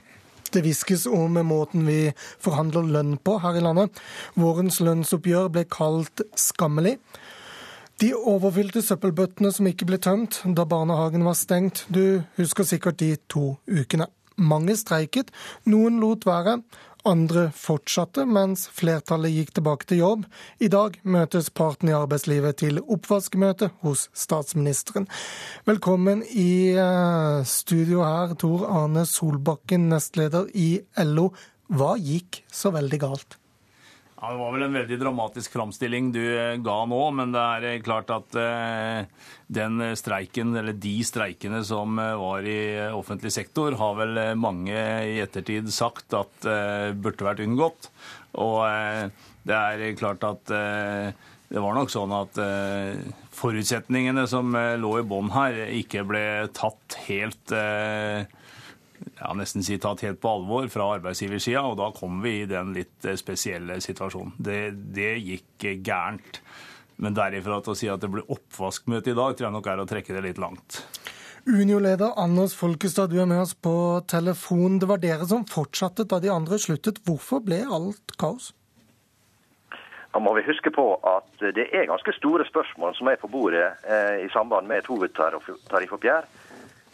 Det 0.54 0.64
hviskes 0.66 1.06
om 1.06 1.38
måten 1.46 1.86
vi 1.86 2.00
forhandler 2.42 2.88
lønn 2.90 3.18
på 3.22 3.38
her 3.44 3.60
i 3.60 3.62
landet. 3.62 3.94
Vårens 4.40 4.80
lønnsoppgjør 4.82 5.52
ble 5.54 5.66
kalt 5.70 6.24
skammelig. 6.40 6.96
De 8.02 8.10
overfylte 8.18 8.82
søppelbøttene 8.84 9.52
som 9.56 9.70
ikke 9.70 9.88
ble 9.88 10.00
tømt 10.02 10.42
da 10.58 10.66
barnehagen 10.68 11.28
var 11.28 11.38
stengt. 11.38 11.86
Du 11.88 12.24
husker 12.40 12.68
sikkert 12.68 13.00
de 13.04 13.14
to 13.32 13.56
ukene. 13.70 14.10
Mange 14.36 14.76
streiket, 14.76 15.30
noen 15.70 16.02
lot 16.02 16.26
være. 16.28 16.58
Andre 17.06 17.52
fortsatte, 17.54 18.24
mens 18.26 18.66
flertallet 18.74 19.34
gikk 19.36 19.52
tilbake 19.58 19.86
til 19.90 20.02
jobb. 20.02 20.24
I 20.58 20.72
dag 20.74 20.98
møtes 21.06 21.52
partene 21.54 21.94
i 21.94 21.98
arbeidslivet 21.98 22.58
til 22.64 22.82
oppvaskmøte 22.82 23.70
hos 23.86 24.08
statsministeren. 24.18 25.06
Velkommen 25.70 26.26
i 26.26 26.74
eh, 26.74 27.46
studio 27.46 28.02
her, 28.02 28.34
Tor 28.42 28.66
Arne 28.82 29.06
Solbakken, 29.06 29.86
nestleder 29.94 30.50
i 30.58 30.70
LO. 31.06 31.30
Hva 31.70 31.94
gikk 32.02 32.42
så 32.50 32.74
veldig 32.74 33.04
galt? 33.06 33.38
Ja, 34.26 34.32
Det 34.32 34.38
var 34.40 34.54
vel 34.56 34.64
en 34.66 34.74
veldig 34.74 34.98
dramatisk 34.98 35.54
framstilling 35.54 36.08
du 36.10 36.24
eh, 36.24 36.56
ga 36.58 36.76
nå, 36.90 36.98
men 37.14 37.30
det 37.36 37.42
er 37.42 37.66
eh, 37.70 37.82
klart 37.86 38.10
at 38.10 38.34
eh, 38.42 39.28
den 39.54 39.84
streiken, 39.94 40.56
eller 40.58 40.74
de 40.82 40.94
streikene 41.06 41.60
som 41.68 42.00
var 42.02 42.48
i 42.50 42.58
offentlig 42.90 43.30
sektor, 43.36 43.76
har 43.78 43.94
vel 44.00 44.18
mange 44.42 44.74
i 44.74 45.20
ettertid 45.22 45.70
sagt 45.70 46.16
at 46.18 46.48
burde 46.98 47.28
vært 47.28 47.44
unngått. 47.46 47.92
Og 48.42 48.66
det 49.46 49.60
er 49.60 49.94
klart 50.00 50.26
at 50.26 50.50
det 50.50 51.62
var 51.62 51.78
nok 51.78 51.94
sånn 51.94 52.16
at 52.18 52.40
forutsetningene 53.38 54.26
som 54.32 54.58
lå 54.82 54.96
i 55.04 55.06
bånn 55.06 55.30
her, 55.36 55.68
ikke 55.78 56.02
ble 56.10 56.26
tatt 56.58 56.98
helt 57.06 57.54
ja, 59.26 59.34
nesten 59.38 59.66
si 59.66 59.80
tatt 59.82 60.04
helt 60.06 60.22
på 60.22 60.32
alvor 60.38 60.70
fra 60.72 60.92
arbeidsgiversida, 61.00 61.64
og 61.66 61.80
da 61.82 61.90
kom 61.96 62.22
vi 62.24 62.42
i 62.44 62.50
den 62.50 62.74
litt 62.76 63.06
eh, 63.08 63.18
spesielle 63.20 63.80
situasjonen. 63.84 64.36
Det, 64.38 64.60
det 64.96 65.16
gikk 65.24 65.68
gærent. 65.86 66.42
Men 67.02 67.16
derifra 67.18 67.60
til 67.64 67.74
å 67.74 67.78
si 67.78 67.90
at 67.92 68.04
det 68.04 68.12
blir 68.14 68.30
oppvaskmøte 68.32 69.12
i 69.12 69.18
dag, 69.18 69.36
tror 69.36 69.50
jeg 69.50 69.56
nok 69.58 69.72
er 69.72 69.82
å 69.84 69.88
trekke 69.90 70.16
det 70.16 70.24
litt 70.30 70.40
langt. 70.40 70.84
Unio-leder 71.46 72.16
Anders 72.18 72.56
Folkestad, 72.58 73.12
du 73.12 73.20
er 73.22 73.28
med 73.30 73.44
oss 73.44 73.54
på 73.54 74.02
telefon. 74.10 74.80
Det 74.82 74.88
var 74.90 75.02
dere 75.04 75.28
som 75.30 75.44
fortsatte 75.46 76.08
da 76.10 76.22
de 76.24 76.32
andre 76.34 76.58
sluttet. 76.62 77.04
Hvorfor 77.06 77.44
ble 77.46 77.60
alt 77.66 78.16
kaos? 78.22 78.54
Da 80.16 80.22
må 80.24 80.32
vi 80.38 80.46
huske 80.48 80.72
på 80.72 80.88
at 81.04 81.44
det 81.58 81.68
er 81.76 81.90
ganske 81.90 82.16
store 82.16 82.48
spørsmål 82.48 82.96
som 82.96 83.12
er 83.12 83.20
på 83.20 83.28
bordet 83.30 83.68
eh, 83.84 84.24
i 84.24 84.30
samband 84.34 84.70
med 84.72 84.80
et 84.80 84.88
hovedtariffoppgjør 84.88 86.30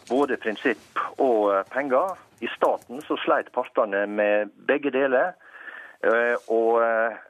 både 0.08 0.36
prinsipp 0.36 1.02
og 1.20 1.52
eh, 1.54 1.66
penger. 1.72 2.16
I 2.42 2.50
staten 2.56 3.02
så 3.06 3.18
sleit 3.22 3.52
partene 3.54 4.04
med 4.10 4.52
begge 4.68 4.92
deler. 4.94 5.34
Eh, 6.02 6.34
og 6.50 6.80
eh, 6.82 7.20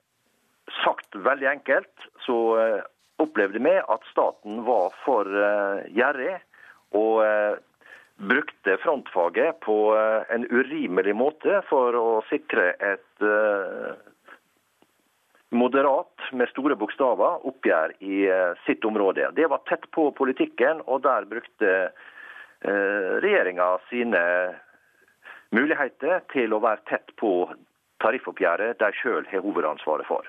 sagt 0.83 1.19
veldig 1.19 1.49
enkelt 1.51 2.07
så 2.25 2.39
opplevde 3.21 3.61
vi 3.61 3.75
at 3.77 4.07
staten 4.09 4.63
var 4.65 4.95
for 5.05 5.29
gjerrig 5.93 6.39
og 6.97 7.19
brukte 8.23 8.77
frontfaget 8.81 9.59
på 9.67 9.77
en 10.33 10.47
urimelig 10.49 11.13
måte 11.19 11.59
for 11.69 11.99
å 11.99 12.07
sikre 12.31 12.71
et 12.79 13.27
moderat, 15.53 16.25
med 16.33 16.51
store 16.55 16.79
bokstaver, 16.79 17.43
oppgjør 17.51 17.97
i 18.01 18.23
sitt 18.65 18.87
område. 18.89 19.29
Det 19.37 19.51
var 19.53 19.67
tett 19.69 19.85
på 19.93 20.09
politikken, 20.17 20.81
og 20.87 21.05
der 21.05 21.29
brukte 21.29 21.75
regjeringa 22.65 23.69
sine 23.91 24.23
muligheter 25.53 26.23
til 26.33 26.55
å 26.55 26.61
være 26.63 26.85
tett 26.89 27.13
på 27.21 27.33
tariffoppgjøret 28.03 28.79
de 28.81 28.91
sjøl 28.99 29.27
har 29.31 29.45
hovedansvaret 29.45 30.09
for. 30.09 30.27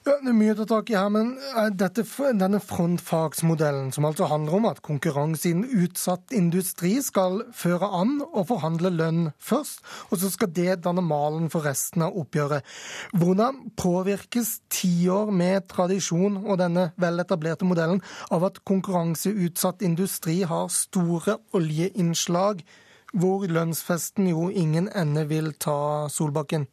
Ja, 0.00 0.14
det 0.16 0.30
er 0.30 0.32
mye 0.32 0.54
å 0.54 0.56
ta 0.62 0.64
tak 0.64 0.88
i 0.88 0.94
her, 0.96 1.10
men 1.12 1.34
eh, 1.36 1.66
dette, 1.76 2.06
denne 2.40 2.56
frontfagsmodellen, 2.64 3.90
som 3.92 4.06
altså 4.08 4.30
handler 4.30 4.54
om 4.56 4.66
at 4.70 4.78
konkurranse 4.80 5.50
innen 5.50 5.82
utsatt 5.84 6.32
industri 6.32 6.94
skal 7.04 7.42
føre 7.52 7.90
an 7.98 8.14
og 8.24 8.46
forhandle 8.48 8.88
lønn 8.94 9.26
først, 9.36 9.82
og 10.08 10.22
så 10.22 10.30
skal 10.32 10.48
det 10.56 10.78
danne 10.86 11.04
malen 11.04 11.50
for 11.52 11.68
resten 11.68 12.06
av 12.06 12.16
oppgjøret. 12.16 12.64
Hvordan 13.12 13.58
påvirkes 13.76 14.54
tiår 14.72 15.34
med 15.36 15.68
tradisjon 15.68 16.38
og 16.46 16.56
denne 16.62 16.86
veletablerte 16.96 17.68
modellen 17.68 18.00
av 18.32 18.46
at 18.48 18.62
konkurranseutsatt 18.64 19.84
industri 19.84 20.38
har 20.48 20.72
store 20.72 21.36
oljeinnslag, 21.52 22.64
hvor 23.12 23.44
lønnsfesten 23.44 24.32
jo 24.32 24.48
ingen 24.48 24.88
ende 24.96 25.26
vil 25.28 25.52
ta 25.60 26.08
Solbakken? 26.08 26.70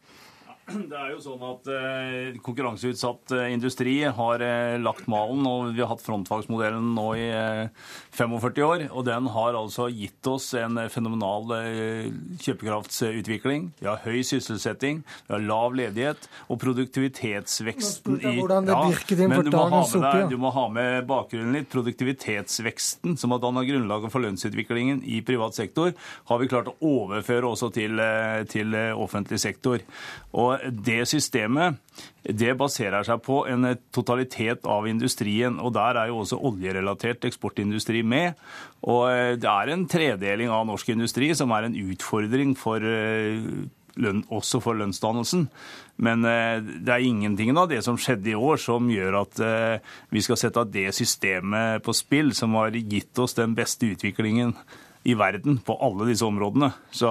Det 0.92 0.98
er 0.98 1.14
jo 1.14 1.20
sånn 1.24 1.44
at 1.48 1.68
eh, 1.72 2.38
Konkurranseutsatt 2.44 3.32
eh, 3.38 3.52
industri 3.56 3.96
har 4.04 4.42
eh, 4.44 4.76
lagt 4.82 5.08
malen, 5.12 5.46
og 5.48 5.70
vi 5.72 5.84
har 5.84 5.92
hatt 5.94 6.04
frontfagsmodellen 6.04 6.90
nå 6.98 7.06
i 7.16 7.28
eh, 7.32 7.86
45 8.18 8.66
år. 8.66 8.84
Og 8.92 9.06
den 9.08 9.30
har 9.32 9.56
altså 9.56 9.88
gitt 9.88 10.28
oss 10.28 10.50
en 10.60 10.80
eh, 10.82 10.90
fenomenal 10.92 11.54
eh, 11.56 12.10
kjøpekraftsutvikling. 12.44 13.70
Vi 13.80 13.88
har 13.88 14.04
høy 14.04 14.20
sysselsetting, 14.28 15.04
vi 15.30 15.36
har 15.38 15.46
lav 15.46 15.78
ledighet, 15.78 16.28
og 16.52 16.60
produktivitetsveksten 16.64 18.20
i 18.20 18.36
ja, 18.38 18.84
men 19.24 19.48
du 19.48 19.52
må, 19.54 19.64
oppgjør. 19.80 20.28
Du 20.32 20.38
må 20.42 20.52
ha 20.56 20.68
med 20.74 21.08
bakgrunnen 21.08 21.56
litt. 21.56 21.72
Produktivitetsveksten 21.72 23.16
som 23.20 23.32
har 23.34 23.42
danna 23.44 23.64
grunnlaget 23.68 24.12
for 24.12 24.24
lønnsutviklingen 24.24 25.00
i 25.08 25.22
privat 25.26 25.56
sektor, 25.56 25.96
har 26.28 26.44
vi 26.44 26.52
klart 26.52 26.72
å 26.72 26.76
overføre 26.84 27.54
også 27.54 27.72
til, 27.76 28.02
til 28.52 28.76
offentlig 28.98 29.40
sektor. 29.44 29.84
Og 30.38 30.57
det 30.72 31.04
systemet 31.10 31.78
det 32.28 32.58
baserer 32.60 33.06
seg 33.08 33.22
på 33.24 33.42
en 33.48 33.70
totalitet 33.96 34.66
av 34.68 34.88
industrien. 34.90 35.60
og 35.60 35.74
Der 35.74 35.96
er 35.96 36.12
jo 36.12 36.22
også 36.24 36.40
oljerelatert 36.40 37.26
eksportindustri 37.26 38.04
med. 38.04 38.36
og 38.84 39.10
eh, 39.12 39.36
Det 39.36 39.48
er 39.48 39.72
en 39.72 39.88
tredeling 39.88 40.50
av 40.50 40.68
norsk 40.68 40.90
industri 40.90 41.34
som 41.36 41.52
er 41.52 41.68
en 41.68 41.76
utfordring 41.76 42.56
for 42.58 42.84
eh, 42.84 43.40
lønn, 43.98 44.26
også 44.30 44.62
for 44.62 44.76
lønnsdannelsen. 44.76 45.48
Men 45.98 46.26
eh, 46.26 46.60
det 46.60 46.94
er 46.94 47.06
ingenting 47.06 47.56
av 47.58 47.70
det 47.70 47.84
som 47.84 47.98
skjedde 47.98 48.34
i 48.34 48.36
år 48.36 48.60
som 48.60 48.90
gjør 48.92 49.22
at 49.24 49.40
vi 50.12 50.22
skal 50.22 50.38
sette 50.38 50.68
det 50.72 50.92
systemet 50.96 51.84
på 51.84 51.96
spill, 51.96 52.34
som 52.36 52.54
har 52.60 52.76
gitt 52.76 53.18
oss 53.20 53.38
den 53.38 53.56
beste 53.56 53.88
utviklingen 53.88 54.54
i 55.08 55.16
verden 55.16 55.62
på 55.64 55.78
alle 55.80 56.10
disse 56.10 56.26
områdene. 56.28 56.74
Så 56.92 57.08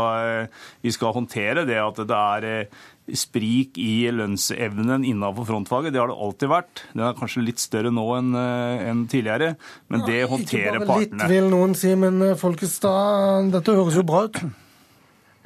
vi 0.82 0.92
skal 0.92 1.14
håndtere 1.16 1.64
det 1.64 1.78
at 1.80 1.96
det 2.04 2.18
er 2.18 2.66
sprik 3.14 3.78
i 3.78 4.08
lønnsevnen 4.10 5.04
innenfor 5.06 5.46
frontfaget. 5.46 5.94
Det 5.94 6.00
har 6.02 6.10
det 6.10 6.18
alltid 6.26 6.50
vært. 6.50 6.84
Den 6.92 7.04
er 7.06 7.18
kanskje 7.18 7.44
litt 7.46 7.62
større 7.62 7.92
nå 7.94 8.06
enn 8.18 8.34
eh, 8.40 8.86
en 8.90 9.04
tidligere, 9.10 9.54
men 9.92 10.06
det 10.08 10.20
ja, 10.22 10.28
håndterer 10.30 10.80
partene. 10.82 10.86
Ikke 10.86 10.92
bare 10.92 11.04
litt, 11.04 11.34
vil 11.36 11.50
noen 11.52 11.76
si, 11.78 11.92
men 11.98 12.22
eh, 12.26 12.36
Folkestad, 12.40 13.52
dette 13.54 13.76
høres 13.78 13.98
jo 13.98 14.06
bra 14.06 14.26
ut? 14.26 14.40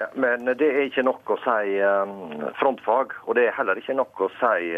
Ja, 0.00 0.08
men 0.16 0.48
det 0.48 0.68
er 0.70 0.86
ikke 0.86 1.04
nok 1.04 1.34
å 1.34 1.36
si 1.44 1.74
um, 1.84 2.46
frontfag, 2.56 3.12
og 3.26 3.36
det 3.36 3.50
er 3.50 3.58
heller 3.58 3.76
ikke 3.76 3.98
nok 3.98 4.22
å 4.24 4.30
si 4.38 4.70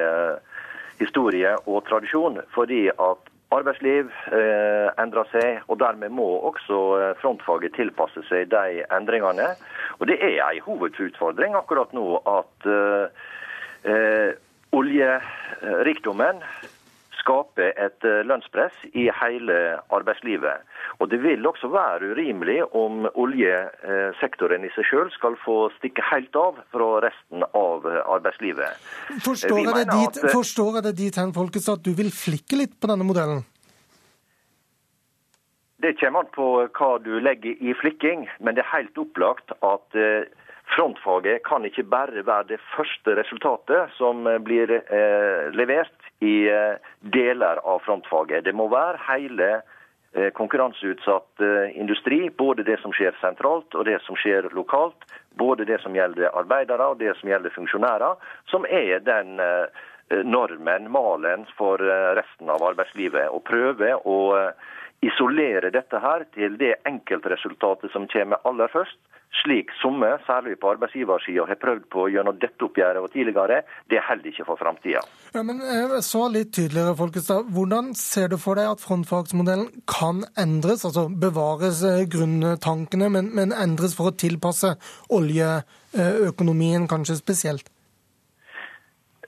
historie 0.98 1.52
og 1.62 1.84
tradisjon. 1.86 2.40
Fordi 2.54 2.88
at 2.90 3.31
arbeidsliv 3.52 4.10
eh, 4.32 4.88
endrer 5.02 5.28
seg, 5.32 5.62
og 5.68 5.80
dermed 5.82 6.14
må 6.14 6.28
også 6.50 6.80
eh, 6.98 7.14
frontfaget 7.22 7.76
tilpasse 7.76 8.24
seg 8.28 8.50
de 8.52 8.82
endringene. 8.92 9.52
Og 10.00 10.08
Det 10.10 10.18
er 10.20 10.40
en 10.42 10.64
hovedutfordring 10.66 11.56
akkurat 11.58 11.92
nå 11.96 12.06
at 12.38 12.70
eh, 12.78 13.28
eh 13.92 14.32
oljerikdommen 14.72 16.38
skaper 17.20 17.74
et 17.76 18.06
eh, 18.08 18.22
lønnspress 18.26 18.86
i 18.96 19.08
hele 19.20 19.58
arbeidslivet. 19.92 20.64
Og 21.00 21.08
Det 21.10 21.22
vil 21.22 21.46
også 21.46 21.68
være 21.72 22.12
urimelig 22.12 22.58
om 22.76 23.06
oljesektoren 23.14 24.64
i 24.66 24.72
seg 24.74 24.88
selv 24.90 25.14
skal 25.14 25.38
få 25.44 25.56
stikke 25.78 26.04
helt 26.10 26.36
av 26.36 26.60
fra 26.74 26.90
resten 27.04 27.46
av 27.56 27.86
arbeidslivet. 28.16 28.82
Forstår 29.24 29.62
jeg, 29.62 29.74
det 29.80 29.86
dit, 29.92 30.20
at, 30.24 30.34
forstår 30.34 30.78
jeg 30.78 30.86
det 30.88 30.94
dit 31.00 31.18
hen, 31.20 31.32
Folkets, 31.36 31.70
at 31.72 31.82
du 31.84 31.92
vil 31.96 32.12
flikke 32.12 32.60
litt 32.60 32.76
på 32.80 32.90
denne 32.92 33.06
modellen? 33.08 33.42
Det 35.82 35.96
kommer 35.98 36.22
an 36.22 36.30
på 36.30 36.46
hva 36.78 36.92
du 37.02 37.16
legger 37.18 37.58
i 37.58 37.74
flikking, 37.74 38.28
men 38.38 38.54
det 38.54 38.62
er 38.62 38.74
helt 38.76 38.98
opplagt 39.02 39.50
at 39.66 39.98
eh, 39.98 40.28
frontfaget 40.76 41.42
kan 41.48 41.66
ikke 41.66 41.82
bare 41.90 42.22
være 42.26 42.52
det 42.52 42.60
første 42.76 43.16
resultatet 43.18 43.90
som 43.98 44.28
blir 44.46 44.70
eh, 44.78 45.50
levert 45.58 46.10
i 46.22 46.46
eh, 46.46 46.78
deler 47.02 47.58
av 47.66 47.82
frontfaget. 47.86 48.44
Det 48.46 48.54
må 48.54 48.68
være 48.70 49.02
hele 49.08 49.50
eh, 49.58 49.80
konkurranseutsatt 50.36 51.40
eh, 51.40 51.78
industri, 51.80 52.30
både 52.38 52.66
det 52.66 52.78
som 52.82 52.92
skjer 52.96 53.16
sentralt 53.20 53.74
og 53.74 53.86
det 53.88 53.98
som 54.06 54.18
skjer 54.20 54.50
lokalt. 54.56 55.08
Både 55.38 55.64
det 55.64 55.78
som 55.80 55.94
gjelder 55.96 56.34
arbeidere 56.36 56.90
og 56.92 56.98
det 57.00 57.14
som 57.16 57.30
gjelder 57.30 57.54
funksjonærer, 57.54 58.18
som 58.52 58.66
er 58.68 59.00
den 59.00 59.40
normen, 60.28 60.90
malen, 60.92 61.46
for 61.56 61.80
resten 62.18 62.50
av 62.52 62.60
arbeidslivet. 62.66 63.30
Å 63.32 63.40
prøve 63.40 63.94
å 64.04 64.18
isolere 65.02 65.72
dette 65.74 65.98
her 65.98 66.26
til 66.34 66.58
det 66.60 66.76
enkeltresultatet 66.88 67.90
som 67.94 68.06
kommer 68.10 68.42
aller 68.48 68.70
først, 68.72 68.98
slik 69.42 69.70
somme, 69.80 70.08
særlig 70.26 70.58
på 70.60 70.70
arbeidsgiversida, 70.74 71.46
har 71.48 71.58
prøvd 71.60 71.86
på 71.92 72.04
gjennom 72.12 72.36
dette 72.40 72.66
oppgjøret 72.66 73.00
og 73.00 73.10
tidligere, 73.14 73.62
det 73.88 73.98
er 73.98 74.04
heller 74.06 74.28
ikke 74.28 74.46
for 74.46 74.60
framtida. 74.60 75.00
Ja, 75.32 75.42
men 75.46 75.62
eh, 75.64 75.96
så 76.04 76.26
litt 76.30 76.52
tydeligere, 76.52 76.94
Folkestad. 76.98 77.48
Hvordan 77.56 77.92
ser 77.98 78.28
du 78.32 78.36
for 78.40 78.60
deg 78.60 78.68
at 78.74 78.84
frontfagsmodellen 78.84 79.70
kan 79.90 80.22
endres? 80.38 80.84
Altså 80.88 81.08
bevares 81.08 81.80
eh, 81.88 82.04
grunntankene, 82.12 83.08
men, 83.16 83.32
men 83.36 83.56
endres 83.56 83.96
for 83.98 84.12
å 84.12 84.16
tilpasse 84.24 84.74
oljeøkonomien 85.10 86.86
kanskje 86.92 87.18
spesielt? 87.22 87.72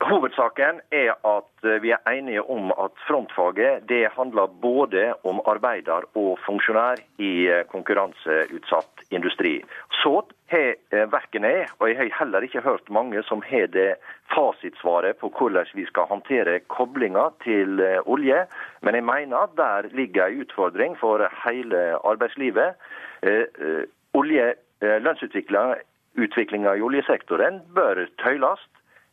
Hovedsaken 0.05 0.83
er 0.93 1.15
at 1.25 1.65
eh, 1.65 1.79
vi 1.81 1.93
er 1.95 2.11
enige 2.11 2.43
om 2.53 2.73
at 2.77 2.93
frontfaget 3.07 3.87
det 3.89 4.03
handler 4.13 4.51
både 4.63 5.05
om 5.25 5.41
arbeider 5.49 6.05
og 6.19 6.37
funksjonær 6.45 7.01
i 7.25 7.47
eh, 7.49 7.63
konkurranseutsatt 7.73 9.07
industri. 9.17 9.55
Så 10.03 10.13
har 10.53 10.75
eh, 10.93 11.07
verken 11.13 11.49
jeg, 11.49 11.71
og 11.79 11.89
jeg 11.89 11.97
har 12.03 12.13
heller 12.19 12.45
ikke 12.45 12.65
hørt 12.67 12.93
mange 12.93 13.23
som 13.31 13.41
har 13.49 13.73
det 13.73 13.95
fasitsvaret 14.35 15.17
på 15.23 15.33
hvordan 15.39 15.73
vi 15.73 15.87
skal 15.89 16.11
håndtere 16.13 16.59
koblinga 16.69 17.31
til 17.47 17.81
olje. 18.05 18.45
Men 18.83 19.01
jeg 19.01 19.09
mener 19.09 19.47
at 19.47 19.57
der 19.57 19.89
ligger 19.97 20.27
en 20.27 20.45
utfordring 20.45 20.99
for 21.01 21.25
hele 21.47 21.83
arbeidslivet. 22.05 22.77
Olje, 24.15 24.55
Lønnsutviklinga 24.81 26.75
i 26.77 26.85
oljesektoren 26.85 27.63
bør 27.75 28.05
tøyles. 28.21 28.61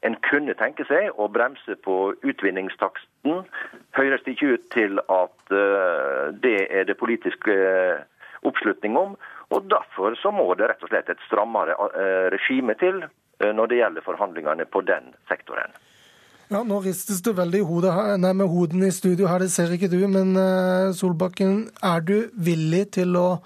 En 0.02 0.16
kunne 0.26 0.56
tenke 0.58 0.86
seg 0.90 1.12
å 1.22 1.28
bremse 1.30 1.76
på 1.86 1.96
utvinningstaksten. 2.26 3.44
Høres 3.98 4.24
det 4.26 4.34
ikke 4.34 4.56
ut 4.56 4.64
til 4.74 4.98
at 5.04 5.54
uh, 5.54 6.32
det 6.42 6.58
er 6.74 6.88
det 6.90 6.98
politiske 6.98 7.54
uh, 7.54 8.02
oppslutning 8.50 8.98
om. 8.98 9.14
Og 9.54 9.70
Derfor 9.70 10.18
så 10.18 10.32
må 10.34 10.48
det 10.58 10.72
rett 10.72 10.82
og 10.82 10.90
slett 10.90 11.12
et 11.14 11.22
strammere 11.28 11.78
uh, 11.78 12.28
regime 12.34 12.78
til 12.82 13.04
når 13.42 13.72
det 13.72 13.78
gjelder 13.80 14.04
forhandlingene 14.06 14.68
på 14.70 14.84
den 14.86 15.08
sektoren. 15.26 15.72
Ja, 16.54 16.60
Nå 16.62 16.76
ristes 16.84 17.24
det 17.26 17.32
veldig 17.34 17.62
hodet, 17.66 17.94
nei, 18.22 18.36
med 18.38 18.52
hodene 18.52 18.92
i 18.92 18.94
studio 18.94 19.26
her, 19.26 19.42
det 19.42 19.50
ser 19.50 19.74
ikke 19.74 19.90
du. 19.90 19.98
Men 20.06 20.38
Solbakken, 20.94 21.64
er 21.82 22.06
du 22.06 22.30
villig 22.38 22.84
til 23.00 23.18
å 23.18 23.40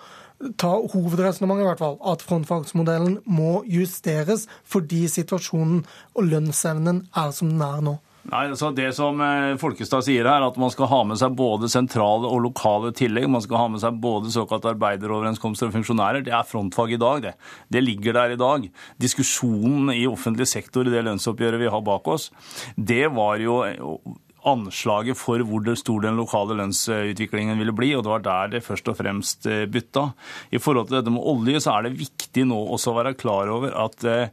ta 0.57 0.73
hovedresonnementet, 0.93 1.65
i 1.65 1.69
hvert 1.69 1.84
fall, 1.84 1.99
at 2.05 2.26
frontfagsmodellen 2.26 3.19
må 3.26 3.61
justeres 3.69 4.47
fordi 4.63 5.05
situasjonen 5.11 5.85
og 6.15 6.27
lønnsevnen 6.34 7.05
er 7.17 7.31
som 7.35 7.53
den 7.53 7.65
er 7.65 7.85
nå? 7.85 7.97
Nei, 8.26 8.47
altså 8.49 8.72
Det 8.73 8.88
som 8.97 9.19
eh, 9.22 9.53
Folkestad 9.61 10.05
sier 10.07 10.26
her, 10.26 10.41
at 10.47 10.55
man 10.57 10.72
skal 10.73 10.89
ha 10.89 11.01
med 11.05 11.19
seg 11.22 11.35
både 11.38 11.69
sentrale 11.69 12.26
og 12.26 12.41
lokale 12.47 12.89
tillegg. 12.97 13.27
Man 13.30 13.43
skal 13.45 13.59
ha 13.61 13.67
med 13.69 13.84
seg 13.84 13.99
både 14.01 14.34
såkalt 14.34 14.65
arbeideroverenskomster 14.72 15.69
og 15.69 15.76
funksjonærer. 15.76 16.26
Det 16.26 16.34
er 16.34 16.47
frontfag 16.49 16.95
i 16.95 17.01
dag, 17.01 17.22
det. 17.27 17.35
Det 17.69 17.84
ligger 17.85 18.17
der 18.17 18.34
i 18.34 18.39
dag. 18.41 18.65
Diskusjonen 19.01 19.93
i 19.93 20.07
offentlig 20.09 20.49
sektor 20.49 20.88
i 20.88 20.93
det 20.93 21.05
lønnsoppgjøret 21.05 21.61
vi 21.61 21.69
har 21.69 21.85
bak 21.85 22.09
oss, 22.15 22.31
det 22.76 23.05
var 23.13 23.38
jo 23.43 23.61
anslaget 24.45 25.17
for 25.19 25.41
hvor 25.45 25.72
stor 25.80 26.03
den 26.05 26.19
lokale 26.19 26.57
lønnsutviklingen 26.59 27.59
ville 27.59 27.76
bli, 27.76 27.93
og 27.95 28.05
det 28.05 28.13
var 28.13 28.26
der 28.26 28.53
det 28.55 28.65
først 28.65 28.91
og 28.91 28.99
fremst 28.99 29.47
eh, 29.49 29.65
bytta. 29.72 30.09
I 30.51 30.61
forhold 30.61 30.89
til 30.89 30.99
dette 30.99 31.13
med 31.13 31.26
olje, 31.26 31.63
så 31.63 31.76
er 31.76 31.88
det 31.88 31.97
viktig 31.99 32.45
nå 32.49 32.59
også 32.76 32.93
å 32.93 32.99
være 32.99 33.17
klar 33.19 33.51
over 33.53 33.73
at 33.85 34.07
eh, 34.09 34.30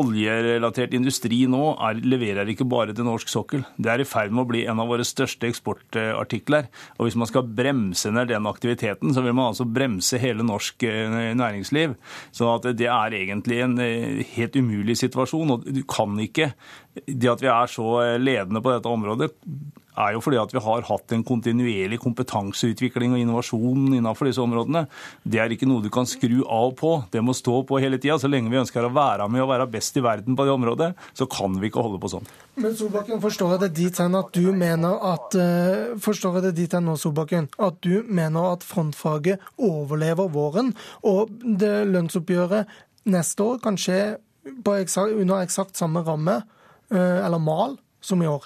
oljerelatert 0.00 0.94
industri 0.96 1.44
nå 1.50 1.74
er, 1.74 2.00
leverer 2.04 2.50
ikke 2.50 2.66
bare 2.68 2.94
til 2.96 3.06
norsk 3.06 3.30
sokkel. 3.30 3.64
Det 3.76 3.92
er 3.92 4.02
i 4.02 4.08
ferd 4.08 4.34
med 4.34 4.44
å 4.44 4.50
bli 4.50 4.64
en 4.70 4.82
av 4.82 4.90
våre 4.90 5.06
største 5.06 5.48
eksportartikler. 5.50 6.68
Og 6.98 7.08
hvis 7.08 7.18
man 7.20 7.30
skal 7.30 7.46
bremse 7.46 8.12
ned 8.14 8.32
den 8.32 8.50
aktiviteten, 8.50 9.14
så 9.14 9.24
vil 9.24 9.36
man 9.36 9.52
altså 9.52 9.68
bremse 9.68 10.20
hele 10.22 10.46
norsk 10.46 10.86
eh, 10.88 11.32
næringsliv. 11.38 11.96
Så 12.34 12.56
det 12.70 12.90
er 12.90 13.18
egentlig 13.20 13.62
en 13.64 13.78
helt 14.34 14.58
umulig 14.58 14.98
situasjon. 15.00 15.56
Og 15.56 15.70
du 15.70 15.84
kan 15.88 16.18
ikke 16.22 16.52
det 17.06 17.30
at 17.30 17.42
vi 17.42 17.50
er 17.50 17.70
så 17.70 17.88
eh, 18.02 18.20
ledende 18.22 18.62
på 18.62 18.74
dette 18.74 18.90
området, 18.90 19.32
er 19.96 20.14
jo 20.14 20.22
fordi 20.24 20.38
at 20.40 20.52
vi 20.54 20.62
har 20.64 20.86
hatt 20.88 21.14
en 21.14 21.24
kontinuerlig 21.26 21.98
kompetanseutvikling 22.02 23.14
og 23.14 23.22
innovasjon 23.22 23.94
innenfor 23.94 24.28
disse 24.28 24.42
områdene. 24.42 24.84
Det 25.22 25.40
er 25.42 25.54
ikke 25.54 25.68
noe 25.70 25.84
du 25.84 25.90
kan 25.94 26.08
skru 26.08 26.42
av 26.42 26.74
på. 26.78 26.94
Det 27.12 27.22
må 27.24 27.34
stå 27.36 27.60
på 27.68 27.80
hele 27.82 28.00
tida. 28.02 28.18
Så 28.20 28.30
lenge 28.30 28.52
vi 28.52 28.60
ønsker 28.60 28.86
å 28.86 28.92
være 28.94 29.28
med 29.32 29.44
og 29.44 29.50
være 29.52 29.68
best 29.70 29.98
i 30.00 30.04
verden 30.04 30.38
på 30.38 30.46
det 30.46 30.54
området, 30.54 30.90
så 31.16 31.28
kan 31.30 31.58
vi 31.60 31.70
ikke 31.70 31.84
holde 31.84 32.00
på 32.02 32.10
sånn. 32.12 32.28
Men 32.60 32.74
Solbakken, 32.78 33.22
forstår 33.22 33.56
jeg 33.56 33.64
det 33.64 33.70
dit 33.78 34.00
hen 34.02 34.18
at 34.18 34.34
du 34.34 34.50
mener 34.54 34.98
at 35.14 35.38
uh, 35.38 35.94
forstår 36.02 36.38
jeg 36.38 36.48
det 36.48 36.54
dit 36.60 36.74
hen 36.74 36.88
nå, 36.88 36.96
Solbakken, 37.00 37.50
at 37.58 37.78
du 37.84 38.02
mener 38.06 38.54
at 38.54 38.66
frontfaget 38.66 39.42
overlever 39.58 40.30
våren, 40.34 40.74
og 41.06 41.32
det 41.42 41.72
lønnsoppgjøret 41.90 42.70
neste 43.10 43.44
år 43.44 43.58
kan 43.64 43.78
skje 43.80 44.16
under 44.64 45.40
eksakt 45.40 45.78
samme 45.80 46.02
ramme? 46.04 46.42
Eh, 46.92 47.26
eller 47.26 47.38
mal 47.38 47.78
som 48.00 48.22
i 48.22 48.28
år. 48.28 48.44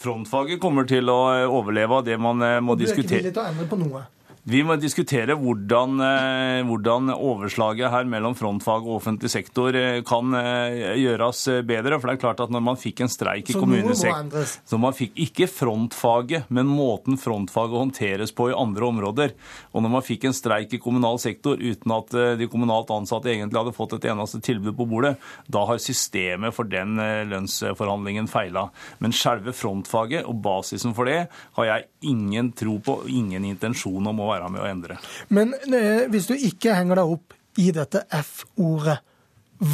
Frontfaget 0.00 0.60
kommer 0.62 0.88
til 0.88 1.10
å 1.12 1.18
overleve 1.50 2.00
av 2.00 2.06
det 2.06 2.16
man 2.20 2.40
eh, 2.46 2.56
må 2.64 2.76
diskutere. 2.80 3.04
Du 3.04 3.14
er 3.14 3.18
ikke 3.18 3.26
villig 3.26 3.36
til 3.36 3.42
å 3.42 3.50
endre 3.52 3.68
på 3.68 3.80
noe? 3.82 4.06
Vi 4.48 4.62
må 4.64 4.72
diskutere 4.80 5.34
hvordan, 5.36 5.98
eh, 6.00 6.62
hvordan, 6.64 7.10
overslaget 7.12 7.92
her 7.92 8.06
mellom 8.08 8.32
frontfag 8.38 8.86
og 8.86 8.96
offentlig 8.96 9.28
sektor 9.28 9.76
eh, 9.76 10.00
kan 10.06 10.32
eh, 10.32 10.96
gjøres 10.96 11.42
bedre. 11.68 11.98
For 12.00 12.08
det 12.08 12.14
er 12.14 12.22
klart 12.22 12.40
at 12.40 12.52
når 12.54 12.64
man 12.64 12.80
fikk 12.80 13.02
en 13.04 13.12
streik 13.12 13.50
i 13.52 13.56
kommunesektoren 13.58 14.48
Så 14.48 14.78
man 14.80 14.96
fikk 14.96 15.18
ikke 15.20 15.48
frontfaget, 15.50 16.48
men 16.48 16.70
måten 16.70 17.20
frontfaget 17.20 17.82
håndteres 17.82 18.32
på 18.32 18.48
i 18.48 18.56
andre 18.56 18.88
områder. 18.88 19.34
Og 19.74 19.84
når 19.84 19.94
man 19.98 20.06
fikk 20.06 20.24
en 20.30 20.36
streik 20.36 20.72
i 20.72 20.80
kommunal 20.80 21.20
sektor 21.20 21.60
uten 21.60 21.92
at 21.92 22.16
de 22.40 22.48
kommunalt 22.48 22.90
ansatte 22.94 23.28
egentlig 23.28 23.60
hadde 23.60 23.76
fått 23.76 23.98
et 23.98 24.08
eneste 24.08 24.40
tilbud 24.44 24.72
på 24.78 24.88
bordet, 24.88 25.14
da 25.52 25.66
har 25.68 25.82
systemet 25.82 26.56
for 26.56 26.68
den 26.70 26.96
lønnsforhandlingen 27.28 28.30
feila. 28.30 28.70
Men 29.04 29.12
selve 29.16 29.52
frontfaget 29.56 30.24
og 30.24 30.40
basisen 30.40 30.96
for 30.96 31.10
det 31.10 31.26
har 31.58 31.70
jeg 31.74 31.88
ingen 32.08 32.52
tro 32.56 32.78
på, 32.80 33.02
ingen 33.10 33.44
intensjon 33.50 34.08
om 34.08 34.24
å 34.24 34.30
være 34.30 34.39
med 34.48 34.62
å 34.62 34.68
endre. 34.70 34.98
Men 35.28 35.54
eh, 35.68 36.06
hvis 36.10 36.30
du 36.30 36.34
ikke 36.36 36.74
henger 36.78 37.02
deg 37.02 37.14
opp 37.16 37.36
i 37.60 37.70
dette 37.74 38.04
F-ordet, 38.20 39.00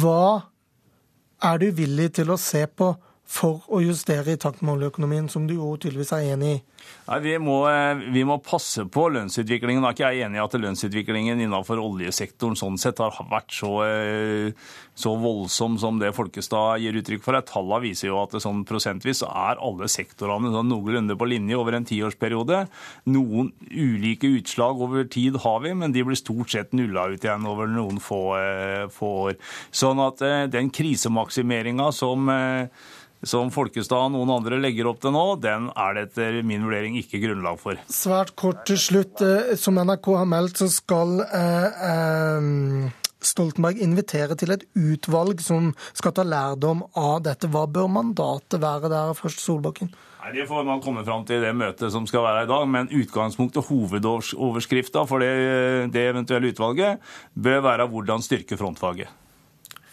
hva 0.01 0.23
er 1.47 1.61
du 1.61 1.69
villig 1.77 2.09
til 2.17 2.33
å 2.33 2.39
se 2.41 2.65
på 2.67 2.91
for 3.27 3.65
å 3.67 3.81
justere 3.83 4.33
i 4.33 4.39
takt 4.39 4.63
med 4.63 4.77
oljeøkonomien, 4.77 5.27
som 5.29 5.47
du 5.47 5.57
jo 5.57 5.75
tydeligvis 5.75 6.13
er 6.15 6.31
enig 6.33 6.53
i? 6.55 6.59
Nei, 7.07 7.19
vi 7.23 7.35
må, 7.39 7.57
eh, 7.67 7.99
vi 8.11 8.23
må, 8.27 8.37
passe 8.43 8.83
på 8.91 9.07
lønnsutviklingen. 9.11 9.83
Da 9.83 9.89
er 9.89 9.95
ikke 9.95 10.09
jeg 10.11 10.25
enig 10.25 10.39
i 10.39 10.43
at 10.43 10.55
lønnsutviklingen 10.59 11.41
innenfor 11.43 11.79
oljesektoren 11.79 12.57
sånn 12.59 12.79
sett 12.79 12.99
har 13.03 13.15
vært 13.31 13.51
så, 13.55 13.71
eh, 13.83 14.51
så 14.95 15.13
voldsom 15.19 15.77
som 15.79 15.99
det 15.99 16.13
Folkestad 16.15 16.81
gir 16.83 16.95
uttrykk 16.99 17.23
for. 17.23 17.39
Tallene 17.41 17.83
viser 17.83 18.09
jo 18.09 18.21
at 18.23 18.31
sånn 18.31 18.65
prosentvis 18.67 19.23
er 19.23 19.59
alle 19.59 19.87
sektorene 19.87 20.51
sånn 20.51 20.71
noenlunde 20.71 21.17
på 21.17 21.27
linje 21.27 21.55
over 21.55 21.75
en 21.75 21.85
tiårsperiode. 21.85 22.67
Noen 23.07 23.51
ulike 23.71 24.27
utslag 24.39 24.81
over 24.81 25.03
tid 25.03 25.37
har 25.43 25.59
vi, 25.61 25.73
men 25.73 25.91
de 25.91 26.03
blir 26.03 26.15
stort 26.15 26.51
sett 26.51 26.73
nulla 26.73 27.07
ut 27.07 27.23
igjen 27.23 27.47
over 27.47 27.67
noen 27.67 27.99
få, 27.99 28.35
eh, 28.35 28.87
få 28.87 29.31
år. 29.31 29.35
Sånn 29.71 29.99
at 29.99 30.51
den 30.51 30.69
krisemaksimeringa 30.69 31.93
som 31.93 32.29
som 33.25 33.49
Folkestad 33.53 34.07
og 34.07 34.13
noen 34.13 34.31
andre 34.37 34.59
legger 34.61 34.89
opp 34.91 35.01
til 35.01 35.13
nå, 35.15 35.25
den 35.41 35.71
er 35.73 35.97
det 35.97 36.05
etter 36.09 36.39
min 36.45 36.67
vurdering 36.67 36.97
ikke 36.99 37.21
grunnlag 37.23 37.59
for. 37.61 37.79
Svært 37.89 38.35
kort 38.37 38.65
til 38.69 38.79
slutt. 38.81 39.23
Eh, 39.25 39.55
som 39.57 39.79
NRK 39.81 40.11
har 40.19 40.29
meldt, 40.29 40.61
så 40.61 40.69
skal 40.71 41.21
eh, 41.25 41.85
eh, 41.91 43.05
Stoltenberg 43.27 43.81
invitere 43.81 44.37
til 44.37 44.53
et 44.53 44.65
utvalg 44.77 45.41
som 45.43 45.71
skal 45.97 46.13
ta 46.15 46.25
lærdom 46.27 46.85
av 46.93 47.23
dette. 47.25 47.49
Hva 47.49 47.65
bør 47.65 47.89
mandatet 47.91 48.61
være 48.61 48.91
der, 48.93 49.15
først 49.17 49.41
Solbakken? 49.41 49.91
Nei, 50.21 50.33
Det 50.35 50.47
får 50.49 50.65
man 50.67 50.81
komme 50.83 51.05
fram 51.07 51.25
til 51.25 51.39
i 51.39 51.45
det 51.45 51.53
møtet 51.55 51.93
som 51.93 52.05
skal 52.09 52.25
være 52.25 52.45
i 52.45 52.51
dag. 52.51 52.65
Men 52.69 52.91
utgangspunktet, 52.91 53.65
hovedoverskrifta 53.69 55.05
for 55.09 55.23
det, 55.23 55.93
det 55.93 56.09
eventuelle 56.11 56.53
utvalget, 56.53 57.01
bør 57.33 57.63
være 57.65 57.89
hvordan 57.89 58.25
styrke 58.25 58.59
frontfaget. 58.59 59.09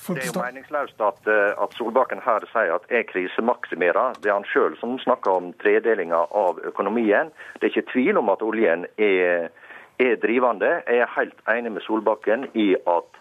Det 0.06 0.20
er 0.20 0.26
jo 0.28 0.43
meningsløst 0.43 1.01
at, 1.01 1.20
eh, 1.32 1.62
at, 1.64 1.74
Solbakken 1.78 2.20
her 2.20 2.44
sier 2.52 2.74
at 2.76 2.90
jeg 2.93 3.06
krisemaksimerer. 3.09 4.18
Det 4.20 4.28
er 4.28 4.36
han 4.36 4.44
sjøl 4.44 4.76
som 4.76 4.98
snakker 5.01 5.32
om 5.32 5.52
tredelinga 5.62 6.26
av 6.28 6.60
økonomien. 6.68 7.31
Det 7.55 7.64
er 7.64 7.72
ikke 7.72 7.93
tvil 7.93 8.20
om 8.20 8.28
at 8.28 8.44
oljen 8.44 8.85
er, 9.01 9.48
er, 9.97 10.16
drivende. 10.20 10.82
Jeg 10.85 11.06
er 11.06 11.14
helt 11.16 11.40
enig 11.48 11.72
med 11.72 11.86
Solbakken 11.86 12.44
i 12.52 12.74
at 12.76 13.16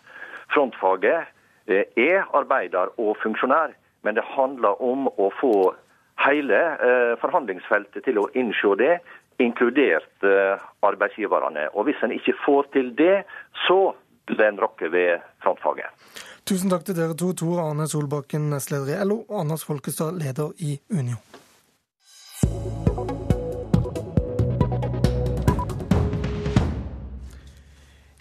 frontfaget 0.52 1.32
eh, 1.72 1.88
er 1.96 2.28
arbeider 2.36 2.92
og 3.00 3.16
funksjonær. 3.24 3.72
Men 4.04 4.20
det 4.20 4.28
handler 4.36 4.82
om 4.84 5.08
å 5.08 5.30
få 5.40 5.56
hele 6.26 6.60
eh, 6.84 7.14
forhandlingsfeltet 7.24 8.04
til 8.04 8.20
å 8.20 8.28
innse 8.36 8.76
det, 8.84 8.98
inkludert 9.40 10.28
arbeidsgiverne. 10.86 11.70
Og 11.74 11.88
Hvis 11.88 12.04
en 12.04 12.12
ikke 12.14 12.36
får 12.44 12.68
til 12.76 12.92
det, 13.00 13.24
så 13.66 13.96
vil 14.28 14.46
en 14.46 14.62
rokke 14.62 14.92
ved 14.92 15.24
frontfaget. 15.42 15.90
Tusen 16.44 16.68
takk 16.68 16.84
til 16.84 16.98
dere 16.98 17.16
to. 17.16 17.30
Tor 17.40 17.62
Arne 17.64 17.86
Solbakken, 17.88 18.50
nestleder 18.52 18.98
i 18.98 19.06
LO, 19.08 19.22
og 19.30 19.46
Anders 19.46 19.64
Folkestad, 19.64 20.18
leder 20.20 20.52
i 20.60 20.76
Unio. 20.92 21.16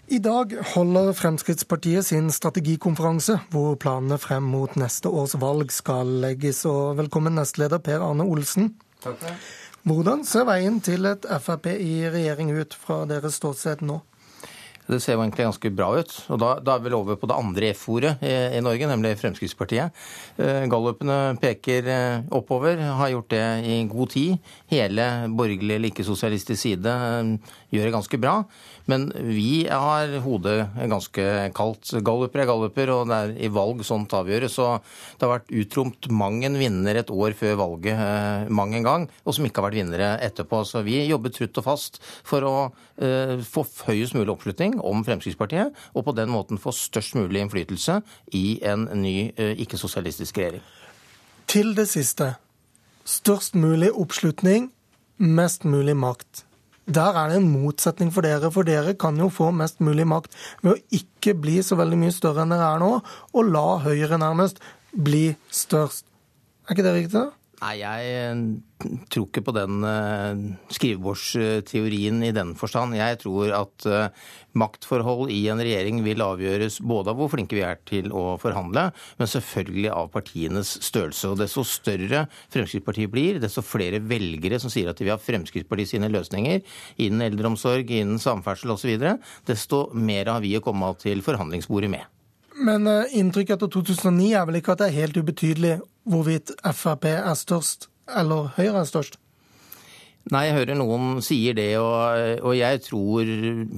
I 0.07 0.19
dag 0.23 0.55
holder 0.75 1.11
Fremskrittspartiet 1.17 2.05
sin 2.05 2.31
strategikonferanse, 2.31 3.39
hvor 3.51 3.75
planene 3.75 4.19
frem 4.21 4.45
mot 4.47 4.77
neste 4.79 5.09
års 5.09 5.33
valg 5.41 5.73
skal 5.75 6.07
legges. 6.23 6.63
Og 6.69 6.95
velkommen 7.01 7.35
nestleder 7.35 7.83
Per 7.83 8.05
Arne 8.05 8.23
Olsen. 8.23 8.71
Takk 9.03 9.17
for 9.17 9.27
det. 9.27 9.35
Hvordan 9.83 10.23
ser 10.23 10.45
veien 10.47 10.77
til 10.79 11.09
et 11.09 11.25
Frp 11.43 11.65
i 11.73 12.05
regjering 12.07 12.53
ut 12.55 12.77
fra 12.85 13.01
deres 13.09 13.41
ståsted 13.41 13.83
nå? 13.83 13.97
Det 14.87 14.99
ser 14.99 15.15
jo 15.15 15.23
egentlig 15.23 15.45
ganske 15.47 15.71
bra 15.71 15.87
ut. 15.99 16.13
Og 16.33 16.39
da, 16.41 16.49
da 16.59 16.75
er 16.75 16.83
vi 16.83 16.93
over 16.97 17.19
på 17.19 17.29
det 17.29 17.37
andre 17.37 17.69
F-ordet 17.71 18.13
i, 18.25 18.33
i, 18.57 18.61
Norge, 18.63 18.89
nemlig 18.89 19.15
Fremskrittspartiet. 19.21 19.95
Eh, 20.35 20.65
Gallupene 20.71 21.37
peker 21.41 21.87
eh, 21.87 22.25
oppover, 22.35 22.81
har 22.99 23.13
gjort 23.13 23.31
det 23.31 23.45
i 23.69 23.79
god 23.91 24.13
tid. 24.15 24.51
Hele 24.73 25.07
borgerlig 25.31 25.77
eller 25.77 25.93
ikke-sosialistisk 25.93 26.59
side 26.65 26.97
eh, 27.07 27.55
gjør 27.73 27.89
det 27.89 27.95
ganske 27.95 28.21
bra. 28.21 28.35
Men 28.85 29.07
vi 29.15 29.63
har 29.69 30.11
hodet 30.25 30.67
ganske 30.91 31.25
kaldt. 31.55 31.93
Galluper 32.03 32.43
er 32.43 32.49
galluper, 32.49 32.91
og 32.91 33.07
det 33.07 33.19
er 33.19 33.33
i 33.47 33.51
valg 33.53 33.83
sånt 33.87 34.13
avgjøres. 34.15 34.57
Så 34.57 34.67
det 35.17 35.23
har 35.23 35.33
vært 35.37 35.53
utromt 35.63 36.09
mang 36.11 36.41
en 36.43 36.57
vinner 36.59 36.99
et 36.99 37.13
år 37.13 37.37
før 37.39 37.57
valget 37.61 37.95
eh, 37.95 38.51
mang 38.51 38.75
en 38.75 38.87
gang, 38.87 39.07
og 39.23 39.37
som 39.37 39.47
ikke 39.47 39.61
har 39.61 39.69
vært 39.69 39.79
vinnere 39.79 40.11
etterpå. 40.27 40.63
Så 40.67 40.83
vi 40.85 40.99
jobber 41.07 41.33
trutt 41.33 41.61
og 41.61 41.67
fast 41.69 42.01
for 42.27 42.47
å 42.47 42.55
eh, 42.99 43.39
få 43.47 43.65
høyest 43.87 44.17
mulig 44.17 44.35
oppslutning 44.35 44.77
om 44.83 45.05
Fremskrittspartiet, 45.07 45.73
og 45.95 46.07
på 46.07 46.17
den 46.19 46.33
måten 46.33 46.61
få 46.61 46.75
størst 46.75 47.15
mulig 47.19 47.45
innflytelse 47.45 48.01
i 48.35 48.59
en 48.67 48.89
ny 48.99 49.31
eh, 49.31 49.55
ikke-sosialistisk 49.63 50.41
regjering. 50.41 50.63
Til 51.47 51.75
det 51.77 51.87
siste. 51.91 52.33
Størst 53.07 53.55
mulig 53.59 53.91
oppslutning, 53.91 54.71
mest 55.19 55.63
mulig 55.67 55.95
makt. 55.99 56.45
Der 56.85 57.15
er 57.15 57.29
det 57.31 57.37
en 57.39 57.51
motsetning 57.51 58.11
for 58.11 58.25
dere, 58.25 58.51
for 58.51 58.67
dere 58.67 58.95
kan 58.99 59.15
jo 59.17 59.29
få 59.31 59.51
mest 59.55 59.79
mulig 59.79 60.03
makt 60.09 60.33
ved 60.61 60.73
å 60.73 60.97
ikke 60.99 61.35
bli 61.39 61.61
så 61.63 61.77
veldig 61.79 61.99
mye 62.01 62.15
større 62.15 62.43
enn 62.43 62.51
dere 62.51 62.73
er 62.73 62.81
nå, 62.83 62.89
og 63.31 63.53
la 63.53 63.67
Høyre 63.85 64.19
nærmest 64.19 64.59
bli 64.91 65.29
størst. 65.47 66.03
Er 66.67 66.75
ikke 66.75 66.85
det 66.85 66.95
riktig? 66.97 67.23
Nei, 67.63 67.77
jeg 67.79 68.07
eh, 68.11 68.39
tror 69.13 69.27
ikke 69.29 69.43
på 69.47 69.53
den 69.55 69.85
uh, 69.87 70.39
skrivebordsteorien 70.73 72.17
i 72.27 72.31
den 72.35 72.51
forstand. 72.59 72.97
Jeg 72.97 73.21
tror 73.21 73.53
at 73.55 73.85
uh, 73.87 74.25
maktforhold 74.59 75.31
i 75.31 75.45
en 75.51 75.61
regjering 75.63 76.01
vil 76.03 76.23
avgjøres 76.25 76.81
både 76.83 77.13
av 77.13 77.21
hvor 77.21 77.31
flinke 77.31 77.55
vi 77.55 77.63
er 77.63 77.79
til 77.87 78.11
å 78.11 78.33
forhandle, 78.41 78.89
men 79.19 79.31
selvfølgelig 79.31 79.93
av 79.93 80.09
partienes 80.11 80.73
størrelse. 80.83 81.31
Og 81.31 81.39
desto 81.39 81.63
større 81.67 82.25
Fremskrittspartiet 82.51 83.13
blir, 83.13 83.39
desto 83.39 83.63
flere 83.63 84.03
velgere 84.03 84.59
som 84.59 84.73
sier 84.73 84.91
at 84.91 84.99
de 84.99 85.07
vil 85.07 85.15
ha 85.15 85.21
Fremskrittspartiet 85.21 85.93
sine 85.93 86.11
løsninger 86.11 86.59
innen 87.05 87.23
eldreomsorg, 87.29 87.95
innen 87.95 88.19
samferdsel 88.19 88.75
osv., 88.75 89.07
desto 89.47 89.85
mer 89.95 90.33
har 90.33 90.43
vi 90.43 90.57
å 90.59 90.65
komme 90.65 90.91
til 90.99 91.23
forhandlingsbordet 91.23 91.93
med. 91.95 92.11
Men 92.63 92.85
inntrykket 93.15 93.55
etter 93.55 93.71
2009 93.71 94.27
er 94.35 94.45
vel 94.49 94.59
ikke 94.59 94.75
at 94.75 94.83
det 94.83 94.91
er 94.91 94.99
helt 94.99 95.17
ubetydelig 95.17 95.77
hvorvidt 96.03 96.53
Frp 96.73 97.09
er 97.13 97.35
størst 97.39 97.89
eller 98.11 98.51
Høyre 98.57 98.83
er 98.83 98.89
størst? 98.89 99.19
Nei, 100.31 100.45
jeg 100.47 100.55
hører 100.55 100.77
noen 100.79 101.17
sier 101.19 101.55
det, 101.57 101.73
og, 101.83 102.39
og, 102.47 102.53
jeg 102.55 102.79
tror 102.85 103.27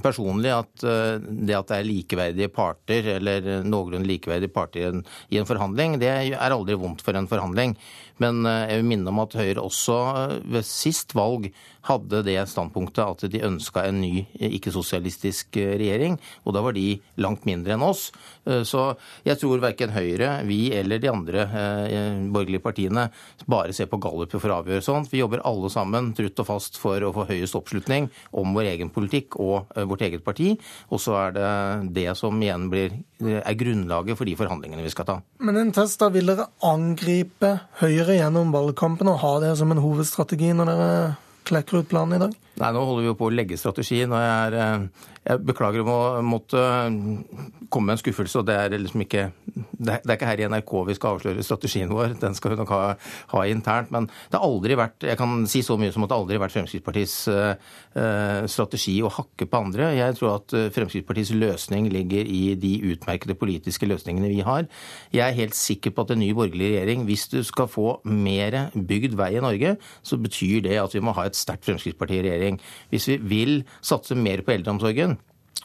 personlig 0.04 0.52
at 0.54 0.84
eh, 0.86 1.16
det 1.18 1.56
at 1.58 1.72
det 1.72 1.78
er 1.80 1.88
likeverdige 1.88 2.52
parter, 2.54 3.08
eller 3.16 3.48
noenlunde 3.66 4.06
likeverdige 4.06 4.52
parter 4.54 4.84
i 4.84 4.86
en, 4.92 5.02
i 5.34 5.40
en 5.40 5.48
forhandling, 5.48 5.96
det 5.98 6.12
er 6.12 6.54
aldri 6.54 6.78
vondt 6.78 7.02
for 7.02 7.18
en 7.18 7.26
forhandling. 7.26 7.74
Men 8.22 8.44
eh, 8.48 8.66
jeg 8.70 8.82
vil 8.82 8.90
minne 8.92 9.12
om 9.12 9.22
at 9.24 9.36
Høyre 9.36 9.64
også 9.64 9.96
eh, 10.12 10.36
ved 10.56 10.66
sist 10.68 11.14
valg 11.16 11.50
hadde 11.86 12.24
det 12.26 12.38
standpunktet 12.50 13.02
at 13.04 13.24
de 13.30 13.42
ønska 13.46 13.84
en 13.86 14.00
ny 14.02 14.24
eh, 14.38 14.56
ikke-sosialistisk 14.58 15.58
regjering. 15.58 16.16
Og 16.44 16.56
da 16.56 16.62
var 16.64 16.76
de 16.76 16.96
langt 17.22 17.46
mindre 17.48 17.76
enn 17.76 17.84
oss. 17.84 18.08
Så 18.66 18.82
jeg 19.26 19.38
tror 19.40 19.62
verken 19.62 19.92
Høyre, 19.94 20.28
vi 20.46 20.70
eller 20.74 21.00
de 21.02 21.08
andre 21.10 21.44
borgerlige 22.30 22.62
partiene 22.62 23.06
bare 23.50 23.74
ser 23.74 23.88
på 23.90 23.98
galluper 24.02 24.38
for 24.42 24.52
å 24.52 24.60
avgjøre 24.60 24.84
sånt. 24.84 25.10
Vi 25.10 25.18
jobber 25.18 25.42
alle 25.46 25.70
sammen 25.72 26.12
trutt 26.16 26.38
og 26.42 26.48
fast 26.48 26.78
for 26.78 27.02
å 27.02 27.10
få 27.14 27.26
høyest 27.30 27.58
oppslutning 27.58 28.06
om 28.38 28.54
vår 28.54 28.70
egen 28.74 28.92
politikk 28.94 29.38
og 29.42 29.72
vårt 29.90 30.04
eget 30.06 30.22
parti. 30.26 30.52
Og 30.94 31.02
så 31.02 31.16
er 31.24 31.34
det 31.36 31.50
det 31.98 32.06
som 32.18 32.38
igjen 32.38 32.68
blir, 32.70 32.94
er 33.18 33.58
grunnlaget 33.58 34.18
for 34.18 34.30
de 34.30 34.36
forhandlingene 34.38 34.86
vi 34.86 34.94
skal 34.94 35.10
ta. 35.10 35.18
Men 35.42 35.58
en 35.64 35.74
test 35.74 35.98
da 36.02 36.10
vil 36.14 36.30
dere 36.30 36.46
angripe 36.66 37.56
Høyre 37.82 38.05
dere 38.06 38.20
gjennom 38.20 38.52
valgkampen 38.54 39.10
og 39.10 39.18
ha 39.24 39.32
det 39.42 39.56
som 39.58 39.72
en 39.74 39.82
hovedstrategi 39.82 40.52
når 40.54 40.70
dere 40.70 40.90
klekker 41.46 41.82
ut 41.82 41.90
planen 41.90 42.18
i 42.18 42.22
dag? 42.26 42.34
Nei, 42.56 42.72
nå 42.72 42.82
holder 42.88 43.04
vi 43.04 43.10
jo 43.10 43.18
på 43.20 43.28
å 43.28 43.34
legge 43.34 43.58
strategien. 43.60 44.12
og 44.12 44.22
jeg, 44.22 44.36
er, 44.46 44.54
eh, 44.56 45.10
jeg 45.28 45.42
beklager 45.44 45.84
å 45.84 46.22
måtte 46.24 46.60
komme 47.68 47.90
med 47.90 47.96
en 47.96 48.00
skuffelse. 48.00 48.40
og 48.40 48.46
Det 48.48 48.56
er 48.56 48.78
liksom 48.80 49.04
ikke 49.04 49.28
det 49.76 49.98
er 50.06 50.16
ikke 50.16 50.28
her 50.28 50.40
i 50.40 50.48
NRK 50.48 50.72
vi 50.88 50.94
skal 50.96 51.16
avsløre 51.16 51.44
strategien 51.44 51.90
vår. 51.92 52.14
Den 52.20 52.34
skal 52.36 52.54
vi 52.54 52.58
nok 52.60 52.72
ha, 52.72 52.80
ha, 53.32 53.42
internt. 53.44 53.90
Men 53.92 54.08
det 54.08 54.38
har 54.38 54.46
aldri 54.46 54.78
vært 54.78 55.04
jeg 55.04 55.18
kan 55.20 55.44
si 55.50 55.62
så 55.64 55.76
mye 55.80 55.92
som 55.92 56.06
at 56.06 56.12
det 56.12 56.16
aldri 56.16 56.38
har 56.38 56.44
vært 56.46 56.54
Fremskrittspartiets 56.56 57.16
uh, 57.28 58.46
strategi 58.48 58.96
å 59.04 59.12
hakke 59.12 59.48
på 59.50 59.60
andre. 59.60 59.90
Jeg 59.96 60.16
tror 60.16 60.38
at 60.38 60.56
Fremskrittspartiets 60.74 61.34
løsning 61.36 61.90
ligger 61.92 62.24
i 62.24 62.54
de 62.60 62.72
utmerkede 62.92 63.36
politiske 63.38 63.88
løsningene 63.88 64.32
vi 64.32 64.40
har. 64.46 64.64
Jeg 65.14 65.24
er 65.26 65.36
helt 65.36 65.58
sikker 65.58 65.92
på 65.92 66.06
at 66.06 66.14
en 66.14 66.22
ny 66.24 66.32
borgerlig 66.36 66.72
regjering, 66.72 67.04
hvis 67.08 67.28
du 67.32 67.42
skal 67.46 67.68
få 67.70 67.98
mer 68.08 68.58
bygd 68.72 69.16
vei 69.18 69.34
i 69.36 69.44
Norge, 69.44 69.76
så 70.06 70.20
betyr 70.20 70.64
det 70.64 70.80
at 70.80 70.96
vi 70.96 71.04
må 71.04 71.14
ha 71.16 71.28
et 71.28 71.35
sterkt 71.36 71.68
Fremskrittsparti 71.68 72.18
i 72.18 72.26
regjering. 72.26 72.60
Hvis 72.92 73.08
vi 73.12 73.20
vil 73.22 73.56
satse 73.84 74.18
mer 74.18 74.42
på 74.44 74.56
eldreomsorgen, 74.56 75.18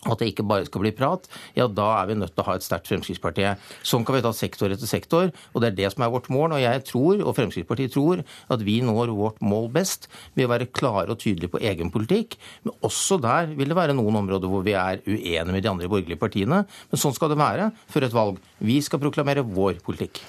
at 0.10 0.18
det 0.18 0.32
ikke 0.32 0.46
bare 0.50 0.66
skal 0.66 0.82
bli 0.82 0.92
prat, 0.98 1.28
ja 1.54 1.68
da 1.70 1.88
er 2.00 2.08
vi 2.10 2.16
nødt 2.18 2.34
til 2.34 2.42
å 2.42 2.48
ha 2.48 2.56
et 2.58 2.66
sterkt 2.66 2.90
Fremskrittsparti. 2.90 3.46
Sånn 3.86 4.06
kan 4.08 4.18
vi 4.18 4.24
ta 4.26 4.32
sektor 4.34 4.74
etter 4.74 4.90
sektor, 4.90 5.30
og 5.30 5.62
det 5.62 5.72
er 5.72 5.78
det 5.78 5.92
som 5.94 6.06
er 6.06 6.14
vårt 6.14 6.32
mål. 6.34 6.56
Og 6.58 6.64
jeg 6.64 6.84
tror, 6.90 7.22
og 7.22 7.36
Fremskrittspartiet 7.38 7.94
tror, 7.94 8.24
at 8.26 8.66
vi 8.66 8.80
når 8.86 9.14
vårt 9.18 9.42
mål 9.46 9.70
best 9.76 10.10
ved 10.34 10.48
å 10.48 10.54
være 10.56 10.72
klare 10.74 11.14
og 11.14 11.22
tydelige 11.22 11.54
på 11.54 11.62
egen 11.62 11.94
politikk. 11.94 12.40
Men 12.66 12.78
også 12.88 13.20
der 13.22 13.54
vil 13.54 13.70
det 13.70 13.78
være 13.78 13.98
noen 13.98 14.24
områder 14.24 14.50
hvor 14.50 14.66
vi 14.66 14.74
er 14.74 15.04
uenige 15.06 15.52
med 15.54 15.62
de 15.62 15.74
andre 15.76 15.92
borgerlige 15.92 16.22
partiene. 16.22 16.64
Men 16.66 17.04
sånn 17.04 17.14
skal 17.18 17.34
det 17.34 17.42
være 17.42 17.70
før 17.92 18.08
et 18.08 18.18
valg. 18.18 18.42
Vi 18.58 18.82
skal 18.82 19.04
proklamere 19.04 19.46
vår 19.46 19.84
politikk. 19.86 20.24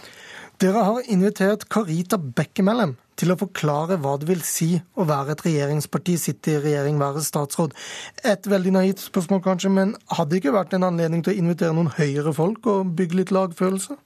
Dere 0.61 0.85
har 0.85 1.09
invitert 1.11 1.65
Karita 1.73 2.19
Bekkemellem 2.21 2.97
til 3.19 3.33
å 3.33 3.39
forklare 3.39 3.99
hva 4.03 4.15
det 4.21 4.29
vil 4.29 4.45
si 4.47 4.71
å 4.99 5.07
være 5.09 5.35
et 5.35 5.45
regjeringsparti, 5.47 6.17
sitte 6.21 6.55
i 6.55 6.61
regjering, 6.63 7.01
være 7.01 7.25
statsråd. 7.25 7.75
Et 8.29 8.49
veldig 8.51 8.77
naivt 8.77 9.03
spørsmål 9.07 9.43
kanskje, 9.45 9.73
men 9.73 9.97
hadde 10.13 10.35
det 10.35 10.43
ikke 10.43 10.57
vært 10.57 10.77
en 10.77 10.89
anledning 10.89 11.25
til 11.25 11.35
å 11.35 11.43
invitere 11.43 11.77
noen 11.77 11.93
høyere 11.99 12.35
folk 12.37 12.67
og 12.73 12.97
bygge 12.99 13.23
litt 13.23 13.35
lagfølelse? 13.35 13.99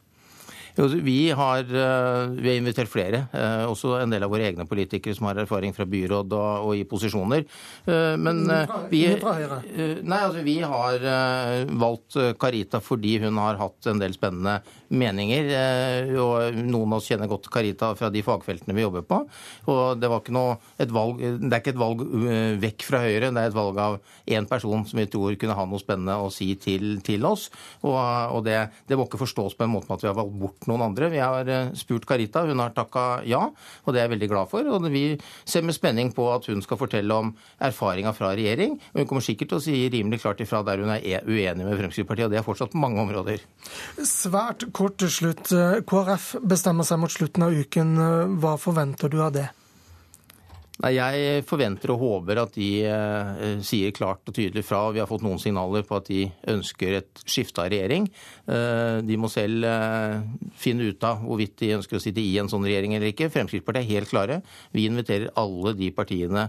Vi 0.77 1.31
har, 1.31 1.59
eh, 1.59 2.29
vi 2.37 2.49
har, 2.49 2.57
invitert 2.57 2.89
flere, 2.89 3.29
eh, 3.33 3.65
også 3.65 4.03
en 4.03 4.11
del 4.11 4.23
av 4.23 4.31
våre 4.31 4.45
egne 4.45 4.67
politikere 4.69 5.17
som 5.17 5.27
har 5.27 5.41
erfaring 5.41 5.73
fra 5.73 5.87
byråd 5.87 6.33
og, 6.37 6.67
og 6.67 6.77
i 6.77 6.85
posisjoner. 6.85 7.47
Eh, 7.87 8.17
men 8.21 8.45
vi, 8.91 9.07
nei, 9.09 10.21
altså, 10.21 10.45
vi 10.45 10.59
har 10.61 11.01
valgt 11.81 12.19
Carita 12.39 12.81
fordi 12.81 13.17
hun 13.25 13.41
har 13.41 13.57
hatt 13.57 13.89
en 13.89 13.99
del 13.99 14.13
spennende 14.13 14.61
meninger. 14.89 15.51
og 16.23 16.59
Noen 16.61 16.93
av 16.93 17.01
oss 17.01 17.09
kjenner 17.11 17.31
godt 17.31 17.51
Carita 17.53 17.93
fra 17.99 18.11
de 18.13 18.23
fagfeltene 18.27 18.77
vi 18.77 18.85
jobber 18.85 19.07
på. 19.07 19.23
og 19.73 20.01
Det, 20.01 20.11
var 20.11 20.23
ikke 20.23 20.37
noe, 20.37 20.59
et 20.79 20.93
valg, 20.93 21.21
det 21.21 21.51
er 21.51 21.63
ikke 21.63 21.75
et 21.75 21.83
valg 21.83 22.05
vekk 22.63 22.87
fra 22.87 23.03
Høyre, 23.05 23.33
det 23.33 23.43
er 23.43 23.51
et 23.51 23.57
valg 23.57 23.81
av 23.83 23.99
én 24.27 24.47
person 24.49 24.85
som 24.87 25.01
vi 25.01 25.07
tror 25.11 25.37
kunne 25.41 25.57
ha 25.57 25.67
noe 25.69 25.83
spennende 25.83 26.17
å 26.21 26.31
si 26.33 26.53
til, 26.61 26.99
til 27.07 27.27
oss. 27.29 27.49
Og, 27.83 27.97
og 27.97 28.45
det, 28.47 28.59
det 28.89 28.99
må 28.99 29.07
ikke 29.07 29.21
forstås 29.23 29.57
på 29.57 29.67
en 29.67 29.73
måte 29.73 29.91
med 29.91 29.99
at 29.99 30.07
vi 30.07 30.11
har 30.11 30.19
valgt 30.19 30.39
bort 30.41 30.69
noen 30.71 30.87
andre. 30.89 31.11
Vi 31.13 31.23
har 31.23 31.51
eh, 31.51 31.73
spurt 31.79 32.07
Carita, 32.09 32.45
hun 32.47 32.63
har 32.63 32.75
takka 32.77 33.07
ja, 33.27 33.43
og 33.49 33.95
det 33.95 34.01
er 34.01 34.07
jeg 34.07 34.15
veldig 34.17 34.31
glad 34.33 34.51
for. 34.53 34.69
Og 34.71 34.89
vi 34.93 35.05
ser 35.45 35.67
med 35.67 35.77
spenning 35.77 36.13
på 36.17 36.29
at 36.33 36.49
hun 36.51 36.63
skal 36.65 36.81
fortelle 36.81 37.21
om 37.23 37.33
erfaringa 37.63 38.15
fra 38.17 38.33
regjering. 38.37 38.79
Og 38.93 39.03
hun 39.03 39.11
kommer 39.11 39.27
sikkert 39.27 39.53
til 39.53 39.61
å 39.61 39.65
si 39.65 39.77
rimelig 39.93 40.23
klart 40.25 40.43
ifra 40.45 40.63
der 40.67 40.83
hun 40.83 40.93
er 40.95 41.05
e- 41.05 41.25
uenig 41.27 41.67
med 41.67 41.79
Fremskrittspartiet, 41.81 42.29
og 42.29 42.35
det 42.35 42.41
er 42.41 42.47
fortsatt 42.47 42.77
mange 42.79 43.03
områder. 43.03 43.43
Svært 44.07 44.67
kort 44.77 44.99
til 45.01 45.13
slutt. 45.13 45.53
KrF 45.89 46.35
bestemmer 46.45 46.87
seg 46.87 47.01
mot 47.01 47.13
slutten 47.13 47.47
av 47.47 47.57
uken. 47.57 47.95
Hva 48.43 48.57
forventer 48.61 49.13
du 49.13 49.23
av 49.25 49.33
det? 49.37 49.49
Nei, 50.85 50.91
Jeg 50.99 51.45
forventer 51.49 51.89
og 51.95 52.03
håper 52.03 52.43
at 52.43 52.57
de 52.57 52.67
eh, 52.85 53.61
sier 53.65 53.95
klart 53.97 54.29
og 54.29 54.35
tydelig 54.37 54.61
fra. 54.67 54.83
Vi 54.93 55.01
har 55.01 55.09
fått 55.09 55.23
noen 55.25 55.41
signaler 55.41 55.87
på 55.89 55.97
at 55.97 56.11
de 56.11 56.27
ønsker 56.53 56.99
et 56.99 57.23
skifte 57.25 57.63
av 57.63 57.71
regjering. 57.73 58.05
Eh, 58.45 58.99
de 59.07 59.17
må 59.17 59.31
selv 59.33 59.65
eh, 59.65 60.27
finne 60.61 60.91
ut 60.91 61.07
av 61.09 61.23
hvorvidt 61.25 61.57
de 61.63 61.73
ønsker 61.79 61.97
å 61.97 62.03
sitte 62.05 62.21
i 62.21 62.35
en 62.43 62.51
sånn 62.53 62.67
regjering 62.69 62.93
eller 62.93 63.09
ikke. 63.15 63.31
Fremskrittspartiet 63.33 63.87
er 63.87 63.95
helt 63.95 64.13
klare. 64.13 64.39
Vi 64.77 64.85
inviterer 64.91 65.33
alle 65.41 65.73
de 65.79 65.89
partiene 65.97 66.49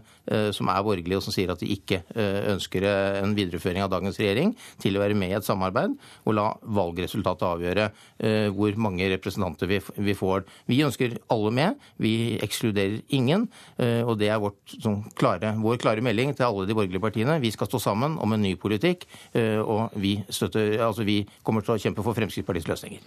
som 0.54 0.68
er 0.68 0.84
borgerlige 0.84 1.22
og 1.22 1.24
som 1.24 1.32
sier 1.32 1.52
at 1.54 1.62
de 1.62 1.70
ikke 1.72 2.02
ønsker 2.52 2.84
en 2.88 3.32
videreføring 3.38 3.84
av 3.84 3.92
dagens 3.94 4.18
regjering, 4.20 4.52
til 4.82 4.98
å 4.98 5.02
være 5.02 5.16
med 5.18 5.32
i 5.32 5.38
et 5.38 5.46
samarbeid 5.46 5.94
og 6.28 6.36
la 6.36 6.48
valgresultatet 6.78 7.46
avgjøre 7.48 7.86
hvor 8.56 8.80
mange 8.84 9.08
representanter 9.14 9.72
vi 9.72 10.16
får. 10.18 10.44
Vi 10.68 10.82
ønsker 10.84 11.16
alle 11.34 11.54
med. 11.56 11.88
Vi 12.04 12.14
ekskluderer 12.44 13.00
ingen. 13.16 13.48
og 13.78 14.17
og 14.18 14.24
det 14.24 14.32
er 14.34 14.42
vårt, 14.42 14.58
sånn, 14.82 15.04
klare, 15.18 15.54
vår 15.62 15.78
klare 15.82 16.04
melding 16.06 16.34
til 16.36 16.48
alle 16.50 16.66
de 16.68 16.76
borgerlige 16.78 17.04
partiene. 17.04 17.38
Vi 17.44 17.54
skal 17.54 17.70
stå 17.70 17.82
sammen 17.84 18.18
om 18.18 18.34
en 18.34 18.42
ny 18.42 18.56
politikk, 18.58 19.06
eh, 19.38 19.62
og 19.62 19.94
vi, 20.02 20.18
støtter, 20.30 20.80
altså 20.82 21.06
vi 21.06 21.22
kommer 21.46 21.62
til 21.62 21.76
å 21.76 21.82
kjempe 21.82 22.06
for 22.06 22.18
Fremskrittspartiets 22.18 22.70
løsninger. 22.72 23.06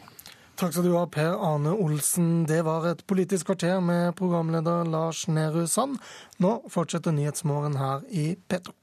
Takk 0.60 0.74
skal 0.74 0.84
du 0.84 0.92
ha, 0.94 1.06
Per 1.08 1.38
Arne 1.40 1.72
Olsen. 1.72 2.44
Det 2.46 2.60
var 2.66 2.86
et 2.90 3.02
Politisk 3.08 3.48
kvarter 3.48 3.80
med 3.80 4.12
programleder 4.18 4.84
Lars 4.84 5.24
Nehru 5.26 5.64
Sand. 5.66 5.98
Nå 6.38 6.58
fortsetter 6.70 7.16
Nyhetsmorgen 7.16 7.80
her 7.80 8.04
i 8.12 8.34
P2. 8.36 8.79